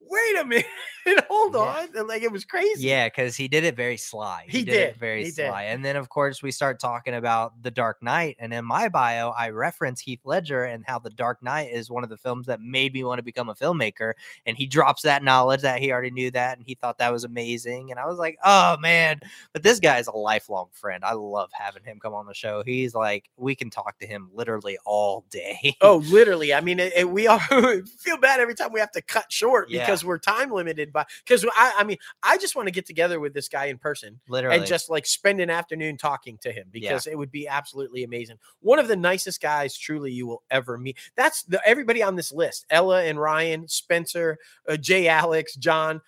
wait 0.08 0.38
a 0.40 0.44
minute, 0.44 0.66
hold 1.28 1.56
on, 1.56 1.88
like 2.06 2.22
it 2.22 2.30
was 2.32 2.44
crazy. 2.44 2.86
Yeah, 2.86 3.06
because 3.08 3.36
he 3.36 3.48
did 3.48 3.64
it 3.64 3.76
very 3.76 3.96
sly. 3.96 4.46
He 4.48 4.60
it 4.60 4.64
did, 4.66 4.96
very 4.96 5.24
he 5.24 5.30
did. 5.30 5.48
sly. 5.48 5.64
And 5.64 5.84
then 5.84 5.96
of 5.96 6.08
course 6.08 6.42
we 6.42 6.50
start 6.50 6.80
talking 6.80 7.14
about 7.14 7.60
The 7.62 7.70
Dark 7.70 8.02
Knight. 8.02 8.36
And 8.38 8.52
in 8.52 8.64
my 8.64 8.88
bio, 8.88 9.30
I 9.30 9.50
reference 9.50 10.00
Heath 10.00 10.20
Ledger 10.24 10.64
and 10.64 10.84
how 10.86 10.98
The 10.98 11.10
Dark 11.10 11.42
Knight 11.42 11.70
is 11.72 11.90
one 11.90 12.04
of 12.04 12.10
the 12.10 12.16
films 12.16 12.46
that 12.46 12.60
made 12.60 12.92
me 12.94 13.04
want 13.04 13.18
to 13.18 13.22
become 13.22 13.48
a 13.48 13.54
filmmaker. 13.54 14.14
And 14.46 14.56
he 14.56 14.66
drops 14.66 15.02
that 15.02 15.22
knowledge 15.22 15.62
that 15.62 15.80
he 15.80 15.92
already 15.92 16.10
knew 16.10 16.30
that 16.32 16.56
and 16.58 16.66
he 16.66 16.74
thought 16.74 16.98
that 16.98 17.12
was 17.12 17.24
amazing. 17.24 17.90
And 17.90 18.00
I 18.00 18.06
was 18.06 18.18
like, 18.18 18.38
oh 18.44 18.76
man. 18.78 19.20
But 19.52 19.62
this 19.62 19.80
guy 19.80 19.98
is 19.98 20.06
a 20.06 20.16
lifelong 20.16 20.68
friend. 20.72 21.04
I 21.04 21.12
love 21.12 21.50
having 21.52 21.84
him 21.84 22.00
come 22.00 22.14
on 22.14 22.26
the 22.26 22.34
show. 22.34 22.62
He's 22.64 22.94
like, 22.94 23.28
we 23.36 23.54
can 23.54 23.70
talk 23.70 23.98
to 24.00 24.06
him 24.06 24.30
literally 24.34 24.78
all 24.84 25.24
day. 25.30 25.76
Oh, 25.80 25.96
literally. 26.08 26.54
I 26.54 26.60
mean, 26.60 26.80
it, 26.80 26.92
it- 26.96 27.10
we 27.10 27.26
all 27.26 27.38
feel 27.98 28.16
bad 28.20 28.40
every 28.40 28.54
time 28.54 28.72
we 28.72 28.80
have 28.80 28.90
to 28.92 29.02
cut 29.02 29.30
short 29.30 29.68
Yeah. 29.70 29.80
because 29.80 29.93
we're 30.02 30.18
time 30.18 30.50
limited 30.50 30.94
by. 30.94 31.04
Because 31.22 31.44
I, 31.54 31.74
I 31.78 31.84
mean, 31.84 31.98
I 32.22 32.38
just 32.38 32.56
want 32.56 32.68
to 32.68 32.72
get 32.72 32.86
together 32.86 33.20
with 33.20 33.34
this 33.34 33.48
guy 33.48 33.66
in 33.66 33.76
person 33.76 34.18
literally. 34.28 34.56
and 34.56 34.66
just 34.66 34.88
like 34.88 35.04
spend 35.04 35.40
an 35.42 35.50
afternoon 35.50 35.98
talking 35.98 36.38
to 36.38 36.50
him 36.50 36.68
Yeah. 36.72 36.88
because 36.88 37.06
it 37.06 37.18
would 37.18 37.30
be 37.30 37.46
absolutely 37.46 38.02
amazing. 38.04 38.38
One 38.60 38.78
of 38.78 38.88
the 38.88 38.96
nicest 38.96 39.42
guys, 39.42 39.76
truly, 39.76 40.10
you 40.12 40.26
will 40.26 40.42
ever 40.50 40.78
meet. 40.78 40.96
That's 41.16 41.42
the 41.42 41.60
everybody 41.68 42.02
on 42.02 42.16
this 42.16 42.32
list: 42.32 42.64
Ella 42.70 43.04
and 43.04 43.20
Ryan, 43.20 43.68
Spencer, 43.68 44.38
uh, 44.66 44.78
Jay, 44.78 45.06
Alex, 45.08 45.54
John. 45.56 46.00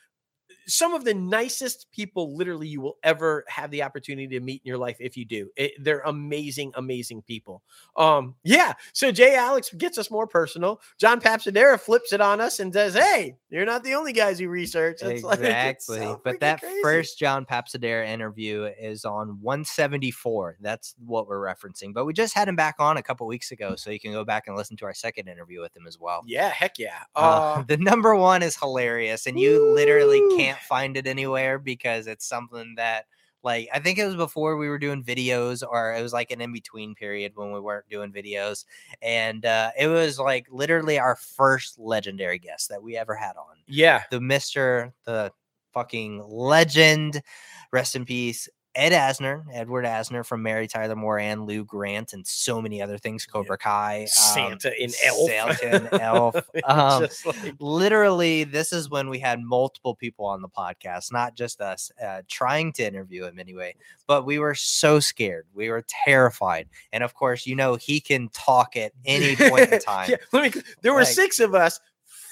Some 0.68 0.94
of 0.94 1.04
the 1.04 1.14
nicest 1.14 1.86
people, 1.92 2.36
literally, 2.36 2.68
you 2.68 2.80
will 2.80 2.96
ever 3.02 3.44
have 3.48 3.70
the 3.70 3.82
opportunity 3.82 4.26
to 4.28 4.40
meet 4.40 4.62
in 4.64 4.68
your 4.68 4.78
life. 4.78 4.96
If 5.00 5.16
you 5.16 5.24
do, 5.24 5.48
it, 5.56 5.72
they're 5.80 6.00
amazing, 6.00 6.72
amazing 6.74 7.22
people. 7.22 7.62
Um, 7.96 8.34
yeah. 8.44 8.72
So 8.92 9.12
Jay 9.12 9.36
Alex 9.36 9.70
gets 9.76 9.96
us 9.98 10.10
more 10.10 10.26
personal. 10.26 10.80
John 10.98 11.20
Papsidera 11.20 11.78
flips 11.78 12.12
it 12.12 12.20
on 12.20 12.40
us 12.40 12.58
and 12.60 12.72
says, 12.72 12.94
"Hey, 12.94 13.36
you're 13.48 13.64
not 13.64 13.84
the 13.84 13.94
only 13.94 14.12
guys 14.12 14.38
who 14.38 14.48
research." 14.48 14.98
It's 15.02 15.22
like- 15.22 15.38
exactly. 15.38 15.98
so 15.98 16.20
but 16.24 16.40
that 16.40 16.60
crazy. 16.60 16.82
first 16.82 17.18
John 17.18 17.44
Papsidera 17.46 18.06
interview 18.08 18.64
is 18.64 19.04
on 19.04 19.40
174. 19.40 20.56
That's 20.60 20.94
what 21.04 21.28
we're 21.28 21.40
referencing. 21.40 21.94
But 21.94 22.04
we 22.06 22.12
just 22.12 22.34
had 22.34 22.48
him 22.48 22.56
back 22.56 22.76
on 22.78 22.96
a 22.96 23.02
couple 23.02 23.26
weeks 23.26 23.50
ago, 23.52 23.76
so 23.76 23.90
you 23.90 24.00
can 24.00 24.12
go 24.12 24.24
back 24.24 24.46
and 24.46 24.56
listen 24.56 24.76
to 24.78 24.84
our 24.84 24.94
second 24.94 25.28
interview 25.28 25.60
with 25.60 25.76
him 25.76 25.86
as 25.86 25.98
well. 25.98 26.22
yeah, 26.26 26.48
heck 26.48 26.78
yeah. 26.78 27.00
Uh, 27.14 27.20
Uh, 27.36 27.62
the 27.68 27.76
number 27.76 28.14
one 28.16 28.42
is 28.42 28.56
hilarious, 28.56 29.26
and 29.26 29.38
you 29.38 29.72
literally 29.74 30.20
Woo! 30.20 30.36
Can't 30.56 30.68
find 30.68 30.96
it 30.96 31.06
anywhere 31.06 31.58
because 31.58 32.06
it's 32.06 32.26
something 32.26 32.74
that, 32.76 33.06
like, 33.42 33.68
I 33.72 33.78
think 33.78 33.98
it 33.98 34.06
was 34.06 34.16
before 34.16 34.56
we 34.56 34.68
were 34.68 34.78
doing 34.78 35.04
videos, 35.04 35.62
or 35.62 35.94
it 35.94 36.02
was 36.02 36.12
like 36.12 36.30
an 36.30 36.40
in 36.40 36.52
between 36.52 36.94
period 36.94 37.32
when 37.34 37.52
we 37.52 37.60
weren't 37.60 37.88
doing 37.88 38.12
videos, 38.12 38.64
and 39.02 39.44
uh, 39.44 39.70
it 39.78 39.86
was 39.86 40.18
like 40.18 40.46
literally 40.50 40.98
our 40.98 41.16
first 41.16 41.78
legendary 41.78 42.38
guest 42.38 42.68
that 42.70 42.82
we 42.82 42.96
ever 42.96 43.14
had 43.14 43.36
on 43.36 43.56
yeah. 43.68 44.02
the 44.10 44.20
Mister, 44.20 44.92
the 45.04 45.30
fucking 45.72 46.24
legend, 46.26 47.22
rest 47.70 47.94
in 47.94 48.04
peace. 48.04 48.48
Ed 48.76 48.92
Asner, 48.92 49.42
Edward 49.52 49.84
Asner 49.86 50.24
from 50.24 50.42
Mary 50.42 50.68
Tyler 50.68 50.94
Moore 50.94 51.18
and 51.18 51.46
Lou 51.46 51.64
Grant, 51.64 52.12
and 52.12 52.26
so 52.26 52.60
many 52.62 52.80
other 52.82 52.98
things. 52.98 53.24
Cobra 53.26 53.56
Kai, 53.58 54.02
um, 54.02 54.06
Santa 54.06 54.72
in 54.82 54.92
Elf. 55.04 55.56
Santa 55.58 56.02
Elf. 56.02 56.36
Um, 56.64 57.08
like- 57.24 57.54
literally 57.58 58.44
this 58.44 58.72
is 58.72 58.90
when 58.90 59.08
we 59.08 59.18
had 59.18 59.40
multiple 59.40 59.94
people 59.94 60.26
on 60.26 60.42
the 60.42 60.48
podcast 60.48 61.12
not 61.12 61.34
just 61.34 61.60
us 61.60 61.90
uh, 62.04 62.22
trying 62.28 62.72
to 62.72 62.86
interview 62.86 63.24
him 63.24 63.38
anyway 63.38 63.74
but 64.06 64.24
we 64.26 64.38
were 64.38 64.54
so 64.54 65.00
scared 65.00 65.46
we 65.54 65.68
were 65.70 65.84
terrified 66.04 66.68
and 66.92 67.02
of 67.02 67.14
course 67.14 67.46
you 67.46 67.54
know 67.56 67.74
he 67.76 68.00
can 68.00 68.28
talk 68.30 68.76
at 68.76 68.92
any 69.04 69.36
point 69.36 69.72
in 69.72 69.80
time 69.80 70.10
Yeah, 70.10 70.16
let 70.32 70.54
me. 70.54 70.62
There 70.82 70.92
were 70.92 71.00
Like- 71.00 71.08
six 71.08 71.40
of 71.40 71.54
us. 71.54 71.80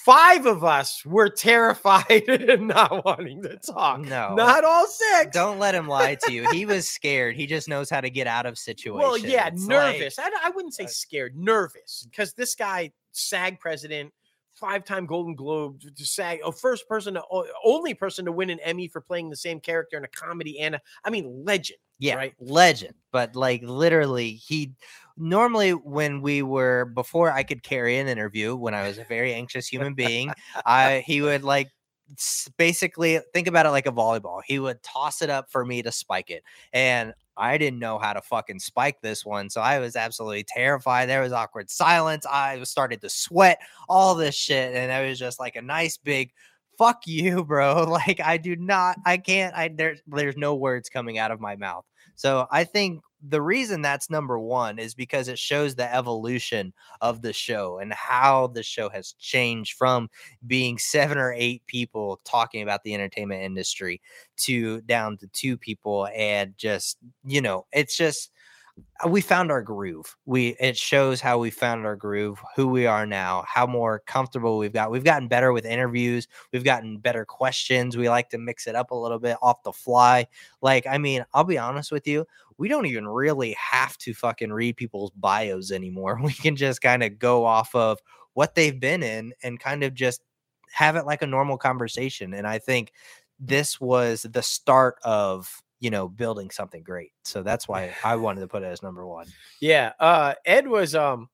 Five 0.04 0.44
of 0.44 0.62
us 0.62 1.02
were 1.06 1.30
terrified 1.30 2.24
and 2.28 2.68
not 2.68 3.04
wanting 3.06 3.42
to 3.42 3.56
talk. 3.56 4.00
no 4.00 4.34
Not 4.34 4.62
all 4.62 4.86
six. 4.86 5.32
don't 5.32 5.58
let 5.58 5.74
him 5.74 5.88
lie 5.88 6.16
to 6.26 6.32
you 6.32 6.46
he 6.50 6.66
was 6.74 6.86
scared 6.86 7.36
he 7.36 7.46
just 7.46 7.68
knows 7.68 7.88
how 7.88 8.02
to 8.02 8.10
get 8.10 8.26
out 8.26 8.44
of 8.44 8.58
situations 8.58 9.02
Well, 9.02 9.16
yeah, 9.16 9.46
It's 9.48 9.62
like- 9.66 9.68
nervous. 9.98 10.18
I, 10.18 10.30
I 10.42 10.50
wouldn't 10.50 10.74
say 10.74 10.86
scared, 10.86 11.34
nervous, 11.36 12.06
because 12.10 12.34
this 12.34 12.54
guy, 12.54 12.92
SAG 13.12 13.60
president, 13.60 14.12
five-time 14.54 15.06
Golden 15.06 15.34
Globe, 15.34 15.80
to 15.80 16.06
SAG, 16.06 16.40
oh, 16.44 16.52
first 16.52 16.88
person, 16.88 17.14
to, 17.14 17.22
only 17.64 17.94
person 17.94 18.24
to 18.24 18.32
win 18.32 18.50
an 18.50 18.60
Emmy 18.60 18.88
for 18.88 19.00
playing 19.00 19.30
the 19.30 19.36
same 19.36 19.60
character 19.60 19.96
in 19.96 20.04
a 20.04 20.08
comedy 20.08 20.60
and 20.60 20.76
a, 20.76 20.80
I 21.04 21.10
mean, 21.10 21.44
legend. 21.44 21.78
yeah 21.98 22.14
right? 22.14 22.34
legend 22.40 22.94
but 23.12 23.36
like 23.36 23.62
literally 23.62 24.32
he 24.32 24.72
normally 25.16 25.70
when 25.70 26.20
we 26.20 26.42
were 26.42 26.86
before 26.86 27.30
i 27.30 27.44
could 27.44 27.62
carry 27.62 27.98
an 27.98 28.08
interview 28.08 28.56
when 28.56 28.74
i 28.74 28.86
was 28.86 28.98
a 28.98 29.04
very 29.04 29.32
anxious 29.32 29.68
human 29.68 29.94
being 29.94 30.32
i 30.66 31.04
he 31.06 31.22
would 31.22 31.44
like 31.44 31.70
basically 32.58 33.20
think 33.32 33.46
about 33.46 33.64
it 33.64 33.70
like 33.70 33.86
a 33.86 33.92
volleyball 33.92 34.40
he 34.44 34.58
would 34.58 34.82
toss 34.82 35.22
it 35.22 35.30
up 35.30 35.50
for 35.50 35.64
me 35.64 35.82
to 35.82 35.92
spike 35.92 36.30
it 36.30 36.42
and 36.72 37.14
I 37.36 37.58
didn't 37.58 37.78
know 37.78 37.98
how 37.98 38.12
to 38.12 38.22
fucking 38.22 38.60
spike 38.60 39.00
this 39.00 39.24
one. 39.24 39.50
So 39.50 39.60
I 39.60 39.78
was 39.78 39.96
absolutely 39.96 40.44
terrified. 40.46 41.08
There 41.08 41.22
was 41.22 41.32
awkward 41.32 41.70
silence. 41.70 42.26
I 42.30 42.62
started 42.62 43.00
to 43.00 43.10
sweat, 43.10 43.60
all 43.88 44.14
this 44.14 44.34
shit. 44.34 44.74
And 44.74 44.90
it 44.90 45.08
was 45.08 45.18
just 45.18 45.40
like 45.40 45.56
a 45.56 45.62
nice 45.62 45.96
big 45.96 46.32
fuck 46.78 47.02
you, 47.06 47.44
bro. 47.44 47.84
Like 47.88 48.20
I 48.20 48.36
do 48.36 48.56
not, 48.56 48.96
I 49.04 49.16
can't, 49.16 49.54
I 49.54 49.68
there's 49.68 50.00
there's 50.06 50.36
no 50.36 50.54
words 50.54 50.88
coming 50.88 51.18
out 51.18 51.30
of 51.30 51.40
my 51.40 51.56
mouth. 51.56 51.84
So 52.16 52.46
I 52.50 52.64
think 52.64 53.00
the 53.28 53.40
reason 53.40 53.80
that's 53.80 54.10
number 54.10 54.38
one 54.38 54.78
is 54.78 54.94
because 54.94 55.28
it 55.28 55.38
shows 55.38 55.74
the 55.74 55.94
evolution 55.94 56.72
of 57.00 57.22
the 57.22 57.32
show 57.32 57.78
and 57.78 57.92
how 57.92 58.48
the 58.48 58.62
show 58.62 58.88
has 58.88 59.14
changed 59.18 59.76
from 59.76 60.08
being 60.46 60.78
seven 60.78 61.18
or 61.18 61.32
eight 61.36 61.62
people 61.66 62.20
talking 62.24 62.62
about 62.62 62.82
the 62.82 62.94
entertainment 62.94 63.42
industry 63.42 64.00
to 64.36 64.80
down 64.82 65.16
to 65.16 65.26
two 65.28 65.56
people 65.56 66.08
and 66.14 66.54
just 66.56 66.98
you 67.24 67.40
know 67.40 67.66
it's 67.72 67.96
just 67.96 68.30
Uh, 69.04 69.08
we 69.08 69.20
found 69.20 69.50
our 69.50 69.62
groove. 69.62 70.16
We 70.26 70.56
it 70.60 70.76
shows 70.76 71.20
how 71.20 71.38
we 71.38 71.50
found 71.50 71.86
our 71.86 71.96
groove, 71.96 72.38
who 72.56 72.68
we 72.68 72.86
are 72.86 73.06
now, 73.06 73.44
how 73.46 73.66
more 73.66 74.00
comfortable 74.06 74.58
we've 74.58 74.72
got. 74.72 74.90
We've 74.90 75.04
gotten 75.04 75.28
better 75.28 75.52
with 75.52 75.64
interviews. 75.64 76.26
We've 76.52 76.64
gotten 76.64 76.98
better 76.98 77.24
questions. 77.24 77.96
We 77.96 78.08
like 78.08 78.30
to 78.30 78.38
mix 78.38 78.66
it 78.66 78.74
up 78.74 78.90
a 78.90 78.94
little 78.94 79.18
bit 79.18 79.36
off 79.42 79.62
the 79.62 79.72
fly. 79.72 80.26
Like, 80.60 80.86
I 80.86 80.98
mean, 80.98 81.24
I'll 81.32 81.44
be 81.44 81.58
honest 81.58 81.92
with 81.92 82.06
you, 82.06 82.26
we 82.58 82.68
don't 82.68 82.86
even 82.86 83.06
really 83.06 83.56
have 83.58 83.96
to 83.98 84.14
fucking 84.14 84.52
read 84.52 84.76
people's 84.76 85.10
bios 85.12 85.70
anymore. 85.70 86.18
We 86.22 86.32
can 86.32 86.56
just 86.56 86.80
kind 86.80 87.02
of 87.02 87.18
go 87.18 87.44
off 87.44 87.74
of 87.74 87.98
what 88.34 88.54
they've 88.54 88.78
been 88.78 89.02
in 89.02 89.32
and 89.42 89.60
kind 89.60 89.84
of 89.84 89.94
just 89.94 90.22
have 90.72 90.96
it 90.96 91.06
like 91.06 91.22
a 91.22 91.26
normal 91.26 91.58
conversation. 91.58 92.34
And 92.34 92.46
I 92.46 92.58
think 92.58 92.92
this 93.38 93.80
was 93.80 94.22
the 94.22 94.42
start 94.42 94.96
of 95.04 95.62
you 95.84 95.90
know 95.90 96.08
building 96.08 96.48
something 96.50 96.82
great 96.82 97.12
so 97.24 97.42
that's 97.42 97.68
why 97.68 97.92
i 98.04 98.16
wanted 98.16 98.40
to 98.40 98.48
put 98.48 98.62
it 98.62 98.66
as 98.66 98.82
number 98.82 99.06
one. 99.06 99.26
Yeah 99.60 99.92
uh 100.00 100.32
ed 100.46 100.66
was 100.66 100.94
um 100.94 101.28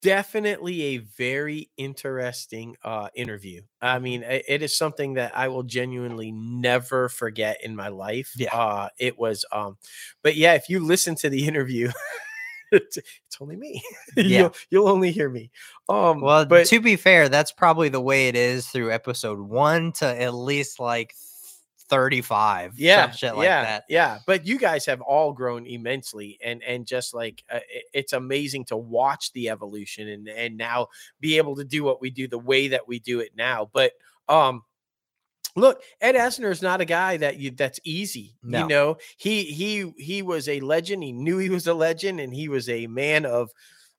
definitely 0.00 0.82
a 0.82 0.98
very 0.98 1.70
interesting 1.76 2.76
uh 2.82 3.08
interview. 3.14 3.60
I 3.82 3.98
mean 3.98 4.22
it, 4.22 4.62
is 4.62 4.76
something 4.76 5.14
that 5.14 5.36
i 5.36 5.48
will 5.48 5.64
genuinely 5.64 6.32
never 6.32 7.10
forget 7.10 7.58
in 7.62 7.76
my 7.76 7.88
life 7.88 8.32
Yeah. 8.36 8.54
uh 8.56 8.88
it 8.98 9.18
was 9.18 9.44
um 9.52 9.76
but 10.22 10.34
yeah 10.36 10.54
if 10.54 10.70
you 10.70 10.80
listen 10.84 11.14
to 11.16 11.28
the 11.28 11.46
interview 11.46 11.90
it's, 12.72 12.96
it's 12.96 13.36
only 13.40 13.56
me. 13.56 13.82
Yeah. 14.16 14.38
you'll, 14.38 14.54
you'll 14.70 14.88
only 14.88 15.12
hear 15.12 15.28
me. 15.28 15.50
Um 15.90 16.22
well 16.22 16.46
but 16.46 16.66
to 16.68 16.80
be 16.80 16.96
fair 16.96 17.28
that's 17.28 17.52
probably 17.52 17.90
the 17.90 18.00
way 18.00 18.28
it 18.28 18.36
is 18.36 18.66
through 18.68 18.92
episode 18.92 19.40
one 19.40 19.92
to 19.92 20.06
at 20.06 20.34
least 20.34 20.80
like 20.80 21.12
35 21.88 22.72
some 22.72 22.80
yeah 22.80 23.10
shit 23.10 23.34
like 23.34 23.46
yeah 23.46 23.62
that 23.62 23.84
yeah 23.88 24.18
but 24.26 24.46
you 24.46 24.58
guys 24.58 24.84
have 24.86 25.00
all 25.00 25.32
grown 25.32 25.66
immensely 25.66 26.38
and 26.42 26.62
and 26.62 26.86
just 26.86 27.14
like 27.14 27.44
uh, 27.50 27.60
it's 27.92 28.12
amazing 28.12 28.64
to 28.64 28.76
watch 28.76 29.32
the 29.32 29.48
evolution 29.48 30.08
and 30.08 30.28
and 30.28 30.56
now 30.56 30.88
be 31.20 31.36
able 31.36 31.54
to 31.56 31.64
do 31.64 31.84
what 31.84 32.00
we 32.00 32.10
do 32.10 32.26
the 32.28 32.38
way 32.38 32.68
that 32.68 32.88
we 32.88 32.98
do 32.98 33.20
it 33.20 33.30
now 33.36 33.70
but 33.72 33.92
um 34.28 34.62
look 35.54 35.82
ed 36.00 36.14
asner 36.14 36.50
is 36.50 36.60
not 36.62 36.80
a 36.80 36.84
guy 36.84 37.16
that 37.16 37.38
you 37.38 37.50
that's 37.50 37.80
easy 37.84 38.34
No. 38.42 38.62
you 38.62 38.68
know 38.68 38.96
he 39.16 39.44
he 39.44 39.92
he 39.96 40.22
was 40.22 40.48
a 40.48 40.60
legend 40.60 41.02
he 41.02 41.12
knew 41.12 41.38
he 41.38 41.50
was 41.50 41.66
a 41.66 41.74
legend 41.74 42.20
and 42.20 42.34
he 42.34 42.48
was 42.48 42.68
a 42.68 42.86
man 42.88 43.24
of 43.24 43.50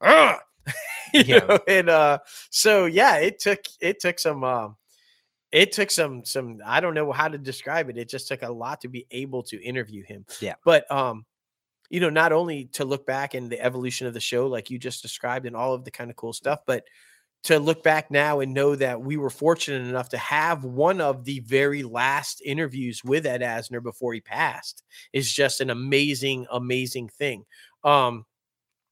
"Ugh," 0.02 0.40
you 1.14 1.24
Yeah. 1.26 1.40
know, 1.48 1.60
and 1.68 1.90
uh 1.90 2.20
so 2.52 2.86
yeah 2.86 3.16
it 3.18 3.40
took 3.40 3.60
it 3.80 4.00
took 4.00 4.20
some 4.20 4.44
um 4.44 4.76
it 5.52 5.72
took 5.72 5.90
some 5.92 6.26
some 6.26 6.58
i 6.66 6.80
don't 6.80 6.94
know 6.94 7.12
how 7.12 7.28
to 7.28 7.38
describe 7.38 7.90
it 7.90 7.98
it 7.98 8.10
just 8.10 8.28
took 8.28 8.42
a 8.42 8.52
lot 8.52 8.82
to 8.82 8.88
be 8.88 9.06
able 9.12 9.44
to 9.44 9.62
interview 9.64 10.04
him. 10.04 10.26
Yeah. 10.42 10.56
but 10.66 10.90
um 10.92 11.26
you 11.90 12.00
know 12.00 12.10
not 12.10 12.34
only 12.34 12.66
to 12.74 12.86
look 12.86 13.06
back 13.06 13.34
and 13.34 13.50
the 13.50 13.62
evolution 13.62 14.08
of 14.08 14.14
the 14.14 14.20
show 14.20 14.48
like 14.48 14.70
you 14.70 14.78
just 14.78 15.02
described 15.02 15.46
and 15.46 15.56
all 15.56 15.74
of 15.74 15.84
the 15.84 15.92
kind 15.92 16.10
of 16.10 16.16
cool 16.16 16.34
stuff 16.34 16.60
but 16.66 16.84
to 17.44 17.60
look 17.60 17.84
back 17.84 18.12
now 18.12 18.40
and 18.42 18.54
know 18.54 18.76
that 18.76 19.02
we 19.02 19.16
were 19.16 19.30
fortunate 19.30 19.88
enough 19.88 20.10
to 20.10 20.18
have 20.18 20.66
one 20.66 21.00
of 21.00 21.24
the 21.24 21.40
very 21.42 21.84
last 21.84 22.42
interviews 22.44 23.04
with 23.04 23.26
Ed 23.26 23.42
Asner 23.42 23.82
before 23.82 24.14
he 24.14 24.20
passed 24.20 24.84
is 25.14 25.32
just 25.32 25.62
an 25.62 25.70
amazing 25.70 26.46
amazing 26.52 27.10
thing. 27.10 27.46
Um 27.84 28.26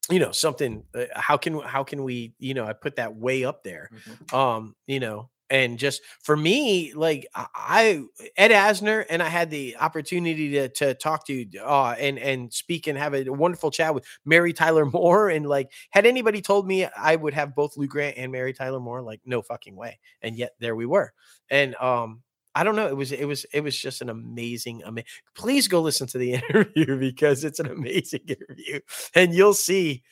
you 0.10 0.20
know 0.20 0.32
something 0.32 0.84
uh, 0.94 1.06
how 1.16 1.36
can 1.36 1.60
how 1.60 1.84
can 1.84 2.04
we 2.04 2.32
you 2.38 2.54
know 2.54 2.64
i 2.64 2.74
put 2.74 2.96
that 2.98 3.16
way 3.16 3.44
up 3.44 3.64
there. 3.64 3.90
Um 4.32 4.76
you 4.88 5.00
know 5.00 5.30
and 5.50 5.78
just 5.78 6.02
for 6.22 6.36
me 6.36 6.92
like 6.94 7.28
i 7.36 8.02
ed 8.38 8.52
asner 8.52 9.06
and 9.10 9.22
i 9.22 9.30
had 9.30 9.50
the 9.50 9.76
opportunity 9.78 10.52
to, 10.52 10.70
to 10.70 10.94
talk 10.96 11.26
to 11.26 11.46
uh 11.64 11.96
and 12.00 12.18
and 12.20 12.52
speak 12.52 12.88
and 12.88 12.98
have 12.98 13.14
a 13.14 13.30
wonderful 13.30 13.70
chat 13.72 13.94
with 13.94 14.06
mary 14.26 14.54
tyler 14.54 14.86
moore 14.94 15.30
and 15.30 15.46
like 15.46 15.72
had 15.92 16.06
anybody 16.06 16.42
told 16.42 16.68
me 16.68 16.86
i 16.98 17.16
would 17.16 17.34
have 17.34 17.56
both 17.56 17.78
lou 17.78 17.88
grant 17.88 18.18
and 18.18 18.32
mary 18.32 18.54
tyler 18.54 18.80
moore 18.80 19.02
like 19.02 19.22
no 19.26 19.42
fucking 19.42 19.76
way 19.76 20.00
and 20.22 20.36
yet 20.36 20.54
there 20.60 20.76
we 20.76 20.86
were 20.86 21.14
and 21.50 21.76
um 21.76 22.22
I 22.58 22.64
don't 22.64 22.78
know. 22.78 22.88
It 22.88 22.96
was 22.96 23.12
it 23.12 23.26
was 23.26 23.46
it 23.52 23.60
was 23.60 23.78
just 23.78 24.02
an 24.02 24.10
amazing, 24.10 24.82
amazing. 24.84 25.10
Please 25.36 25.68
go 25.68 25.82
listen 25.82 26.08
to 26.08 26.18
the 26.18 26.34
interview 26.50 26.98
because 26.98 27.44
it's 27.44 27.60
an 27.60 27.68
amazing 27.68 28.22
interview, 28.28 28.80
and 29.14 29.34
you'll 29.34 29.54
see, 29.54 30.04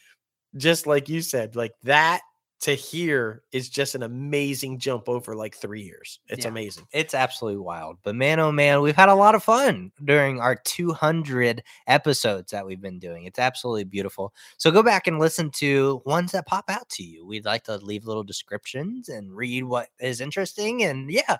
just 0.57 0.85
like 0.85 1.07
you 1.07 1.21
said, 1.21 1.55
like 1.55 1.71
that 1.83 2.21
to 2.63 2.73
here 2.75 3.43
is 3.51 3.69
just 3.69 3.95
an 3.95 4.03
amazing 4.03 4.79
jump 4.79 5.07
over 5.09 5.35
like 5.35 5.55
three 5.55 5.81
years. 5.81 6.19
It's 6.27 6.43
Yeah. 6.45 6.49
amazing. 6.51 6.85
it's 6.91 7.13
absolutely 7.13 7.59
wild. 7.61 7.97
But 8.03 8.15
man, 8.15 8.39
oh 8.39 8.51
man, 8.51 8.81
we've 8.81 8.95
had 8.95 9.09
a 9.09 9.15
lot 9.15 9.35
of 9.35 9.43
fun 9.43 9.91
during 10.03 10.39
our 10.39 10.55
200 10.55 11.61
episodes 11.87 12.51
that 12.51 12.65
we've 12.65 12.81
been 12.81 12.99
doing. 12.99 13.25
It's 13.25 13.39
absolutely 13.39 13.83
beautiful. 13.83 14.33
So 14.57 14.71
go 14.71 14.81
back 14.83 15.07
and 15.07 15.19
listen 15.19 15.51
to 15.51 16.01
ones 16.05 16.31
that 16.31 16.45
pop 16.47 16.65
out 16.69 16.87
to 16.89 17.03
you. 17.03 17.25
We'd 17.25 17.45
like 17.45 17.63
to 17.65 17.77
leave 17.77 18.05
little 18.05 18.23
descriptions 18.23 19.09
and 19.09 19.35
read 19.35 19.63
what 19.65 19.89
is 19.99 20.21
interesting. 20.21 20.83
And 20.83 21.11
yeah, 21.11 21.37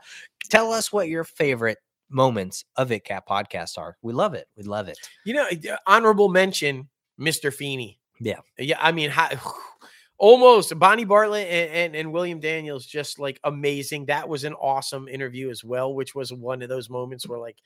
tell 0.49 0.71
us 0.71 0.91
what 0.91 1.07
your 1.09 1.23
favorite 1.23 1.77
moments 2.09 2.65
of 2.75 2.89
ItCaf 2.89 3.21
podcast 3.29 3.77
are. 3.77 3.97
We 4.01 4.13
love 4.13 4.33
it. 4.33 4.47
We 4.55 4.63
love 4.63 4.87
it. 4.87 4.97
You 5.25 5.33
know, 5.35 5.47
uh, 5.47 5.77
honorable 5.87 6.29
mention, 6.29 6.89
Mr. 7.19 7.51
Feeney. 7.53 7.99
Yeah. 8.19 8.39
Yeah. 8.57 8.77
I 8.79 8.91
mean, 8.91 9.09
how, 9.09 9.29
almost 10.17 10.77
Bonnie 10.79 11.05
Bartlett 11.05 11.47
and, 11.47 11.71
and, 11.71 11.95
and 11.95 12.13
William 12.13 12.39
Daniels, 12.39 12.85
just 12.85 13.19
like 13.19 13.39
amazing. 13.43 14.05
That 14.05 14.27
was 14.29 14.43
an 14.43 14.53
awesome 14.53 15.07
interview 15.07 15.49
as 15.49 15.63
well, 15.63 15.93
which 15.93 16.15
was 16.15 16.31
one 16.31 16.61
of 16.61 16.69
those 16.69 16.89
moments 16.89 17.27
where 17.27 17.39
like, 17.39 17.57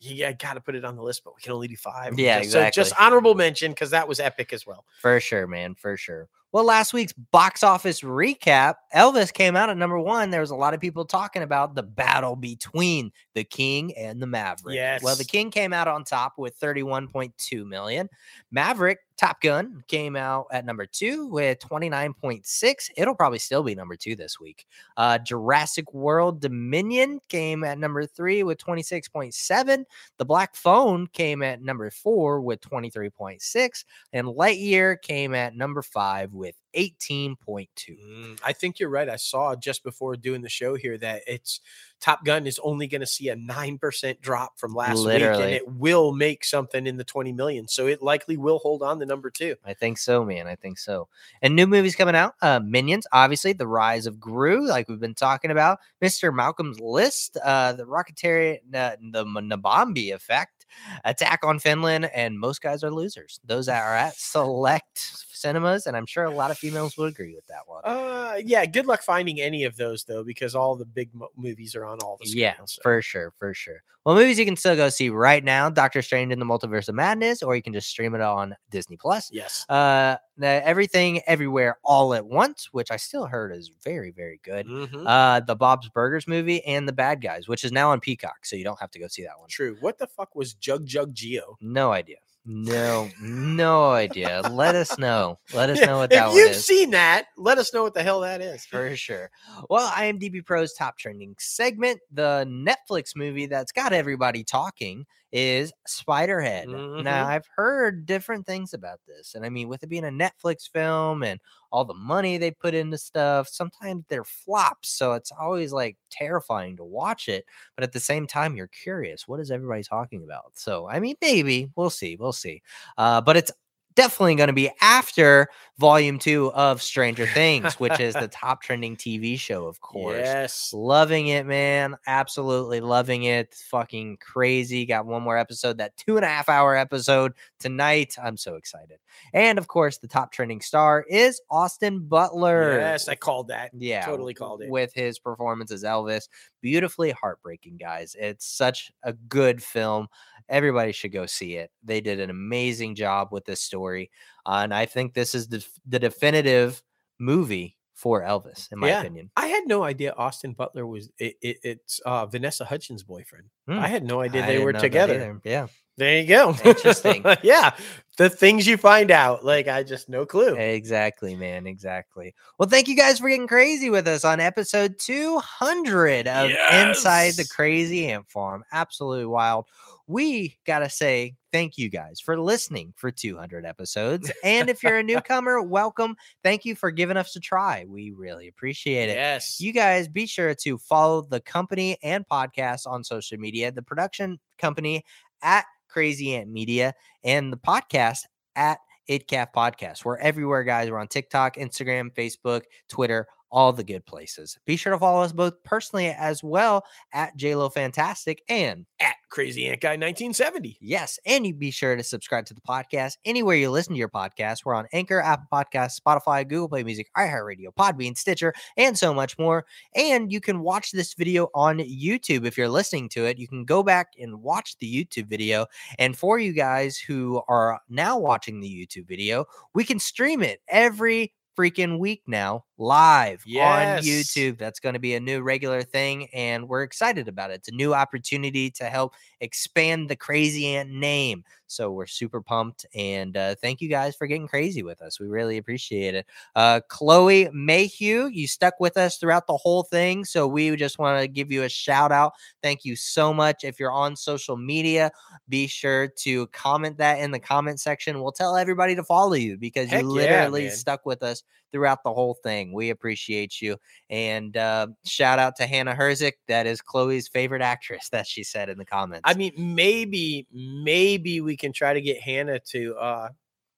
yeah, 0.00 0.32
got 0.32 0.54
to 0.54 0.60
put 0.60 0.74
it 0.74 0.84
on 0.84 0.96
the 0.96 1.02
list, 1.02 1.22
but 1.24 1.34
we 1.36 1.42
can 1.42 1.52
only 1.52 1.68
do 1.68 1.76
five. 1.76 2.18
Yeah, 2.18 2.40
Just- 2.40 2.52
So 2.52 2.70
just 2.70 2.92
honorable 2.98 3.34
mention 3.34 3.72
because 3.72 3.90
that 3.90 4.08
was 4.08 4.18
epic 4.18 4.52
as 4.52 4.66
well. 4.66 4.84
For 5.00 5.20
sure, 5.20 5.46
man. 5.46 5.74
For 5.74 5.96
sure. 5.96 6.28
Well, 6.52 6.64
last 6.64 6.92
week's 6.92 7.12
box 7.12 7.62
office 7.62 8.00
recap, 8.00 8.74
Elvis 8.92 9.32
came 9.32 9.54
out 9.54 9.70
at 9.70 9.76
number 9.76 10.00
one. 10.00 10.30
There 10.30 10.40
was 10.40 10.50
a 10.50 10.56
lot 10.56 10.74
of 10.74 10.80
people 10.80 11.04
talking 11.04 11.42
about 11.42 11.76
the 11.76 11.84
battle 11.84 12.34
between 12.34 13.12
the 13.34 13.44
King 13.44 13.96
and 13.96 14.20
the 14.20 14.26
Maverick. 14.26 14.74
Yes. 14.74 15.00
Well, 15.00 15.14
the 15.14 15.24
King 15.24 15.52
came 15.52 15.72
out 15.72 15.86
on 15.86 16.02
top 16.02 16.38
with 16.38 16.58
31.2 16.58 17.64
million. 17.64 18.08
Maverick, 18.50 18.98
Top 19.16 19.40
Gun, 19.42 19.84
came 19.86 20.16
out 20.16 20.46
at 20.50 20.64
number 20.64 20.86
two 20.86 21.26
with 21.26 21.60
29.6. 21.60 22.90
It'll 22.96 23.14
probably 23.14 23.38
still 23.38 23.62
be 23.62 23.74
number 23.76 23.94
two 23.94 24.16
this 24.16 24.40
week. 24.40 24.66
Uh, 24.96 25.18
Jurassic 25.18 25.92
World 25.92 26.40
Dominion 26.40 27.20
came 27.28 27.62
at 27.62 27.78
number 27.78 28.06
three 28.06 28.42
with 28.42 28.58
26.7. 28.58 29.84
The 30.16 30.24
Black 30.24 30.56
Phone 30.56 31.06
came 31.08 31.42
at 31.42 31.62
number 31.62 31.90
four 31.90 32.40
with 32.40 32.60
23.6 32.62 33.84
and 34.12 34.26
Lightyear 34.26 35.00
came 35.00 35.34
at 35.34 35.54
number 35.54 35.82
five 35.82 36.32
with 36.40 36.56
18.2. 36.74 37.68
Mm, 37.88 38.40
I 38.42 38.52
think 38.52 38.80
you're 38.80 38.88
right. 38.88 39.08
I 39.08 39.16
saw 39.16 39.54
just 39.54 39.84
before 39.84 40.16
doing 40.16 40.40
the 40.40 40.48
show 40.48 40.74
here 40.74 40.96
that 40.98 41.22
it's 41.26 41.60
Top 42.00 42.24
Gun 42.24 42.46
is 42.46 42.58
only 42.62 42.86
going 42.86 43.02
to 43.02 43.06
see 43.06 43.28
a 43.28 43.36
9% 43.36 44.20
drop 44.20 44.58
from 44.58 44.72
last 44.72 45.04
week 45.04 45.20
and 45.20 45.50
it 45.50 45.68
will 45.68 46.12
make 46.12 46.44
something 46.44 46.86
in 46.86 46.96
the 46.96 47.04
20 47.04 47.32
million. 47.32 47.68
So 47.68 47.86
it 47.86 48.02
likely 48.02 48.38
will 48.38 48.58
hold 48.58 48.82
on 48.82 48.98
to 49.00 49.06
number 49.06 49.30
two. 49.30 49.56
I 49.64 49.74
think 49.74 49.98
so, 49.98 50.24
man. 50.24 50.46
I 50.46 50.56
think 50.56 50.78
so. 50.78 51.08
And 51.42 51.54
new 51.54 51.66
movies 51.66 51.94
coming 51.94 52.16
out. 52.16 52.34
Uh, 52.40 52.60
Minions, 52.60 53.06
obviously, 53.12 53.52
The 53.52 53.66
Rise 53.66 54.06
of 54.06 54.18
Gru, 54.18 54.66
like 54.66 54.88
we've 54.88 54.98
been 54.98 55.14
talking 55.14 55.50
about. 55.50 55.78
Mr. 56.02 56.34
Malcolm's 56.34 56.80
List, 56.80 57.36
uh, 57.44 57.74
The 57.74 57.84
Rocketry, 57.84 58.58
uh, 58.74 58.96
The 59.12 59.24
Nambi 59.24 60.14
Effect, 60.14 60.66
Attack 61.04 61.40
on 61.44 61.58
Finland, 61.58 62.10
and 62.14 62.38
Most 62.38 62.62
Guys 62.62 62.82
Are 62.82 62.90
Losers. 62.90 63.40
Those 63.44 63.68
are 63.68 63.94
at 63.94 64.14
select 64.16 64.98
cinemas, 65.40 65.86
and 65.86 65.96
I'm 65.96 66.06
sure 66.06 66.24
a 66.24 66.30
lot 66.30 66.50
of 66.50 66.58
females 66.58 66.96
would 66.98 67.12
agree 67.12 67.34
with 67.34 67.46
that 67.48 67.62
one. 67.66 67.82
Uh, 67.84 68.36
yeah. 68.44 68.66
Good 68.66 68.86
luck 68.86 69.02
finding 69.02 69.40
any 69.40 69.64
of 69.64 69.76
those 69.76 70.04
though, 70.04 70.22
because 70.22 70.54
all 70.54 70.76
the 70.76 70.84
big 70.84 71.14
mo- 71.14 71.30
movies 71.36 71.74
are 71.74 71.84
on 71.84 71.98
all 72.00 72.18
the. 72.20 72.28
Yeah, 72.28 72.52
screens, 72.54 72.72
so. 72.74 72.82
for 72.82 73.02
sure, 73.02 73.32
for 73.38 73.54
sure. 73.54 73.82
Well, 74.06 74.14
movies 74.14 74.38
you 74.38 74.46
can 74.46 74.56
still 74.56 74.76
go 74.76 74.88
see 74.88 75.10
right 75.10 75.44
now: 75.44 75.68
Doctor 75.68 76.00
Strange 76.00 76.32
in 76.32 76.38
the 76.38 76.46
Multiverse 76.46 76.88
of 76.88 76.94
Madness, 76.94 77.42
or 77.42 77.54
you 77.54 77.62
can 77.62 77.72
just 77.74 77.88
stream 77.88 78.14
it 78.14 78.20
on 78.22 78.56
Disney 78.70 78.96
Plus. 78.96 79.30
Yes. 79.32 79.66
Uh, 79.68 80.16
Everything 80.42 81.20
Everywhere 81.26 81.76
All 81.84 82.14
at 82.14 82.24
Once, 82.24 82.68
which 82.72 82.90
I 82.90 82.96
still 82.96 83.26
heard 83.26 83.54
is 83.54 83.70
very, 83.84 84.10
very 84.10 84.40
good. 84.42 84.66
Mhm. 84.66 85.04
Uh, 85.06 85.40
the 85.40 85.54
Bob's 85.54 85.90
Burgers 85.90 86.26
movie 86.26 86.64
and 86.64 86.88
the 86.88 86.92
Bad 86.94 87.20
Guys, 87.20 87.46
which 87.46 87.62
is 87.62 87.72
now 87.72 87.90
on 87.90 88.00
Peacock, 88.00 88.46
so 88.46 88.56
you 88.56 88.64
don't 88.64 88.80
have 88.80 88.90
to 88.92 88.98
go 88.98 89.06
see 89.06 89.22
that 89.24 89.38
one. 89.38 89.48
True. 89.50 89.76
What 89.80 89.98
the 89.98 90.06
fuck 90.06 90.34
was 90.34 90.54
Jug 90.54 90.86
Jugg 90.86 91.14
Jeeyo? 91.14 91.56
No 91.60 91.92
idea. 91.92 92.16
No, 92.52 93.08
no 93.20 93.92
idea. 93.92 94.42
Let 94.44 94.74
us 94.74 94.98
know. 94.98 95.38
Let 95.52 95.70
us 95.70 95.78
Yeah, 95.78 95.86
know 95.86 95.98
what 95.98 96.10
that 96.10 96.26
one 96.28 96.36
you've 96.36 96.56
is. 96.56 96.66
seen 96.66 96.90
that, 96.90 97.26
let 97.36 97.58
us 97.58 97.72
know 97.72 97.84
what 97.84 97.94
the 97.94 98.02
hell 98.02 98.20
that 98.20 98.40
is. 98.40 98.66
for 98.66 98.96
sure. 98.96 99.30
Well, 99.68 99.88
IMDb 99.90 100.44
Pro's 100.44 100.74
top 100.74 100.98
trending 100.98 101.36
segment, 101.38 102.00
the 102.10 102.44
Netflix 102.48 103.14
movie 103.14 103.46
that's 103.46 103.70
got 103.70 103.92
everybody 103.92 104.42
talking 104.42 105.06
is 105.30 105.72
Spiderhead. 105.88 106.66
Mhm. 106.66 107.04
Now, 107.04 107.26
I've 107.28 107.46
heard 107.54 108.04
different 108.04 108.46
things 108.46 108.74
about 108.74 108.98
this. 109.06 109.36
And 109.36 109.44
I 109.46 109.48
mean, 109.48 109.68
with 109.68 109.84
it 109.84 109.88
being 109.88 110.04
a 110.04 110.08
Netflix 110.08 110.68
film 110.68 111.22
and 111.22 111.40
all 111.70 111.84
the 111.84 111.94
money 111.94 112.38
they 112.38 112.50
put 112.50 112.74
into 112.74 112.98
stuff, 112.98 113.48
sometimes 113.48 114.04
they're 114.08 114.24
flops. 114.24 114.90
So 114.90 115.12
it's 115.12 115.32
always 115.32 115.72
like 115.72 115.96
terrifying 116.10 116.76
to 116.76 116.84
watch 116.84 117.28
it. 117.28 117.44
But 117.76 117.84
at 117.84 117.92
the 117.92 118.00
same 118.00 118.26
time, 118.26 118.56
you're 118.56 118.68
curious. 118.68 119.28
What 119.28 119.40
is 119.40 119.50
everybody 119.50 119.82
talking 119.82 120.22
about? 120.24 120.52
So, 120.54 120.88
I 120.88 121.00
mean, 121.00 121.16
maybe 121.20 121.70
we'll 121.76 121.90
see. 121.90 122.16
We'll 122.16 122.32
see. 122.32 122.62
Uh, 122.98 123.20
but 123.20 123.36
it's 123.36 123.52
definitely 123.94 124.34
going 124.34 124.48
to 124.48 124.52
be 124.52 124.70
after 124.80 125.48
volume 125.78 126.18
two 126.18 126.52
of 126.52 126.82
Stranger 126.82 127.26
Things, 127.26 127.74
which 127.74 127.98
is 128.00 128.14
the 128.14 128.28
top 128.32 128.62
trending 128.62 128.96
TV 128.96 129.38
show, 129.38 129.66
of 129.66 129.80
course. 129.80 130.16
Yes. 130.16 130.70
Loving 130.72 131.28
it, 131.28 131.46
man. 131.46 131.96
Absolutely 132.06 132.80
loving 132.80 133.24
it. 133.24 133.54
Fucking 133.70 134.18
crazy. 134.18 134.86
Got 134.86 135.06
one 135.06 135.22
more 135.22 135.36
episode, 135.36 135.78
that 135.78 135.96
two 135.96 136.16
and 136.16 136.24
a 136.24 136.28
half 136.28 136.48
hour 136.48 136.76
episode 136.76 137.32
tonight. 137.60 138.16
I'm 138.20 138.36
so 138.36 138.56
excited. 138.56 138.98
And 139.32 139.58
of 139.58 139.68
course, 139.68 139.98
the 139.98 140.08
top 140.08 140.32
trending 140.32 140.60
star 140.60 141.04
is 141.08 141.40
Austin 141.50 142.00
Butler. 142.00 142.78
Yes, 142.78 143.08
I 143.08 143.14
called 143.14 143.48
that. 143.48 143.70
Yeah, 143.72 144.04
totally 144.04 144.34
called 144.34 144.62
it. 144.62 144.70
With 144.70 144.92
his 144.94 145.18
performance 145.18 145.70
as 145.70 145.84
Elvis. 145.84 146.28
Beautifully 146.62 147.12
heartbreaking, 147.12 147.76
guys. 147.76 148.16
It's 148.18 148.46
such 148.46 148.90
a 149.04 149.12
good 149.12 149.62
film. 149.62 150.08
Everybody 150.48 150.90
should 150.92 151.12
go 151.12 151.26
see 151.26 151.56
it. 151.56 151.70
They 151.84 152.00
did 152.00 152.18
an 152.18 152.30
amazing 152.30 152.96
job 152.96 153.28
with 153.30 153.44
this 153.44 153.60
story. 153.60 154.10
Uh, 154.44 154.60
and 154.64 154.74
I 154.74 154.86
think 154.86 155.14
this 155.14 155.34
is 155.34 155.46
the, 155.46 155.64
the 155.86 155.98
definitive 156.00 156.82
movie 157.20 157.76
for 157.94 158.22
Elvis, 158.22 158.72
in 158.72 158.78
my 158.78 158.88
Yeah. 158.88 159.00
opinion. 159.00 159.30
I 159.36 159.48
had 159.48 159.64
no 159.66 159.82
idea 159.84 160.14
Austin 160.16 160.54
Butler 160.54 160.86
was 160.86 161.10
it, 161.18 161.36
it, 161.42 161.58
it's 161.62 162.00
uh, 162.00 162.24
Vanessa 162.24 162.64
Hudgens' 162.64 163.02
boyfriend. 163.02 163.50
Hmm. 163.68 163.78
I 163.78 163.88
had 163.88 164.04
no 164.04 164.22
idea 164.22 164.46
they 164.46 164.58
were 164.64 164.72
together. 164.72 165.38
Yeah. 165.44 165.66
There 166.00 166.18
you 166.18 166.26
go. 166.26 166.56
Interesting. 166.64 167.22
yeah, 167.42 167.76
the 168.16 168.30
things 168.30 168.66
you 168.66 168.78
find 168.78 169.10
out, 169.10 169.44
like 169.44 169.68
I 169.68 169.82
just 169.82 170.08
no 170.08 170.24
clue. 170.24 170.56
Exactly, 170.56 171.36
man. 171.36 171.66
Exactly. 171.66 172.34
Well, 172.58 172.70
thank 172.70 172.88
you 172.88 172.96
guys 172.96 173.18
for 173.18 173.28
getting 173.28 173.46
crazy 173.46 173.90
with 173.90 174.08
us 174.08 174.24
on 174.24 174.40
episode 174.40 174.94
200 174.98 176.26
of 176.26 176.50
Inside 176.72 177.34
the 177.34 177.46
Crazy 177.54 178.06
Ant 178.08 178.26
Farm. 178.30 178.64
Absolutely 178.72 179.26
wild. 179.26 179.66
We 180.06 180.56
got 180.64 180.78
to 180.78 180.88
say 180.88 181.34
thank 181.52 181.76
you 181.76 181.90
guys 181.90 182.18
for 182.18 182.40
listening 182.40 182.94
for 182.96 183.10
200 183.10 183.66
episodes. 183.66 184.32
And 184.42 184.70
if 184.70 184.82
you're 184.82 185.00
a 185.00 185.02
newcomer, 185.04 185.60
welcome. 185.60 186.16
Thank 186.42 186.64
you 186.64 186.74
for 186.74 186.90
giving 186.90 187.18
us 187.18 187.36
a 187.36 187.40
try. 187.40 187.84
We 187.86 188.10
really 188.12 188.48
appreciate 188.48 189.10
it. 189.10 189.16
Yes. 189.16 189.60
You 189.60 189.74
guys 189.74 190.08
be 190.08 190.24
sure 190.24 190.54
to 190.62 190.78
follow 190.78 191.20
the 191.20 191.40
company 191.40 191.98
and 192.02 192.26
podcast 192.26 192.86
on 192.86 193.04
social 193.04 193.36
media, 193.36 193.70
the 193.70 193.82
production 193.82 194.40
company 194.58 195.04
at 195.42 195.66
Crazy 195.90 196.34
Ant 196.34 196.50
Media, 196.50 196.94
and 197.24 197.52
the 197.52 197.56
podcast 197.56 198.20
at 198.56 198.78
ItCaf 199.10 199.48
Podcast. 199.54 200.04
We're 200.04 200.18
everywhere, 200.18 200.62
guys. 200.62 200.90
We're 200.90 200.98
on 200.98 201.08
TikTok, 201.08 201.56
Instagram, 201.56 202.14
Facebook, 202.14 202.62
Twitter, 202.88 203.26
all 203.50 203.72
the 203.72 203.84
good 203.84 204.04
places. 204.06 204.58
Be 204.64 204.76
sure 204.76 204.92
to 204.92 204.98
follow 204.98 205.22
us 205.22 205.32
both 205.32 205.62
personally 205.64 206.08
as 206.08 206.42
well 206.42 206.84
at 207.12 207.36
JLo 207.36 207.72
Fantastic 207.72 208.42
and 208.48 208.86
At 209.00 209.16
Crazy 209.30 209.66
Ant 209.66 209.80
Guy 209.80 209.90
1970. 209.90 210.78
Yes, 210.80 211.18
and 211.26 211.46
you 211.46 211.54
be 211.54 211.70
sure 211.70 211.96
to 211.96 212.02
subscribe 212.02 212.46
to 212.46 212.54
the 212.54 212.60
podcast 212.60 213.16
anywhere 213.24 213.56
you 213.56 213.70
listen 213.70 213.94
to 213.94 213.98
your 213.98 214.08
podcast. 214.08 214.64
We're 214.64 214.74
on 214.74 214.86
Anchor, 214.92 215.20
Apple 215.20 215.46
Podcasts, 215.52 216.00
Spotify, 216.00 216.46
Google 216.46 216.68
Play 216.68 216.84
Music, 216.84 217.08
iHeartRadio, 217.16 217.68
Podbean, 217.78 218.16
Stitcher, 218.16 218.54
and 218.76 218.96
so 218.96 219.12
much 219.12 219.38
more. 219.38 219.64
And 219.94 220.32
you 220.32 220.40
can 220.40 220.60
watch 220.60 220.92
this 220.92 221.14
video 221.14 221.48
on 221.54 221.78
YouTube 221.78 222.44
if 222.44 222.56
you're 222.56 222.68
listening 222.68 223.08
to 223.10 223.26
it. 223.26 223.38
You 223.38 223.48
can 223.48 223.64
go 223.64 223.82
back 223.82 224.08
and 224.18 224.42
watch 224.42 224.76
the 224.78 224.92
YouTube 224.92 225.26
video. 225.26 225.66
And 225.98 226.16
for 226.16 226.38
you 226.38 226.52
guys 226.52 226.98
who 226.98 227.42
are 227.48 227.80
now 227.88 228.18
watching 228.18 228.60
the 228.60 228.68
YouTube 228.68 229.08
video, 229.08 229.46
we 229.74 229.84
can 229.84 229.98
stream 229.98 230.42
it 230.42 230.60
every 230.68 231.32
freaking 231.58 231.98
week 231.98 232.22
now 232.26 232.64
live 232.80 233.42
Yes. 233.46 234.00
on 234.00 234.04
YouTube. 234.04 234.58
That's 234.58 234.80
going 234.80 234.94
to 234.94 234.98
be 234.98 235.14
a 235.14 235.20
new 235.20 235.42
regular 235.42 235.82
thing, 235.82 236.28
and 236.32 236.68
we're 236.68 236.82
excited 236.82 237.28
about 237.28 237.50
it. 237.50 237.54
It's 237.54 237.68
a 237.68 237.72
new 237.74 237.94
opportunity 237.94 238.70
to 238.72 238.84
help 238.84 239.14
expand 239.40 240.08
the 240.08 240.16
Crazy 240.16 240.66
Ant 240.66 240.90
name. 240.90 241.44
So 241.66 241.92
we're 241.92 242.06
super 242.08 242.40
pumped, 242.40 242.84
and 242.96 243.36
uh, 243.36 243.54
thank 243.54 243.80
you 243.80 243.88
guys 243.88 244.16
for 244.16 244.26
getting 244.26 244.48
crazy 244.48 244.82
with 244.82 245.00
us. 245.02 245.20
We 245.20 245.28
really 245.28 245.56
appreciate 245.56 246.16
it. 246.16 246.26
Uh, 246.56 246.80
Chloe 246.88 247.48
Mayhew, 247.52 248.26
you 248.26 248.48
stuck 248.48 248.80
with 248.80 248.96
us 248.96 249.18
throughout 249.18 249.46
the 249.46 249.56
whole 249.56 249.84
thing, 249.84 250.24
so 250.24 250.48
we 250.48 250.74
just 250.74 250.98
want 250.98 251.20
to 251.20 251.28
give 251.28 251.52
you 251.52 251.62
a 251.62 251.68
shout 251.68 252.10
out. 252.10 252.32
Thank 252.60 252.84
you 252.84 252.96
so 252.96 253.32
much. 253.32 253.62
If 253.62 253.78
you're 253.78 253.92
on 253.92 254.16
social 254.16 254.56
media, 254.56 255.12
be 255.48 255.68
sure 255.68 256.08
to 256.08 256.48
comment 256.48 256.96
that 256.98 257.20
in 257.20 257.30
the 257.30 257.38
comment 257.38 257.78
section. 257.80 258.20
We'll 258.20 258.32
tell 258.32 258.56
everybody 258.56 258.96
to 258.96 259.04
follow 259.04 259.34
you 259.34 259.56
because 259.56 259.90
Heck 259.90 260.02
you 260.02 260.08
literally 260.08 260.64
man. 260.64 260.72
stuck 260.72 261.06
with 261.06 261.22
us 261.22 261.44
throughout 261.72 262.02
the 262.04 262.12
whole 262.12 262.34
thing. 262.42 262.72
We 262.72 262.90
appreciate 262.90 263.60
you. 263.60 263.76
And 264.08 264.56
uh, 264.56 264.88
shout 265.04 265.38
out 265.38 265.56
to 265.56 265.66
Hana 265.66 265.94
Hrzic. 265.94 266.32
That 266.48 266.66
is 266.66 266.80
Chloe's 266.80 267.28
favorite 267.28 267.62
actress, 267.62 268.08
that 268.12 268.26
she 268.26 268.42
said 268.42 268.68
in 268.68 268.78
the 268.78 268.84
comments. 268.84 269.22
I 269.24 269.34
mean, 269.34 269.52
maybe, 269.56 270.46
maybe 270.52 271.40
we 271.40 271.56
can 271.56 271.72
try 271.72 271.94
to 271.94 272.00
get 272.00 272.20
Hana 272.20 272.60
to 272.70 272.94
uh 272.96 273.28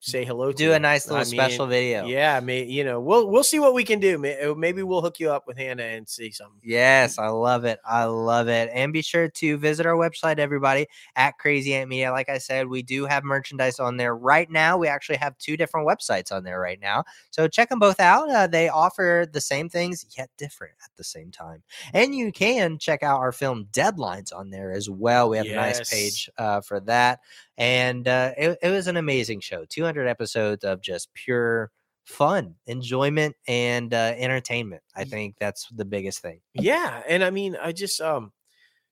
say 0.02 0.24
hello 0.24 0.50
to 0.50 0.56
do 0.56 0.72
a 0.72 0.78
nice 0.78 1.06
little 1.06 1.20
I 1.20 1.22
special 1.22 1.66
mean, 1.66 1.70
video. 1.70 2.06
Yeah, 2.06 2.40
may, 2.40 2.64
you 2.64 2.82
know, 2.82 3.00
we'll 3.00 3.30
we'll 3.30 3.44
see 3.44 3.60
what 3.60 3.72
we 3.72 3.84
can 3.84 4.00
do. 4.00 4.16
Uh, 4.16 4.54
Maybe 4.54 4.82
we'll 4.82 5.00
hook 5.00 5.20
you 5.20 5.30
up 5.30 5.46
with 5.46 5.56
Hana 5.56 5.82
and 5.84 6.08
see 6.08 6.32
something. 6.32 6.60
Yes, 6.62 7.18
I 7.18 7.28
love 7.28 7.64
it. 7.64 7.78
I 7.84 8.04
love 8.04 8.48
it. 8.48 8.68
And 8.74 8.92
be 8.92 9.00
sure 9.00 9.28
to 9.28 9.56
visit 9.56 9.86
our 9.86 9.94
website, 9.94 10.38
everybody, 10.38 10.86
at 11.14 11.38
Crazy 11.38 11.74
Ant 11.74 11.88
Media. 11.88 12.10
Like 12.10 12.28
I 12.28 12.38
said, 12.38 12.66
we 12.66 12.82
do 12.82 13.06
have 13.06 13.22
merchandise 13.22 13.78
on 13.78 13.96
there 13.96 14.16
right 14.16 14.50
now. 14.50 14.76
We 14.76 14.88
actually 14.88 15.18
have 15.18 15.38
two 15.38 15.56
different 15.56 15.86
websites 15.86 16.32
on 16.32 16.42
there 16.42 16.60
right 16.60 16.80
now. 16.80 17.04
So 17.30 17.46
check 17.46 17.68
them 17.68 17.78
both 17.78 18.00
out. 18.00 18.28
Uh, 18.28 18.46
they 18.48 18.68
offer 18.68 19.26
the 19.30 19.40
same 19.40 19.68
things, 19.68 20.04
yet 20.18 20.30
different 20.36 20.74
at 20.84 20.90
the 20.96 21.04
same 21.04 21.30
time. 21.30 21.62
And 21.94 22.14
you 22.14 22.32
can 22.32 22.78
check 22.78 23.04
out 23.04 23.20
our 23.20 23.32
film 23.32 23.68
Deadlines 23.72 24.34
on 24.34 24.50
there 24.50 24.72
as 24.72 24.90
well. 24.90 25.28
We 25.30 25.36
have 25.36 25.46
a 25.46 25.54
nice 25.54 25.88
page 25.88 26.28
uh, 26.38 26.60
for 26.60 26.80
that. 26.80 27.20
And 27.62 28.08
uh, 28.08 28.32
it, 28.36 28.58
it 28.62 28.70
was 28.70 28.88
an 28.88 28.96
amazing 28.96 29.40
show 29.40 29.64
200 29.68 30.08
episodes 30.08 30.64
of 30.64 30.80
just 30.82 31.14
pure 31.14 31.70
fun, 32.04 32.56
enjoyment, 32.66 33.36
and 33.46 33.94
uh, 33.94 34.14
entertainment. 34.16 34.82
I 34.96 35.04
think 35.04 35.36
that's 35.38 35.68
the 35.68 35.84
biggest 35.84 36.20
thing. 36.20 36.40
Yeah, 36.54 37.02
and 37.08 37.22
I 37.22 37.30
mean, 37.30 37.56
I 37.62 37.72
just 37.72 38.00
um 38.00 38.32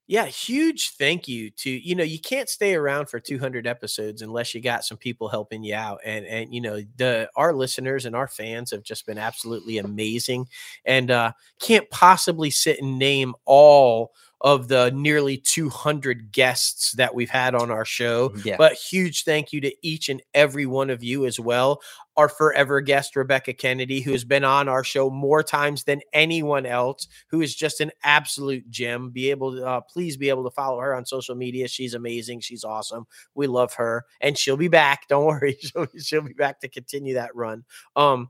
yeah, 0.07 0.27
huge 0.27 0.91
thank 0.99 1.29
you 1.29 1.51
to 1.59 1.71
you 1.71 1.95
know, 1.95 2.05
you 2.05 2.21
can't 2.21 2.49
stay 2.49 2.75
around 2.75 3.09
for 3.09 3.21
200 3.21 3.67
episodes 3.67 4.23
unless 4.23 4.55
you 4.55 4.61
got 4.61 4.85
some 4.85 4.99
people 4.99 5.29
helping 5.29 5.63
you 5.65 5.75
out 5.75 6.01
and 6.05 6.27
and 6.27 6.55
you 6.55 6.61
know, 6.61 6.81
the 6.97 7.31
our 7.37 7.55
listeners 7.55 8.07
and 8.07 8.17
our 8.17 8.29
fans 8.29 8.73
have 8.73 8.83
just 8.83 9.07
been 9.07 9.19
absolutely 9.19 9.79
amazing 9.79 10.49
and 10.85 11.11
uh 11.13 11.33
can't 11.61 11.91
possibly 11.91 12.51
sit 12.51 12.81
and 12.83 12.99
name 12.99 13.35
all 13.47 14.13
of 14.43 14.69
the 14.69 14.91
nearly 14.93 15.37
200 15.37 16.33
guests 16.33 16.93
that 16.93 17.15
we've 17.15 17.31
had 17.31 17.55
on 17.55 17.71
our 17.71 17.85
show 17.85 18.33
Yeah. 18.45 18.57
but 18.57 18.73
huge 18.73 19.25
thank 19.25 19.53
you 19.53 19.61
to 19.61 19.73
each 19.83 20.09
and 20.09 20.23
every 20.35 20.65
one 20.67 20.89
of 20.91 21.03
you 21.05 21.27
as 21.27 21.39
well. 21.39 21.83
Our 22.17 22.29
forever 22.29 22.81
guest, 22.81 23.17
Rebecca 23.17 23.53
Kennedy, 23.55 24.01
who 24.01 24.13
has 24.13 24.25
been 24.25 24.45
on 24.45 24.69
our 24.69 24.85
show 24.85 25.11
more 25.11 25.43
times 25.43 25.85
than 25.85 26.01
anyone 26.13 26.67
else, 26.67 27.07
who 27.29 27.41
is 27.41 27.55
just 27.55 27.81
an 27.81 27.91
absolute 28.03 28.69
gem. 28.71 29.11
Be 29.11 29.31
able 29.31 29.55
to, 29.57 29.65
uh, 29.67 29.81
please 29.81 30.17
be 30.17 30.29
able 30.29 30.45
to 30.45 30.51
follow 30.51 30.81
her 30.81 30.95
on 30.95 31.07
social 31.07 31.35
media. 31.35 31.69
She's 31.69 31.95
amazing. 31.95 32.41
She's 32.41 32.65
awesome. 32.65 33.07
We 33.35 33.47
love 33.47 33.75
her, 33.75 34.05
and 34.21 34.37
she'll 34.37 34.57
be 34.59 34.69
back. 34.69 35.07
Don't 35.09 35.25
worry, 35.27 35.57
she'll, 35.61 35.87
she'll 36.03 36.23
be 36.23 36.35
back 36.35 36.61
to 36.61 36.69
continue 36.69 37.15
that 37.15 37.35
run. 37.35 37.65
Um, 37.97 38.29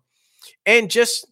and 0.67 0.91
just 0.91 1.27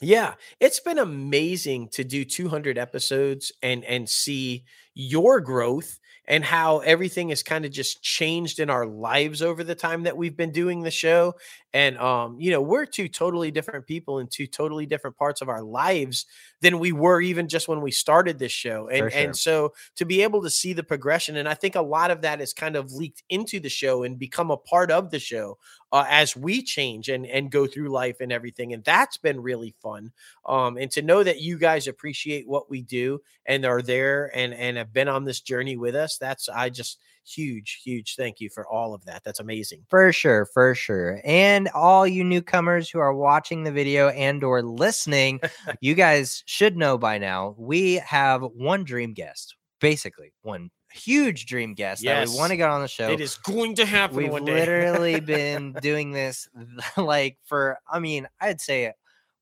yeah, 0.00 0.34
it's 0.60 0.80
been 0.80 0.98
amazing 0.98 1.88
to 1.90 2.04
do 2.04 2.24
200 2.24 2.78
episodes 2.78 3.52
and 3.62 3.84
and 3.84 4.08
see 4.08 4.64
your 4.94 5.40
growth 5.40 5.98
and 6.28 6.44
how 6.44 6.78
everything 6.78 7.28
has 7.28 7.42
kind 7.42 7.64
of 7.64 7.70
just 7.70 8.02
changed 8.02 8.58
in 8.58 8.68
our 8.68 8.86
lives 8.86 9.42
over 9.42 9.62
the 9.62 9.74
time 9.74 10.02
that 10.02 10.16
we've 10.16 10.36
been 10.36 10.50
doing 10.50 10.82
the 10.82 10.90
show. 10.90 11.34
And 11.72 11.96
um, 11.98 12.36
you 12.40 12.50
know, 12.50 12.60
we're 12.60 12.86
two 12.86 13.08
totally 13.08 13.50
different 13.50 13.86
people 13.86 14.18
in 14.18 14.26
two 14.26 14.46
totally 14.46 14.86
different 14.86 15.16
parts 15.16 15.40
of 15.40 15.48
our 15.48 15.62
lives 15.62 16.26
than 16.62 16.78
we 16.78 16.90
were 16.90 17.20
even 17.20 17.48
just 17.48 17.68
when 17.68 17.80
we 17.80 17.90
started 17.90 18.38
this 18.38 18.52
show. 18.52 18.88
And 18.88 19.10
sure. 19.12 19.20
and 19.20 19.36
so 19.36 19.72
to 19.96 20.04
be 20.04 20.22
able 20.22 20.42
to 20.42 20.50
see 20.50 20.72
the 20.72 20.82
progression, 20.82 21.36
and 21.36 21.48
I 21.48 21.54
think 21.54 21.74
a 21.74 21.82
lot 21.82 22.10
of 22.10 22.22
that 22.22 22.40
is 22.40 22.52
kind 22.52 22.76
of 22.76 22.92
leaked 22.92 23.22
into 23.28 23.60
the 23.60 23.68
show 23.68 24.02
and 24.02 24.18
become 24.18 24.50
a 24.50 24.56
part 24.56 24.90
of 24.90 25.10
the 25.10 25.20
show 25.20 25.58
uh, 25.92 26.04
as 26.08 26.36
we 26.36 26.62
change 26.62 27.08
and 27.08 27.26
and 27.26 27.50
go 27.50 27.66
through 27.66 27.88
life 27.88 28.20
and 28.20 28.32
everything. 28.32 28.72
And 28.72 28.84
that's 28.84 29.16
been 29.16 29.40
really 29.40 29.74
fun. 29.82 30.12
Um, 30.44 30.76
and 30.76 30.90
to 30.92 31.02
know 31.02 31.22
that 31.22 31.40
you 31.40 31.58
guys 31.58 31.86
appreciate 31.86 32.48
what 32.48 32.70
we 32.70 32.82
do 32.82 33.20
and 33.46 33.64
are 33.64 33.82
there 33.82 34.36
and 34.36 34.52
and 34.54 34.76
have 34.76 34.92
been 34.92 35.08
on 35.08 35.24
this 35.24 35.40
journey 35.40 35.76
with 35.76 35.94
us, 35.94 36.18
that's 36.18 36.48
I 36.48 36.70
just 36.70 36.98
huge, 37.26 37.80
huge 37.82 38.14
thank 38.16 38.40
you 38.40 38.48
for 38.48 38.66
all 38.66 38.94
of 38.94 39.04
that. 39.04 39.24
That's 39.24 39.40
amazing. 39.40 39.84
For 39.88 40.12
sure, 40.12 40.46
for 40.46 40.74
sure. 40.74 41.20
And 41.24 41.68
all 41.68 42.06
you 42.06 42.24
newcomers 42.24 42.88
who 42.88 42.98
are 43.00 43.14
watching 43.14 43.64
the 43.64 43.72
video 43.72 44.08
and 44.10 44.42
or 44.44 44.62
listening, 44.62 45.40
you 45.80 45.94
guys 45.94 46.42
should 46.46 46.76
know 46.76 46.98
by 46.98 47.18
now, 47.18 47.54
we 47.58 47.94
have 47.94 48.42
one 48.42 48.84
dream 48.84 49.12
guest, 49.12 49.56
basically 49.80 50.32
one 50.42 50.70
huge 50.96 51.46
dream 51.46 51.74
guest 51.74 52.02
Yes. 52.02 52.28
that 52.28 52.32
we 52.34 52.38
want 52.38 52.50
to 52.50 52.56
get 52.56 52.68
on 52.70 52.80
the 52.82 52.88
show. 52.88 53.10
It 53.10 53.20
is 53.20 53.36
going 53.36 53.74
to 53.76 53.84
happen 53.86 54.16
We've 54.16 54.30
one 54.30 54.44
day. 54.44 54.54
literally 54.60 55.20
been 55.36 55.72
doing 55.82 56.12
this 56.12 56.48
like 56.96 57.38
for 57.44 57.78
I 57.90 57.98
mean, 58.00 58.26
I'd 58.40 58.60
say 58.60 58.92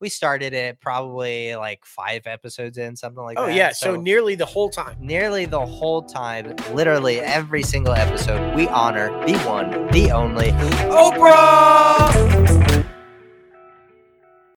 we 0.01 0.09
started 0.09 0.53
it 0.53 0.81
probably 0.81 1.55
like 1.55 1.85
five 1.85 2.27
episodes 2.27 2.77
in, 2.77 2.97
something 2.97 3.23
like 3.23 3.39
oh 3.39 3.45
that. 3.47 3.55
yeah, 3.55 3.71
so, 3.71 3.95
nearly 3.95 4.35
the 4.35 4.45
whole 4.45 4.69
time. 4.69 4.97
nearly 4.99 5.45
the 5.45 5.65
whole 5.65 6.01
time, 6.03 6.53
literally 6.73 7.21
every 7.21 7.63
single 7.63 7.93
episode, 7.93 8.53
we 8.55 8.67
honor 8.67 9.07
the 9.25 9.37
one, 9.47 9.87
the 9.91 10.11
only 10.11 10.51
Oprah. 10.91 12.34